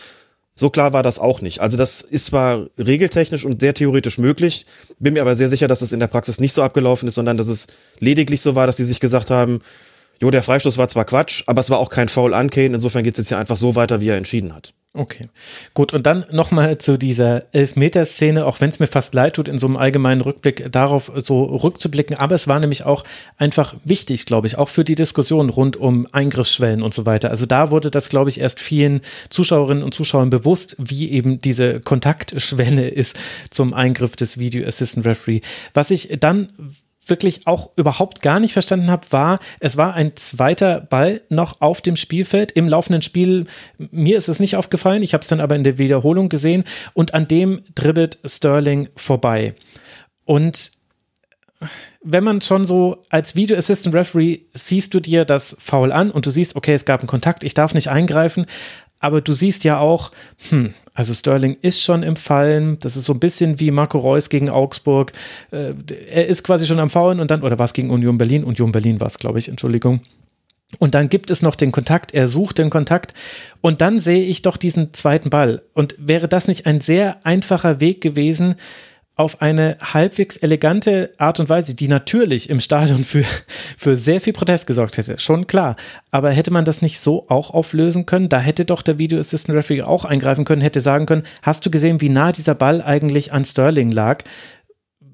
So 0.55 0.69
klar 0.69 0.93
war 0.93 1.01
das 1.01 1.17
auch 1.17 1.41
nicht. 1.41 1.61
Also 1.61 1.75
das 1.75 2.01
ist 2.01 2.25
zwar 2.25 2.67
regeltechnisch 2.77 3.43
und 3.43 3.59
sehr 3.59 3.73
theoretisch 3.73 4.19
möglich, 4.19 4.67
bin 4.99 5.15
mir 5.15 5.21
aber 5.21 5.33
sehr 5.33 5.49
sicher, 5.49 5.67
dass 5.67 5.81
es 5.81 5.93
in 5.93 5.99
der 5.99 6.05
Praxis 6.05 6.39
nicht 6.39 6.53
so 6.53 6.61
abgelaufen 6.61 7.07
ist, 7.07 7.15
sondern 7.15 7.37
dass 7.37 7.47
es 7.47 7.65
lediglich 7.99 8.41
so 8.41 8.53
war, 8.53 8.67
dass 8.67 8.77
sie 8.77 8.85
sich 8.85 8.99
gesagt 8.99 9.31
haben, 9.31 9.61
jo, 10.21 10.29
der 10.29 10.43
Freistoß 10.43 10.77
war 10.77 10.87
zwar 10.87 11.05
Quatsch, 11.05 11.41
aber 11.47 11.59
es 11.61 11.71
war 11.71 11.79
auch 11.79 11.89
kein 11.89 12.07
Foul 12.07 12.35
an 12.35 12.51
Kane, 12.51 12.75
insofern 12.75 13.03
geht 13.03 13.15
es 13.15 13.25
jetzt 13.25 13.31
ja 13.31 13.39
einfach 13.39 13.57
so 13.57 13.73
weiter, 13.73 13.99
wie 13.99 14.09
er 14.09 14.17
entschieden 14.17 14.53
hat. 14.53 14.75
Okay, 14.95 15.27
gut. 15.73 15.91
Und 15.91 16.05
dann 16.05 16.23
nochmal 16.31 16.77
zu 16.77 16.99
dieser 16.99 17.51
Elfmeterszene, 17.51 18.45
auch 18.45 18.61
wenn 18.61 18.69
es 18.69 18.79
mir 18.79 18.85
fast 18.85 19.15
leid 19.15 19.37
tut, 19.37 19.47
in 19.47 19.57
so 19.57 19.65
einem 19.65 19.75
allgemeinen 19.75 20.21
Rückblick 20.21 20.71
darauf 20.71 21.11
so 21.15 21.43
rückzublicken. 21.45 22.15
Aber 22.15 22.35
es 22.35 22.47
war 22.47 22.59
nämlich 22.59 22.83
auch 22.83 23.03
einfach 23.37 23.73
wichtig, 23.83 24.27
glaube 24.27 24.45
ich, 24.45 24.59
auch 24.59 24.69
für 24.69 24.83
die 24.83 24.93
Diskussion 24.93 25.49
rund 25.49 25.77
um 25.77 26.07
Eingriffsschwellen 26.11 26.83
und 26.83 26.93
so 26.93 27.07
weiter. 27.07 27.31
Also 27.31 27.47
da 27.47 27.71
wurde 27.71 27.89
das, 27.89 28.09
glaube 28.09 28.29
ich, 28.29 28.39
erst 28.39 28.59
vielen 28.59 29.01
Zuschauerinnen 29.31 29.83
und 29.83 29.95
Zuschauern 29.95 30.29
bewusst, 30.29 30.75
wie 30.77 31.09
eben 31.09 31.41
diese 31.41 31.79
Kontaktschwelle 31.79 32.87
ist 32.87 33.17
zum 33.49 33.73
Eingriff 33.73 34.15
des 34.15 34.37
Video 34.37 34.63
Assistant 34.67 35.07
Referee. 35.07 35.41
Was 35.73 35.89
ich 35.89 36.09
dann 36.19 36.49
wirklich 37.07 37.47
auch 37.47 37.71
überhaupt 37.75 38.21
gar 38.21 38.39
nicht 38.39 38.53
verstanden 38.53 38.89
habe, 38.89 39.05
war, 39.11 39.39
es 39.59 39.77
war 39.77 39.93
ein 39.93 40.15
zweiter 40.15 40.81
Ball 40.81 41.21
noch 41.29 41.61
auf 41.61 41.81
dem 41.81 41.95
Spielfeld 41.95 42.51
im 42.51 42.67
laufenden 42.67 43.01
Spiel. 43.01 43.45
Mir 43.77 44.17
ist 44.17 44.29
es 44.29 44.39
nicht 44.39 44.55
aufgefallen, 44.55 45.03
ich 45.03 45.13
habe 45.13 45.21
es 45.21 45.27
dann 45.27 45.41
aber 45.41 45.55
in 45.55 45.63
der 45.63 45.77
Wiederholung 45.77 46.29
gesehen 46.29 46.63
und 46.93 47.13
an 47.13 47.27
dem 47.27 47.61
dribbelt 47.75 48.19
Sterling 48.25 48.89
vorbei. 48.95 49.55
Und 50.25 50.71
wenn 52.03 52.23
man 52.23 52.41
schon 52.41 52.65
so 52.65 53.01
als 53.09 53.35
Video 53.35 53.57
Assistant 53.57 53.95
Referee 53.95 54.41
siehst 54.49 54.93
du 54.93 54.99
dir 54.99 55.25
das 55.25 55.55
Foul 55.59 55.91
an 55.91 56.11
und 56.11 56.25
du 56.25 56.29
siehst, 56.29 56.55
okay, 56.55 56.73
es 56.73 56.85
gab 56.85 56.99
einen 57.01 57.07
Kontakt, 57.07 57.43
ich 57.43 57.53
darf 57.53 57.73
nicht 57.73 57.89
eingreifen, 57.89 58.45
aber 59.03 59.19
du 59.19 59.33
siehst 59.33 59.65
ja 59.65 59.79
auch, 59.79 60.11
hm, 60.49 60.73
also 60.93 61.13
Sterling 61.13 61.57
ist 61.61 61.81
schon 61.81 62.03
im 62.03 62.15
Fallen. 62.15 62.79
Das 62.79 62.95
ist 62.95 63.03
so 63.03 63.13
ein 63.13 63.19
bisschen 63.19 63.59
wie 63.59 63.69
Marco 63.69 63.97
Reus 63.97 64.29
gegen 64.29 64.49
Augsburg. 64.49 65.11
Äh, 65.51 65.73
er 66.09 66.27
ist 66.27 66.43
quasi 66.43 66.65
schon 66.65 66.79
am 66.79 66.89
Faulen 66.89 67.19
und 67.19 67.29
dann, 67.29 67.43
oder 67.43 67.59
war 67.59 67.65
es 67.65 67.73
gegen 67.73 67.89
Union 67.89 68.17
Berlin? 68.17 68.45
Union 68.45 68.71
Berlin 68.71 69.01
war 69.01 69.07
es, 69.07 69.19
glaube 69.19 69.39
ich, 69.39 69.49
Entschuldigung. 69.49 69.99
Und 70.79 70.95
dann 70.95 71.09
gibt 71.09 71.29
es 71.29 71.41
noch 71.41 71.55
den 71.55 71.73
Kontakt, 71.73 72.13
er 72.13 72.27
sucht 72.27 72.57
den 72.57 72.69
Kontakt 72.69 73.13
und 73.59 73.81
dann 73.81 73.99
sehe 73.99 74.23
ich 74.23 74.41
doch 74.41 74.55
diesen 74.55 74.93
zweiten 74.93 75.29
Ball. 75.29 75.61
Und 75.73 75.95
wäre 75.99 76.29
das 76.29 76.47
nicht 76.47 76.65
ein 76.65 76.79
sehr 76.79 77.25
einfacher 77.25 77.81
Weg 77.81 77.99
gewesen, 77.99 78.55
auf 79.23 79.41
eine 79.41 79.77
halbwegs 79.81 80.37
elegante 80.37 81.13
Art 81.17 81.39
und 81.39 81.49
Weise, 81.49 81.75
die 81.75 81.87
natürlich 81.87 82.49
im 82.49 82.59
Stadion 82.59 83.03
für, 83.05 83.23
für 83.77 83.95
sehr 83.95 84.21
viel 84.21 84.33
Protest 84.33 84.67
gesorgt 84.67 84.97
hätte, 84.97 85.17
schon 85.17 85.47
klar. 85.47 85.75
Aber 86.11 86.31
hätte 86.31 86.51
man 86.51 86.65
das 86.65 86.81
nicht 86.81 86.99
so 86.99 87.27
auch 87.29 87.51
auflösen 87.51 88.05
können? 88.05 88.29
Da 88.29 88.39
hätte 88.39 88.65
doch 88.65 88.81
der 88.81 88.99
Video 88.99 89.19
Assistant 89.19 89.57
Referee 89.57 89.81
auch 89.81 90.05
eingreifen 90.05 90.45
können, 90.45 90.61
hätte 90.61 90.81
sagen 90.81 91.05
können, 91.05 91.23
hast 91.41 91.65
du 91.65 91.71
gesehen, 91.71 92.01
wie 92.01 92.09
nah 92.09 92.31
dieser 92.31 92.53
Ball 92.53 92.81
eigentlich 92.81 93.33
an 93.33 93.45
Sterling 93.45 93.91
lag? 93.91 94.23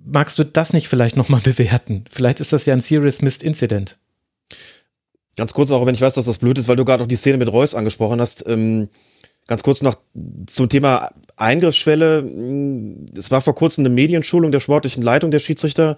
Magst 0.04 0.40
du 0.40 0.44
das 0.44 0.74
nicht 0.74 0.88
vielleicht 0.88 1.16
nochmal 1.16 1.42
bewerten? 1.42 2.06
Vielleicht 2.10 2.40
ist 2.40 2.52
das 2.52 2.66
ja 2.66 2.74
ein 2.74 2.80
Serious 2.80 3.22
Missed 3.22 3.44
Incident. 3.44 3.98
Ganz 5.38 5.54
kurz 5.54 5.72
auch, 5.72 5.86
wenn 5.86 5.96
ich 5.96 6.02
weiß, 6.02 6.16
dass 6.16 6.26
das 6.26 6.40
blöd 6.40 6.58
ist, 6.58 6.68
weil 6.68 6.76
du 6.76 6.84
gerade 6.84 7.04
auch 7.04 7.08
die 7.08 7.16
Szene 7.16 7.38
mit 7.38 7.52
Reus 7.52 7.76
angesprochen 7.76 8.20
hast. 8.20 8.46
Ähm 8.48 8.90
Ganz 9.50 9.64
kurz 9.64 9.82
noch 9.82 9.98
zum 10.46 10.70
Thema 10.70 11.10
Eingriffsschwelle. 11.36 12.24
Es 13.18 13.32
war 13.32 13.42
vor 13.42 13.56
kurzem 13.56 13.82
eine 13.84 13.90
Medienschulung 13.90 14.52
der 14.52 14.60
sportlichen 14.60 15.02
Leitung 15.02 15.32
der 15.32 15.40
Schiedsrichter 15.40 15.98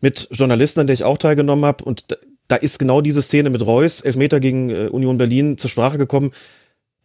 mit 0.00 0.28
Journalisten, 0.30 0.78
an 0.78 0.86
der 0.86 0.94
ich 0.94 1.02
auch 1.02 1.18
teilgenommen 1.18 1.64
habe. 1.64 1.82
Und 1.82 2.16
da 2.46 2.54
ist 2.54 2.78
genau 2.78 3.00
diese 3.00 3.20
Szene 3.20 3.50
mit 3.50 3.66
Reus, 3.66 4.02
Elfmeter 4.02 4.38
gegen 4.38 4.70
äh, 4.70 4.86
Union 4.86 5.16
Berlin, 5.16 5.58
zur 5.58 5.68
Sprache 5.68 5.98
gekommen. 5.98 6.30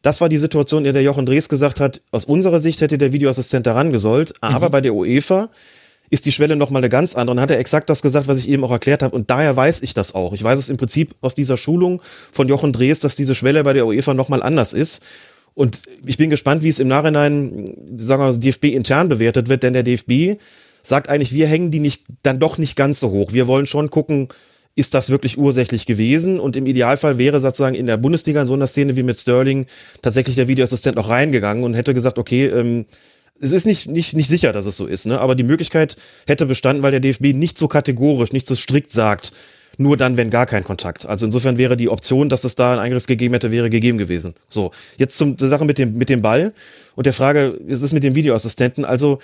Das 0.04 0.22
war 0.22 0.30
die 0.30 0.38
Situation, 0.38 0.86
in 0.86 0.93
der 0.93 1.02
Jochen 1.02 1.26
Drees 1.26 1.50
gesagt 1.50 1.80
hat, 1.80 2.04
aus 2.12 2.26
unserer 2.26 2.60
Sicht 2.60 2.82
hätte 2.82 3.00
der 3.00 3.12
Videoassistent 3.12 3.66
daran 3.66 3.91
gesollt, 3.91 4.36
aber 4.39 4.68
mhm. 4.68 4.72
bei 4.72 4.82
der 4.82 4.93
UEFA 4.93 5.50
ist 6.12 6.28
die 6.28 6.32
Schwelle 6.32 6.56
nochmal 6.56 6.82
eine 6.82 6.89
ganz 6.89 7.16
andere. 7.16 7.38
Und 7.38 7.41
hat 7.41 7.50
er 7.50 7.58
exakt 7.58 7.89
das 7.89 8.04
gesagt, 8.04 8.28
was 8.28 8.38
ich 8.38 8.50
eben 8.50 8.64
auch 8.64 8.70
erklärt 8.70 9.02
habe. 9.02 9.16
Und 9.16 9.32
daher 9.32 9.58
weiß 9.58 9.82
ich 9.82 9.95
das 9.95 10.14
auch. 10.14 10.34
Ich 10.34 10.43
weiß 10.43 10.60
es 10.60 10.70
im 10.70 10.78
Prinzip 10.78 11.16
aus 11.22 11.34
dieser 11.34 11.58
Schulung 11.58 12.04
von 12.32 12.48
Jochen 12.48 12.72
Drees, 12.72 13.00
dass 13.00 13.16
diese 13.16 13.34
Schwelle 13.34 13.64
bei 13.64 13.74
der 13.74 13.88
UEFA 13.88 14.14
nochmal 14.14 14.43
anders 14.43 14.74
ist. 14.74 15.02
Und 15.58 15.82
ich 16.05 16.18
bin 16.18 16.30
gespannt, 16.30 16.62
wie 16.62 16.70
es 16.70 16.78
im 16.78 16.88
Nachhinein, 16.88 17.66
sagen 17.95 18.22
wir 18.22 18.28
mal, 18.28 18.38
DFB 18.38 18.66
intern 18.66 19.10
bewertet 19.10 19.49
wird, 19.49 19.64
denn 19.64 19.74
der 19.74 19.82
DFB 19.82 20.39
sagt 20.84 21.10
eigentlich, 21.10 21.34
wir 21.34 21.47
hängen 21.47 21.72
die 21.72 21.80
nicht, 21.80 22.03
dann 22.22 22.39
doch 22.39 22.60
nicht 22.60 22.76
ganz 22.76 22.99
so 22.99 23.10
hoch. 23.10 23.34
Wir 23.34 23.47
wollen 23.47 23.66
schon 23.66 23.89
gucken, 23.89 24.28
ist 24.76 24.93
das 24.93 25.10
wirklich 25.10 25.39
ursächlich 25.39 25.88
gewesen? 25.88 26.39
Und 26.39 26.55
im 26.58 26.68
Idealfall 26.68 27.18
wäre 27.18 27.39
sozusagen 27.39 27.74
in 27.74 27.88
der 27.88 27.97
Bundesliga 27.97 28.41
in 28.41 28.45
so 28.45 28.53
einer 28.53 28.68
Szene 28.68 28.95
wie 28.97 29.01
mit 29.01 29.18
Sterling 29.18 29.66
tatsächlich 30.03 30.36
der 30.36 30.47
Videoassistent 30.47 30.95
noch 30.95 31.10
reingegangen 31.10 31.64
und 31.64 31.74
hätte 31.74 31.95
gesagt, 31.95 32.20
okay, 32.20 32.45
ähm, 32.45 32.86
es 33.41 33.51
ist 33.51 33.66
nicht, 33.66 33.89
nicht, 33.89 34.14
nicht 34.14 34.28
sicher, 34.28 34.53
dass 34.53 34.68
es 34.68 34.78
so 34.78 34.86
ist, 34.86 35.08
ne? 35.08 35.20
aber 35.20 35.34
die 35.34 35.41
Möglichkeit 35.41 35.97
hätte 36.28 36.45
bestanden, 36.45 36.84
weil 36.84 36.91
der 36.91 36.99
DFB 36.99 37.34
nicht 37.34 37.58
so 37.58 37.68
kategorisch, 37.68 38.32
nicht 38.32 38.45
so 38.45 38.55
strikt 38.55 38.91
sagt, 38.91 39.34
nur 39.78 39.98
dann, 39.98 40.18
wenn 40.18 40.30
gar 40.30 40.46
kein 40.46 40.64
Kontakt. 40.64 41.06
Also 41.06 41.26
insofern 41.26 41.58
wäre 41.58 41.78
die 41.78 41.90
Option, 41.90 42.30
dass 42.30 42.44
es 42.44 42.56
da 42.56 42.72
einen 42.72 42.82
Eingriff 42.82 43.06
gegeben 43.06 43.34
hätte, 43.34 43.52
wäre 43.52 43.70
gegeben 43.70 43.98
gewesen. 43.98 44.34
So, 44.50 44.72
jetzt 44.98 45.18
zum 45.18 45.38
zur 45.38 45.50
Sache 45.50 45.66
mit 45.66 45.78
dem, 45.78 45.98
mit 45.98 46.10
dem 46.10 46.22
Ball 46.22 46.54
und 46.96 47.06
der 47.06 47.14
Frage, 47.14 47.60
es 47.68 47.82
ist 47.82 47.94
mit 47.94 48.04
dem 48.04 48.16
Videoassistenten. 48.16 48.86
Also 48.86 49.20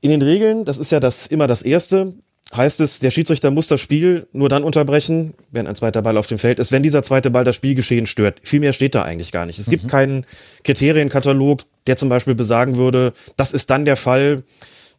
in 0.00 0.10
den 0.10 0.22
Regeln, 0.22 0.64
das 0.64 0.78
ist 0.78 0.92
ja 0.92 1.00
das 1.00 1.26
immer 1.26 1.46
das 1.46 1.62
Erste, 1.62 2.14
heißt 2.54 2.80
es, 2.80 2.98
der 2.98 3.10
Schiedsrichter 3.10 3.50
muss 3.50 3.68
das 3.68 3.80
Spiel 3.80 4.26
nur 4.32 4.48
dann 4.48 4.64
unterbrechen, 4.64 5.34
wenn 5.50 5.66
ein 5.66 5.76
zweiter 5.76 6.02
Ball 6.02 6.16
auf 6.16 6.26
dem 6.26 6.38
Feld 6.38 6.58
ist, 6.58 6.72
wenn 6.72 6.82
dieser 6.82 7.02
zweite 7.02 7.30
Ball 7.30 7.44
das 7.44 7.56
Spielgeschehen 7.56 8.06
stört. 8.06 8.40
Viel 8.42 8.60
mehr 8.60 8.72
steht 8.72 8.94
da 8.94 9.02
eigentlich 9.02 9.30
gar 9.30 9.46
nicht. 9.46 9.58
Es 9.58 9.68
mhm. 9.68 9.72
gibt 9.72 9.88
keinen 9.88 10.26
Kriterienkatalog, 10.64 11.62
der 11.86 11.96
zum 11.96 12.08
Beispiel 12.08 12.34
besagen 12.34 12.76
würde, 12.76 13.12
das 13.36 13.52
ist 13.52 13.70
dann 13.70 13.84
der 13.84 13.96
Fall, 13.96 14.42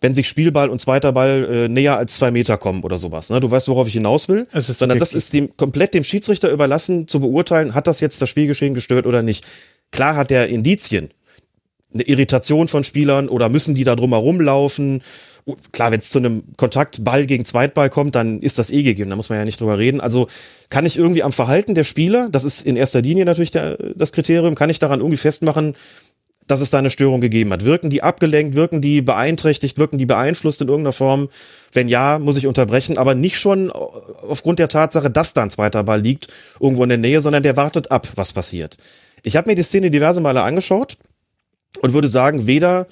wenn 0.02 0.16
sich 0.16 0.28
Spielball 0.28 0.70
und 0.70 0.82
zweiter 0.82 1.14
Ball 1.14 1.48
äh, 1.50 1.68
näher 1.70 1.98
als 1.98 2.16
zwei 2.16 2.32
Meter 2.32 2.58
kommen 2.58 2.84
oder 2.84 2.98
sowas. 2.98 3.30
Ne? 3.30 3.40
Du 3.40 3.50
weißt, 3.50 3.68
worauf 3.68 3.88
ich 3.88 3.94
hinaus 3.94 4.28
will. 4.28 4.48
Es 4.52 4.68
ist 4.68 4.80
Sondern 4.80 4.98
das 4.98 5.14
ist 5.14 5.32
dem 5.32 5.56
komplett 5.56 5.94
dem 5.94 6.04
Schiedsrichter 6.04 6.52
überlassen 6.52 7.08
zu 7.08 7.20
beurteilen, 7.20 7.76
hat 7.76 7.88
das 7.88 8.00
jetzt 8.00 8.22
das 8.22 8.30
Spielgeschehen 8.30 8.74
gestört 8.74 9.06
oder 9.06 9.22
nicht. 9.22 9.46
Klar 9.92 10.16
hat 10.16 10.32
er 10.32 10.48
Indizien, 10.48 11.12
eine 11.94 12.04
Irritation 12.04 12.68
von 12.68 12.84
Spielern 12.84 13.30
oder 13.30 13.50
müssen 13.50 13.76
die 13.76 13.84
da 13.84 13.96
drum 13.96 14.12
herumlaufen. 14.12 15.04
Klar, 15.72 15.92
wenn 15.92 16.00
es 16.00 16.10
zu 16.10 16.20
einem 16.20 16.44
Kontakt 16.56 17.04
Ball 17.04 17.26
gegen 17.26 17.46
Zweitball 17.46 17.90
kommt, 17.90 18.16
dann 18.16 18.42
ist 18.42 18.58
das 18.58 18.72
eh 18.72 18.84
gegeben, 18.84 19.10
da 19.10 19.16
muss 19.16 19.30
man 19.30 19.40
ja 19.40 19.46
nicht 19.46 19.60
drüber 19.60 19.78
reden. 19.78 20.00
Also 20.00 20.28
kann 20.70 20.86
ich 20.86 20.98
irgendwie 20.98 21.24
am 21.24 21.32
Verhalten 21.32 21.76
der 21.76 21.84
Spieler, 21.84 22.30
das 22.32 22.44
ist 22.44 22.66
in 22.66 22.78
erster 22.78 23.02
Linie 23.02 23.26
natürlich 23.26 23.52
der, 23.52 23.78
das 23.96 24.14
Kriterium, 24.14 24.56
kann 24.56 24.70
ich 24.70 24.80
daran 24.80 25.00
irgendwie 25.00 25.18
festmachen, 25.18 25.76
dass 26.52 26.62
es 26.62 26.70
da 26.70 26.80
eine 26.80 26.90
Störung 26.90 27.22
gegeben 27.22 27.52
hat. 27.54 27.64
Wirken 27.64 27.90
die 27.90 28.04
abgelenkt, 28.04 28.56
wirken 28.56 28.82
die 28.82 29.02
beeinträchtigt, 29.02 29.78
wirken 29.78 29.98
die 29.98 30.06
beeinflusst 30.06 30.62
in 30.62 30.68
irgendeiner 30.68 30.92
Form? 30.92 31.30
Wenn 31.72 31.88
ja, 31.88 32.20
muss 32.20 32.38
ich 32.38 32.46
unterbrechen, 32.46 32.98
aber 32.98 33.16
nicht 33.16 33.40
schon 33.40 33.72
aufgrund 33.72 34.60
der 34.60 34.68
Tatsache, 34.68 35.10
dass 35.10 35.34
da 35.34 35.44
ein 35.44 35.50
zweiter 35.50 35.84
Ball 35.84 36.02
liegt, 36.02 36.28
irgendwo 36.60 36.84
in 36.84 36.90
der 36.90 36.98
Nähe, 36.98 37.22
sondern 37.22 37.42
der 37.42 37.56
wartet 37.56 37.90
ab, 37.90 38.08
was 38.16 38.34
passiert. 38.34 38.78
Ich 39.24 39.38
habe 39.38 39.50
mir 39.50 39.56
die 39.56 39.64
Szene 39.64 39.90
diverse 39.90 40.20
Male 40.20 40.44
angeschaut 40.44 40.98
und 41.80 41.94
würde 41.94 42.10
sagen, 42.10 42.48
weder 42.48 42.88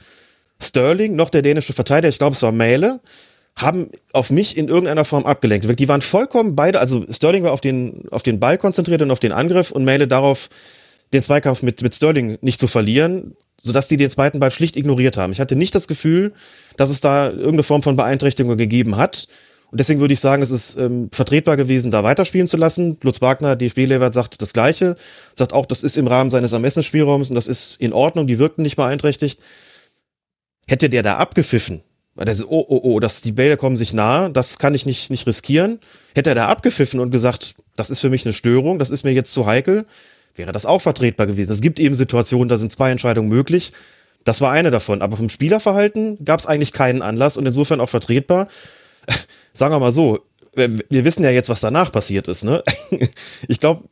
Sterling 0.61 1.15
noch 1.15 1.29
der 1.29 1.41
dänische 1.41 1.73
Verteidiger, 1.73 2.09
ich 2.09 2.17
glaube 2.17 2.35
es 2.35 2.41
war 2.41 2.53
Mähle, 2.53 3.01
haben 3.57 3.89
auf 4.13 4.29
mich 4.29 4.55
in 4.57 4.69
irgendeiner 4.69 5.03
Form 5.03 5.25
abgelenkt. 5.25 5.79
Die 5.79 5.87
waren 5.89 6.01
vollkommen 6.01 6.55
beide, 6.55 6.79
also 6.79 7.05
Sterling 7.09 7.43
war 7.43 7.51
auf 7.51 7.61
den, 7.61 8.05
auf 8.09 8.23
den 8.23 8.39
Ball 8.39 8.57
konzentriert 8.57 9.01
und 9.01 9.11
auf 9.11 9.19
den 9.19 9.33
Angriff 9.33 9.71
und 9.71 9.83
Mähle 9.83 10.07
darauf, 10.07 10.49
den 11.11 11.21
Zweikampf 11.21 11.63
mit, 11.63 11.81
mit 11.81 11.95
Sterling 11.95 12.37
nicht 12.41 12.59
zu 12.59 12.67
verlieren, 12.67 13.35
sodass 13.59 13.87
die 13.87 13.97
den 13.97 14.09
zweiten 14.09 14.39
Ball 14.39 14.51
schlicht 14.51 14.77
ignoriert 14.77 15.17
haben. 15.17 15.31
Ich 15.31 15.39
hatte 15.39 15.55
nicht 15.55 15.75
das 15.75 15.87
Gefühl, 15.87 16.33
dass 16.77 16.89
es 16.89 17.01
da 17.01 17.29
irgendeine 17.29 17.63
Form 17.63 17.83
von 17.83 17.95
Beeinträchtigung 17.95 18.57
gegeben 18.57 18.97
hat. 18.97 19.27
Und 19.71 19.79
deswegen 19.79 19.99
würde 19.99 20.13
ich 20.13 20.19
sagen, 20.19 20.41
es 20.41 20.49
ist 20.49 20.77
ähm, 20.77 21.09
vertretbar 21.11 21.55
gewesen, 21.55 21.91
da 21.91 22.03
weiterspielen 22.03 22.47
zu 22.47 22.57
lassen. 22.57 22.97
Lutz 23.03 23.21
Wagner, 23.21 23.55
DFB-Lehrer, 23.55 24.11
sagt 24.11 24.41
das 24.41 24.53
Gleiche, 24.53 24.95
sagt 25.35 25.53
auch, 25.53 25.67
das 25.67 25.83
ist 25.83 25.97
im 25.97 26.07
Rahmen 26.07 26.31
seines 26.31 26.53
Ermessensspielraums 26.53 27.29
und 27.29 27.35
das 27.35 27.47
ist 27.47 27.79
in 27.79 27.93
Ordnung, 27.93 28.25
die 28.25 28.39
wirkten 28.39 28.63
nicht 28.63 28.77
beeinträchtigt. 28.77 29.39
Hätte 30.67 30.89
der 30.89 31.03
da 31.03 31.17
abgepfiffen, 31.17 31.81
weil 32.15 32.25
der 32.25 32.33
so, 32.33 32.47
oh, 32.49 32.65
oh, 32.67 32.79
oh, 32.83 32.99
dass 32.99 33.21
die 33.21 33.31
Bälle 33.31 33.57
kommen 33.57 33.77
sich 33.77 33.93
nahe, 33.93 34.31
das 34.31 34.57
kann 34.57 34.73
ich 34.73 34.87
nicht, 34.87 35.11
nicht 35.11 35.27
riskieren. 35.27 35.79
Hätte 36.15 36.31
er 36.31 36.35
da 36.35 36.47
abgepfiffen 36.47 36.99
und 36.99 37.11
gesagt, 37.11 37.55
das 37.75 37.91
ist 37.91 37.99
für 37.99 38.09
mich 38.09 38.25
eine 38.25 38.33
Störung, 38.33 38.79
das 38.79 38.89
ist 38.89 39.03
mir 39.03 39.11
jetzt 39.11 39.33
zu 39.33 39.45
heikel, 39.45 39.85
wäre 40.39 40.51
das 40.51 40.65
auch 40.65 40.81
vertretbar 40.81 41.27
gewesen. 41.27 41.51
Es 41.51 41.61
gibt 41.61 41.79
eben 41.79 41.93
Situationen, 41.93 42.49
da 42.49 42.57
sind 42.57 42.71
zwei 42.71 42.89
Entscheidungen 42.89 43.29
möglich. 43.29 43.73
Das 44.23 44.41
war 44.41 44.51
eine 44.51 44.71
davon. 44.71 45.03
Aber 45.03 45.15
vom 45.17 45.29
Spielerverhalten 45.29 46.23
gab 46.25 46.39
es 46.39 46.47
eigentlich 46.47 46.73
keinen 46.73 47.03
Anlass 47.03 47.37
und 47.37 47.45
insofern 47.45 47.79
auch 47.79 47.89
vertretbar. 47.89 48.47
Sagen 49.53 49.73
wir 49.73 49.79
mal 49.79 49.91
so, 49.91 50.19
wir 50.55 50.79
wir 50.89 51.05
wissen 51.05 51.23
ja 51.23 51.29
jetzt, 51.29 51.49
was 51.49 51.61
danach 51.61 51.91
passiert 51.91 52.27
ist. 52.27 52.43
Ne? 52.43 52.63
Ich 53.47 53.59
glaube, 53.59 53.83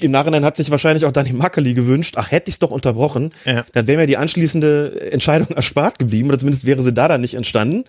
im 0.00 0.10
Nachhinein 0.10 0.44
hat 0.44 0.56
sich 0.56 0.70
wahrscheinlich 0.70 1.04
auch 1.04 1.12
Danny 1.12 1.32
Mackeli 1.32 1.74
gewünscht, 1.74 2.14
ach, 2.16 2.30
hätte 2.30 2.48
ich 2.48 2.54
es 2.54 2.58
doch 2.58 2.70
unterbrochen, 2.70 3.32
Ja. 3.44 3.64
dann 3.72 3.86
wäre 3.86 3.98
mir 3.98 4.06
die 4.06 4.16
anschließende 4.16 5.12
Entscheidung 5.12 5.48
erspart 5.56 5.98
geblieben 5.98 6.28
oder 6.28 6.38
zumindest 6.38 6.64
wäre 6.66 6.82
sie 6.82 6.92
da 6.92 7.08
dann 7.08 7.20
nicht 7.20 7.34
entstanden. 7.34 7.84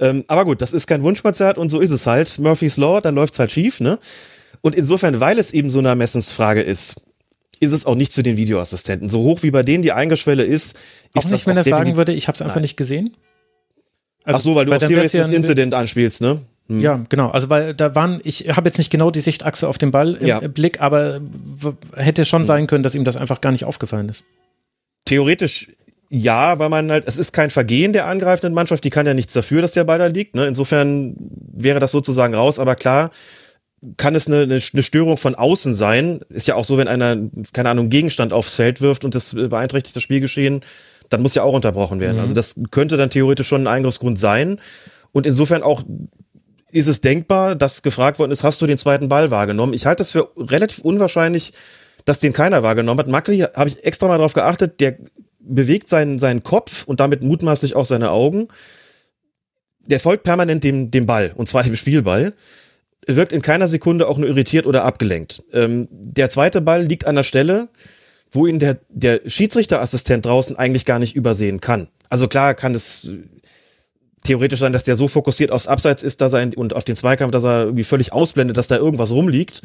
Ähm, 0.00 0.24
aber 0.26 0.44
gut, 0.44 0.60
das 0.60 0.72
ist 0.72 0.86
kein 0.86 1.02
Wunschkonzert 1.02 1.58
und 1.58 1.70
so 1.70 1.80
ist 1.80 1.90
es 1.90 2.06
halt. 2.06 2.38
Murphy's 2.38 2.76
Law, 2.76 3.00
dann 3.00 3.14
läuft's 3.14 3.38
halt 3.38 3.52
schief. 3.52 3.80
Ne? 3.80 3.98
Und 4.60 4.74
insofern, 4.74 5.20
weil 5.20 5.38
es 5.38 5.52
eben 5.52 5.70
so 5.70 5.78
eine 5.78 5.88
Ermessensfrage 5.88 6.62
ist, 6.62 6.96
ist 7.62 7.72
es 7.72 7.86
auch 7.86 7.94
nichts 7.94 8.14
für 8.16 8.22
den 8.22 8.36
Videoassistenten. 8.36 9.08
So 9.08 9.22
hoch 9.22 9.42
wie 9.42 9.50
bei 9.52 9.62
denen 9.62 9.82
die 9.82 9.92
Eingangsschwelle 9.92 10.42
ist, 10.42 10.76
Auch 11.14 11.24
ist 11.24 11.30
nicht, 11.30 11.46
wenn 11.46 11.56
er 11.56 11.62
auch 11.62 11.66
sagen 11.66 11.96
würde, 11.96 12.12
ich 12.12 12.26
habe 12.26 12.34
es 12.34 12.42
einfach 12.42 12.56
Nein. 12.56 12.62
nicht 12.62 12.76
gesehen. 12.76 13.16
Ach 14.24 14.38
so, 14.38 14.54
weil 14.54 14.64
du 14.64 14.70
bei 14.70 14.76
auf 14.76 14.82
Serious 14.82 15.12
Version- 15.12 15.36
Incident 15.36 15.74
anspielst, 15.74 16.20
ne? 16.20 16.40
Hm. 16.68 16.80
Ja, 16.80 17.00
genau. 17.08 17.30
Also 17.30 17.50
weil 17.50 17.74
da 17.74 17.94
waren, 17.94 18.20
ich 18.24 18.48
habe 18.56 18.68
jetzt 18.68 18.78
nicht 18.78 18.90
genau 18.90 19.10
die 19.10 19.20
Sichtachse 19.20 19.68
auf 19.68 19.78
den 19.78 19.90
Ball 19.90 20.14
im 20.14 20.26
Ja. 20.26 20.40
Hm. 20.40 20.52
Blick, 20.52 20.80
aber 20.80 21.20
hätte 21.94 22.24
schon 22.24 22.46
sein 22.46 22.66
können, 22.66 22.82
dass 22.82 22.94
ihm 22.94 23.04
das 23.04 23.16
einfach 23.16 23.40
gar 23.40 23.52
nicht 23.52 23.64
aufgefallen 23.64 24.08
ist. 24.08 24.24
Theoretisch 25.04 25.68
ja, 26.08 26.58
weil 26.58 26.68
man 26.68 26.90
halt, 26.90 27.04
es 27.06 27.16
ist 27.16 27.32
kein 27.32 27.48
Vergehen 27.48 27.94
der 27.94 28.06
angreifenden 28.06 28.52
Mannschaft, 28.52 28.84
die 28.84 28.90
kann 28.90 29.06
ja 29.06 29.14
nichts 29.14 29.32
dafür, 29.32 29.62
dass 29.62 29.72
der 29.72 29.84
Ball 29.84 29.98
da 29.98 30.06
liegt. 30.06 30.34
Ne? 30.34 30.44
Insofern 30.44 31.16
wäre 31.54 31.78
das 31.80 31.90
sozusagen 31.90 32.34
raus, 32.34 32.58
aber 32.58 32.74
klar 32.74 33.10
kann 33.96 34.14
es 34.14 34.26
eine, 34.28 34.42
eine, 34.42 34.60
eine 34.72 34.82
Störung 34.82 35.16
von 35.16 35.34
außen 35.34 35.74
sein. 35.74 36.20
Ist 36.28 36.46
ja 36.46 36.54
auch 36.54 36.64
so, 36.64 36.78
wenn 36.78 36.88
einer, 36.88 37.16
keine 37.52 37.70
Ahnung, 37.70 37.90
Gegenstand 37.90 38.32
aufs 38.32 38.56
Feld 38.56 38.80
wirft 38.80 39.04
und 39.04 39.14
das 39.14 39.34
beeinträchtigt 39.34 39.96
das 39.96 40.02
Spielgeschehen, 40.02 40.60
dann 41.08 41.22
muss 41.22 41.34
ja 41.34 41.42
auch 41.42 41.52
unterbrochen 41.52 42.00
werden. 42.00 42.20
Also 42.20 42.34
das 42.34 42.56
könnte 42.70 42.96
dann 42.96 43.10
theoretisch 43.10 43.48
schon 43.48 43.62
ein 43.62 43.66
Eingriffsgrund 43.66 44.18
sein. 44.18 44.60
Und 45.10 45.26
insofern 45.26 45.62
auch 45.62 45.82
ist 46.70 46.86
es 46.86 47.02
denkbar, 47.02 47.54
dass 47.54 47.82
gefragt 47.82 48.18
worden 48.18 48.30
ist, 48.30 48.44
hast 48.44 48.62
du 48.62 48.66
den 48.66 48.78
zweiten 48.78 49.08
Ball 49.08 49.30
wahrgenommen? 49.30 49.74
Ich 49.74 49.84
halte 49.84 50.02
es 50.02 50.12
für 50.12 50.30
relativ 50.36 50.78
unwahrscheinlich, 50.78 51.52
dass 52.04 52.18
den 52.18 52.32
keiner 52.32 52.62
wahrgenommen 52.62 52.98
hat. 52.98 53.08
Makli 53.08 53.40
habe 53.40 53.68
ich 53.68 53.84
extra 53.84 54.08
mal 54.08 54.18
drauf 54.18 54.32
geachtet, 54.32 54.80
der 54.80 54.96
bewegt 55.38 55.88
seinen, 55.88 56.18
seinen 56.18 56.42
Kopf 56.42 56.84
und 56.84 57.00
damit 57.00 57.22
mutmaßlich 57.22 57.76
auch 57.76 57.84
seine 57.84 58.10
Augen. 58.10 58.48
Der 59.84 60.00
folgt 60.00 60.22
permanent 60.22 60.64
dem, 60.64 60.90
dem 60.90 61.06
Ball, 61.06 61.32
und 61.34 61.48
zwar 61.48 61.64
dem 61.64 61.76
Spielball. 61.76 62.32
Wirkt 63.06 63.32
in 63.32 63.42
keiner 63.42 63.66
Sekunde 63.66 64.08
auch 64.08 64.18
nur 64.18 64.28
irritiert 64.28 64.66
oder 64.66 64.84
abgelenkt. 64.84 65.42
Ähm, 65.52 65.88
der 65.90 66.30
zweite 66.30 66.60
Ball 66.60 66.84
liegt 66.84 67.04
an 67.04 67.16
der 67.16 67.24
Stelle, 67.24 67.68
wo 68.30 68.46
ihn 68.46 68.58
der, 68.58 68.78
der 68.88 69.20
Schiedsrichterassistent 69.26 70.24
draußen 70.24 70.56
eigentlich 70.56 70.84
gar 70.84 70.98
nicht 70.98 71.14
übersehen 71.16 71.60
kann. 71.60 71.88
Also 72.08 72.28
klar 72.28 72.54
kann 72.54 72.74
es 72.74 73.12
theoretisch 74.24 74.60
sein, 74.60 74.72
dass 74.72 74.84
der 74.84 74.96
so 74.96 75.08
fokussiert 75.08 75.50
aufs 75.50 75.66
Abseits 75.66 76.02
ist, 76.02 76.20
dass 76.20 76.32
er 76.32 76.42
in, 76.42 76.54
und 76.54 76.74
auf 76.74 76.84
den 76.84 76.96
Zweikampf, 76.96 77.32
dass 77.32 77.44
er 77.44 77.64
irgendwie 77.64 77.84
völlig 77.84 78.12
ausblendet, 78.12 78.56
dass 78.56 78.68
da 78.68 78.76
irgendwas 78.76 79.12
rumliegt. 79.12 79.62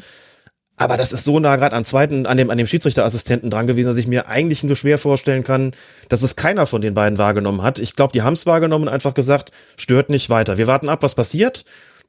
Aber 0.76 0.96
das 0.96 1.12
ist 1.12 1.24
so 1.24 1.40
nah 1.40 1.56
gerade 1.56 1.74
am 1.74 1.84
zweiten, 1.84 2.24
an 2.24 2.36
dem, 2.36 2.50
an 2.50 2.58
dem 2.58 2.68
Schiedsrichterassistenten 2.68 3.50
dran 3.50 3.66
gewesen, 3.66 3.88
dass 3.88 3.96
ich 3.96 4.06
mir 4.06 4.28
eigentlich 4.28 4.62
nur 4.62 4.76
schwer 4.76 4.96
vorstellen 4.96 5.42
kann, 5.42 5.72
dass 6.08 6.22
es 6.22 6.36
keiner 6.36 6.66
von 6.66 6.80
den 6.80 6.94
beiden 6.94 7.18
wahrgenommen 7.18 7.62
hat. 7.62 7.80
Ich 7.80 7.94
glaube, 7.94 8.12
die 8.12 8.22
haben 8.22 8.34
es 8.34 8.46
wahrgenommen 8.46 8.86
und 8.86 8.94
einfach 8.94 9.14
gesagt, 9.14 9.50
stört 9.76 10.08
nicht 10.08 10.30
weiter. 10.30 10.56
Wir 10.56 10.68
warten 10.68 10.88
ab, 10.88 11.02
was 11.02 11.16
passiert. 11.16 11.64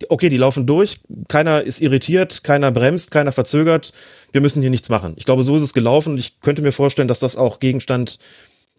Okay, 0.08 0.30
die 0.30 0.38
laufen 0.38 0.66
durch, 0.66 1.00
keiner 1.28 1.62
ist 1.62 1.82
irritiert, 1.82 2.44
keiner 2.44 2.72
bremst, 2.72 3.12
keiner 3.12 3.34
verzögert. 3.34 3.92
Wir 4.32 4.40
müssen 4.40 4.62
hier 4.62 4.70
nichts 4.70 4.88
machen. 4.90 5.14
Ich 5.18 5.26
glaube, 5.26 5.44
so 5.44 5.58
ist 5.58 5.64
es 5.64 5.74
gelaufen 5.74 6.14
und 6.14 6.20
ich 6.20 6.40
könnte 6.40 6.62
mir 6.62 6.72
vorstellen, 6.72 7.10
dass 7.10 7.20
das 7.20 7.36
auch 7.36 7.60
Gegenstand 7.60 8.18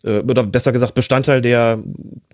äh, 0.03 0.21
oder 0.21 0.45
besser 0.45 0.73
gesagt 0.73 0.95
Bestandteil 0.95 1.41
der, 1.43 1.83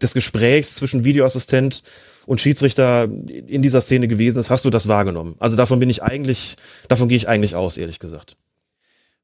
des 0.00 0.14
Gesprächs 0.14 0.76
zwischen 0.76 1.04
Videoassistent 1.04 1.82
und 2.26 2.40
Schiedsrichter 2.40 3.08
in 3.46 3.62
dieser 3.62 3.80
Szene 3.80 4.08
gewesen 4.08 4.38
ist. 4.38 4.50
Hast 4.50 4.64
du 4.64 4.70
das 4.70 4.88
wahrgenommen? 4.88 5.36
Also 5.38 5.56
davon 5.56 5.80
bin 5.80 5.90
ich 5.90 6.02
eigentlich, 6.02 6.56
davon 6.88 7.08
gehe 7.08 7.16
ich 7.16 7.28
eigentlich 7.28 7.56
aus, 7.56 7.76
ehrlich 7.76 7.98
gesagt. 7.98 8.36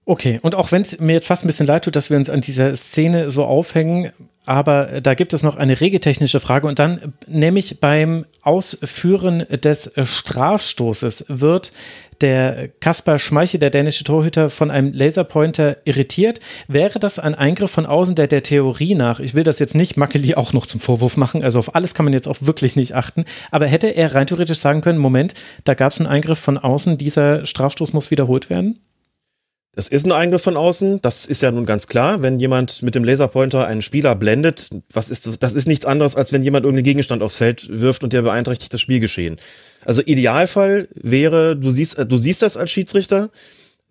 Okay, 0.05 0.41
und 0.43 0.57
auch 0.57 0.73
wenn 0.73 0.83
es 0.83 0.99
mir 0.99 1.13
jetzt 1.13 1.29
fast 1.29 1.45
ein 1.45 1.47
bisschen 1.47 1.67
leid 1.67 1.85
tut, 1.85 1.95
dass 1.95 2.11
wir 2.11 2.17
uns 2.17 2.29
an 2.29 2.41
dieser 2.41 2.75
Szene 2.75 3.31
so 3.31 3.45
aufhängen, 3.45 4.11
aber 4.45 4.91
äh, 4.91 5.03
da 5.03 5.15
gibt 5.15 5.33
es 5.33 5.45
noch 5.45 5.57
eine 5.57 5.81
regeltechnische 5.81 6.41
Frage 6.41 6.67
und 6.67 6.81
dann 6.81 6.99
äh, 6.99 7.09
nämlich 7.29 7.79
beim 7.79 8.27
Ausführen 8.43 9.47
des 9.49 9.87
äh, 9.87 10.05
Strafstoßes 10.05 11.27
wird 11.29 11.73
der 12.21 12.69
Kaspar 12.81 13.21
Schmeichel, 13.21 13.61
der 13.61 13.71
dänische 13.71 14.03
Torhüter, 14.03 14.51
von 14.51 14.73
einem 14.73 14.93
Laserpointer 14.93 15.77
irritiert. 15.85 16.41
Wäre 16.67 16.99
das 16.99 17.19
ein 17.21 17.35
Eingriff 17.35 17.71
von 17.71 17.87
außen, 17.87 18.15
der 18.17 18.27
der 18.27 18.43
Theorie 18.43 18.97
nach, 18.97 19.21
ich 19.21 19.35
will 19.35 19.45
das 19.45 19.61
jetzt 19.61 19.75
nicht 19.75 19.97
Makeli 19.97 20.35
auch 20.35 20.53
noch 20.53 20.67
zum 20.67 20.81
Vorwurf 20.81 21.17
machen, 21.17 21.45
also 21.45 21.61
auf 21.61 21.77
alles 21.77 21.95
kann 21.95 22.05
man 22.05 22.13
jetzt 22.13 22.29
auch 22.29 22.39
wirklich 22.41 22.75
nicht 22.75 22.95
achten, 22.95 23.25
aber 23.53 23.67
hätte 23.67 23.89
er 23.89 24.15
rein 24.15 24.27
theoretisch 24.27 24.59
sagen 24.59 24.81
können, 24.81 24.99
Moment, 24.99 25.35
da 25.65 25.75
gab 25.75 25.93
es 25.93 26.01
einen 26.01 26.09
Eingriff 26.09 26.39
von 26.39 26.59
außen, 26.59 26.99
dieser 26.99 27.47
Strafstoß 27.47 27.93
muss 27.93 28.11
wiederholt 28.11 28.51
werden? 28.51 28.81
Das 29.75 29.89
ist 29.89 30.05
ein 30.05 30.13
Eingriff 30.13 30.43
von 30.43 30.59
außen, 30.59 31.01
das 31.01 31.25
ist 31.25 31.41
ja 31.41 31.51
nun 31.51 31.65
ganz 31.65 31.87
klar. 31.87 32.21
Wenn 32.21 32.39
jemand 32.39 32.83
mit 32.83 32.95
dem 32.95 33.05
Laserpointer 33.05 33.67
einen 33.67 33.81
Spieler 33.81 34.15
blendet, 34.15 34.69
was 34.93 35.09
ist 35.09 35.27
das? 35.27 35.39
Das 35.39 35.55
ist 35.55 35.67
nichts 35.67 35.87
anderes, 35.87 36.15
als 36.15 36.31
wenn 36.31 36.45
jemand 36.45 36.65
irgendeinen 36.65 36.85
Gegenstand 36.85 37.23
aufs 37.23 37.39
Feld 37.39 37.69
wirft 37.71 38.05
und 38.05 38.13
der 38.13 38.21
beeinträchtigt 38.21 38.75
das 38.75 38.83
Spielgeschehen. 38.83 39.39
Also 39.83 40.03
Idealfall 40.03 40.89
wäre, 40.95 41.57
du 41.57 41.71
siehst, 41.71 41.99
du 42.07 42.17
siehst 42.19 42.43
das 42.43 42.59
als 42.59 42.71
Schiedsrichter, 42.71 43.31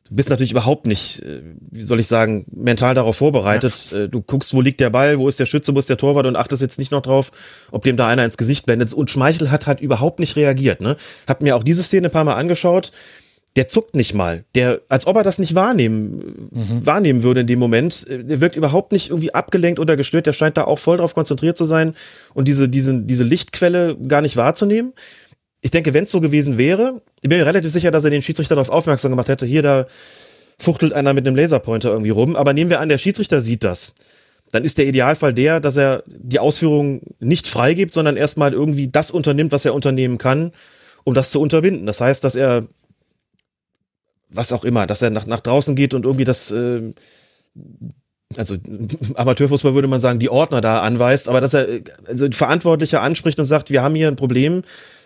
du 0.07 0.15
bist 0.15 0.29
natürlich 0.29 0.51
überhaupt 0.51 0.85
nicht, 0.85 1.23
äh, 1.23 1.41
wie 1.71 1.81
soll 1.81 1.99
ich 1.99 2.07
sagen, 2.07 2.45
mental 2.51 2.93
darauf 2.93 3.17
vorbereitet. 3.17 3.91
Äh, 3.91 4.07
Du 4.07 4.21
guckst, 4.21 4.53
wo 4.53 4.61
liegt 4.61 4.81
der 4.81 4.91
Ball, 4.91 5.17
wo 5.17 5.27
ist 5.27 5.39
der 5.39 5.47
Schütze, 5.47 5.73
wo 5.73 5.79
ist 5.79 5.89
der 5.89 5.97
Torwart 5.97 6.27
und 6.27 6.35
achtest 6.35 6.61
jetzt 6.61 6.77
nicht 6.77 6.91
noch 6.91 7.01
drauf, 7.01 7.31
ob 7.71 7.83
dem 7.85 7.97
da 7.97 8.07
einer 8.07 8.23
ins 8.23 8.37
Gesicht 8.37 8.67
blendet. 8.67 8.93
Und 8.93 9.09
Schmeichel 9.09 9.49
hat 9.49 9.65
halt 9.65 9.79
überhaupt 9.79 10.19
nicht 10.19 10.35
reagiert. 10.35 10.79
Ne? 10.79 10.95
Hab 11.27 11.41
mir 11.41 11.55
auch 11.55 11.63
diese 11.63 11.81
Szene 11.81 12.09
ein 12.09 12.11
paar 12.11 12.23
Mal 12.23 12.35
angeschaut 12.35 12.91
der 13.57 13.67
zuckt 13.67 13.95
nicht 13.95 14.13
mal. 14.13 14.45
Der, 14.55 14.79
als 14.87 15.07
ob 15.07 15.17
er 15.17 15.23
das 15.23 15.37
nicht 15.39 15.55
wahrnehmen, 15.55 16.49
wahrnehmen 16.85 17.21
würde 17.23 17.41
in 17.41 17.47
dem 17.47 17.59
Moment. 17.59 18.07
Äh, 18.09 18.23
Der 18.23 18.39
wirkt 18.41 18.55
überhaupt 18.55 18.91
nicht 18.91 19.09
irgendwie 19.09 19.33
abgelenkt 19.33 19.79
oder 19.79 19.97
gestört. 19.97 20.25
Der 20.25 20.33
scheint 20.33 20.55
da 20.57 20.63
auch 20.63 20.79
voll 20.79 20.97
drauf 20.97 21.13
konzentriert 21.13 21.57
zu 21.57 21.65
sein 21.65 21.93
und 22.33 22.47
diese, 22.47 22.69
diese, 22.69 23.01
diese 23.01 23.23
Lichtquelle 23.25 23.97
gar 24.07 24.21
nicht 24.21 24.37
wahrzunehmen. 24.37 24.93
Ich 25.61 25.71
denke, 25.71 25.93
wenn 25.93 26.05
es 26.05 26.11
so 26.11 26.21
gewesen 26.21 26.57
wäre, 26.57 27.01
ich 27.21 27.29
bin 27.29 27.37
mir 27.39 27.45
relativ 27.45 27.71
sicher, 27.71 27.91
dass 27.91 28.03
er 28.05 28.09
den 28.09 28.21
Schiedsrichter 28.21 28.55
darauf 28.55 28.69
aufmerksam 28.69 29.11
gemacht 29.11 29.27
hätte, 29.27 29.45
hier, 29.45 29.61
da 29.61 29.85
fuchtelt 30.57 30.93
einer 30.93 31.13
mit 31.13 31.27
einem 31.27 31.35
Laserpointer 31.35 31.89
irgendwie 31.91 32.09
rum. 32.11 32.35
Aber 32.35 32.53
nehmen 32.53 32.69
wir 32.69 32.79
an, 32.79 32.89
der 32.89 32.97
Schiedsrichter 32.97 33.41
sieht 33.41 33.63
das. 33.63 33.93
dann 34.51 34.63
ist 34.63 34.77
der 34.77 34.85
Idealfall 34.87 35.33
der, 35.33 35.59
dass 35.59 35.77
er 35.77 36.03
die 36.07 36.39
Ausführung 36.39 37.01
nicht 37.19 37.47
freigibt, 37.47 37.93
sondern 37.93 38.17
erstmal 38.17 38.53
irgendwie 38.53 38.87
das 38.87 39.11
unternimmt, 39.11 39.51
was 39.51 39.65
er 39.65 39.73
unternehmen 39.73 40.17
kann, 40.17 40.51
um 41.03 41.13
das 41.13 41.31
zu 41.31 41.39
unterbinden. 41.41 41.85
Das 41.85 42.01
heißt, 42.01 42.23
dass 42.23 42.35
er 42.35 42.65
was 44.33 44.51
auch 44.53 44.63
immer, 44.63 44.87
dass 44.87 45.01
er 45.01 45.09
nach, 45.09 45.25
nach 45.25 45.41
draußen 45.41 45.75
geht 45.75 45.93
und 45.93 46.05
irgendwie 46.05 46.23
das, 46.23 46.51
äh, 46.51 46.93
also 48.37 48.55
Amateurfußball 49.15 49.73
würde 49.73 49.87
man 49.87 50.01
sagen, 50.01 50.19
die 50.19 50.29
Ordner 50.29 50.61
da 50.61 50.81
anweist, 50.81 51.29
aber 51.29 51.41
dass 51.41 51.53
er 51.53 51.67
also 52.07 52.27
die 52.27 52.37
Verantwortliche 52.37 53.01
anspricht 53.01 53.39
und 53.39 53.45
sagt, 53.45 53.69
wir 53.69 53.81
haben 53.81 53.95
hier 53.95 54.07
ein 54.07 54.15
Problem, 54.15 54.63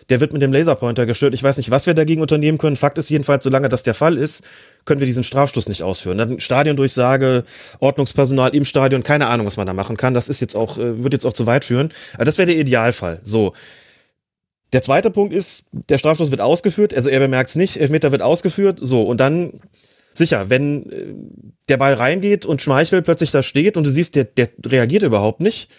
der 0.08 0.20
wird 0.20 0.32
mit 0.32 0.42
dem 0.42 0.52
Laserpointer 0.52 1.04
gestört. 1.06 1.34
Ich 1.34 1.42
weiß 1.42 1.56
nicht, 1.56 1.70
was 1.70 1.86
wir 1.86 1.94
dagegen 1.94 2.20
unternehmen 2.22 2.58
können. 2.58 2.76
Fakt 2.76 2.96
ist 2.98 3.10
jedenfalls, 3.10 3.42
solange 3.42 3.68
das 3.68 3.82
der 3.82 3.94
Fall 3.94 4.16
ist, 4.16 4.44
können 4.84 5.00
wir 5.00 5.06
diesen 5.06 5.24
Strafstoß 5.24 5.68
nicht 5.68 5.82
ausführen. 5.82 6.18
Dann 6.18 6.40
Stadiondurchsage, 6.40 7.44
Ordnungspersonal 7.80 8.54
im 8.54 8.64
Stadion, 8.64 9.02
keine 9.02 9.26
Ahnung, 9.26 9.46
was 9.46 9.56
man 9.56 9.66
da 9.66 9.72
machen 9.72 9.96
kann. 9.96 10.14
Das 10.14 10.28
ist 10.28 10.40
jetzt 10.40 10.54
auch, 10.54 10.78
äh, 10.78 11.02
wird 11.02 11.12
jetzt 11.12 11.26
auch 11.26 11.32
zu 11.32 11.46
weit 11.46 11.64
führen. 11.64 11.92
Aber 12.14 12.24
das 12.24 12.38
wäre 12.38 12.46
der 12.46 12.56
Idealfall. 12.56 13.20
So. 13.24 13.52
Der 14.72 14.82
zweite 14.82 15.10
Punkt 15.10 15.32
ist, 15.32 15.66
der 15.72 15.98
Strafstoß 15.98 16.30
wird 16.30 16.40
ausgeführt, 16.40 16.92
also 16.92 17.08
er 17.08 17.20
bemerkt 17.20 17.50
es 17.50 17.56
nicht, 17.56 17.76
Elfmeter 17.76 18.10
wird 18.10 18.22
ausgeführt, 18.22 18.78
so, 18.82 19.02
und 19.02 19.18
dann, 19.18 19.60
sicher, 20.12 20.50
wenn 20.50 20.90
äh, 20.90 21.14
der 21.68 21.76
Ball 21.76 21.94
reingeht 21.94 22.46
und 22.46 22.62
Schmeichel 22.62 23.02
plötzlich 23.02 23.30
da 23.30 23.42
steht 23.42 23.76
und 23.76 23.84
du 23.84 23.90
siehst, 23.90 24.16
der, 24.16 24.24
der 24.24 24.48
reagiert 24.66 25.02
überhaupt 25.02 25.40
nicht, 25.40 25.70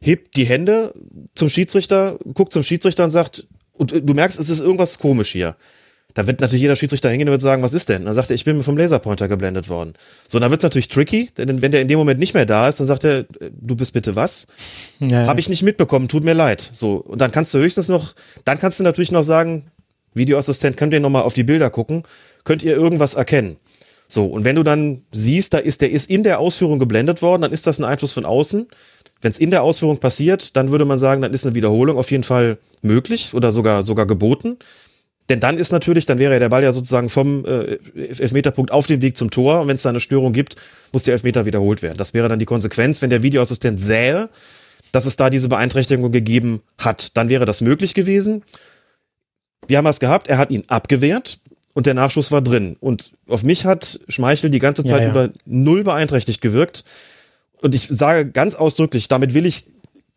hebt 0.00 0.36
die 0.36 0.46
Hände 0.46 0.94
zum 1.34 1.48
Schiedsrichter, 1.48 2.18
guckt 2.34 2.52
zum 2.52 2.62
Schiedsrichter 2.62 3.04
und 3.04 3.10
sagt, 3.10 3.46
und 3.72 3.92
du 3.92 4.14
merkst, 4.14 4.38
es 4.38 4.48
ist 4.48 4.60
irgendwas 4.60 4.98
komisch 4.98 5.32
hier. 5.32 5.56
Da 6.14 6.26
wird 6.26 6.40
natürlich 6.40 6.62
jeder 6.62 6.76
Schiedsrichter 6.76 7.08
hingehen 7.08 7.28
und 7.28 7.32
wird 7.32 7.42
sagen, 7.42 7.62
was 7.62 7.74
ist 7.74 7.88
denn? 7.88 8.04
Dann 8.04 8.14
sagt 8.14 8.30
er, 8.30 8.34
ich 8.34 8.44
bin 8.44 8.62
vom 8.62 8.76
Laserpointer 8.76 9.28
geblendet 9.28 9.68
worden. 9.68 9.94
So, 10.28 10.38
dann 10.38 10.50
wird's 10.50 10.62
natürlich 10.62 10.88
tricky, 10.88 11.30
denn 11.38 11.62
wenn 11.62 11.72
der 11.72 11.80
in 11.80 11.88
dem 11.88 11.98
Moment 11.98 12.20
nicht 12.20 12.34
mehr 12.34 12.46
da 12.46 12.68
ist, 12.68 12.80
dann 12.80 12.86
sagt 12.86 13.04
er, 13.04 13.24
du 13.50 13.76
bist 13.76 13.92
bitte 13.92 14.14
was? 14.14 14.46
Ja, 15.00 15.26
Habe 15.26 15.40
ich 15.40 15.48
nicht 15.48 15.62
mitbekommen, 15.62 16.08
tut 16.08 16.24
mir 16.24 16.34
leid. 16.34 16.68
So, 16.72 16.96
und 16.96 17.20
dann 17.20 17.30
kannst 17.30 17.54
du 17.54 17.58
höchstens 17.58 17.88
noch, 17.88 18.14
dann 18.44 18.58
kannst 18.58 18.78
du 18.78 18.84
natürlich 18.84 19.10
noch 19.10 19.22
sagen, 19.22 19.70
Videoassistent, 20.14 20.76
könnt 20.76 20.92
ihr 20.92 21.00
nochmal 21.00 21.22
auf 21.22 21.32
die 21.32 21.44
Bilder 21.44 21.70
gucken, 21.70 22.02
könnt 22.44 22.62
ihr 22.62 22.74
irgendwas 22.76 23.14
erkennen. 23.14 23.56
So, 24.08 24.26
und 24.26 24.44
wenn 24.44 24.56
du 24.56 24.62
dann 24.62 25.02
siehst, 25.10 25.54
da 25.54 25.58
ist, 25.58 25.80
der 25.80 25.90
ist 25.90 26.10
in 26.10 26.22
der 26.22 26.38
Ausführung 26.38 26.78
geblendet 26.78 27.22
worden, 27.22 27.42
dann 27.42 27.52
ist 27.52 27.66
das 27.66 27.78
ein 27.78 27.84
Einfluss 27.84 28.12
von 28.12 28.26
außen. 28.26 28.68
Wenn 29.22 29.30
es 29.30 29.38
in 29.38 29.50
der 29.50 29.62
Ausführung 29.62 29.98
passiert, 29.98 30.56
dann 30.56 30.70
würde 30.70 30.84
man 30.84 30.98
sagen, 30.98 31.22
dann 31.22 31.32
ist 31.32 31.46
eine 31.46 31.54
Wiederholung 31.54 31.96
auf 31.96 32.10
jeden 32.10 32.24
Fall 32.24 32.58
möglich 32.82 33.32
oder 33.32 33.52
sogar, 33.52 33.82
sogar 33.84 34.06
geboten. 34.06 34.58
Denn 35.28 35.40
dann 35.40 35.56
ist 35.56 35.72
natürlich, 35.72 36.04
dann 36.04 36.18
wäre 36.18 36.32
ja 36.32 36.38
der 36.38 36.48
Ball 36.48 36.62
ja 36.62 36.72
sozusagen 36.72 37.08
vom 37.08 37.44
äh, 37.44 37.78
Elfmeterpunkt 37.94 38.72
auf 38.72 38.86
dem 38.86 39.02
Weg 39.02 39.16
zum 39.16 39.30
Tor. 39.30 39.60
Und 39.60 39.68
wenn 39.68 39.76
es 39.76 39.82
da 39.82 39.88
eine 39.88 40.00
Störung 40.00 40.32
gibt, 40.32 40.56
muss 40.92 41.04
der 41.04 41.14
Elfmeter 41.14 41.46
wiederholt 41.46 41.82
werden. 41.82 41.96
Das 41.96 42.12
wäre 42.12 42.28
dann 42.28 42.38
die 42.38 42.44
Konsequenz, 42.44 43.02
wenn 43.02 43.10
der 43.10 43.22
Videoassistent 43.22 43.80
sähe, 43.80 44.28
dass 44.90 45.06
es 45.06 45.16
da 45.16 45.30
diese 45.30 45.48
Beeinträchtigung 45.48 46.12
gegeben 46.12 46.62
hat. 46.78 47.16
Dann 47.16 47.28
wäre 47.28 47.44
das 47.44 47.60
möglich 47.60 47.94
gewesen. 47.94 48.42
Wir 49.68 49.78
haben 49.78 49.84
was 49.84 50.00
gehabt, 50.00 50.28
er 50.28 50.38
hat 50.38 50.50
ihn 50.50 50.64
abgewehrt 50.66 51.38
und 51.72 51.86
der 51.86 51.94
Nachschuss 51.94 52.32
war 52.32 52.42
drin. 52.42 52.76
Und 52.80 53.12
auf 53.28 53.44
mich 53.44 53.64
hat 53.64 54.00
Schmeichel 54.08 54.50
die 54.50 54.58
ganze 54.58 54.84
Zeit 54.84 55.00
ja, 55.00 55.06
ja. 55.06 55.10
über 55.10 55.30
null 55.44 55.84
beeinträchtigt 55.84 56.40
gewirkt. 56.40 56.84
Und 57.60 57.74
ich 57.74 57.86
sage 57.88 58.28
ganz 58.28 58.56
ausdrücklich, 58.56 59.08
damit 59.08 59.34
will 59.34 59.46
ich 59.46 59.64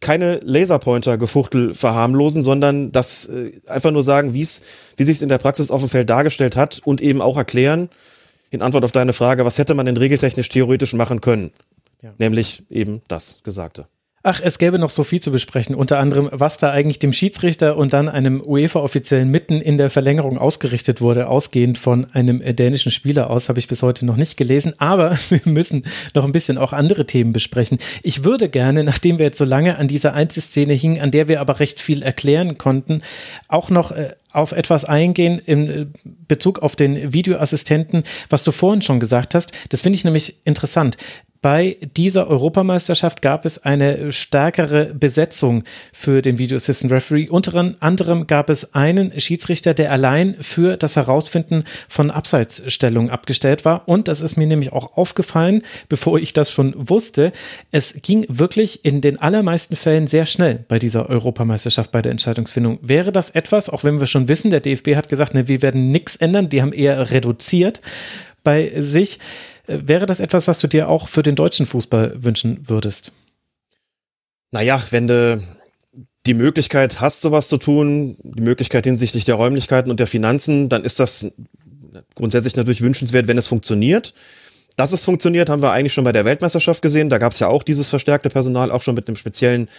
keine 0.05 0.39
Laserpointer-Gefuchtel 0.43 1.73
verharmlosen, 1.73 2.43
sondern 2.43 2.91
das 2.91 3.25
äh, 3.25 3.53
einfach 3.65 3.89
nur 3.89 4.03
sagen, 4.03 4.35
wie's, 4.35 4.61
wie 4.97 5.03
sich 5.03 5.17
es 5.17 5.21
in 5.23 5.29
der 5.29 5.39
Praxis 5.39 5.71
auf 5.71 5.81
dem 5.81 5.89
Feld 5.89 6.11
dargestellt 6.11 6.55
hat 6.55 6.79
und 6.85 7.01
eben 7.01 7.23
auch 7.23 7.37
erklären, 7.37 7.89
in 8.51 8.61
Antwort 8.61 8.85
auf 8.85 8.91
deine 8.91 9.13
Frage, 9.13 9.45
was 9.45 9.57
hätte 9.57 9.73
man 9.73 9.87
denn 9.87 9.97
regeltechnisch 9.97 10.47
theoretisch 10.49 10.93
machen 10.93 11.21
können? 11.21 11.49
Ja. 12.03 12.13
Nämlich 12.19 12.63
eben 12.69 13.01
das 13.07 13.39
Gesagte. 13.41 13.87
Ach, 14.27 14.41
es 14.43 14.57
gäbe 14.57 14.79
noch 14.79 14.89
so 14.89 15.03
viel 15.03 15.19
zu 15.19 15.31
besprechen. 15.31 15.75
Unter 15.75 15.99
anderem, 15.99 16.29
was 16.31 16.57
da 16.57 16.71
eigentlich 16.71 16.97
dem 16.97 17.13
Schiedsrichter 17.13 17.77
und 17.77 17.93
dann 17.93 18.09
einem 18.09 18.41
UEFA-Offiziellen 18.41 19.29
mitten 19.29 19.61
in 19.61 19.77
der 19.77 19.91
Verlängerung 19.91 20.39
ausgerichtet 20.39 20.99
wurde, 20.99 21.27
ausgehend 21.27 21.77
von 21.77 22.05
einem 22.11 22.41
dänischen 22.55 22.91
Spieler 22.91 23.29
aus, 23.29 23.49
habe 23.49 23.59
ich 23.59 23.67
bis 23.67 23.83
heute 23.83 24.03
noch 24.03 24.15
nicht 24.15 24.35
gelesen. 24.35 24.73
Aber 24.79 25.11
wir 25.29 25.41
müssen 25.45 25.85
noch 26.15 26.25
ein 26.25 26.31
bisschen 26.31 26.57
auch 26.57 26.73
andere 26.73 27.05
Themen 27.05 27.33
besprechen. 27.33 27.77
Ich 28.01 28.23
würde 28.23 28.49
gerne, 28.49 28.83
nachdem 28.83 29.19
wir 29.19 29.27
jetzt 29.27 29.37
so 29.37 29.45
lange 29.45 29.77
an 29.77 29.87
dieser 29.87 30.15
Einzelszene 30.15 30.73
hingen, 30.73 30.99
an 30.99 31.11
der 31.11 31.27
wir 31.27 31.39
aber 31.39 31.59
recht 31.59 31.79
viel 31.79 32.01
erklären 32.01 32.57
konnten, 32.57 33.03
auch 33.47 33.69
noch 33.69 33.91
äh, 33.91 34.15
auf 34.31 34.53
etwas 34.53 34.85
eingehen 34.85 35.37
in 35.37 35.69
äh, 35.69 35.85
Bezug 36.27 36.63
auf 36.63 36.75
den 36.75 37.13
Videoassistenten, 37.13 38.03
was 38.31 38.43
du 38.43 38.49
vorhin 38.49 38.81
schon 38.81 38.99
gesagt 38.99 39.35
hast. 39.35 39.51
Das 39.69 39.81
finde 39.81 39.97
ich 39.97 40.03
nämlich 40.03 40.37
interessant 40.45 40.97
bei 41.45 41.77
dieser 41.95 42.27
Europameisterschaft 42.27 43.21
gab 43.21 43.45
es 43.45 43.63
eine 43.63 44.11
stärkere 44.11 44.95
Besetzung 44.95 45.63
für 45.93 46.23
den 46.23 46.39
Video 46.39 46.55
Assistant 46.55 46.91
Referee. 46.91 47.29
Unter 47.29 47.75
anderem 47.81 48.25
gab 48.25 48.49
es 48.49 48.73
einen 48.73 49.19
Schiedsrichter, 49.19 49.75
der 49.75 49.91
allein 49.91 50.33
für 50.41 50.75
das 50.75 50.95
Herausfinden 50.95 51.63
von 51.87 52.09
Abseitsstellungen 52.09 53.11
abgestellt 53.11 53.63
war. 53.63 53.87
Und 53.87 54.07
das 54.07 54.23
ist 54.23 54.37
mir 54.37 54.47
nämlich 54.47 54.73
auch 54.73 54.97
aufgefallen, 54.97 55.61
bevor 55.87 56.17
ich 56.17 56.33
das 56.33 56.51
schon 56.51 56.73
wusste. 56.89 57.31
Es 57.69 57.93
ging 58.01 58.25
wirklich 58.27 58.83
in 58.83 59.01
den 59.01 59.19
allermeisten 59.21 59.75
Fällen 59.75 60.07
sehr 60.07 60.25
schnell 60.25 60.65
bei 60.67 60.79
dieser 60.79 61.11
Europameisterschaft 61.11 61.91
bei 61.91 62.01
der 62.01 62.11
Entscheidungsfindung. 62.11 62.79
Wäre 62.81 63.11
das 63.11 63.29
etwas, 63.29 63.69
auch 63.69 63.83
wenn 63.83 63.99
wir 63.99 64.07
schon 64.07 64.27
wissen, 64.27 64.49
der 64.49 64.61
DFB 64.61 64.95
hat 64.95 65.09
gesagt, 65.09 65.35
ne, 65.35 65.47
wir 65.47 65.61
werden 65.61 65.91
nichts 65.91 66.15
ändern, 66.15 66.49
die 66.49 66.63
haben 66.63 66.73
eher 66.73 67.11
reduziert 67.11 67.81
bei 68.45 68.71
sich. 68.81 69.19
Äh, 69.67 69.79
wäre 69.83 70.05
das 70.05 70.21
etwas, 70.21 70.47
was 70.47 70.59
du 70.59 70.67
dir 70.67 70.87
auch 70.87 71.09
für 71.09 71.23
den 71.23 71.35
deutschen 71.35 71.65
Fußball 71.65 72.23
wünschen 72.23 72.69
würdest? 72.69 73.11
Naja, 74.51 74.81
wenn 74.91 75.09
du 75.09 75.43
die 76.25 76.33
Möglichkeit 76.33 77.01
hast, 77.01 77.21
sowas 77.21 77.49
zu 77.49 77.57
tun, 77.57 78.15
die 78.23 78.41
Möglichkeit 78.41 78.85
hinsichtlich 78.85 79.25
der 79.25 79.35
Räumlichkeiten 79.35 79.91
und 79.91 79.99
der 79.99 80.07
Finanzen, 80.07 80.69
dann 80.69 80.85
ist 80.85 80.99
das 80.99 81.27
grundsätzlich 82.15 82.55
natürlich 82.55 82.81
wünschenswert, 82.81 83.27
wenn 83.27 83.37
es 83.37 83.47
funktioniert. 83.47 84.13
Dass 84.75 84.91
es 84.91 85.05
funktioniert, 85.05 85.49
haben 85.49 85.61
wir 85.61 85.71
eigentlich 85.71 85.93
schon 85.93 86.03
bei 86.03 86.11
der 86.11 86.25
Weltmeisterschaft 86.25 86.81
gesehen. 86.81 87.09
Da 87.09 87.17
gab 87.17 87.31
es 87.31 87.39
ja 87.39 87.47
auch 87.47 87.63
dieses 87.63 87.89
verstärkte 87.89 88.29
Personal, 88.29 88.71
auch 88.71 88.81
schon 88.81 88.95
mit 88.95 89.07
einem 89.07 89.15
speziellen 89.15 89.69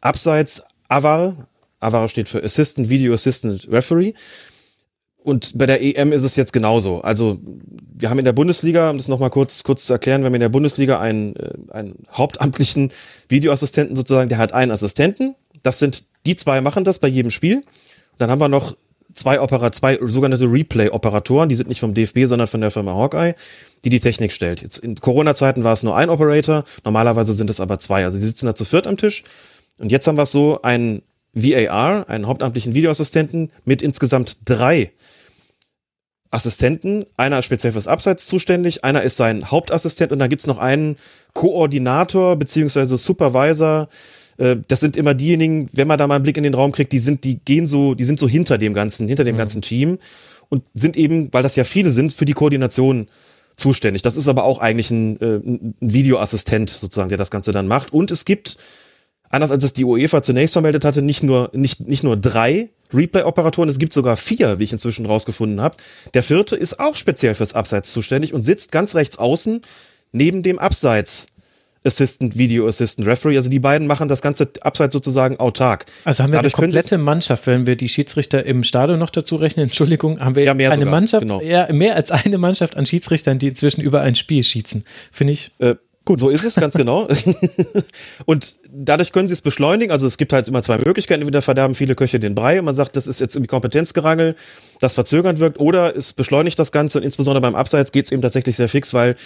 Abseits 0.00 0.64
AVAR. 0.88 1.48
AVAR 1.80 2.08
steht 2.08 2.28
für 2.28 2.42
Assistant 2.42 2.88
Video 2.88 3.12
Assistant 3.12 3.68
Referee. 3.70 4.14
Und 5.22 5.58
bei 5.58 5.66
der 5.66 5.82
EM 5.82 6.12
ist 6.12 6.24
es 6.24 6.36
jetzt 6.36 6.52
genauso. 6.52 7.00
Also 7.00 7.38
wir 7.98 8.08
haben 8.08 8.18
in 8.18 8.24
der 8.24 8.32
Bundesliga, 8.32 8.90
um 8.90 8.96
das 8.96 9.08
nochmal 9.08 9.30
kurz, 9.30 9.64
kurz 9.64 9.84
zu 9.84 9.92
erklären, 9.92 10.22
wir 10.22 10.26
haben 10.26 10.34
in 10.34 10.40
der 10.40 10.48
Bundesliga 10.48 11.00
einen, 11.00 11.36
äh, 11.36 11.50
einen 11.70 11.94
hauptamtlichen 12.12 12.92
Videoassistenten 13.28 13.96
sozusagen, 13.96 14.28
der 14.28 14.38
hat 14.38 14.54
einen 14.54 14.70
Assistenten. 14.70 15.34
Das 15.62 15.78
sind, 15.78 16.04
die 16.24 16.36
zwei 16.36 16.60
machen 16.60 16.84
das 16.84 16.98
bei 16.98 17.08
jedem 17.08 17.30
Spiel. 17.30 17.64
Dann 18.18 18.30
haben 18.30 18.40
wir 18.40 18.48
noch 18.48 18.76
zwei 19.12 19.40
Opera, 19.40 19.72
zwei 19.72 19.98
sogenannte 20.00 20.46
Replay-Operatoren, 20.46 21.48
die 21.48 21.54
sind 21.54 21.68
nicht 21.68 21.80
vom 21.80 21.94
DFB, 21.94 22.24
sondern 22.24 22.46
von 22.46 22.60
der 22.60 22.70
Firma 22.70 22.94
Hawkeye, 22.94 23.34
die 23.84 23.90
die 23.90 24.00
Technik 24.00 24.32
stellt. 24.32 24.62
Jetzt 24.62 24.78
in 24.78 24.94
Corona-Zeiten 24.94 25.64
war 25.64 25.72
es 25.72 25.82
nur 25.82 25.96
ein 25.96 26.10
Operator, 26.10 26.64
normalerweise 26.84 27.32
sind 27.32 27.50
es 27.50 27.60
aber 27.60 27.78
zwei. 27.78 28.04
Also 28.04 28.18
sie 28.18 28.26
sitzen 28.26 28.46
da 28.46 28.54
zu 28.54 28.64
viert 28.64 28.86
am 28.86 28.96
Tisch. 28.96 29.24
Und 29.78 29.90
jetzt 29.92 30.06
haben 30.06 30.16
wir 30.16 30.26
so 30.26 30.62
einen 30.62 31.02
VAR, 31.42 32.08
einen 32.08 32.26
hauptamtlichen 32.26 32.74
Videoassistenten, 32.74 33.50
mit 33.64 33.82
insgesamt 33.82 34.38
drei 34.44 34.92
Assistenten. 36.30 37.06
Einer 37.16 37.38
ist 37.38 37.46
speziell 37.46 37.72
fürs 37.72 37.88
Abseits 37.88 38.26
zuständig, 38.26 38.84
einer 38.84 39.02
ist 39.02 39.16
sein 39.16 39.50
Hauptassistent 39.50 40.12
und 40.12 40.18
dann 40.18 40.28
gibt's 40.28 40.46
noch 40.46 40.58
einen 40.58 40.96
Koordinator 41.32 42.36
beziehungsweise 42.36 42.96
Supervisor. 42.96 43.88
Äh, 44.36 44.56
das 44.68 44.80
sind 44.80 44.96
immer 44.96 45.14
diejenigen, 45.14 45.68
wenn 45.72 45.88
man 45.88 45.98
da 45.98 46.06
mal 46.06 46.16
einen 46.16 46.24
Blick 46.24 46.36
in 46.36 46.42
den 46.42 46.54
Raum 46.54 46.72
kriegt, 46.72 46.92
die 46.92 46.98
sind, 46.98 47.24
die 47.24 47.38
gehen 47.38 47.66
so, 47.66 47.94
die 47.94 48.04
sind 48.04 48.18
so 48.18 48.28
hinter 48.28 48.58
dem 48.58 48.74
ganzen, 48.74 49.08
hinter 49.08 49.24
dem 49.24 49.36
mhm. 49.36 49.38
ganzen 49.38 49.62
Team 49.62 49.98
und 50.48 50.64
sind 50.74 50.96
eben, 50.96 51.32
weil 51.32 51.42
das 51.42 51.56
ja 51.56 51.64
viele 51.64 51.90
sind, 51.90 52.12
für 52.12 52.24
die 52.24 52.34
Koordination 52.34 53.08
zuständig. 53.56 54.02
Das 54.02 54.16
ist 54.16 54.28
aber 54.28 54.44
auch 54.44 54.58
eigentlich 54.58 54.90
ein, 54.90 55.20
äh, 55.20 55.36
ein 55.36 55.74
Videoassistent 55.80 56.70
sozusagen, 56.70 57.08
der 57.08 57.18
das 57.18 57.30
Ganze 57.30 57.52
dann 57.52 57.66
macht. 57.66 57.92
Und 57.92 58.10
es 58.10 58.24
gibt 58.24 58.56
anders 59.30 59.50
als 59.50 59.64
es 59.64 59.72
die 59.72 59.84
UEFA 59.84 60.22
zunächst 60.22 60.52
vermeldet 60.52 60.84
hatte, 60.84 61.02
nicht 61.02 61.22
nur, 61.22 61.50
nicht, 61.52 61.86
nicht 61.86 62.02
nur 62.02 62.16
drei 62.16 62.70
Replay-Operatoren, 62.92 63.68
es 63.68 63.78
gibt 63.78 63.92
sogar 63.92 64.16
vier, 64.16 64.58
wie 64.58 64.64
ich 64.64 64.72
inzwischen 64.72 65.06
rausgefunden 65.06 65.60
habe. 65.60 65.76
Der 66.14 66.22
vierte 66.22 66.56
ist 66.56 66.80
auch 66.80 66.96
speziell 66.96 67.34
fürs 67.34 67.54
Abseits 67.54 67.92
zuständig 67.92 68.32
und 68.32 68.42
sitzt 68.42 68.72
ganz 68.72 68.94
rechts 68.94 69.18
außen 69.18 69.62
neben 70.12 70.42
dem 70.42 70.58
Abseits. 70.58 71.26
Assistant, 71.84 72.36
Video 72.36 72.66
Assistant, 72.66 73.06
Referee. 73.06 73.36
Also 73.36 73.50
die 73.50 73.60
beiden 73.60 73.86
machen 73.86 74.08
das 74.08 74.20
ganze 74.20 74.50
Abseits 74.62 74.92
sozusagen 74.92 75.38
autark. 75.38 75.86
Also 76.04 76.22
haben 76.22 76.32
wir 76.32 76.38
Dadurch 76.38 76.54
eine 76.54 76.64
komplette 76.64 76.98
Mannschaft, 76.98 77.46
wenn 77.46 77.66
wir 77.66 77.76
die 77.76 77.88
Schiedsrichter 77.88 78.44
im 78.44 78.64
Stadion 78.64 78.98
noch 78.98 79.10
dazu 79.10 79.36
rechnen. 79.36 79.64
Entschuldigung, 79.64 80.20
haben 80.20 80.34
wir 80.34 80.44
ja, 80.44 80.52
eine 80.52 80.74
sogar, 80.74 80.90
Mannschaft, 80.90 81.22
genau. 81.22 81.40
ja, 81.40 81.72
mehr 81.72 81.94
als 81.94 82.10
eine 82.10 82.36
Mannschaft 82.36 82.76
an 82.76 82.84
Schiedsrichtern, 82.84 83.38
die 83.38 83.48
inzwischen 83.48 83.80
über 83.80 84.00
ein 84.00 84.16
Spiel 84.16 84.42
schießen. 84.42 84.84
Finde 85.12 85.32
ich. 85.32 85.52
Äh, 85.58 85.76
Gut. 86.08 86.18
So 86.18 86.30
ist 86.30 86.42
es, 86.42 86.54
ganz 86.54 86.74
genau. 86.74 87.06
und 88.24 88.56
dadurch 88.72 89.12
können 89.12 89.28
sie 89.28 89.34
es 89.34 89.42
beschleunigen. 89.42 89.92
Also 89.92 90.06
es 90.06 90.16
gibt 90.16 90.32
halt 90.32 90.48
immer 90.48 90.62
zwei 90.62 90.78
Möglichkeiten. 90.78 91.20
Entweder 91.20 91.42
verderben 91.42 91.74
viele 91.74 91.94
Köche 91.94 92.18
den 92.18 92.34
Brei 92.34 92.58
und 92.58 92.64
man 92.64 92.74
sagt, 92.74 92.96
das 92.96 93.06
ist 93.06 93.20
jetzt 93.20 93.36
irgendwie 93.36 93.48
Kompetenzgerangel, 93.48 94.34
das 94.80 94.94
verzögernd 94.94 95.38
wirkt, 95.38 95.60
oder 95.60 95.94
es 95.94 96.14
beschleunigt 96.14 96.58
das 96.58 96.72
Ganze 96.72 96.96
und 96.96 97.04
insbesondere 97.04 97.42
beim 97.42 97.54
Abseits 97.54 97.92
geht 97.92 98.06
es 98.06 98.12
eben 98.12 98.22
tatsächlich 98.22 98.56
sehr 98.56 98.70
fix, 98.70 98.94
weil 98.94 99.16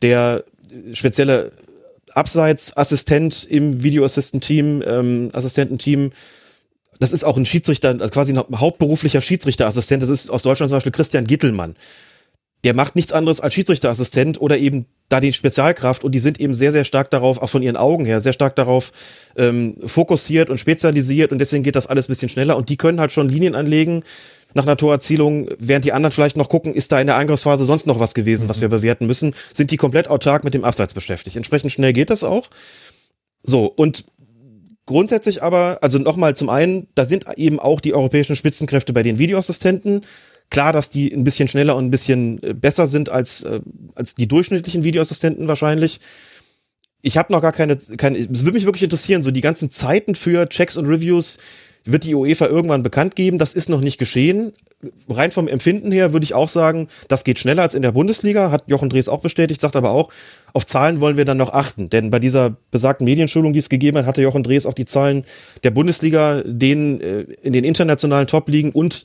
der 0.00 0.44
spezielle 0.94 1.52
Abseitsassistent 2.14 3.44
im 3.44 3.82
Videoassistent-Team, 3.82 4.82
ähm, 4.86 5.28
Assistententeam. 5.34 6.12
Das 6.98 7.12
ist 7.12 7.24
auch 7.24 7.36
ein 7.36 7.44
Schiedsrichter, 7.44 7.90
also 7.90 8.08
quasi 8.08 8.32
ein 8.32 8.58
hauptberuflicher 8.58 9.20
Schiedsrichterassistent. 9.20 10.02
Das 10.02 10.08
ist 10.08 10.30
aus 10.30 10.44
Deutschland 10.44 10.70
zum 10.70 10.76
Beispiel 10.76 10.92
Christian 10.92 11.26
Gittelmann. 11.26 11.76
Der 12.64 12.74
macht 12.74 12.94
nichts 12.94 13.12
anderes 13.12 13.40
als 13.40 13.54
Schiedsrichterassistent 13.54 14.40
oder 14.40 14.56
eben 14.56 14.86
da 15.08 15.20
die 15.20 15.32
Spezialkraft 15.32 16.04
und 16.04 16.12
die 16.12 16.20
sind 16.20 16.40
eben 16.40 16.54
sehr, 16.54 16.72
sehr 16.72 16.84
stark 16.84 17.10
darauf, 17.10 17.42
auch 17.42 17.48
von 17.48 17.62
ihren 17.62 17.76
Augen 17.76 18.04
her, 18.04 18.20
sehr 18.20 18.32
stark 18.32 18.56
darauf 18.56 18.92
ähm, 19.36 19.76
fokussiert 19.84 20.48
und 20.48 20.58
spezialisiert 20.58 21.32
und 21.32 21.38
deswegen 21.38 21.62
geht 21.64 21.76
das 21.76 21.86
alles 21.86 22.08
ein 22.08 22.12
bisschen 22.12 22.28
schneller 22.28 22.56
und 22.56 22.68
die 22.68 22.76
können 22.76 23.00
halt 23.00 23.12
schon 23.12 23.28
Linien 23.28 23.54
anlegen, 23.54 24.04
nach 24.54 24.64
einer 24.64 24.76
Torerzielung, 24.76 25.48
während 25.58 25.84
die 25.84 25.92
anderen 25.92 26.12
vielleicht 26.12 26.36
noch 26.36 26.48
gucken, 26.48 26.74
ist 26.74 26.92
da 26.92 27.00
in 27.00 27.06
der 27.06 27.16
Angriffsphase 27.16 27.64
sonst 27.64 27.86
noch 27.86 28.00
was 28.00 28.14
gewesen, 28.14 28.44
mhm. 28.44 28.48
was 28.48 28.60
wir 28.60 28.68
bewerten 28.68 29.06
müssen, 29.06 29.34
sind 29.52 29.70
die 29.70 29.76
komplett 29.76 30.08
autark 30.08 30.44
mit 30.44 30.54
dem 30.54 30.64
Abseits 30.64 30.94
beschäftigt. 30.94 31.36
Entsprechend 31.36 31.72
schnell 31.72 31.92
geht 31.92 32.10
das 32.10 32.24
auch. 32.24 32.48
So, 33.42 33.66
und 33.66 34.04
grundsätzlich 34.86 35.42
aber, 35.42 35.78
also 35.80 35.98
nochmal 35.98 36.36
zum 36.36 36.48
einen, 36.48 36.88
da 36.94 37.04
sind 37.04 37.26
eben 37.36 37.60
auch 37.60 37.80
die 37.80 37.94
europäischen 37.94 38.36
Spitzenkräfte 38.36 38.92
bei 38.92 39.02
den 39.02 39.18
Videoassistenten. 39.18 40.02
Klar, 40.52 40.74
dass 40.74 40.90
die 40.90 41.10
ein 41.10 41.24
bisschen 41.24 41.48
schneller 41.48 41.76
und 41.76 41.86
ein 41.86 41.90
bisschen 41.90 42.42
äh, 42.42 42.52
besser 42.52 42.86
sind 42.86 43.08
als, 43.08 43.42
äh, 43.42 43.60
als 43.94 44.14
die 44.14 44.28
durchschnittlichen 44.28 44.84
Videoassistenten 44.84 45.48
wahrscheinlich. 45.48 45.98
Ich 47.00 47.16
habe 47.16 47.32
noch 47.32 47.40
gar 47.40 47.52
keine, 47.52 47.78
keine, 47.96 48.18
es 48.18 48.44
würde 48.44 48.52
mich 48.52 48.66
wirklich 48.66 48.82
interessieren, 48.82 49.22
so 49.22 49.30
die 49.30 49.40
ganzen 49.40 49.70
Zeiten 49.70 50.14
für 50.14 50.46
Checks 50.46 50.76
und 50.76 50.84
Reviews, 50.84 51.38
wird 51.84 52.04
die 52.04 52.14
UEFA 52.14 52.46
irgendwann 52.46 52.82
bekannt 52.82 53.16
geben. 53.16 53.38
Das 53.38 53.54
ist 53.54 53.70
noch 53.70 53.80
nicht 53.80 53.96
geschehen. 53.96 54.52
Rein 55.08 55.30
vom 55.30 55.48
Empfinden 55.48 55.90
her 55.90 56.12
würde 56.12 56.24
ich 56.24 56.34
auch 56.34 56.50
sagen, 56.50 56.88
das 57.08 57.24
geht 57.24 57.38
schneller 57.38 57.62
als 57.62 57.74
in 57.74 57.82
der 57.82 57.92
Bundesliga, 57.92 58.50
hat 58.50 58.64
Jochen 58.66 58.90
Drees 58.90 59.08
auch 59.08 59.20
bestätigt, 59.20 59.60
sagt 59.60 59.74
aber 59.74 59.90
auch, 59.90 60.12
auf 60.52 60.66
Zahlen 60.66 61.00
wollen 61.00 61.16
wir 61.16 61.24
dann 61.24 61.38
noch 61.38 61.54
achten. 61.54 61.88
Denn 61.88 62.10
bei 62.10 62.18
dieser 62.18 62.56
besagten 62.70 63.06
Medienschulung, 63.06 63.54
die 63.54 63.58
es 63.58 63.70
gegeben 63.70 63.96
hat, 63.96 64.06
hatte 64.06 64.22
Jochen 64.22 64.42
Drees 64.42 64.66
auch 64.66 64.74
die 64.74 64.84
Zahlen 64.84 65.24
der 65.64 65.70
Bundesliga, 65.70 66.42
denen 66.44 67.00
äh, 67.00 67.20
in 67.42 67.54
den 67.54 67.64
internationalen 67.64 68.26
Top-Ligen 68.26 68.72
und 68.72 69.04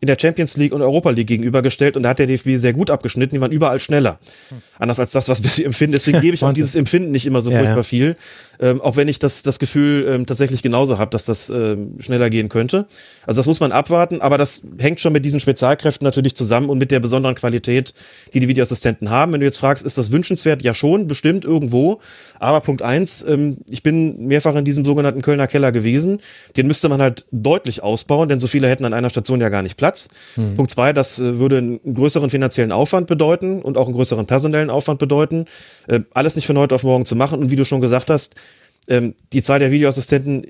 in 0.00 0.06
der 0.06 0.16
Champions 0.20 0.56
League 0.56 0.72
und 0.72 0.80
Europa 0.80 1.10
League 1.10 1.26
gegenübergestellt 1.26 1.96
und 1.96 2.04
da 2.04 2.10
hat 2.10 2.18
der 2.18 2.26
DFB 2.26 2.50
sehr 2.54 2.72
gut 2.72 2.90
abgeschnitten, 2.90 3.34
die 3.34 3.40
waren 3.40 3.50
überall 3.50 3.80
schneller. 3.80 4.18
Hm. 4.48 4.58
Anders 4.78 5.00
als 5.00 5.12
das, 5.12 5.28
was 5.28 5.42
wir 5.42 5.66
empfinden. 5.66 5.92
Deswegen 5.92 6.20
gebe 6.20 6.34
ich 6.34 6.44
auch 6.44 6.52
dieses 6.52 6.76
Empfinden 6.76 7.10
nicht 7.10 7.26
immer 7.26 7.40
so 7.40 7.50
ja, 7.50 7.58
furchtbar 7.58 7.78
ja. 7.78 7.82
viel. 7.82 8.16
Ähm, 8.60 8.80
auch 8.80 8.96
wenn 8.96 9.08
ich 9.08 9.18
das, 9.18 9.42
das 9.42 9.58
Gefühl 9.58 10.06
ähm, 10.08 10.26
tatsächlich 10.26 10.62
genauso 10.62 10.98
habe, 10.98 11.10
dass 11.10 11.26
das 11.26 11.50
ähm, 11.50 11.94
schneller 12.00 12.30
gehen 12.30 12.48
könnte. 12.48 12.86
Also 13.26 13.38
das 13.38 13.46
muss 13.46 13.60
man 13.60 13.72
abwarten, 13.72 14.20
aber 14.20 14.38
das 14.38 14.62
hängt 14.78 15.00
schon 15.00 15.12
mit 15.12 15.24
diesen 15.24 15.40
Spezialkräften 15.40 16.04
natürlich 16.04 16.34
zusammen 16.34 16.68
und 16.68 16.78
mit 16.78 16.90
der 16.90 17.00
besonderen 17.00 17.36
Qualität, 17.36 17.94
die 18.34 18.40
die 18.40 18.48
Videoassistenten 18.48 19.10
haben. 19.10 19.32
Wenn 19.32 19.40
du 19.40 19.46
jetzt 19.46 19.58
fragst, 19.58 19.84
ist 19.84 19.98
das 19.98 20.10
wünschenswert? 20.10 20.62
Ja 20.62 20.74
schon, 20.74 21.06
bestimmt 21.06 21.44
irgendwo. 21.44 22.00
Aber 22.40 22.60
Punkt 22.60 22.82
eins, 22.82 23.24
ähm, 23.28 23.58
ich 23.70 23.82
bin 23.82 24.26
mehrfach 24.26 24.54
in 24.56 24.64
diesem 24.64 24.84
sogenannten 24.84 25.22
Kölner 25.22 25.46
Keller 25.46 25.72
gewesen. 25.72 26.18
Den 26.56 26.66
müsste 26.66 26.88
man 26.88 27.00
halt 27.00 27.26
deutlich 27.30 27.82
ausbauen, 27.82 28.28
denn 28.28 28.40
so 28.40 28.46
viele 28.46 28.68
hätten 28.68 28.84
an 28.84 28.92
einer 28.92 29.10
Station 29.10 29.40
ja 29.40 29.48
gar 29.48 29.62
nicht 29.62 29.76
Platz. 29.76 30.08
Hm. 30.34 30.54
Punkt 30.54 30.70
zwei, 30.70 30.92
das 30.92 31.18
äh, 31.18 31.38
würde 31.38 31.58
einen 31.58 31.94
größeren 31.94 32.30
finanziellen 32.30 32.72
Aufwand 32.72 33.06
bedeuten 33.06 33.62
und 33.62 33.76
auch 33.76 33.86
einen 33.86 33.94
größeren 33.94 34.26
personellen 34.26 34.70
Aufwand 34.70 34.98
bedeuten. 34.98 35.46
Äh, 35.86 36.00
alles 36.12 36.36
nicht 36.36 36.46
von 36.46 36.58
heute 36.58 36.74
auf 36.74 36.82
morgen 36.82 37.04
zu 37.04 37.14
machen. 37.16 37.38
Und 37.38 37.50
wie 37.50 37.56
du 37.56 37.64
schon 37.64 37.80
gesagt 37.80 38.10
hast, 38.10 38.34
ähm, 38.88 39.14
die 39.32 39.42
Zahl 39.42 39.58
der 39.58 39.70
Videoassistenten 39.70 40.46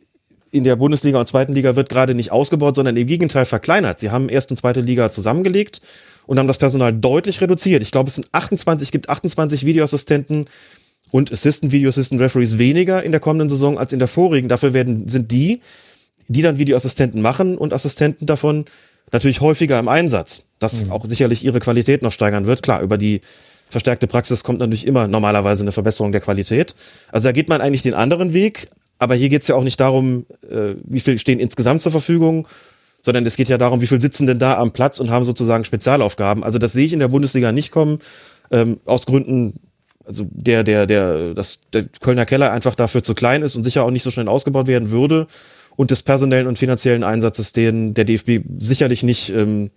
in 0.51 0.64
der 0.64 0.76
Bundesliga 0.76 1.18
und 1.18 1.28
zweiten 1.28 1.53
Liga 1.53 1.76
wird 1.76 1.89
gerade 1.89 2.14
nicht 2.14 2.32
ausgebaut, 2.32 2.76
sondern 2.76 2.97
im 2.97 3.07
Gegenteil 3.07 3.45
verkleinert. 3.45 3.99
Sie 3.99 4.11
haben 4.11 4.28
erste 4.28 4.53
und 4.53 4.57
zweite 4.57 4.80
Liga 4.80 5.11
zusammengelegt 5.11 5.82
und 6.26 6.39
haben 6.39 6.47
das 6.47 6.59
Personal 6.59 6.93
deutlich 6.93 7.41
reduziert. 7.41 7.82
Ich 7.82 7.91
glaube, 7.91 8.09
es 8.09 8.14
sind 8.14 8.28
28, 8.32 8.91
gibt 8.91 9.09
28 9.09 9.66
Videoassistenten 9.66 10.47
und 11.11 11.32
Assistant 11.32 11.72
Video 11.72 11.89
Assistant 11.89 12.20
Referees 12.20 12.59
weniger 12.59 13.03
in 13.03 13.12
der 13.12 13.20
kommenden 13.20 13.49
Saison 13.49 13.78
als 13.78 13.93
in 13.93 13.99
der 13.99 14.09
vorigen. 14.09 14.49
Dafür 14.49 14.72
werden, 14.72 15.09
sind 15.09 15.30
die, 15.30 15.61
die 16.28 16.43
dann 16.43 16.59
Videoassistenten 16.59 17.20
machen 17.20 17.59
und 17.59 17.72
Assistenten 17.72 18.26
davon 18.26 18.66
natürlich 19.11 19.41
häufiger 19.41 19.78
im 19.78 19.89
Einsatz, 19.89 20.45
das 20.59 20.84
mhm. 20.84 20.93
auch 20.93 21.05
sicherlich 21.07 21.45
ihre 21.45 21.61
Qualität 21.61 22.03
noch 22.03 22.12
steigern 22.12 22.47
wird. 22.47 22.62
Klar, 22.62 22.82
über 22.82 22.99
die 22.99 23.22
verstärkte 23.71 24.07
Praxis 24.07 24.45
kommt 24.45 24.59
natürlich 24.59 24.87
immer 24.87 25.09
normalerweise 25.09 25.62
eine 25.62 25.73
Verbesserung 25.73 26.12
der 26.12 26.21
Qualität. 26.21 26.75
Also 27.12 27.29
da 27.29 27.33
geht 27.33 27.49
man 27.49 27.61
eigentlich 27.61 27.83
den 27.83 27.95
anderen 27.95 28.33
Weg, 28.33 28.69
aber 28.99 29.14
hier 29.14 29.29
geht 29.29 29.43
es 29.43 29.49
ja 29.49 29.55
auch 29.55 29.64
nicht 29.64 29.81
darum, 29.81 30.27
äh, 30.49 30.75
wie 30.85 31.01
viel 31.01 31.19
stehen 31.19 31.39
insgesamt 31.39 31.83
zur 31.83 31.93
Verfügung, 31.93 32.49
sondern 33.01 33.25
es 33.27 33.37
geht 33.37 33.49
ja 33.49 33.59
darum, 33.59 33.81
wie 33.81 33.87
viel 33.87 34.01
sitzen 34.01 34.27
denn 34.27 34.39
da 34.39 34.59
am 34.59 34.73
Platz 34.73 35.01
und 35.01 35.11
haben 35.11 35.25
sozusagen 35.25 35.64
Spezialaufgaben. 35.64 36.43
Also 36.43 36.59
das 36.59 36.73
sehe 36.73 36.85
ich 36.85 36.93
in 36.93 36.99
der 36.99 37.09
Bundesliga 37.09 37.53
nicht 37.53 37.71
kommen, 37.71 37.99
ähm, 38.51 38.81
aus 38.85 39.07
Gründen, 39.07 39.61
also 40.05 40.27
der, 40.31 40.64
der, 40.64 40.87
der, 40.87 41.35
dass 41.35 41.61
der 41.73 41.85
Kölner 42.01 42.27
Keller 42.27 42.51
einfach 42.51 42.75
dafür 42.75 43.03
zu 43.03 43.14
klein 43.14 43.43
ist 43.43 43.57
und 43.57 43.62
sicher 43.62 43.85
auch 43.85 43.91
nicht 43.91 44.03
so 44.03 44.11
schnell 44.11 44.29
ausgebaut 44.29 44.66
werden 44.66 44.91
würde 44.91 45.27
und 45.77 45.91
des 45.91 46.03
personellen 46.03 46.47
und 46.47 46.59
finanziellen 46.59 47.05
Einsatzes, 47.05 47.53
den 47.53 47.95
der 47.95 48.05
DFB 48.05 48.41
sicherlich 48.59 49.03
nicht 49.03 49.31
ähm, 49.31 49.71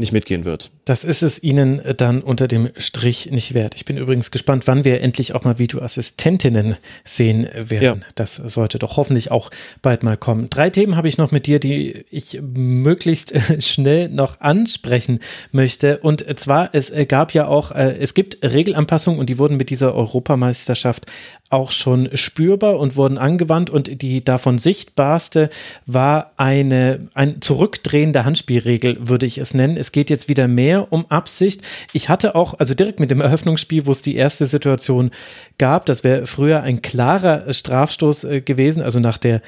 nicht 0.00 0.12
mitgehen 0.12 0.44
wird. 0.44 0.70
Das 0.84 1.04
ist 1.04 1.22
es 1.22 1.42
Ihnen 1.42 1.80
dann 1.96 2.22
unter 2.22 2.48
dem 2.48 2.70
Strich 2.76 3.30
nicht 3.30 3.54
wert. 3.54 3.74
Ich 3.76 3.84
bin 3.84 3.96
übrigens 3.96 4.30
gespannt, 4.30 4.66
wann 4.66 4.84
wir 4.84 5.00
endlich 5.00 5.34
auch 5.34 5.44
mal 5.44 5.58
Videoassistentinnen 5.58 6.76
sehen 7.04 7.48
werden. 7.54 8.00
Ja. 8.02 8.06
Das 8.16 8.34
sollte 8.34 8.78
doch 8.78 8.96
hoffentlich 8.96 9.30
auch 9.30 9.50
bald 9.82 10.02
mal 10.02 10.16
kommen. 10.16 10.50
Drei 10.50 10.70
Themen 10.70 10.96
habe 10.96 11.08
ich 11.08 11.18
noch 11.18 11.30
mit 11.30 11.46
dir, 11.46 11.60
die 11.60 12.04
ich 12.10 12.40
möglichst 12.42 13.32
schnell 13.60 14.08
noch 14.08 14.40
ansprechen 14.40 15.20
möchte. 15.52 15.98
Und 15.98 16.24
zwar, 16.40 16.74
es 16.74 16.92
gab 17.06 17.32
ja 17.32 17.46
auch, 17.46 17.70
äh, 17.70 17.96
es 17.98 18.14
gibt 18.14 18.38
Regelanpassungen 18.42 19.20
und 19.20 19.30
die 19.30 19.38
wurden 19.38 19.56
mit 19.56 19.70
dieser 19.70 19.94
Europameisterschaft 19.94 21.06
auch 21.50 21.72
schon 21.72 22.08
spürbar 22.14 22.78
und 22.78 22.96
wurden 22.96 23.18
angewandt 23.18 23.70
und 23.70 24.02
die 24.02 24.24
davon 24.24 24.58
sichtbarste 24.58 25.50
war 25.84 26.32
eine 26.36 27.08
ein 27.14 27.42
Zurückdrehen 27.42 28.12
Handspielregel, 28.24 28.96
würde 29.00 29.26
ich 29.26 29.38
es 29.38 29.52
nennen. 29.52 29.76
Es 29.76 29.92
geht 29.92 30.10
jetzt 30.10 30.28
wieder 30.28 30.46
mehr 30.48 30.92
um 30.92 31.06
Absicht. 31.10 31.62
Ich 31.92 32.08
hatte 32.08 32.34
auch, 32.34 32.54
also 32.58 32.74
direkt 32.74 33.00
mit 33.00 33.10
dem 33.10 33.20
Eröffnungsspiel, 33.20 33.86
wo 33.86 33.90
es 33.90 34.02
die 34.02 34.14
erste 34.14 34.46
Situation 34.46 35.10
gab, 35.58 35.86
das 35.86 36.04
wäre 36.04 36.26
früher 36.26 36.62
ein 36.62 36.82
klarer 36.82 37.52
Strafstoß 37.52 38.24
äh, 38.24 38.40
gewesen, 38.40 38.82
also 38.82 39.00
nach 39.00 39.18
der 39.18 39.42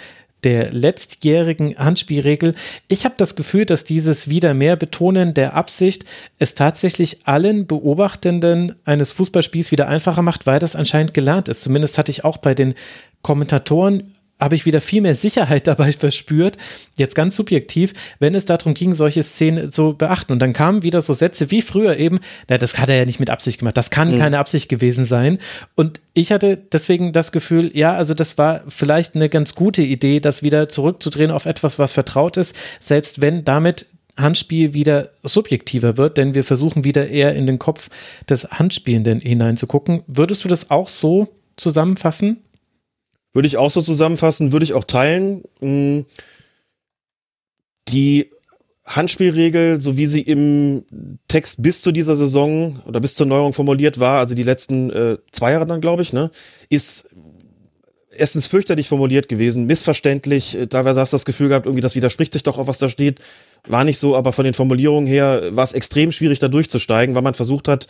der 0.44 0.72
letztjährigen 0.72 1.76
Handspielregel. 1.78 2.54
Ich 2.88 3.04
habe 3.04 3.14
das 3.16 3.36
Gefühl, 3.36 3.64
dass 3.64 3.84
dieses 3.84 4.28
wieder 4.28 4.54
mehr 4.54 4.76
Betonen 4.76 5.34
der 5.34 5.54
Absicht 5.54 6.04
es 6.38 6.54
tatsächlich 6.54 7.26
allen 7.26 7.66
Beobachtenden 7.66 8.74
eines 8.84 9.12
Fußballspiels 9.12 9.70
wieder 9.70 9.88
einfacher 9.88 10.22
macht, 10.22 10.46
weil 10.46 10.58
das 10.58 10.76
anscheinend 10.76 11.14
gelernt 11.14 11.48
ist. 11.48 11.62
Zumindest 11.62 11.98
hatte 11.98 12.10
ich 12.10 12.24
auch 12.24 12.38
bei 12.38 12.54
den 12.54 12.74
Kommentatoren 13.22 14.14
habe 14.40 14.54
ich 14.54 14.66
wieder 14.66 14.80
viel 14.80 15.00
mehr 15.00 15.14
Sicherheit 15.14 15.66
dabei 15.66 15.92
verspürt, 15.92 16.56
jetzt 16.96 17.14
ganz 17.14 17.36
subjektiv, 17.36 17.92
wenn 18.18 18.34
es 18.34 18.44
darum 18.44 18.74
ging, 18.74 18.92
solche 18.92 19.22
Szenen 19.22 19.70
zu 19.70 19.94
beachten. 19.94 20.32
Und 20.32 20.40
dann 20.40 20.52
kamen 20.52 20.82
wieder 20.82 21.00
so 21.00 21.12
Sätze 21.12 21.50
wie 21.50 21.62
früher 21.62 21.96
eben, 21.96 22.18
na, 22.48 22.58
das 22.58 22.78
hat 22.78 22.88
er 22.88 22.96
ja 22.96 23.04
nicht 23.04 23.20
mit 23.20 23.30
Absicht 23.30 23.60
gemacht, 23.60 23.76
das 23.76 23.90
kann 23.90 24.10
mhm. 24.10 24.18
keine 24.18 24.38
Absicht 24.38 24.68
gewesen 24.68 25.04
sein. 25.04 25.38
Und 25.74 26.00
ich 26.14 26.32
hatte 26.32 26.56
deswegen 26.56 27.12
das 27.12 27.32
Gefühl, 27.32 27.70
ja, 27.74 27.94
also 27.94 28.14
das 28.14 28.38
war 28.38 28.62
vielleicht 28.68 29.14
eine 29.14 29.28
ganz 29.28 29.54
gute 29.54 29.82
Idee, 29.82 30.20
das 30.20 30.42
wieder 30.42 30.68
zurückzudrehen 30.68 31.30
auf 31.30 31.46
etwas, 31.46 31.78
was 31.78 31.92
vertraut 31.92 32.36
ist, 32.36 32.56
selbst 32.80 33.20
wenn 33.20 33.44
damit 33.44 33.86
Handspiel 34.16 34.74
wieder 34.74 35.10
subjektiver 35.22 35.96
wird, 35.96 36.18
denn 36.18 36.34
wir 36.34 36.44
versuchen 36.44 36.84
wieder 36.84 37.08
eher 37.08 37.34
in 37.34 37.46
den 37.46 37.58
Kopf 37.58 37.88
des 38.28 38.50
Handspielenden 38.50 39.20
hineinzugucken. 39.20 40.02
Würdest 40.06 40.44
du 40.44 40.48
das 40.48 40.70
auch 40.70 40.88
so 40.88 41.28
zusammenfassen? 41.56 42.38
Würde 43.32 43.46
ich 43.46 43.56
auch 43.56 43.70
so 43.70 43.80
zusammenfassen, 43.80 44.52
würde 44.52 44.64
ich 44.64 44.74
auch 44.74 44.84
teilen. 44.84 45.42
Mm, 45.60 46.00
die 47.88 48.30
Handspielregel, 48.84 49.80
so 49.80 49.96
wie 49.96 50.06
sie 50.06 50.22
im 50.22 50.84
Text 51.28 51.62
bis 51.62 51.82
zu 51.82 51.92
dieser 51.92 52.16
Saison 52.16 52.80
oder 52.86 53.00
bis 53.00 53.14
zur 53.14 53.26
Neuerung 53.26 53.52
formuliert 53.52 54.00
war, 54.00 54.18
also 54.18 54.34
die 54.34 54.42
letzten 54.42 54.90
äh, 54.90 55.18
zwei 55.30 55.52
Jahre 55.52 55.66
dann, 55.66 55.80
glaube 55.80 56.02
ich, 56.02 56.12
ne, 56.12 56.30
ist 56.68 57.08
erstens 58.14 58.46
fürchterlich 58.46 58.88
formuliert 58.88 59.28
gewesen, 59.28 59.66
missverständlich. 59.66 60.58
Teilweise 60.68 61.00
hast 61.00 61.12
du 61.12 61.14
das 61.14 61.24
Gefühl 61.24 61.48
gehabt, 61.48 61.66
irgendwie 61.66 61.80
das 61.80 61.94
widerspricht 61.94 62.32
sich 62.32 62.42
doch 62.42 62.58
auf 62.58 62.66
was 62.66 62.78
da 62.78 62.88
steht. 62.88 63.20
War 63.66 63.84
nicht 63.84 63.98
so, 63.98 64.16
aber 64.16 64.32
von 64.32 64.44
den 64.44 64.54
Formulierungen 64.54 65.06
her 65.06 65.48
war 65.50 65.64
es 65.64 65.72
extrem 65.72 66.12
schwierig, 66.12 66.38
da 66.38 66.48
durchzusteigen, 66.48 67.14
weil 67.14 67.22
man 67.22 67.34
versucht 67.34 67.68
hat, 67.68 67.86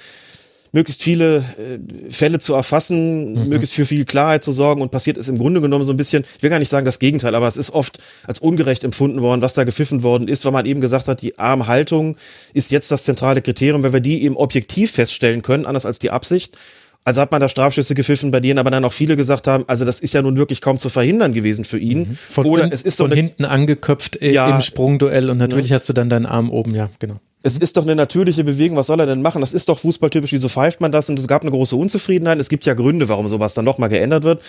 möglichst 0.73 1.03
viele 1.03 1.39
äh, 1.39 2.11
Fälle 2.11 2.39
zu 2.39 2.55
erfassen, 2.55 3.35
mhm. 3.35 3.49
möglichst 3.49 3.75
für 3.75 3.87
viel 3.87 4.05
Klarheit 4.05 4.43
zu 4.43 4.53
sorgen 4.53 4.83
und 4.83 4.91
passiert 4.91 5.19
ist 5.19 5.29
im 5.29 5.39
Grunde 5.39 5.61
genommen 5.61 5.85
so 5.85 5.93
ein 5.93 5.97
bisschen, 5.97 6.25
ich 6.37 6.43
will 6.43 6.51
gar 6.51 6.59
nicht 6.59 6.71
sagen 6.71 6.87
das 6.87 6.99
Gegenteil, 6.99 7.35
aber 7.35 7.47
es 7.47 7.57
ist 7.57 7.71
oft 7.73 7.99
als 8.27 8.39
ungerecht 8.39 8.83
empfunden 8.83 9.21
worden, 9.23 9.43
was 9.43 9.55
da 9.55 9.65
gepfiffen 9.65 10.03
worden 10.03 10.29
ist, 10.29 10.45
weil 10.45 10.53
man 10.53 10.67
eben 10.67 10.81
gesagt 10.81 11.09
hat, 11.09 11.23
die 11.23 11.39
Armhaltung 11.39 12.17
ist 12.55 12.71
jetzt 12.71 12.91
das 12.91 13.05
zentrale 13.05 13.43
Kriterium, 13.43 13.83
weil 13.83 13.93
wir 13.93 14.01
die 14.01 14.23
eben 14.23 14.37
objektiv 14.37 14.93
feststellen 14.93 15.43
können, 15.43 15.67
anders 15.67 15.87
als 15.87 15.99
die 15.99 16.11
Absicht. 16.11 16.57
Also 17.05 17.21
hat 17.21 17.33
man 17.33 17.41
da 17.41 17.49
Strafschüsse 17.49 17.97
gepfiffen, 17.97 18.31
bei 18.31 18.39
denen 18.39 18.61
aber 18.61 18.71
dann 18.71 18.85
auch 18.85 18.93
viele 18.93 19.17
gesagt 19.17 19.49
haben, 19.49 19.65
also 19.67 19.85
das 19.85 19.99
ist 19.99 20.15
ja 20.15 20.23
nun 20.23 20.37
wirklich 20.37 20.61
kaum 20.61 20.79
zu 20.79 20.89
verhindern 20.89 21.33
gewesen 21.33 21.65
für 21.65 21.79
ihn. 21.79 21.99
Mhm. 21.99 22.19
Von, 22.29 22.47
Oder 22.47 22.73
es 22.73 22.83
ist 22.83 22.99
von 22.99 23.11
hinten 23.11 23.45
angeköpft 23.45 24.23
äh, 24.23 24.33
ja, 24.33 24.49
im 24.49 24.61
Sprungduell 24.61 25.29
und 25.29 25.39
natürlich 25.39 25.71
ja. 25.71 25.75
hast 25.75 25.89
du 25.89 25.93
dann 25.93 26.09
deinen 26.09 26.27
Arm 26.27 26.49
oben, 26.49 26.77
ja, 26.77 26.91
genau. 27.01 27.21
Es 27.43 27.59
ist 27.59 27.77
doch 27.77 27.83
eine 27.83 27.97
natürliche 27.97 28.45
Bewegung, 28.45 28.77
was 28.77 28.87
soll 28.87 29.01
er 29.01 29.07
denn 29.07 29.23
machen? 29.23 29.41
Das 29.41 29.53
ist 29.53 29.69
doch 29.69 29.79
fußballtypisch, 29.79 30.33
wieso 30.33 30.49
pfeift 30.49 30.81
man 30.81 30.93
das? 30.93 31.11
Und 31.11 31.19
es 31.19 31.27
gab 31.27 31.43
eine 31.43 31.51
große 31.51 31.75
Unzufriedenheit. 31.75 32.39
Es 32.39 32.49
gibt 32.49 32.65
ja 32.67 32.75
Gründe, 32.75 33.09
warum 33.09 33.27
sowas 33.27 33.55
dann 33.55 33.65
nochmal 33.65 33.89
geändert 33.89 34.23
wird. 34.23 34.41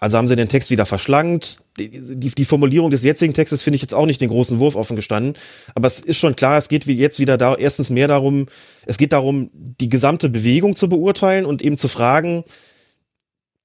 Also 0.00 0.16
haben 0.16 0.28
sie 0.28 0.36
den 0.36 0.48
Text 0.48 0.70
wieder 0.70 0.86
verschlankt. 0.86 1.58
Die, 1.78 1.90
die, 1.90 2.30
die 2.30 2.44
Formulierung 2.44 2.90
des 2.90 3.02
jetzigen 3.02 3.34
Textes 3.34 3.62
finde 3.62 3.76
ich 3.76 3.82
jetzt 3.82 3.94
auch 3.94 4.06
nicht 4.06 4.20
den 4.20 4.28
großen 4.28 4.60
Wurf 4.60 4.76
offen 4.76 4.94
gestanden. 4.94 5.34
Aber 5.74 5.88
es 5.88 5.98
ist 5.98 6.18
schon 6.18 6.36
klar, 6.36 6.56
es 6.56 6.68
geht 6.68 6.86
jetzt 6.86 7.18
wieder 7.18 7.36
da, 7.36 7.56
erstens 7.56 7.90
mehr 7.90 8.06
darum, 8.06 8.46
es 8.86 8.98
geht 8.98 9.12
darum, 9.12 9.50
die 9.52 9.88
gesamte 9.88 10.28
Bewegung 10.28 10.76
zu 10.76 10.88
beurteilen 10.88 11.44
und 11.44 11.62
eben 11.62 11.76
zu 11.76 11.88
fragen, 11.88 12.44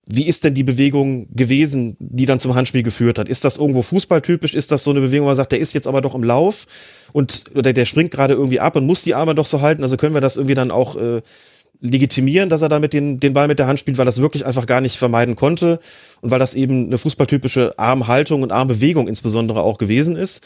wie 0.06 0.26
ist 0.28 0.43
denn 0.43 0.54
die 0.54 0.64
Bewegung 0.64 1.28
gewesen, 1.34 1.95
die 1.99 2.26
dann 2.26 2.39
zum 2.39 2.56
Handspiel 2.56 2.84
geführt 2.84 3.18
hat? 3.18 3.30
Ist 3.30 3.45
das 3.45 3.58
irgendwo 3.58 3.82
fußballtypisch? 3.82 4.54
Ist 4.54 4.72
das 4.72 4.84
so 4.84 4.91
eine 4.91 4.99
Bewegung, 4.99 5.26
wo 5.26 5.30
man 5.30 5.36
sagt, 5.36 5.54
der 5.54 5.60
ist 5.60 5.74
jetzt 5.74 5.88
aber 5.88 6.01
doch 6.01 6.14
im 6.14 6.24
Lauf 6.24 6.68
und 7.14 7.45
oder 7.56 7.72
der 7.72 7.86
springt 7.86 8.12
gerade 8.12 8.34
irgendwie 8.34 8.60
ab 8.60 8.76
und 8.76 8.86
muss 8.86 9.04
die 9.04 9.16
Arme 9.16 9.34
doch 9.34 9.45
so 9.45 9.62
halten? 9.62 9.82
Also 9.82 9.95
können 9.95 10.14
wir 10.14 10.22
das 10.22 10.36
irgendwie 10.36 10.56
dann 10.56 10.72
auch 10.72 10.97
äh, 10.97 11.22
legitimieren, 11.80 12.49
dass 12.49 12.62
er 12.62 12.70
damit 12.70 12.93
den, 12.93 13.20
den 13.20 13.34
Ball 13.34 13.47
mit 13.47 13.60
der 13.60 13.68
Hand 13.68 13.80
spielt, 13.80 13.97
weil 13.97 14.06
das 14.06 14.22
wirklich 14.22 14.45
einfach 14.45 14.66
gar 14.66 14.82
nicht 14.82 14.97
vermeiden 14.97 15.36
konnte 15.36 15.80
und 16.22 16.32
weil 16.32 16.39
das 16.39 16.54
eben 16.54 16.88
eine 16.88 16.97
fußballtypische 16.97 17.78
Armhaltung 17.80 18.41
und 18.41 18.51
Armbewegung 18.51 19.08
insbesondere 19.08 19.62
auch 19.62 19.78
gewesen 19.78 20.16
ist. 20.16 20.43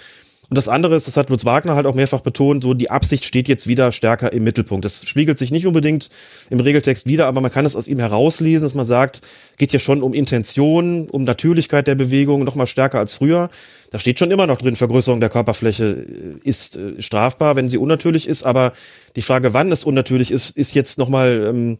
Und 0.49 0.55
das 0.55 0.69
andere 0.69 0.95
ist, 0.95 1.07
das 1.07 1.17
hat 1.17 1.29
Lutz 1.29 1.43
Wagner 1.43 1.75
halt 1.75 1.85
auch 1.85 1.93
mehrfach 1.93 2.21
betont, 2.21 2.63
so 2.63 2.73
die 2.73 2.89
Absicht 2.89 3.25
steht 3.25 3.49
jetzt 3.49 3.67
wieder 3.67 3.91
stärker 3.91 4.31
im 4.31 4.45
Mittelpunkt. 4.45 4.85
Das 4.85 5.05
spiegelt 5.05 5.37
sich 5.37 5.51
nicht 5.51 5.67
unbedingt 5.67 6.09
im 6.49 6.61
Regeltext 6.61 7.05
wieder, 7.05 7.27
aber 7.27 7.41
man 7.41 7.51
kann 7.51 7.65
es 7.65 7.75
aus 7.75 7.89
ihm 7.89 7.99
herauslesen, 7.99 8.65
dass 8.65 8.73
man 8.73 8.85
sagt, 8.85 9.21
geht 9.57 9.73
ja 9.73 9.79
schon 9.79 10.01
um 10.01 10.13
Intention, 10.13 11.09
um 11.09 11.25
Natürlichkeit 11.25 11.87
der 11.87 11.95
Bewegung, 11.95 12.45
noch 12.45 12.55
mal 12.55 12.65
stärker 12.65 12.99
als 12.99 13.15
früher. 13.15 13.49
Da 13.91 13.99
steht 13.99 14.19
schon 14.19 14.31
immer 14.31 14.47
noch 14.47 14.57
drin, 14.57 14.77
Vergrößerung 14.77 15.19
der 15.19 15.29
Körperfläche 15.29 16.05
ist 16.43 16.77
äh, 16.77 17.01
strafbar, 17.01 17.57
wenn 17.57 17.67
sie 17.67 17.77
unnatürlich 17.77 18.27
ist, 18.27 18.43
aber 18.43 18.71
die 19.17 19.21
Frage, 19.23 19.53
wann 19.53 19.71
es 19.71 19.83
unnatürlich 19.83 20.31
ist, 20.31 20.55
ist 20.55 20.73
jetzt 20.73 20.97
noch 20.97 21.09
mal, 21.09 21.45
ähm, 21.49 21.77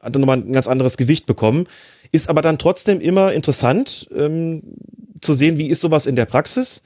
hat 0.00 0.16
noch 0.16 0.26
mal 0.26 0.38
ein 0.38 0.52
ganz 0.52 0.66
anderes 0.66 0.96
Gewicht 0.96 1.26
bekommen. 1.26 1.66
Ist 2.10 2.28
aber 2.28 2.42
dann 2.42 2.58
trotzdem 2.58 3.00
immer 3.00 3.32
interessant 3.32 4.08
ähm, 4.16 4.62
zu 5.20 5.34
sehen, 5.34 5.56
wie 5.56 5.68
ist 5.68 5.82
sowas 5.82 6.06
in 6.06 6.16
der 6.16 6.26
Praxis 6.26 6.82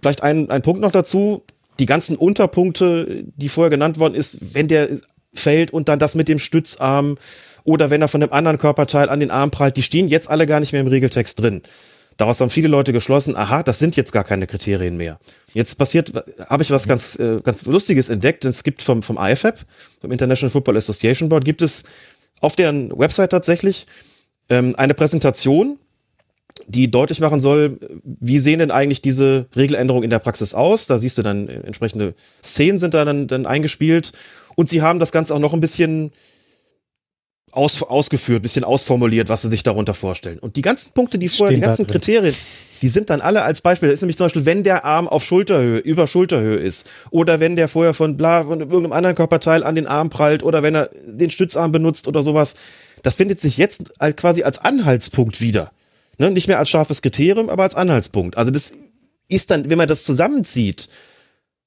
vielleicht 0.00 0.22
ein, 0.22 0.50
ein 0.50 0.62
Punkt 0.62 0.80
noch 0.80 0.92
dazu. 0.92 1.44
Die 1.78 1.86
ganzen 1.86 2.16
Unterpunkte, 2.16 3.24
die 3.36 3.48
vorher 3.48 3.70
genannt 3.70 3.98
worden 3.98 4.14
ist, 4.14 4.54
wenn 4.54 4.68
der 4.68 4.88
fällt 5.34 5.72
und 5.72 5.88
dann 5.88 5.98
das 5.98 6.14
mit 6.14 6.28
dem 6.28 6.38
Stützarm 6.38 7.16
oder 7.64 7.90
wenn 7.90 8.02
er 8.02 8.08
von 8.08 8.22
einem 8.22 8.32
anderen 8.32 8.58
Körperteil 8.58 9.08
an 9.08 9.20
den 9.20 9.30
Arm 9.30 9.50
prallt, 9.50 9.76
die 9.76 9.82
stehen 9.82 10.08
jetzt 10.08 10.30
alle 10.30 10.46
gar 10.46 10.58
nicht 10.60 10.72
mehr 10.72 10.80
im 10.80 10.86
Regeltext 10.86 11.40
drin. 11.40 11.62
Daraus 12.16 12.40
haben 12.40 12.50
viele 12.50 12.66
Leute 12.66 12.92
geschlossen, 12.92 13.36
aha, 13.36 13.62
das 13.62 13.78
sind 13.78 13.94
jetzt 13.94 14.10
gar 14.10 14.24
keine 14.24 14.48
Kriterien 14.48 14.96
mehr. 14.96 15.20
Jetzt 15.54 15.76
passiert, 15.76 16.12
habe 16.48 16.64
ich 16.64 16.70
was 16.72 16.88
ganz, 16.88 17.16
äh, 17.18 17.40
ganz 17.42 17.64
Lustiges 17.66 18.08
entdeckt. 18.08 18.44
Es 18.44 18.64
gibt 18.64 18.82
vom, 18.82 19.04
vom 19.04 19.18
IFAB, 19.20 19.60
vom 20.00 20.10
International 20.10 20.50
Football 20.50 20.78
Association 20.78 21.28
Board, 21.28 21.44
gibt 21.44 21.62
es 21.62 21.84
auf 22.40 22.56
deren 22.56 22.90
Website 22.98 23.30
tatsächlich 23.30 23.86
ähm, 24.48 24.74
eine 24.76 24.94
Präsentation, 24.94 25.78
die 26.66 26.90
deutlich 26.90 27.20
machen 27.20 27.40
soll, 27.40 27.78
wie 28.04 28.38
sehen 28.38 28.58
denn 28.58 28.70
eigentlich 28.70 29.00
diese 29.00 29.46
Regeländerungen 29.56 30.04
in 30.04 30.10
der 30.10 30.18
Praxis 30.18 30.54
aus? 30.54 30.86
Da 30.86 30.98
siehst 30.98 31.18
du 31.18 31.22
dann 31.22 31.48
äh, 31.48 31.60
entsprechende 31.60 32.14
Szenen 32.42 32.78
sind 32.78 32.94
da 32.94 33.04
dann, 33.04 33.26
dann 33.26 33.46
eingespielt 33.46 34.12
und 34.56 34.68
sie 34.68 34.82
haben 34.82 34.98
das 34.98 35.12
Ganze 35.12 35.34
auch 35.34 35.38
noch 35.38 35.52
ein 35.52 35.60
bisschen 35.60 36.12
aus, 37.52 37.82
ausgeführt, 37.82 38.42
bisschen 38.42 38.64
ausformuliert, 38.64 39.28
was 39.28 39.42
sie 39.42 39.48
sich 39.48 39.62
darunter 39.62 39.94
vorstellen. 39.94 40.38
Und 40.38 40.56
die 40.56 40.62
ganzen 40.62 40.92
Punkte, 40.92 41.18
die 41.18 41.28
vorher, 41.28 41.54
die 41.54 41.60
ganzen 41.60 41.86
Kriterien, 41.86 42.34
die 42.82 42.88
sind 42.88 43.10
dann 43.10 43.20
alle 43.20 43.42
als 43.42 43.60
Beispiel. 43.60 43.88
Da 43.88 43.92
ist 43.92 44.02
nämlich 44.02 44.16
zum 44.16 44.26
Beispiel, 44.26 44.46
wenn 44.46 44.62
der 44.62 44.84
Arm 44.84 45.08
auf 45.08 45.24
Schulterhöhe, 45.24 45.78
über 45.78 46.06
Schulterhöhe 46.06 46.56
ist, 46.56 46.88
oder 47.10 47.40
wenn 47.40 47.56
der 47.56 47.68
vorher 47.68 47.94
von 47.94 48.16
bla, 48.16 48.44
von 48.44 48.60
irgendeinem 48.60 48.92
anderen 48.92 49.16
Körperteil 49.16 49.64
an 49.64 49.74
den 49.74 49.86
Arm 49.86 50.10
prallt, 50.10 50.42
oder 50.42 50.62
wenn 50.62 50.74
er 50.74 50.90
den 51.06 51.30
Stützarm 51.30 51.72
benutzt 51.72 52.08
oder 52.08 52.22
sowas. 52.22 52.54
Das 53.02 53.14
findet 53.14 53.40
sich 53.40 53.58
jetzt 53.58 53.92
quasi 54.16 54.42
als 54.42 54.58
Anhaltspunkt 54.58 55.40
wieder. 55.40 55.72
Ne? 56.18 56.30
Nicht 56.30 56.48
mehr 56.48 56.58
als 56.58 56.68
scharfes 56.68 57.02
Kriterium, 57.02 57.48
aber 57.48 57.62
als 57.62 57.74
Anhaltspunkt. 57.74 58.36
Also 58.36 58.50
das 58.50 58.72
ist 59.28 59.50
dann, 59.50 59.70
wenn 59.70 59.78
man 59.78 59.88
das 59.88 60.04
zusammenzieht, 60.04 60.88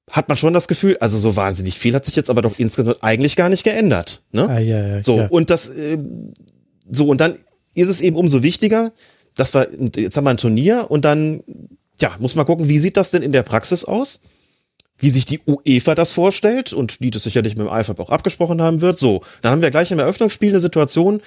hat 0.10 0.28
man 0.28 0.38
schon 0.38 0.54
das 0.54 0.68
Gefühl, 0.68 0.98
also 1.00 1.18
so 1.18 1.36
wahnsinnig 1.36 1.78
viel 1.80 1.94
hat 1.94 2.06
sich 2.06 2.16
jetzt 2.16 2.30
aber 2.30 2.42
doch 2.42 2.60
insgesamt 2.60 3.02
eigentlich 3.02 3.36
gar 3.36 3.50
nicht 3.50 3.64
geändert. 3.64 4.22
Ne? 4.32 4.50
Ah, 4.50 4.60
ja, 4.60 4.88
ja, 4.88 5.04
so, 5.04 5.16
und 5.30 5.50
das, 5.50 5.70
äh, 5.70 5.98
so, 6.90 7.08
und 7.08 7.22
dann 7.22 7.38
ist 7.74 7.90
es 7.90 8.02
eben 8.02 8.18
umso 8.18 8.44
wichtiger, 8.44 8.92
dass 9.36 9.54
wir, 9.54 9.70
jetzt 9.96 10.18
haben 10.18 10.26
wir 10.26 10.32
ein 10.32 10.38
Turnier 10.38 10.88
und 10.90 11.06
dann, 11.06 11.44
ja, 12.00 12.16
muss 12.20 12.36
man 12.36 12.46
gucken, 12.46 12.68
wie 12.68 12.80
sieht 12.80 12.98
das 12.98 13.12
denn 13.12 13.24
in 13.24 13.32
der 13.32 13.44
Praxis 13.44 13.86
aus? 13.86 14.22
Wie 14.98 15.10
sich 15.10 15.26
die 15.26 15.40
UEFA 15.48 15.96
das 15.96 16.12
vorstellt 16.12 16.74
und 16.74 17.00
die 17.00 17.10
das 17.10 17.24
sicherlich 17.24 17.56
mit 17.56 17.66
dem 17.66 17.74
IFAB 17.74 18.02
auch 18.02 18.10
abgesprochen 18.10 18.62
haben 18.62 18.82
wird. 18.82 19.00
So, 19.00 19.24
dann 19.42 19.54
haben 19.54 19.62
wir 19.62 19.72
gleich 19.72 19.92
im 19.92 20.00
Eröffnungsspiel 20.00 20.50
eine 20.50 20.60
Situation, 20.60 21.22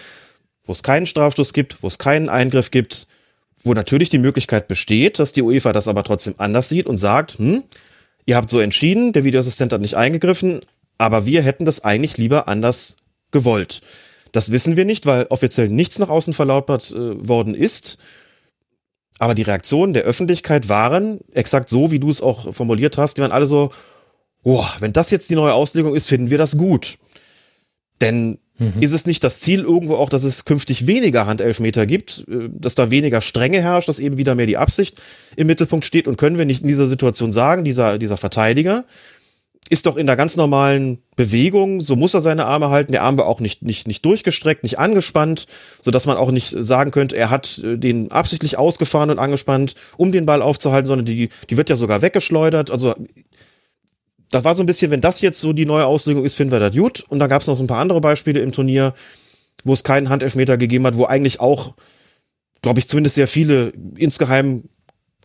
wo 0.64 0.72
es 0.72 0.82
keinen 0.82 1.06
Strafstoß 1.06 1.52
gibt, 1.54 1.82
wo 1.82 1.86
es 1.86 1.98
keinen 1.98 2.28
Eingriff 2.28 2.70
gibt, 2.70 3.08
wo 3.64 3.74
natürlich 3.74 4.10
die 4.10 4.18
Möglichkeit 4.18 4.68
besteht, 4.68 5.18
dass 5.18 5.32
die 5.32 5.42
UEFA 5.42 5.72
das 5.72 5.88
aber 5.88 6.04
trotzdem 6.04 6.34
anders 6.38 6.68
sieht 6.68 6.86
und 6.86 6.98
sagt, 6.98 7.38
hm, 7.38 7.64
ihr 8.26 8.36
habt 8.36 8.50
so 8.50 8.60
entschieden, 8.60 9.12
der 9.12 9.24
Videoassistent 9.24 9.72
hat 9.72 9.80
nicht 9.80 9.96
eingegriffen, 9.96 10.60
aber 10.98 11.26
wir 11.26 11.42
hätten 11.42 11.64
das 11.64 11.82
eigentlich 11.82 12.18
lieber 12.18 12.46
anders 12.46 12.96
gewollt. 13.30 13.80
Das 14.32 14.52
wissen 14.52 14.76
wir 14.76 14.84
nicht, 14.84 15.06
weil 15.06 15.26
offiziell 15.30 15.68
nichts 15.68 15.98
nach 15.98 16.08
außen 16.08 16.32
verlautbart 16.32 16.90
äh, 16.90 17.28
worden 17.28 17.54
ist. 17.54 17.98
Aber 19.18 19.34
die 19.34 19.42
Reaktionen 19.42 19.92
der 19.92 20.02
Öffentlichkeit 20.02 20.68
waren 20.68 21.20
exakt 21.32 21.68
so, 21.68 21.90
wie 21.90 22.00
du 22.00 22.10
es 22.10 22.20
auch 22.20 22.52
formuliert 22.52 22.98
hast. 22.98 23.16
Die 23.16 23.22
waren 23.22 23.32
alle 23.32 23.46
so, 23.46 23.72
oh, 24.42 24.64
wenn 24.80 24.92
das 24.92 25.10
jetzt 25.10 25.30
die 25.30 25.36
neue 25.36 25.54
Auslegung 25.54 25.94
ist, 25.94 26.08
finden 26.08 26.30
wir 26.30 26.38
das 26.38 26.58
gut. 26.58 26.98
Denn 28.00 28.38
Mhm. 28.58 28.80
Ist 28.80 28.92
es 28.92 29.04
nicht 29.04 29.24
das 29.24 29.40
Ziel 29.40 29.62
irgendwo 29.62 29.96
auch, 29.96 30.08
dass 30.08 30.22
es 30.22 30.44
künftig 30.44 30.86
weniger 30.86 31.26
Handelfmeter 31.26 31.86
gibt, 31.86 32.24
äh, 32.28 32.48
dass 32.50 32.74
da 32.74 32.90
weniger 32.90 33.20
Strenge 33.20 33.60
herrscht, 33.60 33.88
dass 33.88 33.98
eben 33.98 34.16
wieder 34.16 34.34
mehr 34.34 34.46
die 34.46 34.56
Absicht 34.56 35.00
im 35.36 35.46
Mittelpunkt 35.46 35.84
steht? 35.84 36.06
Und 36.06 36.16
können 36.16 36.38
wir 36.38 36.44
nicht 36.44 36.62
in 36.62 36.68
dieser 36.68 36.86
Situation 36.86 37.32
sagen, 37.32 37.64
dieser, 37.64 37.98
dieser 37.98 38.16
Verteidiger 38.16 38.84
ist 39.70 39.86
doch 39.86 39.96
in 39.96 40.06
der 40.06 40.16
ganz 40.16 40.36
normalen 40.36 40.98
Bewegung, 41.16 41.80
so 41.80 41.96
muss 41.96 42.12
er 42.12 42.20
seine 42.20 42.44
Arme 42.44 42.68
halten, 42.68 42.92
der 42.92 43.02
Arm 43.02 43.16
war 43.16 43.26
auch 43.26 43.40
nicht, 43.40 43.62
nicht, 43.62 43.86
nicht 43.86 44.04
durchgestreckt, 44.04 44.62
nicht 44.62 44.78
angespannt, 44.78 45.46
so 45.80 45.90
dass 45.90 46.06
man 46.06 46.18
auch 46.18 46.30
nicht 46.30 46.50
sagen 46.50 46.90
könnte, 46.90 47.16
er 47.16 47.30
hat 47.30 47.58
äh, 47.64 47.78
den 47.78 48.10
absichtlich 48.10 48.58
ausgefahren 48.58 49.10
und 49.10 49.18
angespannt, 49.18 49.74
um 49.96 50.12
den 50.12 50.26
Ball 50.26 50.42
aufzuhalten, 50.42 50.86
sondern 50.86 51.06
die, 51.06 51.30
die 51.48 51.56
wird 51.56 51.70
ja 51.70 51.76
sogar 51.76 52.02
weggeschleudert. 52.02 52.70
Also 52.70 52.94
das 54.34 54.44
war 54.44 54.54
so 54.54 54.62
ein 54.62 54.66
bisschen, 54.66 54.90
wenn 54.90 55.00
das 55.00 55.20
jetzt 55.20 55.40
so 55.40 55.52
die 55.52 55.66
neue 55.66 55.86
Auslegung 55.86 56.24
ist, 56.24 56.34
finden 56.34 56.52
wir 56.52 56.60
das 56.60 56.74
gut. 56.74 57.04
Und 57.08 57.20
dann 57.20 57.28
gab 57.28 57.40
es 57.40 57.46
noch 57.46 57.60
ein 57.60 57.66
paar 57.66 57.78
andere 57.78 58.00
Beispiele 58.00 58.40
im 58.40 58.52
Turnier, 58.52 58.94
wo 59.62 59.72
es 59.72 59.84
keinen 59.84 60.08
Handelfmeter 60.08 60.56
gegeben 60.56 60.86
hat, 60.86 60.96
wo 60.96 61.04
eigentlich 61.04 61.40
auch, 61.40 61.74
glaube 62.60 62.80
ich, 62.80 62.88
zumindest 62.88 63.14
sehr 63.14 63.28
viele 63.28 63.72
insgeheim 63.96 64.64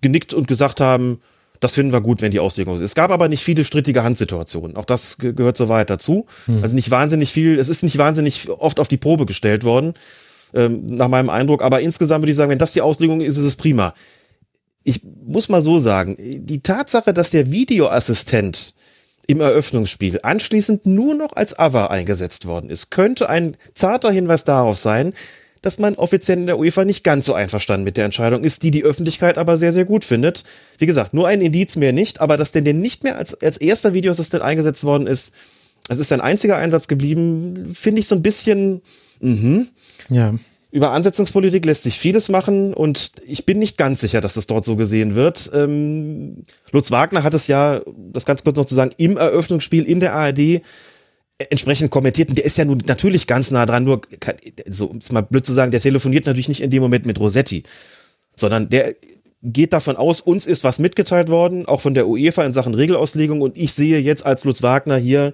genickt 0.02 0.34
und 0.34 0.48
gesagt 0.48 0.80
haben, 0.80 1.22
das 1.60 1.74
finden 1.74 1.92
wir 1.92 2.02
gut, 2.02 2.22
wenn 2.22 2.32
die 2.32 2.40
Auslegung 2.40 2.76
ist. 2.76 2.82
Es 2.82 2.96
gab 2.96 3.12
aber 3.12 3.28
nicht 3.28 3.44
viele 3.44 3.64
strittige 3.64 4.04
Handsituationen. 4.04 4.78
Auch 4.78 4.86
das 4.86 5.18
ge 5.18 5.34
gehört 5.34 5.58
so 5.58 5.68
weit 5.68 5.90
dazu. 5.90 6.26
Hm. 6.46 6.64
Also 6.64 6.76
nicht 6.76 6.90
wahnsinnig 6.92 7.32
viel, 7.32 7.60
es 7.60 7.68
ist 7.68 7.84
nicht 7.84 7.98
wahnsinnig 7.98 8.50
oft 8.50 8.80
auf 8.80 8.88
die 8.88 8.98
Probe 8.98 9.26
gestellt 9.26 9.64
worden, 9.64 9.94
ähm, 10.54 10.86
nach 10.86 11.10
meinem 11.10 11.30
Eindruck. 11.30 11.62
Aber 11.64 11.82
insgesamt 11.82 12.22
würde 12.22 12.32
ich 12.32 12.38
sagen, 12.38 12.52
wenn 12.52 12.60
das 12.60 12.74
die 12.74 12.82
Auslegung 12.82 13.22
ist, 13.22 13.38
ist 13.38 13.46
es 13.46 13.56
prima. 13.56 13.94
Ich 14.84 15.02
muss 15.04 15.50
mal 15.50 15.62
so 15.62 15.80
sagen, 15.80 16.16
die 16.20 16.62
Tatsache, 16.62 17.12
dass 17.12 17.32
der 17.32 17.52
Videoassistent 17.52 18.74
im 19.30 19.42
Eröffnungsspiel 19.42 20.20
anschließend 20.24 20.88
nur 20.88 21.14
noch 21.14 21.34
als 21.34 21.58
Ava 21.58 21.86
eingesetzt 21.86 22.48
worden 22.48 22.72
ist, 22.72 22.90
könnte 22.90 23.30
ein 23.30 23.56
zarter 23.76 24.10
Hinweis 24.10 24.44
darauf 24.44 24.76
sein, 24.76 25.14
dass 25.62 25.78
man 25.78 25.94
offiziell 25.94 26.40
in 26.40 26.48
der 26.48 26.58
UEFA 26.58 26.84
nicht 26.84 27.04
ganz 27.04 27.28
so 27.28 27.36
einverstanden 27.36 27.84
mit 27.84 27.96
der 27.96 28.06
Entscheidung 28.06 28.44
ist, 28.44 28.64
die 28.64 28.72
die 28.72 28.84
Öffentlichkeit 28.84 29.38
aber 29.38 29.56
sehr, 29.58 29.72
sehr 29.72 29.86
gut 29.86 30.04
findet. 30.04 30.46
Wie 30.80 30.88
gesagt, 30.88 31.14
nur 31.14 31.28
ein 31.28 31.42
Indiz 31.42 31.76
mehr 31.76 31.94
nicht, 31.94 32.22
aber 32.22 32.38
dass 32.38 32.54
denn 32.54 32.64
der 32.64 32.74
nicht 32.74 33.04
mehr 33.04 33.20
als, 33.20 33.40
als 33.40 33.58
erster 33.58 33.94
Videoassistent 33.94 34.42
eingesetzt 34.42 34.84
worden 34.84 35.06
ist, 35.06 35.36
es 35.90 36.00
ist 36.00 36.12
ein 36.12 36.22
einziger 36.22 36.58
Einsatz 36.58 36.88
geblieben, 36.88 37.72
finde 37.76 38.00
ich 38.00 38.08
so 38.08 38.16
ein 38.16 38.24
bisschen, 38.24 38.82
mhm. 39.20 39.68
Ja. 40.10 40.34
Über 40.72 40.92
Ansetzungspolitik 40.92 41.66
lässt 41.66 41.82
sich 41.82 41.98
vieles 41.98 42.30
machen 42.30 42.76
und 42.76 43.14
ich 43.26 43.46
bin 43.46 43.58
nicht 43.58 43.78
ganz 43.78 44.02
sicher, 44.02 44.22
dass 44.22 44.38
es 44.38 44.46
dort 44.46 44.66
so 44.66 44.76
gesehen 44.76 45.16
wird. 45.16 45.50
Ähm, 45.54 46.44
Lutz 46.72 46.92
Wagner 46.92 47.24
hat 47.24 47.34
es 47.34 47.48
ja, 47.48 47.82
das 48.12 48.26
ganz 48.26 48.44
kurz 48.44 48.56
noch 48.56 48.66
zu 48.66 48.76
sagen, 48.76 48.92
im 48.98 49.18
Eröffnungsspiel 49.18 49.84
in 49.84 50.00
der 50.00 50.14
ARD 50.14 50.62
entsprechend 51.40 51.90
kommentiert 51.90 52.30
und 52.30 52.38
der 52.38 52.46
ist 52.46 52.58
ja 52.58 52.66
nun 52.66 52.84
natürlich 52.86 53.26
ganz 53.26 53.50
nah 53.50 53.66
dran, 53.66 53.86
nur 53.86 54.02
so 54.68 54.94
ist 54.98 55.12
mal 55.12 55.22
blöd 55.22 55.46
zu 55.46 55.54
sagen, 55.54 55.72
der 55.72 55.80
telefoniert 55.80 56.26
natürlich 56.26 56.50
nicht 56.50 56.62
in 56.62 56.70
dem 56.70 56.84
Moment 56.84 57.06
mit 57.06 57.20
Rosetti, 57.20 57.64
sondern 58.36 58.70
der 58.70 58.96
geht 59.42 59.74
davon 59.74 59.96
aus, 59.96 60.22
uns 60.22 60.46
ist 60.46 60.64
was 60.66 60.80
mitgeteilt 60.80 61.30
worden, 61.30 61.66
auch 61.66 61.82
von 61.82 61.94
der 61.94 62.08
UEFA 62.08 62.44
in 62.44 62.54
Sachen 62.54 62.76
Regelauslegung 62.76 63.42
und 63.42 63.58
ich 63.58 63.74
sehe 63.74 64.00
jetzt 64.00 64.26
als 64.26 64.44
Lutz 64.44 64.62
Wagner 64.62 64.98
hier 64.98 65.34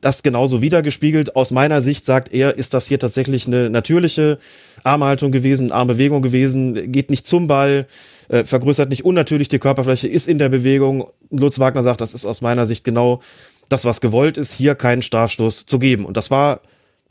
das 0.00 0.22
genauso 0.22 0.62
wiedergespiegelt. 0.62 1.36
Aus 1.36 1.50
meiner 1.50 1.82
Sicht 1.82 2.04
sagt 2.04 2.32
er, 2.32 2.56
ist 2.56 2.74
das 2.74 2.86
hier 2.86 2.98
tatsächlich 2.98 3.46
eine 3.46 3.70
natürliche 3.70 4.38
Armhaltung 4.82 5.32
gewesen, 5.32 5.72
Armbewegung 5.72 6.22
gewesen, 6.22 6.92
geht 6.92 7.10
nicht 7.10 7.26
zum 7.26 7.46
Ball, 7.46 7.86
äh, 8.28 8.44
vergrößert 8.44 8.88
nicht 8.88 9.04
unnatürlich 9.04 9.48
die 9.48 9.58
Körperfläche, 9.58 10.08
ist 10.08 10.28
in 10.28 10.38
der 10.38 10.48
Bewegung. 10.48 11.08
Lutz 11.30 11.58
Wagner 11.58 11.82
sagt, 11.82 12.00
das 12.00 12.14
ist 12.14 12.24
aus 12.24 12.40
meiner 12.40 12.66
Sicht 12.66 12.84
genau 12.84 13.20
das, 13.68 13.84
was 13.84 14.00
gewollt 14.00 14.38
ist, 14.38 14.52
hier 14.52 14.74
keinen 14.74 15.02
Strafstoß 15.02 15.66
zu 15.66 15.78
geben. 15.78 16.04
Und 16.04 16.16
das 16.16 16.30
war 16.30 16.60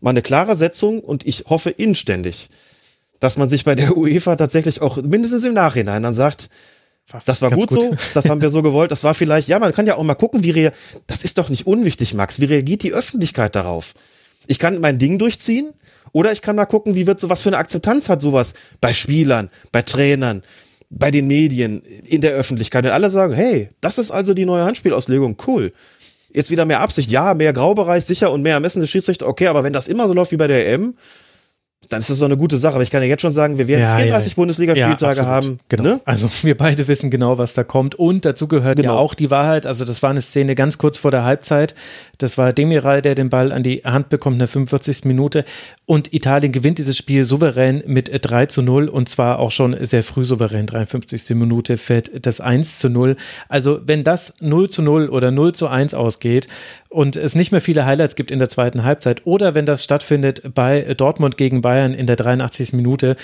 mal 0.01 0.11
eine 0.11 0.21
klare 0.21 0.55
Setzung 0.55 0.99
und 0.99 1.25
ich 1.25 1.45
hoffe 1.47 1.69
inständig, 1.69 2.49
dass 3.19 3.37
man 3.37 3.49
sich 3.49 3.65
bei 3.65 3.75
der 3.75 3.97
UEFA 3.97 4.35
tatsächlich 4.35 4.81
auch 4.81 4.97
mindestens 4.97 5.43
im 5.45 5.53
Nachhinein 5.53 6.03
dann 6.03 6.13
sagt, 6.13 6.49
das 7.25 7.41
war 7.41 7.49
gut, 7.49 7.69
gut, 7.69 7.81
so, 7.81 7.95
das 8.13 8.29
haben 8.29 8.41
wir 8.41 8.49
so 8.49 8.61
gewollt, 8.61 8.91
das 8.91 9.03
war 9.03 9.13
vielleicht, 9.13 9.47
ja, 9.47 9.59
man 9.59 9.73
kann 9.73 9.87
ja 9.87 9.95
auch 9.95 10.03
mal 10.03 10.15
gucken, 10.15 10.43
wie 10.43 10.51
rea 10.51 10.71
das 11.07 11.23
ist 11.23 11.37
doch 11.37 11.49
nicht 11.49 11.65
unwichtig, 11.65 12.13
Max, 12.13 12.39
wie 12.39 12.45
reagiert 12.45 12.83
die 12.83 12.93
Öffentlichkeit 12.93 13.55
darauf? 13.55 13.93
Ich 14.47 14.59
kann 14.59 14.79
mein 14.79 14.97
Ding 14.97 15.19
durchziehen 15.19 15.73
oder 16.11 16.31
ich 16.31 16.41
kann 16.41 16.55
mal 16.55 16.65
gucken, 16.65 16.95
wie 16.95 17.07
wird 17.07 17.19
so, 17.19 17.29
was 17.29 17.41
für 17.41 17.49
eine 17.49 17.57
Akzeptanz 17.57 18.09
hat 18.09 18.21
sowas 18.21 18.53
bei 18.81 18.93
Spielern, 18.93 19.49
bei 19.71 19.81
Trainern, 19.81 20.43
bei 20.89 21.11
den 21.11 21.27
Medien, 21.27 21.81
in 21.81 22.21
der 22.21 22.31
Öffentlichkeit. 22.31 22.85
Und 22.85 22.91
alle 22.91 23.09
sagen, 23.09 23.33
hey, 23.33 23.69
das 23.81 23.97
ist 23.97 24.11
also 24.11 24.33
die 24.33 24.45
neue 24.45 24.63
Handspielauslegung, 24.63 25.37
cool. 25.47 25.71
Jetzt 26.31 26.51
wieder 26.51 26.65
mehr 26.65 26.79
Absicht, 26.79 27.11
ja, 27.11 27.33
mehr 27.33 27.53
Graubereich, 27.53 28.05
sicher 28.05 28.31
und 28.31 28.41
mehr 28.41 28.53
ermessende 28.53 28.87
Schiedsrichter, 28.87 29.27
okay, 29.27 29.47
aber 29.47 29.63
wenn 29.63 29.73
das 29.73 29.87
immer 29.87 30.07
so 30.07 30.13
läuft 30.13 30.31
wie 30.31 30.37
bei 30.37 30.47
der 30.47 30.67
EM, 30.67 30.95
dann 31.87 31.99
ist 32.01 32.09
das 32.09 32.17
so 32.17 32.25
eine 32.25 32.35
gute 32.35 32.57
Sache. 32.57 32.75
Aber 32.75 32.83
ich 32.83 32.91
kann 32.91 33.01
ja 33.01 33.07
jetzt 33.07 33.21
schon 33.21 33.31
sagen, 33.31 33.57
wir 33.57 33.67
werden 33.67 33.81
ja, 33.81 33.95
34 33.95 34.31
ja, 34.31 34.35
Bundesligaspieltage 34.35 35.19
ja, 35.19 35.25
haben. 35.25 35.59
Genau. 35.69 35.83
Ne? 35.83 36.01
Also 36.03 36.29
wir 36.41 36.57
beide 36.57 36.87
wissen 36.87 37.09
genau, 37.09 37.37
was 37.37 37.53
da 37.53 37.63
kommt. 37.63 37.95
Und 37.95 38.25
dazu 38.25 38.47
gehört 38.47 38.77
genau. 38.77 38.93
ja 38.93 38.99
auch 38.99 39.13
die 39.13 39.31
Wahrheit. 39.31 39.65
Also 39.65 39.85
das 39.85 40.03
war 40.03 40.09
eine 40.09 40.21
Szene 40.21 40.55
ganz 40.55 40.77
kurz 40.77 40.97
vor 40.97 41.11
der 41.11 41.23
Halbzeit. 41.23 41.73
Das 42.17 42.37
war 42.37 42.51
Demiral, 42.51 43.01
der 43.01 43.15
den 43.15 43.29
Ball 43.29 43.53
an 43.53 43.63
die 43.63 43.81
Hand 43.85 44.09
bekommt 44.09 44.35
in 44.35 44.39
der 44.39 44.47
45. 44.49 45.05
Minute. 45.05 45.45
Und 45.85 46.13
Italien 46.13 46.51
gewinnt 46.51 46.79
dieses 46.79 46.97
Spiel 46.97 47.23
souverän 47.23 47.81
mit 47.87 48.11
3 48.13 48.47
zu 48.47 48.61
0 48.61 48.89
und 48.89 49.07
zwar 49.07 49.39
auch 49.39 49.51
schon 49.51 49.75
sehr 49.85 50.03
früh 50.03 50.25
souverän. 50.25 50.67
53. 50.67 51.29
Minute 51.29 51.77
fällt 51.77 52.25
das 52.25 52.41
1 52.41 52.79
zu 52.79 52.89
0. 52.89 53.15
Also 53.47 53.79
wenn 53.85 54.03
das 54.03 54.33
0 54.41 54.69
zu 54.69 54.81
0 54.81 55.09
oder 55.09 55.31
0 55.31 55.53
zu 55.53 55.67
1 55.67 55.93
ausgeht 55.93 56.49
und 56.89 57.15
es 57.15 57.35
nicht 57.35 57.51
mehr 57.51 57.61
viele 57.61 57.85
Highlights 57.85 58.15
gibt 58.15 58.31
in 58.31 58.39
der 58.39 58.49
zweiten 58.49 58.83
Halbzeit 58.83 59.25
oder 59.25 59.55
wenn 59.55 59.65
das 59.65 59.83
stattfindet 59.83 60.53
bei 60.53 60.93
Dortmund 60.95 61.37
gegen 61.37 61.61
Bayern 61.61 61.93
in 61.93 62.07
der 62.07 62.15
83. 62.15 62.73
Minute, 62.73 63.15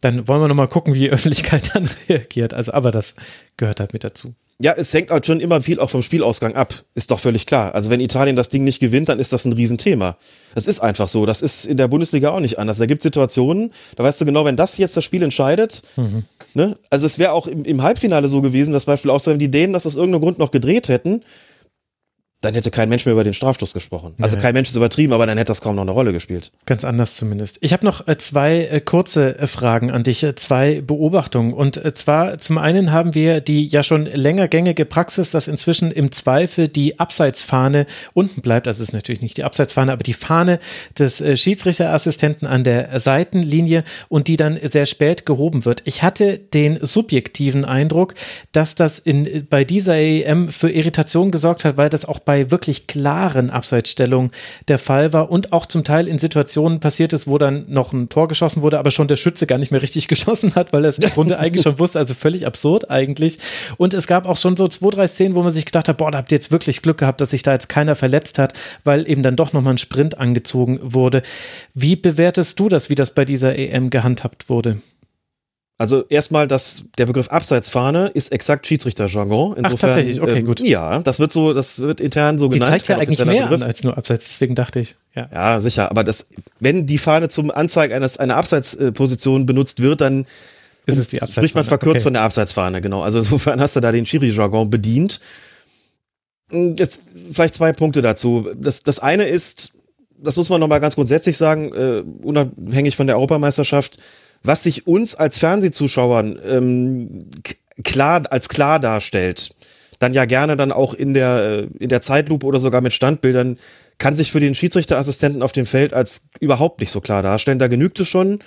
dann 0.00 0.26
wollen 0.26 0.40
wir 0.40 0.48
nochmal 0.48 0.68
gucken, 0.68 0.94
wie 0.94 1.00
die 1.00 1.10
Öffentlichkeit 1.10 1.70
dann 1.74 1.88
reagiert. 2.08 2.54
Also, 2.54 2.72
aber 2.72 2.90
das 2.90 3.14
gehört 3.56 3.80
halt 3.80 3.92
mit 3.92 4.04
dazu. 4.04 4.34
Ja, 4.62 4.74
es 4.76 4.92
hängt 4.92 5.10
halt 5.10 5.24
schon 5.24 5.40
immer 5.40 5.62
viel 5.62 5.80
auch 5.80 5.88
vom 5.88 6.02
Spielausgang 6.02 6.54
ab. 6.54 6.74
Ist 6.94 7.10
doch 7.10 7.18
völlig 7.18 7.46
klar. 7.46 7.74
Also 7.74 7.88
wenn 7.88 7.98
Italien 7.98 8.36
das 8.36 8.50
Ding 8.50 8.62
nicht 8.62 8.78
gewinnt, 8.78 9.08
dann 9.08 9.18
ist 9.18 9.32
das 9.32 9.46
ein 9.46 9.54
Riesenthema. 9.54 10.18
Das 10.54 10.66
ist 10.66 10.80
einfach 10.80 11.08
so. 11.08 11.24
Das 11.24 11.40
ist 11.40 11.64
in 11.64 11.78
der 11.78 11.88
Bundesliga 11.88 12.30
auch 12.30 12.40
nicht 12.40 12.58
anders. 12.58 12.76
Da 12.76 12.84
gibt 12.84 13.00
Situationen, 13.00 13.72
da 13.96 14.04
weißt 14.04 14.20
du 14.20 14.26
genau, 14.26 14.44
wenn 14.44 14.56
das 14.56 14.76
jetzt 14.76 14.98
das 14.98 15.04
Spiel 15.04 15.22
entscheidet, 15.22 15.82
mhm. 15.96 16.24
ne? 16.52 16.76
Also 16.90 17.06
es 17.06 17.18
wäre 17.18 17.32
auch 17.32 17.46
im, 17.46 17.64
im, 17.64 17.82
Halbfinale 17.82 18.28
so 18.28 18.42
gewesen, 18.42 18.74
das 18.74 18.84
Beispiel 18.84 19.10
auch 19.10 19.20
so, 19.20 19.30
wenn 19.30 19.38
die 19.38 19.50
Dänen 19.50 19.72
das 19.72 19.86
aus 19.86 19.96
irgendeinem 19.96 20.20
Grund 20.20 20.38
noch 20.38 20.50
gedreht 20.50 20.90
hätten, 20.90 21.22
dann 22.40 22.54
hätte 22.54 22.70
kein 22.70 22.88
Mensch 22.88 23.04
mehr 23.04 23.12
über 23.12 23.24
den 23.24 23.34
Strafstoß 23.34 23.74
gesprochen. 23.74 24.14
Also 24.18 24.36
ja. 24.36 24.42
kein 24.42 24.54
Mensch 24.54 24.70
ist 24.70 24.76
übertrieben, 24.76 25.12
aber 25.12 25.26
dann 25.26 25.36
hätte 25.36 25.50
das 25.50 25.60
kaum 25.60 25.76
noch 25.76 25.82
eine 25.82 25.90
Rolle 25.90 26.12
gespielt. 26.12 26.52
Ganz 26.64 26.84
anders 26.84 27.16
zumindest. 27.16 27.58
Ich 27.60 27.74
habe 27.74 27.84
noch 27.84 28.08
äh, 28.08 28.16
zwei 28.16 28.64
äh, 28.64 28.80
kurze 28.80 29.38
äh, 29.38 29.46
Fragen 29.46 29.90
an 29.90 30.04
dich, 30.04 30.26
zwei 30.36 30.80
Beobachtungen. 30.80 31.52
Und 31.52 31.80
zwar 31.96 32.38
zum 32.38 32.56
einen 32.56 32.92
haben 32.92 33.14
wir 33.14 33.42
die 33.42 33.66
ja 33.66 33.82
schon 33.82 34.06
länger 34.06 34.48
gängige 34.48 34.86
Praxis, 34.86 35.30
dass 35.30 35.48
inzwischen 35.48 35.90
im 35.90 36.12
Zweifel 36.12 36.68
die 36.68 36.98
Abseitsfahne 36.98 37.86
unten 38.14 38.40
bleibt. 38.40 38.66
Also 38.66 38.82
es 38.82 38.88
ist 38.88 38.94
natürlich 38.94 39.20
nicht 39.20 39.36
die 39.36 39.44
Abseitsfahne, 39.44 39.92
aber 39.92 40.02
die 40.02 40.14
Fahne 40.14 40.60
des 40.98 41.22
Schiedsrichterassistenten 41.38 42.48
an 42.48 42.64
der 42.64 42.98
Seitenlinie 42.98 43.84
und 44.08 44.28
die 44.28 44.38
dann 44.38 44.58
sehr 44.62 44.86
spät 44.86 45.26
gehoben 45.26 45.66
wird. 45.66 45.82
Ich 45.84 46.02
hatte 46.02 46.38
den 46.38 46.78
subjektiven 46.80 47.66
Eindruck, 47.66 48.14
dass 48.52 48.74
das 48.74 48.98
in, 48.98 49.46
bei 49.50 49.64
dieser 49.64 49.96
EM 49.96 50.48
für 50.48 50.70
Irritation 50.70 51.30
gesorgt 51.30 51.64
hat, 51.64 51.76
weil 51.76 51.90
das 51.90 52.06
auch 52.06 52.20
bei 52.30 52.52
wirklich 52.52 52.86
klaren 52.86 53.50
Abseitsstellungen 53.50 54.30
der 54.68 54.78
Fall 54.78 55.12
war 55.12 55.32
und 55.32 55.52
auch 55.52 55.66
zum 55.66 55.82
Teil 55.82 56.06
in 56.06 56.20
Situationen 56.20 56.78
passiert 56.78 57.12
ist, 57.12 57.26
wo 57.26 57.38
dann 57.38 57.64
noch 57.66 57.92
ein 57.92 58.08
Tor 58.08 58.28
geschossen 58.28 58.62
wurde, 58.62 58.78
aber 58.78 58.92
schon 58.92 59.08
der 59.08 59.16
Schütze 59.16 59.48
gar 59.48 59.58
nicht 59.58 59.72
mehr 59.72 59.82
richtig 59.82 60.06
geschossen 60.08 60.54
hat, 60.54 60.72
weil 60.72 60.84
er 60.84 60.90
es 60.90 60.98
im 60.98 61.10
Grunde 61.10 61.40
eigentlich 61.40 61.64
schon 61.64 61.80
wusste. 61.80 61.98
Also 61.98 62.14
völlig 62.14 62.46
absurd 62.46 62.88
eigentlich. 62.88 63.40
Und 63.78 63.94
es 63.94 64.06
gab 64.06 64.28
auch 64.28 64.36
schon 64.36 64.56
so 64.56 64.68
zwei, 64.68 64.90
drei 64.90 65.08
Szenen, 65.08 65.34
wo 65.34 65.42
man 65.42 65.50
sich 65.50 65.64
gedacht 65.64 65.88
hat, 65.88 65.96
boah, 65.96 66.12
da 66.12 66.18
habt 66.18 66.30
ihr 66.30 66.36
jetzt 66.36 66.52
wirklich 66.52 66.82
Glück 66.82 66.98
gehabt, 66.98 67.20
dass 67.20 67.30
sich 67.30 67.42
da 67.42 67.52
jetzt 67.52 67.68
keiner 67.68 67.96
verletzt 67.96 68.38
hat, 68.38 68.52
weil 68.84 69.10
eben 69.10 69.24
dann 69.24 69.34
doch 69.34 69.52
nochmal 69.52 69.74
ein 69.74 69.78
Sprint 69.78 70.16
angezogen 70.16 70.78
wurde. 70.84 71.22
Wie 71.74 71.96
bewertest 71.96 72.60
du 72.60 72.68
das, 72.68 72.90
wie 72.90 72.94
das 72.94 73.12
bei 73.12 73.24
dieser 73.24 73.58
EM 73.58 73.90
gehandhabt 73.90 74.48
wurde? 74.48 74.78
Also 75.80 76.04
erstmal, 76.10 76.46
dass 76.46 76.84
der 76.98 77.06
Begriff 77.06 77.28
Abseitsfahne 77.28 78.08
ist 78.08 78.32
exakt 78.32 78.66
Schiedsrichterjargon. 78.66 79.56
Insofern, 79.56 79.64
Ach, 79.64 79.94
tatsächlich, 79.94 80.20
okay, 80.20 80.40
ähm, 80.40 80.44
gut. 80.44 80.60
Ja, 80.60 80.98
das 80.98 81.20
wird 81.20 81.32
so, 81.32 81.54
das 81.54 81.80
wird 81.80 82.00
intern 82.00 82.36
so 82.36 82.50
Sie 82.50 82.58
genannt. 82.58 82.72
zeigt 82.72 82.88
ja 82.88 82.98
eigentlich 82.98 83.24
mehr 83.24 83.44
Begriff. 83.44 83.62
an 83.62 83.66
als 83.66 83.82
nur 83.82 83.96
Abseits, 83.96 84.28
deswegen 84.28 84.54
dachte 84.54 84.80
ich. 84.80 84.96
Ja, 85.14 85.30
ja 85.32 85.58
sicher. 85.58 85.90
Aber 85.90 86.04
das, 86.04 86.26
wenn 86.58 86.84
die 86.84 86.98
Fahne 86.98 87.30
zum 87.30 87.50
Anzeigen 87.50 87.94
eines 87.94 88.18
einer 88.18 88.36
Abseitsposition 88.36 89.46
benutzt 89.46 89.80
wird, 89.80 90.02
dann 90.02 90.26
ist 90.84 90.98
es 90.98 91.08
die 91.08 91.22
Abseitsfahne. 91.22 91.46
Spricht 91.46 91.54
man 91.54 91.64
verkürzt 91.64 91.94
okay. 91.94 92.02
von 92.02 92.12
der 92.12 92.22
Abseitsfahne, 92.24 92.82
genau. 92.82 93.00
Also 93.00 93.20
insofern 93.20 93.58
hast 93.58 93.74
du 93.74 93.80
da 93.80 93.90
den 93.90 94.04
Schiri-Jargon 94.04 94.68
bedient. 94.68 95.18
Hm, 96.50 96.74
jetzt 96.76 97.04
vielleicht 97.32 97.54
zwei 97.54 97.72
Punkte 97.72 98.02
dazu. 98.02 98.50
Das, 98.54 98.82
das 98.82 98.98
eine 98.98 99.24
ist, 99.24 99.72
das 100.18 100.36
muss 100.36 100.50
man 100.50 100.60
nochmal 100.60 100.80
ganz 100.80 100.96
grundsätzlich 100.96 101.38
sagen, 101.38 101.72
äh, 101.72 102.02
unabhängig 102.22 102.96
von 102.96 103.06
der 103.06 103.16
Europameisterschaft, 103.16 103.96
was 104.42 104.62
sich 104.62 104.86
uns 104.86 105.14
als 105.14 105.38
Fernsehzuschauern 105.38 106.38
ähm, 106.46 107.28
klar 107.84 108.22
als 108.30 108.48
klar 108.48 108.78
darstellt, 108.78 109.54
dann 109.98 110.14
ja 110.14 110.24
gerne 110.24 110.56
dann 110.56 110.72
auch 110.72 110.94
in 110.94 111.14
der 111.14 111.42
äh, 111.42 111.68
in 111.78 111.88
der 111.88 112.00
Zeitlupe 112.00 112.46
oder 112.46 112.58
sogar 112.58 112.80
mit 112.80 112.92
Standbildern 112.92 113.58
kann 113.98 114.16
sich 114.16 114.32
für 114.32 114.40
den 114.40 114.54
Schiedsrichterassistenten 114.54 115.42
auf 115.42 115.52
dem 115.52 115.66
Feld 115.66 115.92
als 115.92 116.24
überhaupt 116.40 116.80
nicht 116.80 116.90
so 116.90 117.00
klar 117.00 117.22
darstellen. 117.22 117.58
Da 117.58 117.68
genügt 117.68 118.00
es 118.00 118.08
schon. 118.08 118.40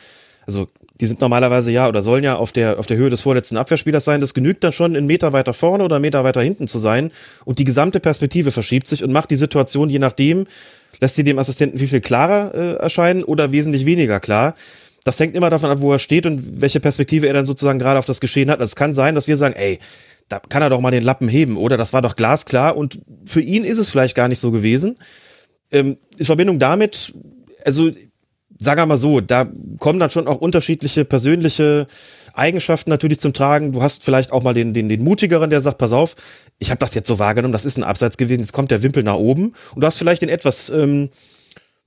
Also 0.46 0.68
die 1.00 1.06
sind 1.06 1.22
normalerweise 1.22 1.72
ja 1.72 1.88
oder 1.88 2.02
sollen 2.02 2.24
ja 2.24 2.36
auf 2.36 2.52
der 2.52 2.80
auf 2.80 2.88
der 2.88 2.98
Höhe 2.98 3.10
des 3.10 3.22
vorletzten 3.22 3.58
Abwehrspielers 3.58 4.04
sein. 4.04 4.20
Das 4.20 4.34
genügt 4.34 4.64
dann 4.64 4.72
schon, 4.72 4.96
einen 4.96 5.06
Meter 5.06 5.32
weiter 5.32 5.54
vorne 5.54 5.84
oder 5.84 5.98
einen 5.98 6.02
Meter 6.02 6.24
weiter 6.24 6.42
hinten 6.42 6.68
zu 6.68 6.80
sein 6.80 7.12
und 7.46 7.60
die 7.60 7.64
gesamte 7.64 8.00
Perspektive 8.00 8.52
verschiebt 8.52 8.88
sich 8.88 9.04
und 9.04 9.12
macht 9.12 9.32
die 9.32 9.36
Situation 9.36 9.90
je 9.90 10.00
nachdem 10.00 10.46
lässt 11.00 11.16
sie 11.16 11.24
dem 11.24 11.40
Assistenten 11.40 11.78
viel 11.78 11.88
viel 11.88 12.02
klarer 12.02 12.54
äh, 12.54 12.74
erscheinen 12.76 13.24
oder 13.24 13.52
wesentlich 13.52 13.86
weniger 13.86 14.20
klar 14.20 14.56
das 15.04 15.20
hängt 15.20 15.36
immer 15.36 15.50
davon 15.50 15.70
ab, 15.70 15.82
wo 15.82 15.92
er 15.92 16.00
steht 16.00 16.26
und 16.26 16.62
welche 16.62 16.80
Perspektive 16.80 17.28
er 17.28 17.34
dann 17.34 17.46
sozusagen 17.46 17.80
gerade 17.80 18.00
auf 18.00 18.06
das 18.06 18.22
Geschehen 18.22 18.50
hat. 18.50 18.60
Also 18.60 18.72
es 18.72 18.76
kann 18.76 18.94
sein, 18.94 19.16
dass 19.16 19.28
wir 19.28 19.38
sagen, 19.38 19.56
ey, 19.56 19.80
da 20.30 20.40
kann 20.40 20.62
er 20.62 20.70
doch 20.70 20.80
mal 20.80 20.92
den 20.92 21.04
Lappen 21.04 21.28
heben, 21.28 21.58
oder? 21.58 21.78
Das 21.78 21.94
war 21.94 22.02
doch 22.02 22.16
glasklar 22.16 22.78
und 22.78 23.00
für 23.26 23.42
ihn 23.42 23.66
ist 23.66 23.78
es 23.78 23.90
vielleicht 23.90 24.16
gar 24.16 24.28
nicht 24.28 24.40
so 24.40 24.52
gewesen. 24.52 24.98
Ähm, 25.72 25.98
in 26.18 26.26
Verbindung 26.26 26.60
damit, 26.60 27.14
also 27.66 27.92
sagen 28.60 28.82
wir 28.82 28.86
mal 28.86 28.98
so, 28.98 29.20
da 29.20 29.52
kommen 29.80 30.00
dann 30.00 30.10
schon 30.10 30.28
auch 30.28 30.38
unterschiedliche 30.38 31.04
persönliche 31.04 31.88
Eigenschaften 32.34 32.90
natürlich 32.90 33.20
zum 33.20 33.34
Tragen. 33.34 33.74
Du 33.74 33.84
hast 33.84 34.04
vielleicht 34.04 34.32
auch 34.32 34.44
mal 34.44 34.54
den, 34.54 34.74
den, 34.74 34.90
den 34.90 35.04
mutigeren, 35.04 35.50
der 35.50 35.62
sagt, 35.62 35.78
pass 35.78 35.92
auf, 35.92 36.16
ich 36.60 36.70
habe 36.70 36.80
das 36.80 36.94
jetzt 36.94 37.08
so 37.08 37.20
wahrgenommen, 37.20 37.52
das 37.52 37.66
ist 37.66 37.78
ein 37.78 37.84
Abseits 37.84 38.18
gewesen, 38.18 38.42
jetzt 38.42 38.54
kommt 38.54 38.72
der 38.72 38.84
Wimpel 38.84 39.04
nach 39.04 39.16
oben. 39.16 39.54
Und 39.76 39.82
du 39.82 39.86
hast 39.86 39.98
vielleicht 39.98 40.22
den 40.22 40.30
etwas 40.30 40.70
ähm, 40.70 41.10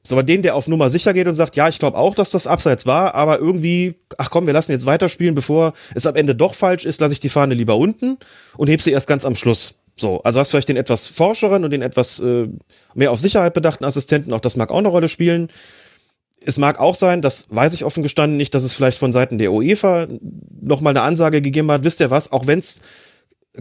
ist 0.06 0.12
aber 0.12 0.22
den, 0.22 0.42
der 0.42 0.54
auf 0.54 0.68
Nummer 0.68 0.88
sicher 0.88 1.12
geht 1.12 1.26
und 1.26 1.34
sagt, 1.34 1.56
ja, 1.56 1.68
ich 1.68 1.80
glaube 1.80 1.98
auch, 1.98 2.14
dass 2.14 2.30
das 2.30 2.46
Abseits 2.46 2.86
war, 2.86 3.16
aber 3.16 3.40
irgendwie, 3.40 3.96
ach 4.18 4.30
komm, 4.30 4.46
wir 4.46 4.52
lassen 4.52 4.70
jetzt 4.70 4.86
weiterspielen, 4.86 5.34
bevor 5.34 5.72
es 5.96 6.06
am 6.06 6.14
Ende 6.14 6.36
doch 6.36 6.54
falsch 6.54 6.84
ist, 6.84 7.00
lasse 7.00 7.12
ich 7.12 7.18
die 7.18 7.28
Fahne 7.28 7.54
lieber 7.54 7.76
unten 7.76 8.16
und 8.56 8.68
heb 8.68 8.80
sie 8.80 8.92
erst 8.92 9.08
ganz 9.08 9.24
am 9.24 9.34
Schluss. 9.34 9.80
So, 9.96 10.22
also 10.22 10.38
hast 10.38 10.52
vielleicht 10.52 10.68
den 10.68 10.76
etwas 10.76 11.08
forscheren 11.08 11.64
und 11.64 11.72
den 11.72 11.82
etwas 11.82 12.20
äh, 12.20 12.46
mehr 12.94 13.10
auf 13.10 13.20
Sicherheit 13.20 13.52
bedachten 13.52 13.84
Assistenten, 13.84 14.32
auch 14.32 14.38
das 14.38 14.54
mag 14.54 14.70
auch 14.70 14.78
eine 14.78 14.88
Rolle 14.88 15.08
spielen. 15.08 15.48
Es 16.40 16.56
mag 16.56 16.78
auch 16.78 16.94
sein, 16.94 17.20
das 17.20 17.46
weiß 17.48 17.74
ich 17.74 17.84
offen 17.84 18.04
gestanden 18.04 18.36
nicht, 18.36 18.54
dass 18.54 18.62
es 18.62 18.74
vielleicht 18.74 18.98
von 18.98 19.12
Seiten 19.12 19.38
der 19.38 19.52
UEFA 19.52 20.06
nochmal 20.62 20.92
eine 20.92 21.02
Ansage 21.02 21.42
gegeben 21.42 21.72
hat, 21.72 21.82
wisst 21.82 21.98
ihr 21.98 22.12
was, 22.12 22.30
auch 22.30 22.46
wenn 22.46 22.60
es 22.60 22.80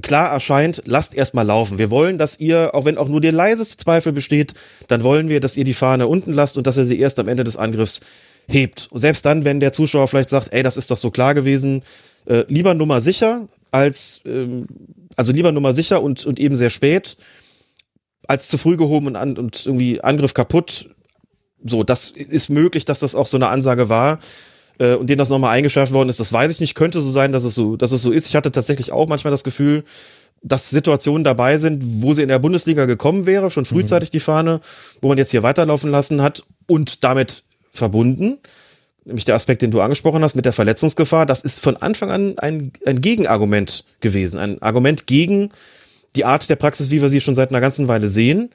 klar 0.01 0.31
erscheint, 0.31 0.84
lasst 0.85 1.15
erstmal 1.15 1.45
laufen. 1.45 1.77
Wir 1.77 1.89
wollen, 1.89 2.17
dass 2.17 2.39
ihr, 2.39 2.73
auch 2.73 2.85
wenn 2.85 2.97
auch 2.97 3.07
nur 3.07 3.22
der 3.22 3.31
leiseste 3.31 3.77
Zweifel 3.77 4.11
besteht, 4.13 4.53
dann 4.88 5.03
wollen 5.03 5.30
wir, 5.30 5.39
dass 5.39 5.57
ihr 5.57 5.63
die 5.63 5.73
Fahne 5.73 6.07
unten 6.07 6.34
lasst 6.34 6.57
und 6.57 6.67
dass 6.67 6.77
ihr 6.77 6.85
sie 6.85 6.99
erst 6.99 7.19
am 7.19 7.27
Ende 7.27 7.43
des 7.43 7.57
Angriffs 7.57 8.01
hebt. 8.47 8.88
Und 8.91 8.99
selbst 8.99 9.26
dann, 9.26 9.45
wenn 9.45 9.59
der 9.59 9.72
Zuschauer 9.72 10.07
vielleicht 10.07 10.30
sagt, 10.30 10.53
ey, 10.53 10.63
das 10.63 10.77
ist 10.77 10.91
doch 10.91 10.97
so 10.97 11.11
klar 11.11 11.34
gewesen, 11.34 11.84
äh, 12.26 12.43
lieber 12.47 12.73
Nummer 12.73 13.01
sicher 13.01 13.47
als, 13.72 14.22
ähm, 14.26 14.67
also 15.15 15.31
lieber 15.31 15.51
Nummer 15.51 15.73
sicher 15.73 16.01
und, 16.01 16.26
und 16.26 16.39
eben 16.39 16.55
sehr 16.55 16.69
spät, 16.69 17.17
als 18.27 18.47
zu 18.47 18.57
früh 18.57 18.77
gehoben 18.77 19.07
und, 19.07 19.15
an, 19.15 19.38
und 19.38 19.65
irgendwie 19.65 20.01
Angriff 20.01 20.34
kaputt. 20.34 20.89
So, 21.63 21.84
das 21.84 22.09
ist 22.09 22.49
möglich, 22.49 22.85
dass 22.85 22.99
das 22.99 23.15
auch 23.15 23.27
so 23.27 23.38
eine 23.38 23.49
Ansage 23.49 23.89
war 23.89 24.19
äh, 24.80 24.95
und 24.95 25.10
denen 25.10 25.19
das 25.19 25.30
nochmal 25.30 25.52
eingeschärft 25.52 25.93
worden 25.93 26.10
ist, 26.10 26.19
das 26.19 26.34
weiß 26.34 26.52
ich 26.52 26.60
nicht. 26.60 26.76
Könnte 26.76 27.02
so 27.02 27.10
sein, 27.10 27.31
dass 27.31 27.43
es 27.43 27.56
so, 27.56 27.76
dass 27.76 27.91
es 27.91 28.02
so 28.02 28.11
ist. 28.11 28.27
Ich 28.27 28.35
hatte 28.35 28.52
tatsächlich 28.52 28.91
auch 28.91 29.07
manchmal 29.07 29.31
das 29.31 29.43
Gefühl, 29.43 29.84
dass 30.41 30.69
Situationen 30.69 31.23
dabei 31.23 31.57
sind, 31.57 31.84
wo 32.02 32.14
sie 32.14 32.22
in 32.22 32.30
der 32.30 32.39
Bundesliga 32.39 32.85
gekommen 32.85 33.26
wäre, 33.26 33.49
schon 33.49 33.65
frühzeitig 33.65 34.10
mhm. 34.10 34.11
die 34.11 34.19
Fahne, 34.19 34.61
wo 35.02 35.07
man 35.07 35.18
jetzt 35.18 35.31
hier 35.31 35.43
weiterlaufen 35.43 35.89
lassen 35.89 36.22
hat 36.22 36.43
und 36.68 37.03
damit 37.03 37.43
verbunden, 37.73 38.38
nämlich 39.06 39.26
der 39.26 39.35
Aspekt, 39.35 39.61
den 39.61 39.72
du 39.72 39.81
angesprochen 39.81 40.23
hast, 40.23 40.35
mit 40.35 40.45
der 40.45 40.53
Verletzungsgefahr, 40.53 41.26
das 41.26 41.41
ist 41.41 41.61
von 41.61 41.77
Anfang 41.77 42.11
an 42.11 42.39
ein, 42.39 42.72
ein 42.85 43.02
Gegenargument 43.02 43.85
gewesen, 44.02 44.39
ein 44.39 44.61
Argument 44.61 45.07
gegen 45.07 45.49
die 46.15 46.26
Art 46.26 46.49
der 46.49 46.56
Praxis, 46.56 46.91
wie 46.91 47.02
wir 47.02 47.10
sie 47.10 47.22
schon 47.22 47.35
seit 47.35 47.49
einer 47.49 47.61
ganzen 47.61 47.88
Weile 47.88 48.07
sehen. 48.07 48.52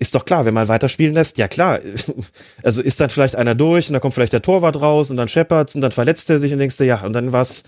Ist 0.00 0.14
doch 0.14 0.24
klar, 0.24 0.46
wenn 0.46 0.54
man 0.54 0.66
weiterspielen 0.66 1.14
lässt, 1.14 1.38
ja 1.38 1.46
klar, 1.46 1.78
also 2.64 2.82
ist 2.82 2.98
dann 3.00 3.10
vielleicht 3.10 3.36
einer 3.36 3.54
durch 3.54 3.88
und 3.88 3.92
dann 3.92 4.00
kommt 4.00 4.14
vielleicht 4.14 4.32
der 4.32 4.42
Torwart 4.42 4.80
raus 4.80 5.10
und 5.10 5.18
dann 5.18 5.28
scheppert's 5.28 5.74
und 5.74 5.82
dann 5.82 5.92
verletzt 5.92 6.28
er 6.30 6.40
sich 6.40 6.52
und 6.52 6.58
denkst 6.58 6.78
du, 6.78 6.84
ja, 6.84 7.02
und 7.02 7.12
dann 7.12 7.32
war's, 7.32 7.62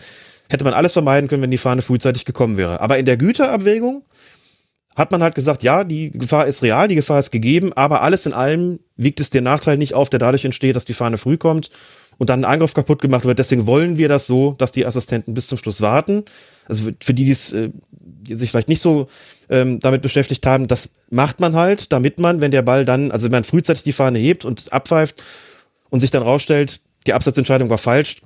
hätte 0.49 0.65
man 0.65 0.73
alles 0.73 0.95
vermeiden 0.95 1.29
können, 1.29 1.43
wenn 1.43 1.51
die 1.51 1.59
Fahne 1.59 1.83
frühzeitig 1.83 2.25
gekommen 2.25 2.57
wäre. 2.57 2.81
Aber 2.81 2.99
in 2.99 3.05
der 3.05 3.19
Güterabwägung 3.19 4.05
hat 4.97 5.13
man 5.13 5.23
halt 5.23 5.35
gesagt, 5.35 5.63
ja, 5.63 5.85
die 5.85 6.11
Gefahr 6.11 6.47
ist 6.47 6.63
real, 6.63 6.89
die 6.89 6.95
Gefahr 6.95 7.19
ist 7.19 7.31
gegeben, 7.31 7.73
aber 7.75 8.01
alles 8.03 8.25
in 8.25 8.33
allem 8.33 8.81
wiegt 8.97 9.21
es 9.21 9.29
den 9.29 9.45
Nachteil 9.45 9.77
nicht 9.77 9.95
auf, 9.95 10.09
der 10.09 10.19
dadurch 10.19 10.45
entsteht, 10.47 10.75
dass 10.75 10.87
die 10.87 10.95
Fahne 10.95 11.19
früh 11.19 11.37
kommt 11.37 11.71
und 12.17 12.31
dann 12.31 12.45
ein 12.45 12.51
Angriff 12.51 12.73
kaputt 12.73 13.03
gemacht 13.03 13.27
wird. 13.27 13.39
Deswegen 13.39 13.67
wollen 13.67 13.99
wir 13.99 14.09
das 14.09 14.27
so, 14.27 14.53
dass 14.53 14.73
die 14.73 14.87
Assistenten 14.87 15.35
bis 15.35 15.49
zum 15.49 15.59
Schluss 15.59 15.83
warten. 15.83 16.25
Also 16.69 16.91
für 17.01 17.15
die, 17.15 17.25
die 17.25 17.31
es, 17.31 17.53
äh, 17.53 17.71
die 17.91 18.35
sich 18.35 18.51
vielleicht 18.51 18.69
nicht 18.69 18.81
so 18.81 19.09
ähm, 19.51 19.81
damit 19.81 20.03
beschäftigt 20.03 20.47
haben, 20.47 20.69
das 20.69 20.91
macht 21.11 21.41
man 21.41 21.55
halt, 21.57 21.93
damit 21.93 22.19
man, 22.19 22.41
wenn 22.41 22.51
der 22.51 22.63
Ball 22.63 22.85
dann, 22.85 23.11
also 23.11 23.25
wenn 23.25 23.33
man 23.33 23.45
frühzeitig 23.45 23.83
die 23.83 23.93
Fahne 23.93 24.19
hebt 24.19 24.45
und 24.45 24.73
abpfeift 24.73 25.23
und 25.91 26.01
sich 26.01 26.11
dann 26.11 26.23
rausstellt, 26.23 26.81
die 27.07 27.13
Absatzentscheidung 27.13 27.69
war 27.69 27.79
falsch, 27.79 28.23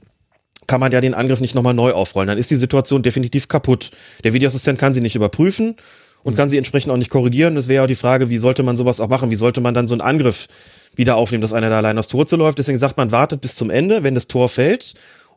kann 0.66 0.80
man 0.80 0.92
ja 0.92 1.00
den 1.00 1.14
Angriff 1.14 1.40
nicht 1.40 1.54
nochmal 1.54 1.74
neu 1.74 1.92
aufrollen. 1.92 2.28
Dann 2.28 2.38
ist 2.38 2.50
die 2.50 2.56
Situation 2.56 3.02
definitiv 3.02 3.48
kaputt. 3.48 3.90
Der 4.24 4.32
Videoassistent 4.32 4.78
kann 4.78 4.94
sie 4.94 5.00
nicht 5.00 5.16
überprüfen 5.16 5.76
und 6.22 6.36
kann 6.36 6.48
sie 6.48 6.58
entsprechend 6.58 6.92
auch 6.92 6.96
nicht 6.96 7.10
korrigieren. 7.10 7.54
Das 7.54 7.68
wäre 7.68 7.76
ja 7.76 7.82
auch 7.84 7.88
die 7.88 7.94
Frage, 7.94 8.30
wie 8.30 8.38
sollte 8.38 8.62
man 8.62 8.76
sowas 8.76 9.00
auch 9.00 9.08
machen? 9.08 9.30
Wie 9.30 9.36
sollte 9.36 9.60
man 9.60 9.74
dann 9.74 9.86
so 9.86 9.94
einen 9.94 10.00
Angriff 10.00 10.48
wieder 10.96 11.16
aufnehmen, 11.16 11.42
dass 11.42 11.52
einer 11.52 11.70
da 11.70 11.76
allein 11.76 11.98
aufs 11.98 12.08
Tor 12.08 12.26
zu 12.26 12.36
läuft? 12.36 12.58
Deswegen 12.58 12.78
sagt 12.78 12.96
man, 12.96 13.12
wartet 13.12 13.40
bis 13.40 13.54
zum 13.54 13.70
Ende, 13.70 14.02
wenn 14.02 14.14
das 14.14 14.26
Tor 14.26 14.48
fällt 14.48 14.94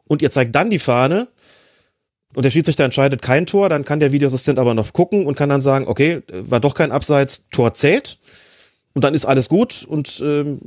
und 0.07 0.21
ihr 0.21 0.31
zeigt 0.31 0.55
dann 0.55 0.69
die 0.69 0.79
Fahne 0.79 1.27
und 2.35 2.43
der 2.43 2.51
Schiedsrichter 2.51 2.85
entscheidet 2.85 3.21
kein 3.21 3.45
Tor, 3.45 3.69
dann 3.69 3.85
kann 3.85 3.99
der 3.99 4.11
Videoassistent 4.11 4.59
aber 4.59 4.73
noch 4.73 4.93
gucken 4.93 5.25
und 5.25 5.35
kann 5.35 5.49
dann 5.49 5.61
sagen, 5.61 5.87
okay, 5.87 6.21
war 6.31 6.59
doch 6.59 6.75
kein 6.75 6.91
Abseits, 6.91 7.47
Tor 7.49 7.73
zählt 7.73 8.19
und 8.93 9.03
dann 9.03 9.13
ist 9.13 9.25
alles 9.25 9.49
gut 9.49 9.83
und 9.87 10.21
ähm, 10.23 10.59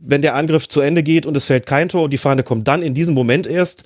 wenn 0.00 0.22
der 0.22 0.34
Angriff 0.34 0.68
zu 0.68 0.80
Ende 0.80 1.02
geht 1.02 1.26
und 1.26 1.36
es 1.36 1.44
fällt 1.44 1.66
kein 1.66 1.88
Tor 1.88 2.04
und 2.04 2.10
die 2.10 2.18
Fahne 2.18 2.42
kommt 2.42 2.66
dann 2.66 2.82
in 2.82 2.94
diesem 2.94 3.14
Moment 3.14 3.46
erst, 3.46 3.84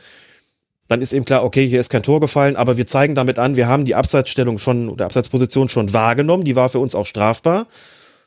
dann 0.89 1.03
ist 1.03 1.13
eben 1.13 1.25
klar, 1.25 1.45
okay, 1.45 1.69
hier 1.69 1.81
ist 1.81 1.91
kein 1.91 2.03
Tor 2.03 2.21
gefallen, 2.21 2.57
aber 2.57 2.77
wir 2.77 2.87
zeigen 2.87 3.15
damit 3.15 3.39
an, 3.39 3.57
wir 3.57 3.67
haben 3.67 3.85
die 3.85 3.95
Abseitsstellung 3.95 4.59
schon 4.59 4.89
oder 4.89 5.05
Abseitsposition 5.05 5.69
schon 5.69 5.93
wahrgenommen, 5.93 6.45
die 6.45 6.57
war 6.57 6.69
für 6.69 6.79
uns 6.79 6.95
auch 6.95 7.07
strafbar. 7.07 7.67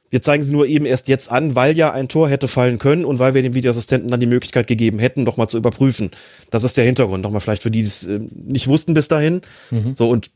Wir 0.10 0.22
zeigen 0.22 0.44
sie 0.44 0.52
nur 0.52 0.65
eben 0.68 0.86
erst 0.86 1.07
jetzt 1.07 1.31
an, 1.31 1.56
weil 1.56 1.77
ja 1.77 1.91
ein 1.91 2.07
Tor 2.07 2.30
hätte 2.30 2.48
fallen 2.48 2.80
können 2.80 3.06
und 3.06 3.19
weil 3.19 3.34
wir 3.34 3.41
dem 3.41 3.53
Videoassistenten 3.53 4.10
dann 4.10 4.19
die 4.19 4.26
Möglichkeit 4.26 4.68
gegeben 4.68 4.99
hätten, 4.99 5.23
nochmal 5.23 5.49
zu 5.49 5.57
überprüfen. 5.57 6.11
Das 6.52 6.64
ist 6.64 6.77
der 6.77 6.86
Hintergrund, 6.86 7.23
nochmal 7.23 7.41
vielleicht 7.41 7.64
für 7.64 7.72
die, 7.72 7.81
die 7.81 7.88
es 7.88 8.07
äh, 8.07 8.19
nicht 8.34 8.68
wussten 8.68 8.94
bis 8.94 9.07
dahin. 9.07 9.41
Mhm. 9.72 9.95
So 9.95 10.10
und 10.10 10.31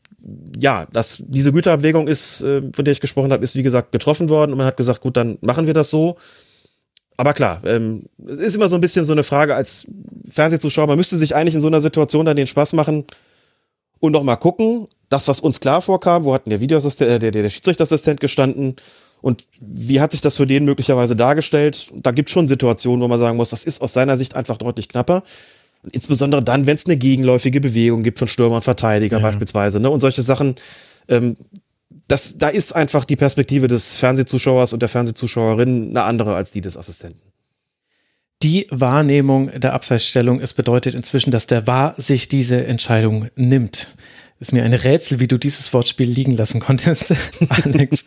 ja, 0.58 0.86
das, 0.92 1.22
diese 1.26 1.52
Güterabwägung 1.52 2.08
ist, 2.08 2.40
äh, 2.42 2.62
von 2.74 2.84
der 2.84 2.92
ich 2.92 3.00
gesprochen 3.00 3.32
habe, 3.32 3.44
ist 3.44 3.56
wie 3.56 3.62
gesagt 3.62 3.92
getroffen 3.92 4.28
worden 4.28 4.52
und 4.52 4.58
man 4.58 4.66
hat 4.66 4.76
gesagt, 4.76 5.00
gut, 5.00 5.16
dann 5.16 5.38
machen 5.40 5.66
wir 5.66 5.74
das 5.74 5.90
so 5.90 6.16
aber 7.16 7.32
klar, 7.32 7.60
ähm, 7.64 8.04
es 8.26 8.38
ist 8.38 8.56
immer 8.56 8.68
so 8.68 8.76
ein 8.76 8.80
bisschen 8.80 9.04
so 9.04 9.12
eine 9.12 9.22
Frage 9.22 9.54
als 9.54 9.86
Fernsehzuschauer. 10.28 10.88
Man 10.88 10.96
müsste 10.96 11.16
sich 11.16 11.34
eigentlich 11.34 11.54
in 11.54 11.60
so 11.60 11.68
einer 11.68 11.80
Situation 11.80 12.26
dann 12.26 12.36
den 12.36 12.46
Spaß 12.46 12.72
machen 12.72 13.04
und 14.00 14.12
noch 14.12 14.24
mal 14.24 14.36
gucken. 14.36 14.88
Das, 15.10 15.28
was 15.28 15.38
uns 15.38 15.60
klar 15.60 15.80
vorkam, 15.80 16.24
wo 16.24 16.34
hatten 16.34 16.50
der 16.50 16.60
Videoassistent, 16.60 17.10
äh, 17.10 17.18
der, 17.18 17.30
der, 17.30 17.42
der 17.42 17.50
Schiedsrichterassistent 17.50 18.20
gestanden 18.20 18.76
und 19.24 19.46
wie 19.58 20.02
hat 20.02 20.12
sich 20.12 20.20
das 20.20 20.36
für 20.36 20.44
den 20.44 20.66
möglicherweise 20.66 21.16
dargestellt? 21.16 21.90
Da 21.94 22.10
gibt 22.10 22.28
schon 22.28 22.46
Situationen, 22.46 23.00
wo 23.00 23.08
man 23.08 23.18
sagen 23.18 23.38
muss, 23.38 23.48
das 23.48 23.64
ist 23.64 23.80
aus 23.80 23.94
seiner 23.94 24.18
Sicht 24.18 24.36
einfach 24.36 24.58
deutlich 24.58 24.86
knapper. 24.86 25.22
Und 25.82 25.94
insbesondere 25.94 26.42
dann, 26.44 26.66
wenn 26.66 26.74
es 26.74 26.84
eine 26.84 26.98
gegenläufige 26.98 27.62
Bewegung 27.62 28.02
gibt 28.02 28.18
von 28.18 28.28
Stürmer 28.28 28.56
und 28.56 28.64
Verteidiger 28.64 29.16
ja. 29.16 29.22
beispielsweise, 29.22 29.80
ne? 29.80 29.88
Und 29.88 30.00
solche 30.00 30.20
Sachen, 30.20 30.56
ähm, 31.08 31.38
das, 32.06 32.36
da 32.36 32.48
ist 32.48 32.74
einfach 32.74 33.06
die 33.06 33.16
Perspektive 33.16 33.66
des 33.66 33.96
Fernsehzuschauers 33.96 34.74
und 34.74 34.80
der 34.80 34.90
Fernsehzuschauerin 34.90 35.88
eine 35.88 36.02
andere 36.02 36.36
als 36.36 36.50
die 36.50 36.60
des 36.60 36.76
Assistenten. 36.76 37.22
Die 38.42 38.66
Wahrnehmung 38.70 39.48
der 39.58 39.72
Abseitsstellung, 39.72 40.38
es 40.38 40.52
bedeutet 40.52 40.94
inzwischen, 40.94 41.30
dass 41.30 41.46
der 41.46 41.66
Wahr 41.66 41.94
sich 41.96 42.28
diese 42.28 42.66
Entscheidung 42.66 43.28
nimmt 43.36 43.93
ist 44.40 44.52
mir 44.52 44.64
ein 44.64 44.74
Rätsel, 44.74 45.20
wie 45.20 45.28
du 45.28 45.38
dieses 45.38 45.72
Wortspiel 45.72 46.08
liegen 46.08 46.36
lassen 46.36 46.58
konntest, 46.58 47.14
Alex. 47.48 48.04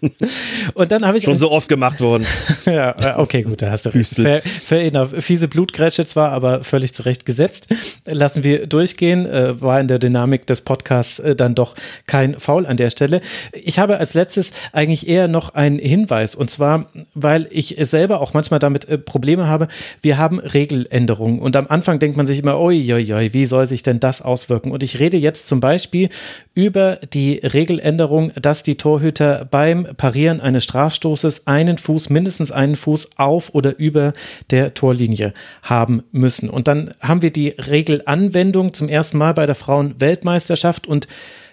Und 0.74 0.92
dann 0.92 1.06
habe 1.06 1.18
ich. 1.18 1.24
Schon 1.24 1.38
so 1.38 1.52
oft 1.52 1.70
gemacht 1.70 2.02
worden. 2.02 2.26
ja, 2.66 2.92
äh, 2.92 3.18
okay, 3.18 3.44
gut, 3.44 3.62
da 3.62 3.72
hast 3.72 3.86
du 3.86 3.94
recht. 3.94 4.16
Fair, 4.16 4.42
fair 4.42 4.82
enough. 4.82 5.14
Fiese 5.20 5.48
Blutgrätsche 5.48 6.06
zwar, 6.06 6.32
aber 6.32 6.66
völlig 6.66 6.94
zurecht 6.94 7.26
gesetzt. 7.26 7.70
Lassen 8.06 8.44
wir 8.44 8.68
durchgehen. 8.68 9.26
Äh, 9.26 9.60
war 9.62 9.80
in 9.80 9.88
der 9.88 10.00
Dynamik 10.00 10.46
des 10.46 10.62
Podcasts 10.62 11.20
äh, 11.20 11.36
dann 11.36 11.56
doch 11.56 11.76
kein 12.08 12.38
Foul 12.38 12.66
an 12.66 12.76
der 12.76 12.90
Stelle. 12.90 13.22
Ich 13.54 13.80
habe 13.80 13.98
als 13.98 14.14
letztes 14.14 14.52
eigentlich 14.74 15.08
eher 15.08 15.30
noch 15.30 15.56
einen 15.56 15.80
Hinweis. 15.80 16.36
Und 16.36 16.52
zwar, 16.52 16.90
weil 17.14 17.48
ich 17.52 17.78
selber 17.80 18.20
auch 18.20 18.34
manchmal 18.34 18.60
damit 18.60 19.06
Probleme 19.06 19.48
habe. 19.48 19.70
Wir 20.02 20.18
haben 20.18 20.40
Regeländerungen. 20.40 21.40
Und 21.40 21.56
am 21.56 21.68
Anfang 21.68 22.00
denkt 22.00 22.18
man 22.18 22.28
sich 22.28 22.40
immer, 22.40 22.60
oi, 22.60 22.94
oi, 22.94 23.14
oi, 23.14 23.30
wie 23.32 23.46
soll 23.46 23.66
sich 23.66 23.82
denn 23.82 24.02
das 24.02 24.22
auswirken? 24.22 24.72
Und 24.72 24.84
ich 24.84 25.00
rede 25.00 25.16
jetzt 25.16 25.48
zum 25.48 25.62
Beispiel 25.62 26.10
über 26.54 26.98
die 27.14 27.36
Regeländerung, 27.36 28.32
dass 28.42 28.64
die 28.64 28.78
Torhüter 28.78 29.46
beim 29.50 29.88
Parieren 29.96 30.42
eines 30.42 30.64
Strafstoßes 30.64 31.48
einen 31.48 31.78
Fuß, 31.78 32.10
mindestens 32.10 32.52
einen 32.52 32.76
Fuß 32.76 33.12
auf 33.18 33.54
oder 33.54 33.78
über 33.78 34.14
der 34.50 34.74
Torlinie 34.74 35.34
haben 35.62 36.04
müssen. 36.12 36.50
Und 36.50 36.68
dann 36.68 36.92
haben 37.00 37.22
wir 37.22 37.32
die 37.32 37.50
Regelanwendung 37.50 38.74
zum 38.74 38.90
ersten 38.90 39.18
Mal 39.18 39.34
bei 39.34 39.46
der 39.46 39.56
Frauenweltmeisterschaft 39.56 40.88
und 40.88 41.08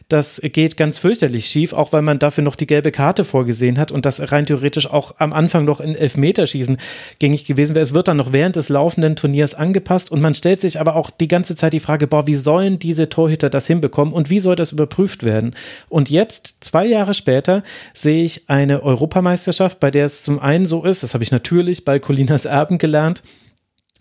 das 0.09 0.41
geht 0.43 0.77
ganz 0.77 0.99
fürchterlich 0.99 1.47
schief, 1.47 1.73
auch 1.73 1.93
weil 1.93 2.03
man 2.03 2.19
dafür 2.19 2.45
noch 2.45 2.57
die 2.57 2.67
gelbe 2.67 2.93
Karte 2.93 3.25
vorgesehen 3.25 3.79
hat 3.79 3.91
und 3.91 4.05
das 4.05 4.33
rein 4.33 4.47
theoretisch 4.47 4.91
auch 4.91 5.15
am 5.19 5.33
Anfang 5.33 5.65
noch 5.65 5.81
in 5.81 5.95
Elfmeterschießen 5.95 6.77
gängig 7.19 7.47
gewesen 7.47 7.75
wäre. 7.75 7.83
Es 7.83 7.95
wird 7.95 8.09
dann 8.09 8.19
noch 8.19 8.33
während 8.33 8.57
des 8.57 8.69
laufenden 8.69 9.17
Turniers 9.17 9.55
angepasst 9.55 10.13
und 10.13 10.21
man 10.21 10.35
stellt 10.35 10.61
sich 10.61 10.81
aber 10.81 10.97
auch 10.97 11.11
die 11.11 11.29
ganze 11.29 11.57
Zeit 11.57 11.73
die 11.73 11.81
Frage, 11.81 12.07
boah, 12.07 12.27
wie 12.27 12.37
sollen 12.37 12.79
diese 12.79 13.09
Torhüter 13.09 13.51
das 13.51 13.67
hinbekommen 13.67 14.13
und 14.13 14.31
wie 14.31 14.41
soll 14.41 14.57
das 14.57 14.73
überprüft 14.73 15.25
werden? 15.25 15.55
Und 15.89 16.11
jetzt, 16.11 16.57
zwei 16.61 16.87
Jahre 16.87 17.15
später, 17.15 17.63
sehe 17.95 18.25
ich 18.25 18.49
eine 18.49 18.83
Europameisterschaft, 18.83 19.81
bei 19.81 19.91
der 19.91 20.07
es 20.07 20.23
zum 20.23 20.39
einen 20.39 20.67
so 20.67 20.85
ist, 20.85 21.03
das 21.03 21.15
habe 21.15 21.25
ich 21.25 21.31
natürlich 21.31 21.85
bei 21.85 21.99
Colinas 21.99 22.45
Erben 22.45 22.79
gelernt, 22.79 23.23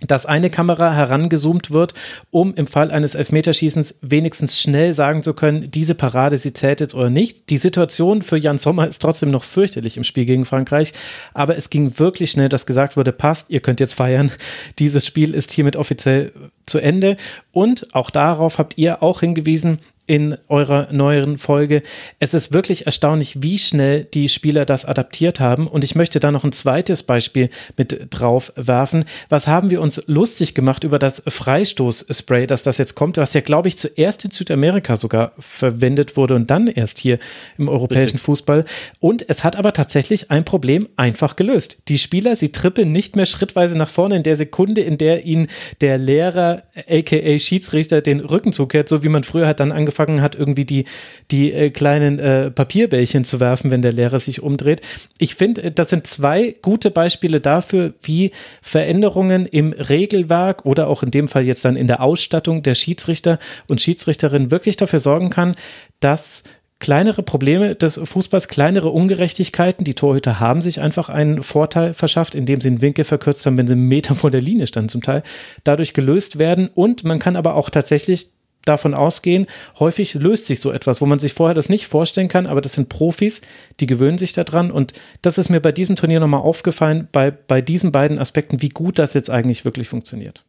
dass 0.01 0.25
eine 0.25 0.49
Kamera 0.49 0.93
herangezoomt 0.93 1.71
wird, 1.71 1.93
um 2.31 2.53
im 2.55 2.67
Fall 2.67 2.91
eines 2.91 3.15
Elfmeterschießens 3.15 3.99
wenigstens 4.01 4.59
schnell 4.59 4.93
sagen 4.93 5.23
zu 5.23 5.33
können, 5.33 5.71
diese 5.71 5.95
Parade, 5.95 6.37
sie 6.37 6.53
zählt 6.53 6.79
jetzt 6.79 6.95
oder 6.95 7.09
nicht. 7.09 7.49
Die 7.49 7.57
Situation 7.57 8.21
für 8.21 8.37
Jan 8.37 8.57
Sommer 8.57 8.87
ist 8.87 9.01
trotzdem 9.01 9.29
noch 9.29 9.43
fürchterlich 9.43 9.97
im 9.97 10.03
Spiel 10.03 10.25
gegen 10.25 10.45
Frankreich, 10.45 10.93
aber 11.33 11.57
es 11.57 11.69
ging 11.69 11.97
wirklich 11.99 12.31
schnell, 12.31 12.49
dass 12.49 12.65
gesagt 12.65 12.97
wurde, 12.97 13.11
passt, 13.11 13.49
ihr 13.49 13.61
könnt 13.61 13.79
jetzt 13.79 13.93
feiern. 13.93 14.31
Dieses 14.79 15.05
Spiel 15.05 15.33
ist 15.33 15.51
hiermit 15.51 15.75
offiziell 15.75 16.33
zu 16.65 16.79
Ende. 16.79 17.17
Und 17.51 17.93
auch 17.93 18.09
darauf 18.09 18.57
habt 18.57 18.77
ihr 18.77 19.03
auch 19.03 19.19
hingewiesen, 19.19 19.79
in 20.05 20.35
eurer 20.49 20.91
neueren 20.91 21.37
Folge. 21.37 21.81
Es 22.19 22.33
ist 22.33 22.51
wirklich 22.51 22.85
erstaunlich, 22.85 23.41
wie 23.41 23.57
schnell 23.57 24.03
die 24.03 24.27
Spieler 24.27 24.65
das 24.65 24.83
adaptiert 24.83 25.39
haben. 25.39 25.65
Und 25.65 25.85
ich 25.85 25.95
möchte 25.95 26.19
da 26.19 26.29
noch 26.29 26.43
ein 26.43 26.51
zweites 26.51 27.03
Beispiel 27.03 27.49
mit 27.77 28.07
drauf 28.09 28.51
werfen. 28.57 29.05
Was 29.29 29.47
haben 29.47 29.69
wir 29.69 29.79
uns 29.81 30.03
lustig 30.07 30.55
gemacht 30.55 30.83
über 30.83 30.99
das 30.99 31.23
Freistoßspray, 31.25 32.47
dass 32.47 32.63
das 32.63 32.79
jetzt 32.79 32.95
kommt, 32.95 33.15
was 33.15 33.33
ja, 33.33 33.39
glaube 33.39 33.69
ich, 33.69 33.77
zuerst 33.77 34.25
in 34.25 34.31
Südamerika 34.31 34.97
sogar 34.97 35.31
verwendet 35.39 36.17
wurde 36.17 36.35
und 36.35 36.51
dann 36.51 36.67
erst 36.67 36.97
hier 36.97 37.17
im 37.57 37.69
europäischen 37.69 38.15
Richtig. 38.15 38.21
Fußball. 38.21 38.65
Und 38.99 39.29
es 39.29 39.45
hat 39.45 39.55
aber 39.55 39.71
tatsächlich 39.71 40.31
ein 40.31 40.43
Problem 40.43 40.89
einfach 40.97 41.37
gelöst. 41.37 41.77
Die 41.87 41.97
Spieler, 41.97 42.35
sie 42.35 42.51
trippeln 42.51 42.91
nicht 42.91 43.15
mehr 43.15 43.25
schrittweise 43.25 43.77
nach 43.77 43.89
vorne 43.89 44.17
in 44.17 44.23
der 44.23 44.35
Sekunde, 44.35 44.81
in 44.81 44.97
der 44.97 45.23
ihnen 45.23 45.47
der 45.79 45.97
Lehrer, 45.97 46.63
aka 46.75 47.39
Schiedsrichter, 47.39 48.01
den 48.01 48.19
Rücken 48.19 48.51
zukehrt, 48.51 48.89
so 48.89 49.01
wie 49.03 49.09
man 49.09 49.23
früher 49.23 49.47
hat 49.47 49.61
dann 49.61 49.71
angefangen 49.71 49.92
angefangen 49.93 50.21
hat, 50.21 50.35
irgendwie 50.35 50.65
die, 50.65 50.85
die 51.31 51.51
äh, 51.51 51.69
kleinen 51.69 52.19
äh, 52.19 52.51
Papierbällchen 52.51 53.23
zu 53.23 53.39
werfen, 53.39 53.71
wenn 53.71 53.81
der 53.81 53.93
Lehrer 53.93 54.19
sich 54.19 54.41
umdreht. 54.41 54.81
Ich 55.17 55.35
finde, 55.35 55.63
äh, 55.63 55.71
das 55.71 55.89
sind 55.89 56.07
zwei 56.07 56.55
gute 56.61 56.91
Beispiele 56.91 57.39
dafür, 57.39 57.93
wie 58.01 58.31
Veränderungen 58.61 59.45
im 59.45 59.73
Regelwerk 59.73 60.65
oder 60.65 60.87
auch 60.87 61.03
in 61.03 61.11
dem 61.11 61.27
Fall 61.27 61.43
jetzt 61.43 61.63
dann 61.65 61.75
in 61.75 61.87
der 61.87 62.01
Ausstattung 62.01 62.63
der 62.63 62.75
Schiedsrichter 62.75 63.39
und 63.67 63.81
Schiedsrichterinnen 63.81 64.51
wirklich 64.51 64.77
dafür 64.77 64.99
sorgen 64.99 65.29
kann, 65.29 65.55
dass 65.99 66.43
kleinere 66.79 67.23
Probleme 67.23 67.75
des 67.75 67.97
Fußballs, 68.03 68.49
kleinere 68.49 68.89
Ungerechtigkeiten. 68.89 69.85
Die 69.85 69.93
Torhüter 69.93 70.41
haben 70.41 70.59
sich 70.59 70.81
einfach 70.81 71.07
einen 71.07 71.41
Vorteil 71.41 71.93
verschafft, 71.93 72.35
indem 72.35 72.59
sie 72.59 72.69
den 72.71 72.81
Winkel 72.81 73.05
verkürzt 73.05 73.45
haben, 73.45 73.57
wenn 73.57 73.67
sie 73.67 73.73
einen 73.73 73.87
Meter 73.87 74.15
vor 74.15 74.31
der 74.31 74.41
Linie 74.41 74.67
standen 74.67 74.89
zum 74.89 75.01
Teil, 75.01 75.23
dadurch 75.63 75.93
gelöst 75.93 76.39
werden. 76.39 76.69
Und 76.75 77.05
man 77.05 77.19
kann 77.19 77.37
aber 77.37 77.55
auch 77.55 77.69
tatsächlich 77.69 78.33
davon 78.65 78.93
ausgehen, 78.93 79.47
häufig 79.79 80.13
löst 80.13 80.47
sich 80.47 80.59
so 80.59 80.71
etwas, 80.71 81.01
wo 81.01 81.05
man 81.05 81.19
sich 81.19 81.33
vorher 81.33 81.53
das 81.53 81.69
nicht 81.69 81.87
vorstellen 81.87 82.27
kann, 82.27 82.47
aber 82.47 82.61
das 82.61 82.73
sind 82.73 82.89
Profis, 82.89 83.41
die 83.79 83.85
gewöhnen 83.85 84.17
sich 84.17 84.33
daran 84.33 84.71
und 84.71 84.93
das 85.21 85.37
ist 85.37 85.49
mir 85.49 85.59
bei 85.59 85.71
diesem 85.71 85.95
Turnier 85.95 86.19
nochmal 86.19 86.41
aufgefallen, 86.41 87.07
bei, 87.11 87.31
bei 87.31 87.61
diesen 87.61 87.91
beiden 87.91 88.19
Aspekten, 88.19 88.61
wie 88.61 88.69
gut 88.69 88.99
das 88.99 89.13
jetzt 89.13 89.29
eigentlich 89.29 89.65
wirklich 89.65 89.87
funktioniert. 89.87 90.45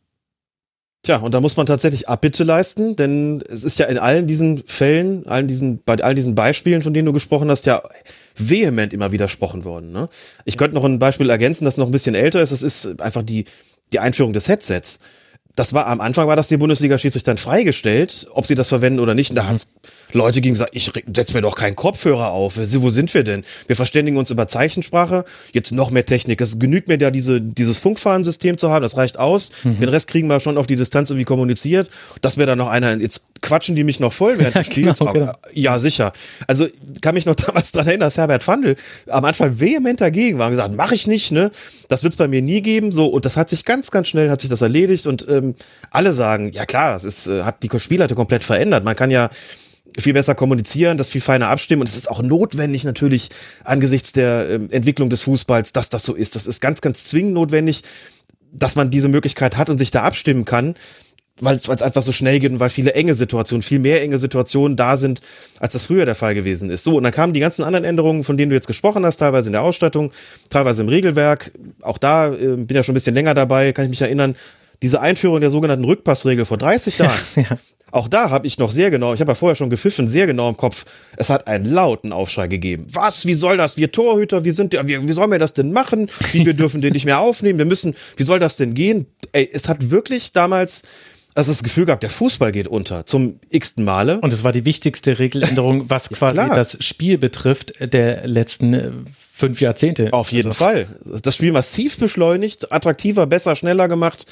Tja, 1.05 1.19
und 1.19 1.35
da 1.35 1.41
muss 1.43 1.59
man 1.59 1.67
tatsächlich 1.67 2.09
Abbitte 2.09 2.45
leisten, 2.45 2.97
denn 2.97 3.43
es 3.51 3.63
ist 3.63 3.79
ja 3.79 3.85
in 3.87 3.99
allen 3.99 4.27
diesen 4.27 4.63
Fällen, 4.67 5.27
allen 5.27 5.47
diesen, 5.47 5.83
bei 5.85 5.97
all 5.97 6.15
diesen 6.15 6.35
Beispielen, 6.35 6.83
von 6.83 6.95
denen 6.95 7.05
du 7.05 7.13
gesprochen 7.13 7.51
hast, 7.51 7.67
ja 7.67 7.83
vehement 8.37 8.95
immer 8.95 9.13
widersprochen 9.13 9.65
worden. 9.67 9.93
Ne? 9.93 10.09
Ich 10.47 10.57
könnte 10.57 10.75
noch 10.75 10.85
ein 10.85 10.99
Beispiel 10.99 11.29
ergänzen, 11.29 11.67
das 11.67 11.77
noch 11.77 11.85
ein 11.87 11.93
bisschen 11.93 12.15
älter 12.15 12.41
ist. 12.41 12.53
Das 12.53 12.63
ist 12.63 13.03
einfach 13.03 13.23
die, 13.23 13.45
die 13.93 13.99
Einführung 13.99 14.33
des 14.33 14.49
Headsets 14.49 14.99
das 15.57 15.73
war 15.73 15.87
am 15.87 16.01
Anfang 16.01 16.27
war 16.27 16.35
das 16.35 16.49
den 16.49 16.59
Bundesliga-Schiedsrichtern 16.59 17.39
freigestellt, 17.39 18.27
ob 18.33 18.45
sie 18.45 18.57
das 18.57 18.69
verwenden 18.69 18.99
oder 18.99 19.15
nicht. 19.15 19.31
Und 19.31 19.37
da 19.37 19.45
mhm. 19.45 19.49
hat's 19.49 19.73
Leute 20.13 20.41
gegen 20.41 20.55
gesagt, 20.55 20.73
ich 20.75 20.91
setz 21.15 21.33
mir 21.33 21.43
doch 21.43 21.55
keinen 21.55 21.77
Kopfhörer 21.77 22.31
auf. 22.31 22.57
Wo 22.57 22.91
sind 22.91 23.13
wir 23.15 23.23
denn? 23.23 23.45
Wir 23.67 23.77
verständigen 23.77 24.17
uns 24.17 24.31
über 24.31 24.49
Zeichensprache. 24.49 25.25
Jetzt 25.53 25.73
noch 25.73 25.91
mehr 25.91 26.07
Technik. 26.07 26.41
Es 26.41 26.59
genügt 26.59 26.89
mir 26.89 26.99
ja 26.99 27.11
diese, 27.11 27.41
dieses 27.41 27.79
Funkfahrensystem 27.79 28.59
zu 28.59 28.71
haben. 28.71 28.83
Das 28.83 28.97
reicht 28.97 29.19
aus. 29.19 29.53
Mhm. 29.63 29.81
Den 29.81 29.89
Rest 29.91 30.09
kriegen 30.09 30.29
wir 30.29 30.41
schon 30.41 30.59
auf 30.59 30.67
die 30.67 30.77
Distanz 30.77 31.11
irgendwie 31.11 31.25
kommuniziert. 31.25 31.89
Dass 32.21 32.37
mir 32.37 32.47
da 32.47 32.57
noch 32.57 32.69
einer, 32.69 32.97
jetzt 32.97 33.27
quatschen 33.41 33.77
die 33.77 33.85
mich 33.85 34.01
noch 34.01 34.13
voll 34.13 34.39
während 34.39 34.55
des 34.57 34.67
Spiels. 34.67 34.99
genau, 34.99 35.13
genau. 35.13 35.33
Ja, 35.53 35.79
sicher. 35.79 36.13
Also 36.49 36.67
kann 37.01 37.15
mich 37.15 37.27
noch 37.27 37.35
damals 37.37 37.71
dran 37.71 37.87
erinnern, 37.87 38.07
dass 38.07 38.19
Herbert 38.19 38.43
Fandl 38.43 38.75
am 39.09 39.25
Anfang 39.25 39.61
vehement 39.61 40.01
dagegen 40.01 40.39
war 40.39 40.47
und 40.47 40.53
gesagt, 40.53 40.75
mache 40.75 40.97
ich 40.97 41.07
nicht, 41.07 41.31
ne? 41.31 41.51
Das 41.89 42.03
wird's 42.03 42.17
bei 42.17 42.27
mir 42.27 42.43
nie 42.43 42.63
geben. 42.63 42.91
So, 42.91 43.07
und 43.07 43.25
das 43.25 43.37
hat 43.37 43.49
sich 43.49 43.65
ganz, 43.65 43.91
ganz 43.91 44.09
schnell 44.09 44.31
hat 44.31 44.41
sich 44.41 44.51
das 44.51 44.63
erledigt 44.63 45.07
und 45.07 45.27
ähm, 45.29 45.44
alle 45.91 46.13
sagen, 46.13 46.51
ja 46.53 46.67
klar, 46.67 46.97
es 46.97 47.05
ist, 47.05 47.27
äh, 47.27 47.43
hat 47.43 47.63
die 47.63 47.71
Spielleiter 47.79 48.15
komplett 48.15 48.45
verändert. 48.45 48.85
Man 48.85 48.97
kann 48.97 49.11
ja 49.11 49.31
viel 49.99 50.13
besser 50.13 50.35
kommunizieren, 50.35 50.99
das 50.99 51.11
viel 51.11 51.21
feiner 51.21 51.49
abstimmen 51.49 51.83
und 51.83 51.89
es 51.89 51.97
ist 51.97 52.11
auch 52.11 52.23
notwendig 52.23 52.85
natürlich 52.85 53.31
angesichts 53.65 54.13
der 54.13 54.49
äh, 54.49 54.55
Entwicklung 54.71 55.11
des 55.11 55.23
Fußballs, 55.23 55.73
dass 55.73 55.91
das 55.91 56.05
so 56.05 56.15
ist. 56.15 56.35
Das 56.35 56.47
ist 56.47 56.61
ganz, 56.61 56.81
ganz 56.81 57.05
zwingend 57.05 57.35
notwendig, 57.35 57.83
dass 58.53 58.77
man 58.77 58.91
diese 58.91 59.09
Möglichkeit 59.09 59.57
hat 59.57 59.71
und 59.71 59.79
sich 59.79 59.91
da 59.91 60.03
abstimmen 60.03 60.45
kann, 60.45 60.75
weil 61.41 61.57
es 61.57 61.69
einfach 61.69 62.03
so 62.03 62.13
schnell 62.13 62.39
geht 62.39 62.53
und 62.53 62.61
weil 62.61 62.71
viele 62.71 62.95
enge 62.95 63.15
Situationen, 63.15 63.63
viel 63.63 63.81
mehr 63.81 64.03
enge 64.03 64.19
Situationen 64.19 64.77
da 64.77 64.97
sind, 64.97 65.21
als 65.59 65.73
das 65.73 65.87
früher 65.87 66.07
der 66.07 66.15
Fall 66.15 66.35
gewesen 66.35 66.71
ist. 66.71 66.85
So, 66.85 66.97
und 66.97 67.03
dann 67.03 67.13
kamen 67.13 67.33
die 67.33 67.41
ganzen 67.41 67.65
anderen 67.65 67.85
Änderungen, 67.85 68.23
von 68.23 68.37
denen 68.37 68.51
du 68.51 68.57
jetzt 68.57 68.69
gesprochen 68.69 69.05
hast, 69.05 69.17
teilweise 69.17 69.49
in 69.49 69.53
der 69.53 69.63
Ausstattung, 69.63 70.13
teilweise 70.49 70.83
im 70.83 70.89
Regelwerk. 70.89 71.53
Auch 71.83 71.99
da 71.99 72.33
äh, 72.33 72.57
bin 72.57 72.77
ja 72.77 72.83
schon 72.83 72.93
ein 72.93 72.95
bisschen 72.95 73.15
länger 73.15 73.35
dabei, 73.35 73.73
kann 73.73 73.85
ich 73.85 73.91
mich 73.91 74.03
erinnern. 74.03 74.37
Diese 74.85 75.01
Einführung 75.01 75.41
der 75.41 75.49
sogenannten 75.49 75.87
Rückpassregel 75.87 76.45
vor 76.45 76.59
30 76.59 76.99
Jahren. 76.99 77.19
Ja, 77.37 77.43
ja. 77.51 77.59
Auch 77.91 78.07
da 78.07 78.29
habe 78.29 78.47
ich 78.47 78.59
noch 78.59 78.71
sehr 78.71 78.91
genau, 78.91 79.15
ich 79.15 79.21
habe 79.21 79.31
ja 79.31 79.35
vorher 79.35 79.57
schon 79.57 79.71
gepfiffen, 79.71 80.07
sehr 80.09 80.27
genau 80.27 80.47
im 80.51 80.59
Kopf. 80.59 80.85
Es 81.17 81.31
hat 81.31 81.47
einen 81.47 81.65
lauten 81.65 82.13
Aufschrei 82.13 82.49
gegeben. 82.49 82.89
Was? 82.93 83.25
Wie 83.25 83.33
soll 83.33 83.57
das? 83.57 83.79
Wir 83.79 83.93
Torhüter, 83.93 84.45
wir 84.45 84.53
sind 84.53 84.75
wie, 84.75 85.09
wie 85.09 85.13
sollen 85.15 85.31
wir 85.31 85.39
das 85.39 85.55
denn 85.55 85.73
machen? 85.73 86.11
Wie, 86.33 86.45
wir 86.45 86.53
dürfen 86.53 86.83
den 86.83 86.93
nicht 86.93 87.07
mehr 87.07 87.21
aufnehmen. 87.21 87.59
Wir 87.59 87.65
müssen, 87.65 87.95
wie 88.19 88.25
soll 88.25 88.39
das 88.41 88.59
denn 88.59 88.75
gehen? 88.75 89.07
Ey, 89.33 89.49
es 89.51 89.71
hat 89.71 89.91
wirklich 89.91 90.33
damals 90.33 90.83
also 91.35 91.51
das 91.51 91.63
Gefühl 91.63 91.87
gehabt, 91.87 92.03
der 92.03 92.11
Fußball 92.11 92.53
geht 92.53 92.69
unter 92.69 93.07
zum 93.07 93.41
x-ten 93.49 93.85
Male. 93.85 94.21
Und 94.21 94.35
es 94.35 94.45
war 94.45 94.53
die 94.53 94.67
wichtigste 94.67 95.19
Regeländerung, 95.19 95.85
was 95.89 96.11
quasi 96.11 96.37
ja, 96.37 96.55
das 96.55 96.77
Spiel 96.85 97.17
betrifft, 97.17 97.73
der 97.81 98.27
letzten 98.27 98.75
äh, 98.75 98.91
fünf 99.33 99.61
Jahrzehnte. 99.61 100.13
Auf 100.13 100.31
jeden 100.31 100.49
also. 100.49 100.65
Fall. 100.65 100.87
Das 101.23 101.35
Spiel 101.35 101.53
massiv 101.53 101.99
beschleunigt, 101.99 102.71
attraktiver, 102.71 103.27
besser, 103.27 103.57
schneller 103.57 103.89
gemacht. 103.89 104.27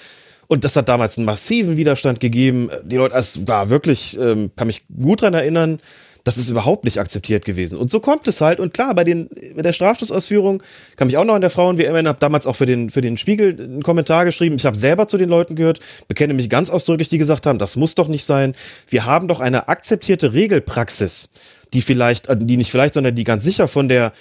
Und 0.49 0.65
das 0.65 0.77
hat 0.77 0.89
damals 0.89 1.17
einen 1.17 1.25
massiven 1.25 1.77
Widerstand 1.77 2.21
gegeben. 2.21 2.71
Die 2.85 2.97
Leute, 2.97 3.17
es 3.17 3.47
war 3.47 3.71
wirklich, 3.71 4.19
ähm, 4.19 4.51
kann 4.57 4.67
mich 4.67 4.83
gut 4.89 5.23
dran 5.23 5.35
erinnern, 5.35 5.81
das 6.25 6.39
ist 6.39 6.51
überhaupt 6.51 6.85
nicht 6.85 6.99
akzeptiert 6.99 7.45
gewesen. 7.45 7.79
Und 7.79 7.91
so 7.91 8.01
kommt 8.01 8.29
es 8.29 8.41
halt. 8.41 8.61
Und 8.61 8.73
klar, 8.73 8.95
bei, 8.95 9.05
den, 9.05 9.29
bei 9.57 9.63
der 9.63 9.73
Strafschussausführung 9.73 10.63
kann 10.97 11.09
mich 11.09 11.17
auch 11.17 11.25
noch 11.25 11.35
an 11.35 11.41
der 11.41 11.51
Frauen-WM 11.51 11.95
erinnern, 11.95 12.09
habe 12.09 12.21
damals 12.21 12.47
auch 12.47 12.57
für 12.57 12.67
den, 12.67 12.91
für 12.91 13.01
den 13.01 13.17
Spiegel 13.17 13.61
einen 13.61 13.83
Kommentar 13.83 14.25
geschrieben. 14.25 14.57
Ich 14.57 14.67
habe 14.67 14.77
selber 14.77 15.09
zu 15.09 15.19
den 15.19 15.29
Leuten 15.29 15.57
gehört, 15.57 15.81
bekenne 16.07 16.35
mich 16.35 16.49
ganz 16.49 16.71
ausdrücklich, 16.71 17.09
die 17.09 17.19
gesagt 17.19 17.47
haben, 17.47 17.59
das 17.59 17.77
muss 17.77 17.95
doch 17.95 18.09
nicht 18.09 18.25
sein. 18.25 18.55
Wir 18.89 19.05
haben 19.05 19.27
doch 19.27 19.41
eine 19.41 19.69
akzeptierte 19.69 20.33
Regelpraxis, 20.33 21.31
die 21.73 21.83
vielleicht, 21.83 22.29
äh, 22.29 22.37
die 22.37 22.57
nicht 22.57 22.71
vielleicht, 22.71 22.95
sondern 22.95 23.15
die 23.15 23.25
ganz 23.25 23.43
sicher 23.43 23.67
von 23.67 23.89
der 23.89 24.13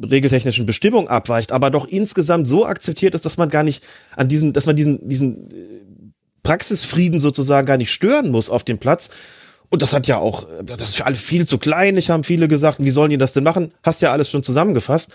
regeltechnischen 0.00 0.66
Bestimmung 0.66 1.08
abweicht, 1.08 1.52
aber 1.52 1.70
doch 1.70 1.86
insgesamt 1.86 2.46
so 2.46 2.66
akzeptiert 2.66 3.14
ist, 3.14 3.24
dass 3.24 3.36
man 3.36 3.48
gar 3.48 3.62
nicht 3.62 3.82
an 4.16 4.28
diesen, 4.28 4.52
dass 4.52 4.66
man 4.66 4.76
diesen, 4.76 5.08
diesen 5.08 5.50
äh, 5.50 5.54
Praxisfrieden 6.42 7.20
sozusagen 7.20 7.66
gar 7.66 7.76
nicht 7.76 7.90
stören 7.90 8.30
muss 8.30 8.50
auf 8.50 8.64
dem 8.64 8.78
Platz. 8.78 9.10
Und 9.68 9.80
das 9.80 9.92
hat 9.92 10.06
ja 10.06 10.18
auch, 10.18 10.46
das 10.62 10.82
ist 10.82 10.96
für 10.96 11.06
alle 11.06 11.16
viel 11.16 11.46
zu 11.46 11.56
klein. 11.56 11.96
Ich 11.96 12.10
haben 12.10 12.24
viele 12.24 12.46
gesagt, 12.46 12.84
wie 12.84 12.90
sollen 12.90 13.10
die 13.10 13.16
das 13.16 13.32
denn 13.32 13.44
machen? 13.44 13.72
Hast 13.82 14.02
ja 14.02 14.12
alles 14.12 14.30
schon 14.30 14.42
zusammengefasst. 14.42 15.10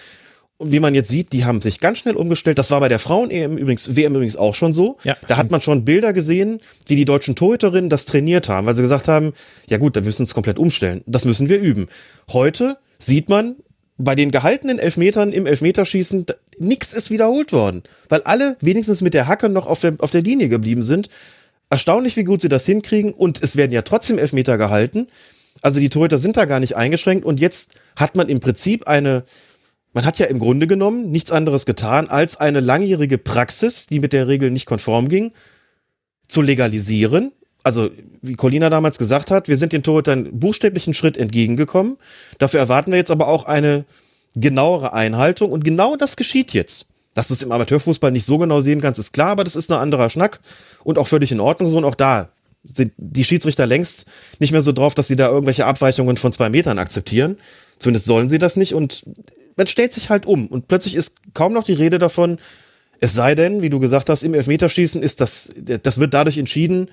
Und 0.57 0.71
wie 0.71 0.79
man 0.79 0.95
jetzt 0.95 1.09
sieht, 1.09 1.33
die 1.33 1.45
haben 1.45 1.61
sich 1.61 1.79
ganz 1.79 1.99
schnell 1.99 2.15
umgestellt. 2.15 2.57
Das 2.57 2.71
war 2.71 2.79
bei 2.79 2.89
der 2.89 2.97
Frauen-EM 2.97 3.57
übrigens, 3.57 3.95
WM 3.95 4.15
übrigens 4.15 4.35
auch 4.35 4.55
schon 4.55 4.73
so. 4.73 4.97
Ja. 5.03 5.15
Da 5.27 5.37
hat 5.37 5.51
man 5.51 5.61
schon 5.61 5.85
Bilder 5.85 6.13
gesehen, 6.13 6.61
wie 6.87 6.95
die 6.95 7.05
deutschen 7.05 7.35
Torhüterinnen 7.35 7.91
das 7.91 8.07
trainiert 8.07 8.49
haben, 8.49 8.65
weil 8.65 8.73
sie 8.73 8.81
gesagt 8.81 9.07
haben, 9.07 9.33
ja 9.69 9.77
gut, 9.77 9.95
da 9.95 10.01
müssen 10.01 10.19
wir 10.19 10.23
uns 10.23 10.33
komplett 10.33 10.57
umstellen. 10.57 11.03
Das 11.05 11.25
müssen 11.25 11.47
wir 11.49 11.59
üben. 11.59 11.87
Heute 12.31 12.77
sieht 12.97 13.29
man, 13.29 13.57
bei 13.97 14.15
den 14.15 14.31
gehaltenen 14.31 14.79
Elfmetern 14.79 15.31
im 15.31 15.45
Elfmeterschießen, 15.45 16.25
nichts 16.59 16.93
ist 16.93 17.09
wiederholt 17.09 17.51
worden, 17.51 17.83
weil 18.09 18.21
alle 18.23 18.55
wenigstens 18.59 19.01
mit 19.01 19.13
der 19.13 19.27
Hacke 19.27 19.49
noch 19.49 19.65
auf 19.65 19.79
der, 19.79 19.95
auf 19.99 20.11
der 20.11 20.21
Linie 20.21 20.49
geblieben 20.49 20.83
sind. 20.83 21.09
Erstaunlich, 21.69 22.15
wie 22.15 22.23
gut 22.23 22.41
sie 22.41 22.49
das 22.49 22.65
hinkriegen 22.65 23.11
und 23.11 23.41
es 23.41 23.55
werden 23.55 23.71
ja 23.71 23.81
trotzdem 23.81 24.17
Elfmeter 24.17 24.57
gehalten. 24.57 25.07
Also 25.61 25.79
die 25.79 25.89
Torhüter 25.89 26.19
sind 26.19 26.37
da 26.37 26.45
gar 26.45 26.59
nicht 26.59 26.75
eingeschränkt 26.75 27.25
und 27.25 27.39
jetzt 27.39 27.75
hat 27.95 28.15
man 28.15 28.29
im 28.29 28.39
Prinzip 28.39 28.87
eine, 28.87 29.25
man 29.93 30.05
hat 30.05 30.19
ja 30.19 30.27
im 30.27 30.37
Grunde 30.37 30.67
genommen 30.67 31.11
nichts 31.11 31.31
anderes 31.31 31.65
getan, 31.65 32.07
als 32.07 32.39
eine 32.39 32.59
langjährige 32.59 33.17
Praxis, 33.17 33.87
die 33.87 33.99
mit 33.99 34.13
der 34.13 34.27
Regel 34.27 34.51
nicht 34.51 34.67
konform 34.67 35.09
ging, 35.09 35.31
zu 36.27 36.41
legalisieren 36.41 37.31
also 37.67 37.89
wie 38.21 38.33
Colina 38.33 38.69
damals 38.69 38.97
gesagt 38.97 39.29
hat, 39.29 39.49
wir 39.49 39.57
sind 39.57 39.73
den 39.73 39.83
Torhütern 39.83 40.29
buchstäblichen 40.31 40.93
Schritt 40.93 41.17
entgegengekommen. 41.17 41.97
Dafür 42.39 42.61
erwarten 42.61 42.91
wir 42.91 42.97
jetzt 42.97 43.11
aber 43.11 43.27
auch 43.27 43.45
eine 43.45 43.85
genauere 44.35 44.93
Einhaltung 44.93 45.51
und 45.51 45.65
genau 45.65 45.97
das 45.97 46.15
geschieht 46.15 46.53
jetzt. 46.53 46.87
Dass 47.13 47.27
du 47.27 47.33
es 47.33 47.41
im 47.41 47.51
Amateurfußball 47.51 48.11
nicht 48.11 48.25
so 48.25 48.37
genau 48.37 48.61
sehen 48.61 48.79
kannst, 48.79 48.99
ist 48.99 49.11
klar, 49.11 49.31
aber 49.31 49.43
das 49.43 49.55
ist 49.55 49.69
ein 49.69 49.77
anderer 49.77 50.09
Schnack 50.09 50.39
und 50.83 50.97
auch 50.97 51.07
völlig 51.07 51.31
in 51.31 51.39
Ordnung 51.39 51.69
so 51.69 51.77
und 51.77 51.83
auch 51.83 51.95
da 51.95 52.29
sind 52.63 52.93
die 52.97 53.23
Schiedsrichter 53.23 53.65
längst 53.65 54.05
nicht 54.39 54.51
mehr 54.51 54.61
so 54.61 54.71
drauf, 54.71 54.93
dass 54.93 55.07
sie 55.07 55.15
da 55.15 55.27
irgendwelche 55.27 55.65
Abweichungen 55.65 56.17
von 56.17 56.31
zwei 56.31 56.49
Metern 56.49 56.79
akzeptieren. 56.79 57.37
Zumindest 57.79 58.05
sollen 58.05 58.29
sie 58.29 58.37
das 58.37 58.55
nicht 58.55 58.73
und 58.73 59.03
man 59.55 59.67
stellt 59.67 59.93
sich 59.93 60.09
halt 60.09 60.25
um 60.25 60.47
und 60.47 60.67
plötzlich 60.67 60.95
ist 60.95 61.17
kaum 61.33 61.53
noch 61.53 61.63
die 61.63 61.73
Rede 61.73 61.99
davon, 61.99 62.37
es 62.99 63.13
sei 63.13 63.35
denn, 63.35 63.61
wie 63.61 63.69
du 63.69 63.79
gesagt 63.79 64.09
hast, 64.09 64.23
im 64.23 64.33
Elfmeterschießen 64.33 65.03
ist 65.03 65.21
das, 65.21 65.53
das 65.55 65.99
wird 65.99 66.13
dadurch 66.13 66.37
entschieden, 66.37 66.89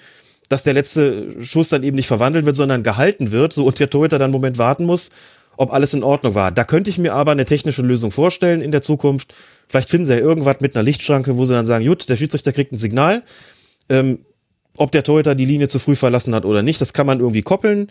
dass 0.48 0.62
der 0.62 0.74
letzte 0.74 1.42
Schuss 1.42 1.70
dann 1.70 1.82
eben 1.82 1.96
nicht 1.96 2.06
verwandelt 2.06 2.44
wird, 2.44 2.56
sondern 2.56 2.82
gehalten 2.82 3.32
wird, 3.32 3.52
so 3.52 3.64
und 3.64 3.78
der 3.78 3.90
Torhüter 3.90 4.18
dann 4.18 4.26
einen 4.26 4.32
Moment 4.32 4.58
warten 4.58 4.84
muss, 4.84 5.10
ob 5.56 5.72
alles 5.72 5.94
in 5.94 6.02
Ordnung 6.02 6.34
war. 6.34 6.50
Da 6.50 6.64
könnte 6.64 6.90
ich 6.90 6.98
mir 6.98 7.14
aber 7.14 7.32
eine 7.32 7.44
technische 7.44 7.82
Lösung 7.82 8.10
vorstellen 8.10 8.60
in 8.60 8.72
der 8.72 8.82
Zukunft. 8.82 9.34
Vielleicht 9.68 9.88
finden 9.88 10.06
sie 10.06 10.14
ja 10.14 10.18
irgendwas 10.18 10.60
mit 10.60 10.74
einer 10.74 10.82
Lichtschranke, 10.82 11.36
wo 11.36 11.44
sie 11.44 11.54
dann 11.54 11.66
sagen, 11.66 11.86
gut, 11.86 12.08
der 12.08 12.16
Schiedsrichter 12.16 12.52
kriegt 12.52 12.72
ein 12.72 12.78
Signal. 12.78 13.22
Ähm, 13.88 14.20
ob 14.76 14.90
der 14.90 15.04
Torhüter 15.04 15.34
die 15.34 15.44
Linie 15.44 15.68
zu 15.68 15.78
früh 15.78 15.94
verlassen 15.94 16.34
hat 16.34 16.44
oder 16.44 16.62
nicht, 16.62 16.80
das 16.80 16.92
kann 16.92 17.06
man 17.06 17.20
irgendwie 17.20 17.42
koppeln. 17.42 17.90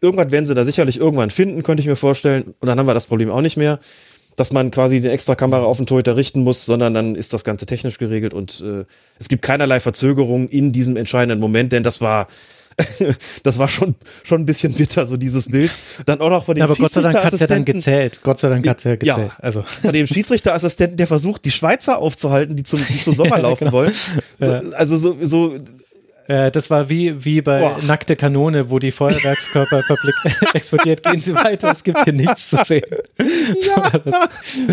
Irgendwas 0.00 0.32
werden 0.32 0.46
sie 0.46 0.54
da 0.54 0.64
sicherlich 0.64 0.98
irgendwann 0.98 1.30
finden, 1.30 1.62
könnte 1.62 1.80
ich 1.80 1.86
mir 1.86 1.96
vorstellen. 1.96 2.54
Und 2.60 2.66
dann 2.66 2.78
haben 2.78 2.86
wir 2.86 2.94
das 2.94 3.06
Problem 3.06 3.30
auch 3.30 3.40
nicht 3.40 3.56
mehr 3.56 3.78
dass 4.38 4.52
man 4.52 4.70
quasi 4.70 4.96
eine 4.96 5.10
extra 5.10 5.34
Kamera 5.34 5.64
auf 5.64 5.78
den 5.78 5.86
Torhüter 5.86 6.16
richten 6.16 6.44
muss, 6.44 6.64
sondern 6.64 6.94
dann 6.94 7.16
ist 7.16 7.32
das 7.32 7.42
Ganze 7.42 7.66
technisch 7.66 7.98
geregelt 7.98 8.34
und 8.34 8.62
äh, 8.64 8.84
es 9.18 9.28
gibt 9.28 9.42
keinerlei 9.42 9.80
Verzögerung 9.80 10.48
in 10.48 10.70
diesem 10.70 10.96
entscheidenden 10.96 11.40
Moment, 11.40 11.72
denn 11.72 11.82
das 11.82 12.00
war 12.00 12.28
das 13.42 13.58
war 13.58 13.66
schon 13.66 13.96
schon 14.22 14.42
ein 14.42 14.46
bisschen 14.46 14.72
bitter, 14.72 15.08
so 15.08 15.16
dieses 15.16 15.48
Bild. 15.48 15.72
Dann 16.06 16.20
auch 16.20 16.30
noch 16.30 16.44
von 16.44 16.54
dem 16.54 16.60
ja, 16.60 16.64
Aber 16.66 16.76
Gott 16.76 16.92
sei 16.92 17.00
Dank 17.00 17.16
hat 17.16 17.32
es 17.32 17.40
ja 17.40 17.48
dann 17.48 17.64
gezählt. 17.64 18.20
Gott 18.22 18.38
sei 18.38 18.48
Dank 18.48 18.68
hat 18.68 18.78
es 18.78 18.84
ja 18.84 18.94
gezählt. 18.94 19.32
Ja, 19.32 19.36
also. 19.38 19.62
Von 19.62 19.92
dem 19.92 20.06
Schiedsrichterassistenten, 20.06 20.96
der 20.96 21.08
versucht, 21.08 21.44
die 21.44 21.50
Schweizer 21.50 21.98
aufzuhalten, 21.98 22.54
die 22.54 22.62
zum, 22.62 22.78
die 22.78 23.02
zum 23.02 23.14
Sommer 23.16 23.40
laufen 23.40 23.64
genau. 23.64 23.72
wollen. 23.72 23.92
Ja. 24.38 24.60
Also 24.76 24.96
so, 24.96 25.16
so 25.20 25.56
äh, 26.28 26.50
das 26.50 26.68
war 26.68 26.90
wie, 26.90 27.24
wie 27.24 27.40
bei 27.40 27.60
Boah. 27.60 27.78
Nackte 27.86 28.14
Kanone, 28.14 28.68
wo 28.68 28.78
die 28.78 28.92
Feuerwerkskörper 28.92 29.82
explodiert. 30.52 31.02
Gehen 31.02 31.20
Sie 31.20 31.34
weiter, 31.34 31.72
es 31.72 31.82
gibt 31.82 32.04
hier 32.04 32.12
nichts 32.12 32.50
zu 32.50 32.58
sehen. 32.64 32.82
Ja, 33.66 33.90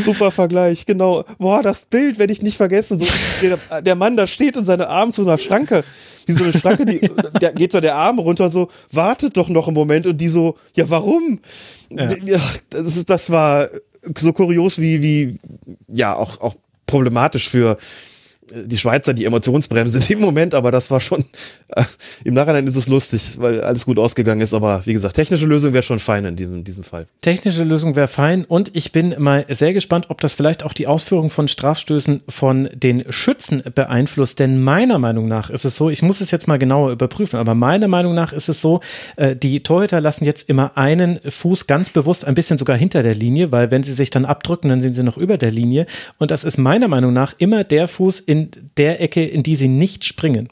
super 0.02 0.32
Vergleich, 0.32 0.86
genau. 0.86 1.24
Boah, 1.38 1.64
das 1.64 1.86
Bild 1.86 2.20
werde 2.20 2.34
ich 2.34 2.42
nicht 2.42 2.58
vergessen. 2.58 3.00
So, 3.00 3.06
der, 3.42 3.82
der, 3.82 3.96
Mann 3.96 4.18
da 4.18 4.28
steht 4.28 4.58
und 4.58 4.66
seine 4.66 4.90
Arme 4.90 5.12
zu 5.12 5.22
einer 5.22 5.38
Schranke. 5.38 5.84
Wie 6.26 6.34
so 6.34 6.44
eine 6.44 6.54
Schranke, 6.54 6.86
die, 6.86 7.10
da 7.40 7.52
geht 7.52 7.72
so 7.72 7.80
der 7.80 7.96
Arm 7.96 8.20
runter, 8.20 8.50
so, 8.50 8.70
wartet 8.92 9.38
doch 9.38 9.48
noch 9.48 9.68
einen 9.68 9.76
Moment 9.76 10.08
und 10.08 10.18
die 10.18 10.28
so, 10.28 10.58
ja, 10.76 10.90
warum? 10.90 11.40
Ja. 11.90 12.08
das, 12.70 12.98
ist, 12.98 13.10
das 13.10 13.30
war 13.30 13.70
so 14.18 14.34
kurios 14.34 14.80
wie, 14.80 15.02
wie, 15.02 15.40
ja, 15.88 16.16
auch, 16.16 16.42
auch 16.42 16.56
problematisch 16.86 17.50
für, 17.50 17.78
die 18.54 18.78
Schweizer 18.78 19.14
die 19.14 19.26
Emotionsbremse 19.26 20.00
dem 20.08 20.20
Moment, 20.20 20.54
aber 20.54 20.72
das 20.72 20.92
war 20.92 21.00
schon, 21.00 21.26
äh, 21.70 21.84
im 22.24 22.34
Nachhinein 22.34 22.68
ist 22.68 22.76
es 22.76 22.88
lustig, 22.88 23.38
weil 23.40 23.62
alles 23.62 23.86
gut 23.86 23.98
ausgegangen 23.98 24.42
ist, 24.42 24.54
aber 24.54 24.86
wie 24.86 24.94
gesagt, 24.94 25.16
technische 25.16 25.46
Lösung 25.46 25.74
wäre 25.74 25.84
schon 25.84 26.00
fein 26.00 26.26
in 26.26 26.36
diesem, 26.36 26.56
in 26.56 26.64
diesem 26.64 26.84
Fall. 26.84 27.08
Technische 27.22 27.64
Lösung 27.64 27.96
wäre 27.96 28.08
fein 28.08 28.46
und 28.46 28.72
ich 28.76 28.92
bin 28.92 29.16
mal 29.18 29.46
sehr 29.50 29.74
gespannt, 29.74 30.08
ob 30.10 30.22
das 30.22 30.34
vielleicht 30.34 30.64
auch 30.64 30.74
die 30.74 30.88
Ausführung 30.88 31.30
von 31.30 31.48
Strafstößen 31.48 32.22
von 32.30 32.70
den 32.74 33.04
Schützen 33.12 33.64
beeinflusst, 33.74 34.40
denn 34.40 34.62
meiner 34.62 35.00
Meinung 35.00 35.28
nach 35.28 35.50
ist 35.50 35.66
es 35.66 35.76
so, 35.76 35.90
ich 35.90 36.02
muss 36.02 36.22
es 36.22 36.32
jetzt 36.32 36.48
mal 36.48 36.60
genauer 36.60 36.92
überprüfen, 36.92 37.40
aber 37.40 37.56
meiner 37.56 37.88
Meinung 37.88 38.14
nach 38.14 38.32
ist 38.32 38.50
es 38.50 38.62
so, 38.62 38.82
äh, 39.16 39.36
die 39.36 39.64
Torhüter 39.64 40.02
lassen 40.02 40.26
jetzt 40.26 40.50
immer 40.50 40.78
einen 40.78 41.20
Fuß 41.28 41.68
ganz 41.68 41.90
bewusst 41.90 42.26
ein 42.26 42.36
bisschen 42.36 42.58
sogar 42.58 42.78
hinter 42.78 43.02
der 43.02 43.16
Linie, 43.16 43.52
weil 43.52 43.72
wenn 43.72 43.84
sie 43.84 43.94
sich 43.94 44.10
dann 44.10 44.26
abdrücken, 44.26 44.70
dann 44.70 44.82
sind 44.82 44.94
sie 44.94 45.04
noch 45.04 45.18
über 45.18 45.38
der 45.38 45.52
Linie 45.52 45.88
und 46.20 46.32
das 46.32 46.44
ist 46.44 46.58
meiner 46.58 46.88
Meinung 46.88 47.14
nach 47.14 47.34
immer 47.38 47.64
der 47.64 47.88
Fuß 47.88 48.20
in 48.20 48.35
in 48.36 48.72
der 48.78 49.02
Ecke, 49.02 49.26
in 49.26 49.44
die 49.44 49.56
sie 49.56 49.68
nicht 49.68 50.06
springen. 50.06 50.50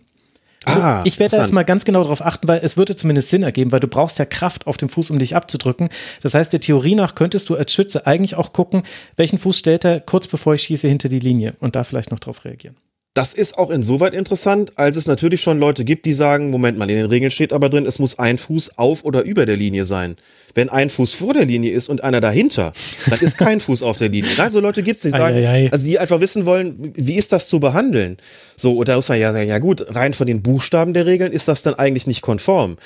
Ah, 0.65 1.01
ich 1.05 1.19
werde 1.19 1.35
da 1.35 1.41
jetzt 1.41 1.51
mal 1.51 1.63
ganz 1.63 1.83
genau 1.83 2.03
darauf 2.03 2.25
achten, 2.25 2.47
weil 2.47 2.61
es 2.63 2.77
würde 2.77 2.95
zumindest 2.95 3.29
Sinn 3.29 3.43
ergeben, 3.43 3.71
weil 3.73 3.81
du 3.81 3.87
brauchst 3.87 4.17
ja 4.19 4.25
Kraft 4.25 4.65
auf 4.65 4.77
dem 4.77 4.87
Fuß, 4.87 5.11
um 5.11 5.19
dich 5.19 5.35
abzudrücken. 5.35 5.89
Das 6.21 6.33
heißt, 6.33 6.53
der 6.53 6.61
Theorie 6.61 6.95
nach 6.95 7.15
könntest 7.15 7.49
du 7.49 7.55
als 7.55 7.73
Schütze 7.73 8.07
eigentlich 8.07 8.35
auch 8.35 8.53
gucken, 8.53 8.83
welchen 9.17 9.39
Fuß 9.39 9.57
stellt 9.57 9.83
er 9.83 9.99
kurz 9.99 10.27
bevor 10.27 10.53
ich 10.53 10.63
schieße 10.63 10.87
hinter 10.87 11.09
die 11.09 11.19
Linie 11.19 11.55
und 11.59 11.75
da 11.75 11.83
vielleicht 11.83 12.11
noch 12.11 12.19
drauf 12.19 12.45
reagieren. 12.45 12.77
Das 13.15 13.35
ist 13.35 13.59
auch 13.59 13.69
insoweit 13.69 14.15
interessant, 14.15 14.71
als 14.79 14.97
es 14.97 15.05
natürlich 15.05 15.41
schon 15.41 15.59
Leute 15.59 15.85
gibt, 15.85 16.07
die 16.07 16.13
sagen, 16.13 16.49
Moment 16.49 16.79
mal, 16.79 16.89
in 16.89 16.95
den 16.95 17.05
Regeln 17.05 17.29
steht 17.29 17.53
aber 17.53 17.69
drin, 17.69 17.85
es 17.85 17.99
muss 17.99 18.17
ein 18.17 18.39
Fuß 18.39 18.79
auf 18.79 19.05
oder 19.05 19.21
über 19.21 19.45
der 19.45 19.55
Linie 19.55 19.85
sein. 19.85 20.15
Wenn 20.55 20.69
ein 20.69 20.89
Fuß 20.89 21.13
vor 21.13 21.33
der 21.33 21.45
Linie 21.45 21.73
ist 21.73 21.89
und 21.89 22.03
einer 22.03 22.21
dahinter, 22.21 22.73
dann 23.07 23.19
ist 23.19 23.37
kein 23.37 23.59
Fuß 23.59 23.83
auf 23.83 23.97
der 23.97 24.09
Linie. 24.09 24.31
Nein, 24.35 24.49
so 24.49 24.59
Leute 24.59 24.81
gibt's, 24.81 25.03
die 25.03 25.11
sagen, 25.11 25.35
ei, 25.35 25.47
ei, 25.47 25.65
ei. 25.65 25.71
also 25.71 25.85
die 25.85 25.99
einfach 25.99 26.21
wissen 26.21 26.47
wollen, 26.47 26.93
wie 26.95 27.15
ist 27.15 27.31
das 27.31 27.49
zu 27.49 27.59
behandeln? 27.59 28.17
So, 28.57 28.77
und 28.77 28.87
da 28.87 28.95
muss 28.95 29.09
man 29.09 29.19
ja 29.19 29.31
sagen, 29.31 29.47
ja 29.47 29.59
gut, 29.59 29.85
rein 29.95 30.15
von 30.15 30.25
den 30.25 30.41
Buchstaben 30.41 30.95
der 30.95 31.05
Regeln 31.05 31.31
ist 31.31 31.47
das 31.47 31.61
dann 31.61 31.75
eigentlich 31.75 32.07
nicht 32.07 32.23
konform. 32.23 32.77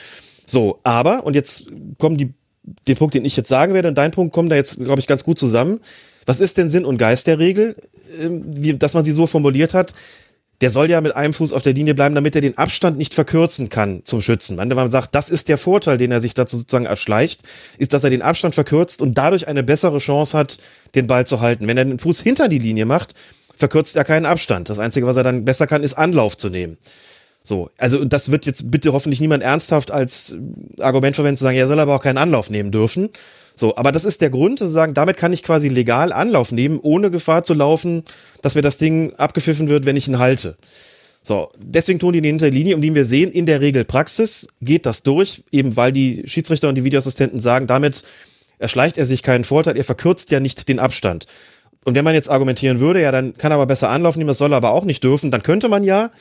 So, 0.46 0.80
aber, 0.84 1.26
und 1.26 1.36
jetzt 1.36 1.68
kommen 1.98 2.18
die, 2.18 2.34
den 2.88 2.98
Punkt, 2.98 3.14
den 3.14 3.26
ich 3.26 3.36
jetzt 3.36 3.50
sagen 3.50 3.74
werde, 3.74 3.90
und 3.90 3.98
dein 3.98 4.12
Punkt 4.12 4.34
kommt 4.34 4.52
da 4.52 4.56
jetzt, 4.56 4.84
glaube 4.84 5.00
ich, 5.00 5.08
ganz 5.08 5.24
gut 5.24 5.40
zusammen. 5.40 5.80
Was 6.26 6.40
ist 6.40 6.58
denn 6.58 6.70
Sinn 6.70 6.86
und 6.86 6.98
Geist 6.98 7.28
der 7.28 7.40
Regel? 7.40 7.76
Ähm, 8.20 8.44
wie, 8.46 8.74
dass 8.74 8.94
man 8.94 9.04
sie 9.04 9.12
so 9.12 9.28
formuliert 9.28 9.74
hat, 9.74 9.94
der 10.62 10.70
soll 10.72 10.90
ja 10.90 11.02
mit 11.02 11.16
einem 11.16 11.34
Fuß 11.34 11.54
auf 11.54 11.62
der 11.62 11.74
Linie 11.74 11.94
bleiben, 11.94 12.16
damit 12.16 12.36
er 12.36 12.42
den 12.42 12.58
Abstand 12.58 12.98
nicht 12.98 13.14
verkürzen 13.14 13.70
kann 13.70 14.02
zum 14.04 14.22
Schützen. 14.22 14.58
Wenn 14.58 14.70
man 14.70 14.88
sagt, 14.88 15.14
das 15.14 15.30
ist 15.30 15.50
der 15.50 15.58
Vorteil, 15.58 16.00
den 16.00 16.12
er 16.12 16.20
sich 16.20 16.34
dazu 16.34 16.58
sozusagen 16.58 16.86
erschleicht, 16.86 17.44
ist, 17.78 17.94
dass 17.94 18.04
er 18.04 18.10
den 18.10 18.24
Abstand 18.24 18.56
verkürzt 18.56 19.02
und 19.02 19.18
dadurch 19.18 19.48
eine 19.48 19.64
bessere 19.64 20.00
Chance 20.00 20.36
hat, 20.36 20.58
den 20.96 21.06
Ball 21.06 21.28
zu 21.28 21.42
halten. 21.42 21.68
Wenn 21.68 21.78
er 21.78 21.86
den 21.86 22.00
Fuß 22.00 22.22
hinter 22.22 22.50
die 22.50 22.58
Linie 22.58 22.86
macht, 22.86 23.14
verkürzt 23.56 23.96
er 23.96 24.04
keinen 24.04 24.26
Abstand. 24.26 24.70
Das 24.70 24.80
Einzige, 24.80 25.06
was 25.06 25.16
er 25.16 25.24
dann 25.24 25.46
besser 25.46 25.68
kann, 25.68 25.84
ist 25.84 25.94
Anlauf 25.94 26.38
zu 26.38 26.50
nehmen. 26.50 26.78
So, 27.48 27.70
also 27.78 28.00
und 28.00 28.12
das 28.12 28.30
wird 28.30 28.46
jetzt 28.46 28.72
bitte 28.72 28.92
hoffentlich 28.92 29.22
niemand 29.22 29.42
ernsthaft 29.42 29.90
als 29.90 30.36
Argument 30.82 31.16
verwenden, 31.16 31.38
zu 31.38 31.44
sagen, 31.44 31.58
er 31.58 31.68
soll 31.68 31.80
aber 31.80 31.96
auch 31.96 32.04
keinen 32.04 32.18
Anlauf 32.18 32.50
nehmen 32.50 32.72
dürfen, 32.72 33.10
so, 33.56 33.76
aber 33.78 33.94
das 33.94 34.04
ist 34.04 34.22
der 34.22 34.30
Grund, 34.30 34.60
zu 34.60 34.68
sagen, 34.68 34.94
damit 34.94 35.16
kann 35.16 35.32
ich 35.32 35.44
quasi 35.44 35.70
legal 35.70 36.12
Anlauf 36.12 36.52
nehmen, 36.52 36.78
ohne 36.80 37.10
Gefahr 37.10 37.44
zu 37.44 37.54
laufen, 37.54 38.04
dass 38.42 38.56
mir 38.56 38.62
das 38.62 38.78
Ding 38.78 39.16
abgepfiffen 39.16 39.70
wird, 39.70 39.86
wenn 39.86 39.96
ich 39.96 40.10
ihn 40.10 40.20
halte. 40.20 40.58
So, 41.24 41.50
deswegen 41.58 42.00
tun 42.00 42.14
die 42.14 42.20
in 42.20 42.38
der 42.38 42.52
Linie, 42.52 42.76
und 42.76 42.84
wie 42.84 42.94
wir 42.94 43.06
sehen, 43.06 43.32
in 43.32 43.46
der 43.46 43.62
Regelpraxis 43.62 44.48
geht 44.62 44.86
das 44.86 45.04
durch, 45.04 45.44
eben 45.50 45.76
weil 45.76 45.92
die 45.92 46.24
Schiedsrichter 46.26 46.70
und 46.70 46.76
die 46.76 46.84
Videoassistenten 46.84 47.40
sagen, 47.40 47.66
damit 47.66 48.04
erschleicht 48.60 48.98
er 48.98 49.06
sich 49.06 49.24
keinen 49.24 49.44
Vorteil, 49.44 49.78
er 49.78 49.84
verkürzt 49.84 50.32
ja 50.32 50.40
nicht 50.40 50.68
den 50.68 50.80
Abstand. 50.80 51.26
Und 51.84 51.96
wenn 51.96 52.04
man 52.04 52.14
jetzt 52.14 52.30
argumentieren 52.30 52.80
würde, 52.80 53.02
ja, 53.02 53.12
dann 53.12 53.38
kann 53.38 53.52
er 53.52 53.56
aber 53.56 53.66
besser 53.66 53.90
Anlauf 53.90 54.18
nehmen, 54.18 54.28
das 54.28 54.38
soll 54.38 54.54
er 54.54 54.58
aber 54.58 54.72
auch 54.72 54.84
nicht 54.84 55.04
dürfen, 55.04 55.32
dann 55.32 55.44
könnte 55.44 55.70
man 55.70 55.84
ja 55.84 56.12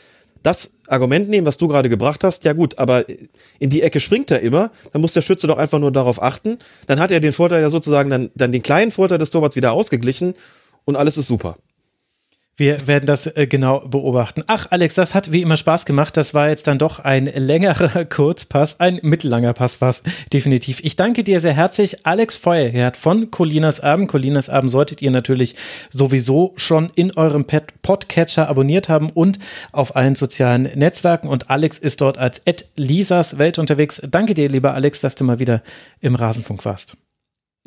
das 0.46 0.70
Argument 0.86 1.28
nehmen, 1.28 1.44
was 1.44 1.56
du 1.56 1.66
gerade 1.66 1.88
gebracht 1.88 2.22
hast, 2.22 2.44
ja 2.44 2.52
gut, 2.52 2.78
aber 2.78 3.04
in 3.58 3.68
die 3.68 3.82
Ecke 3.82 3.98
springt 3.98 4.30
er 4.30 4.40
immer, 4.40 4.70
dann 4.92 5.02
muss 5.02 5.12
der 5.12 5.22
Schütze 5.22 5.48
doch 5.48 5.58
einfach 5.58 5.80
nur 5.80 5.90
darauf 5.90 6.22
achten. 6.22 6.58
Dann 6.86 7.00
hat 7.00 7.10
er 7.10 7.18
den 7.18 7.32
Vorteil 7.32 7.62
ja 7.62 7.68
sozusagen 7.68 8.10
dann, 8.10 8.30
dann 8.36 8.52
den 8.52 8.62
kleinen 8.62 8.92
Vorteil 8.92 9.18
des 9.18 9.32
Torwarts 9.32 9.56
wieder 9.56 9.72
ausgeglichen 9.72 10.34
und 10.84 10.94
alles 10.94 11.18
ist 11.18 11.26
super. 11.26 11.56
Wir 12.58 12.86
werden 12.86 13.04
das 13.04 13.26
äh, 13.26 13.46
genau 13.46 13.80
beobachten. 13.80 14.42
Ach, 14.46 14.66
Alex, 14.70 14.94
das 14.94 15.14
hat 15.14 15.30
wie 15.30 15.42
immer 15.42 15.58
Spaß 15.58 15.84
gemacht. 15.84 16.16
Das 16.16 16.32
war 16.32 16.48
jetzt 16.48 16.66
dann 16.66 16.78
doch 16.78 17.00
ein 17.00 17.26
längerer 17.26 18.04
Kurzpass, 18.06 18.80
ein 18.80 18.98
mittellanger 19.02 19.52
Pass 19.52 19.80
war 19.82 19.94
definitiv. 20.32 20.80
Ich 20.82 20.96
danke 20.96 21.22
dir 21.22 21.40
sehr 21.40 21.52
herzlich, 21.52 22.06
Alex 22.06 22.36
Feuerherd 22.36 22.96
von 22.96 23.30
Colinas 23.30 23.80
Abend. 23.80 24.08
Colinas 24.08 24.48
Abend 24.48 24.70
solltet 24.70 25.02
ihr 25.02 25.10
natürlich 25.10 25.54
sowieso 25.90 26.54
schon 26.56 26.90
in 26.96 27.14
eurem 27.14 27.44
Podcatcher 27.44 28.48
abonniert 28.48 28.88
haben 28.88 29.10
und 29.10 29.38
auf 29.72 29.94
allen 29.94 30.14
sozialen 30.14 30.62
Netzwerken. 30.62 31.28
Und 31.28 31.50
Alex 31.50 31.78
ist 31.78 32.00
dort 32.00 32.16
als 32.16 32.40
Ed 32.46 32.70
Lisas 32.76 33.36
Welt 33.36 33.58
unterwegs. 33.58 34.00
Danke 34.10 34.32
dir, 34.32 34.48
lieber 34.48 34.72
Alex, 34.72 35.00
dass 35.00 35.14
du 35.14 35.24
mal 35.24 35.38
wieder 35.38 35.62
im 36.00 36.14
Rasenfunk 36.14 36.64
warst. 36.64 36.96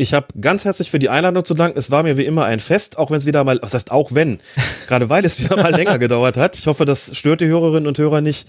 Ich 0.02 0.14
habe 0.14 0.28
ganz 0.40 0.64
herzlich 0.64 0.90
für 0.90 0.98
die 0.98 1.10
Einladung 1.10 1.44
zu 1.44 1.54
danken. 1.54 1.78
Es 1.78 1.92
war 1.92 2.04
mir 2.04 2.16
wie 2.16 2.24
immer 2.24 2.46
ein 2.46 2.62
Fest, 2.62 2.98
auch 2.98 3.12
wenn 3.12 3.18
es 3.18 3.26
wieder 3.26 3.44
mal, 3.44 3.60
was 3.62 3.74
heißt 3.74 3.92
auch 3.92 4.16
wenn, 4.16 4.40
gerade 4.88 5.10
weil 5.10 5.26
es 5.26 5.44
wieder 5.44 5.58
mal 5.58 5.76
länger 5.76 6.00
gedauert 6.00 6.38
hat. 6.38 6.58
Ich 6.58 6.68
hoffe, 6.68 6.86
das 6.86 7.18
stört 7.18 7.42
die 7.42 7.48
Hörerinnen 7.48 7.86
und 7.86 7.98
Hörer 7.98 8.22
nicht. 8.22 8.48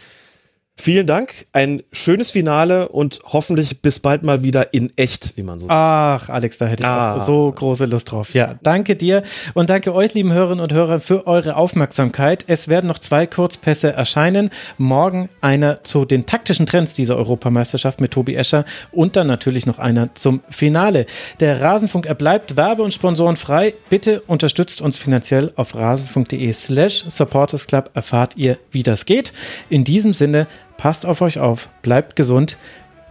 Vielen 0.81 1.07
Dank, 1.07 1.35
ein 1.53 1.83
schönes 1.93 2.31
Finale 2.31 2.89
und 2.89 3.21
hoffentlich 3.27 3.83
bis 3.83 4.01
bald 4.01 4.23
mal 4.23 4.43
wieder 4.43 4.73
in 4.73 4.91
echt, 4.97 5.37
wie 5.37 5.43
man 5.43 5.61
so 5.61 5.67
sagt. 5.67 5.77
Ach, 5.77 6.31
Alex, 6.31 6.57
da 6.57 6.65
hätte 6.65 6.85
ich 6.85 6.89
ah. 6.89 7.23
so 7.23 7.53
große 7.53 7.85
Lust 7.85 8.11
drauf. 8.11 8.33
Ja, 8.33 8.55
danke 8.63 8.97
dir 8.97 9.23
und 9.53 9.69
danke 9.69 9.95
euch, 9.95 10.15
lieben 10.15 10.33
Hörerinnen 10.33 10.65
und 10.65 10.73
Hörer, 10.73 10.99
für 10.99 11.27
eure 11.27 11.57
Aufmerksamkeit. 11.57 12.47
Es 12.47 12.69
werden 12.69 12.87
noch 12.87 12.99
zwei 12.99 13.27
Kurzpässe 13.27 13.93
erscheinen. 13.93 14.49
Morgen 14.79 15.29
einer 15.43 15.85
zu 15.85 16.07
den 16.07 16.25
taktischen 16.25 16.65
Trends 16.65 16.95
dieser 16.95 17.19
Europameisterschaft 17.19 18.01
mit 18.01 18.13
Tobi 18.13 18.35
Escher 18.35 18.65
und 18.91 19.17
dann 19.17 19.27
natürlich 19.27 19.67
noch 19.67 19.79
einer 19.79 20.15
zum 20.15 20.41
Finale. 20.49 21.05
Der 21.41 21.61
Rasenfunk 21.61 22.07
erbleibt 22.07 22.57
werbe- 22.57 22.85
und 22.85 22.95
sponsorenfrei. 22.95 23.75
Bitte 23.91 24.23
unterstützt 24.23 24.81
uns 24.81 24.97
finanziell 24.97 25.53
auf 25.57 25.75
rasenfunk.de 25.75 26.51
slash 26.55 27.05
supportersclub 27.07 27.91
erfahrt 27.93 28.39
ihr, 28.39 28.57
wie 28.71 28.83
das 28.83 29.05
geht. 29.05 29.35
In 29.69 29.85
diesem 29.85 30.15
Sinne, 30.15 30.47
Passt 30.81 31.05
auf 31.05 31.21
euch 31.21 31.39
auf, 31.39 31.69
bleibt 31.83 32.17
gesund. 32.17 32.57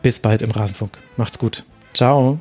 Bis 0.01 0.17
bald 0.17 0.41
im 0.41 0.49
Rasenfunk. 0.49 0.97
Macht's 1.17 1.37
gut. 1.37 1.65
Ciao. 1.93 2.39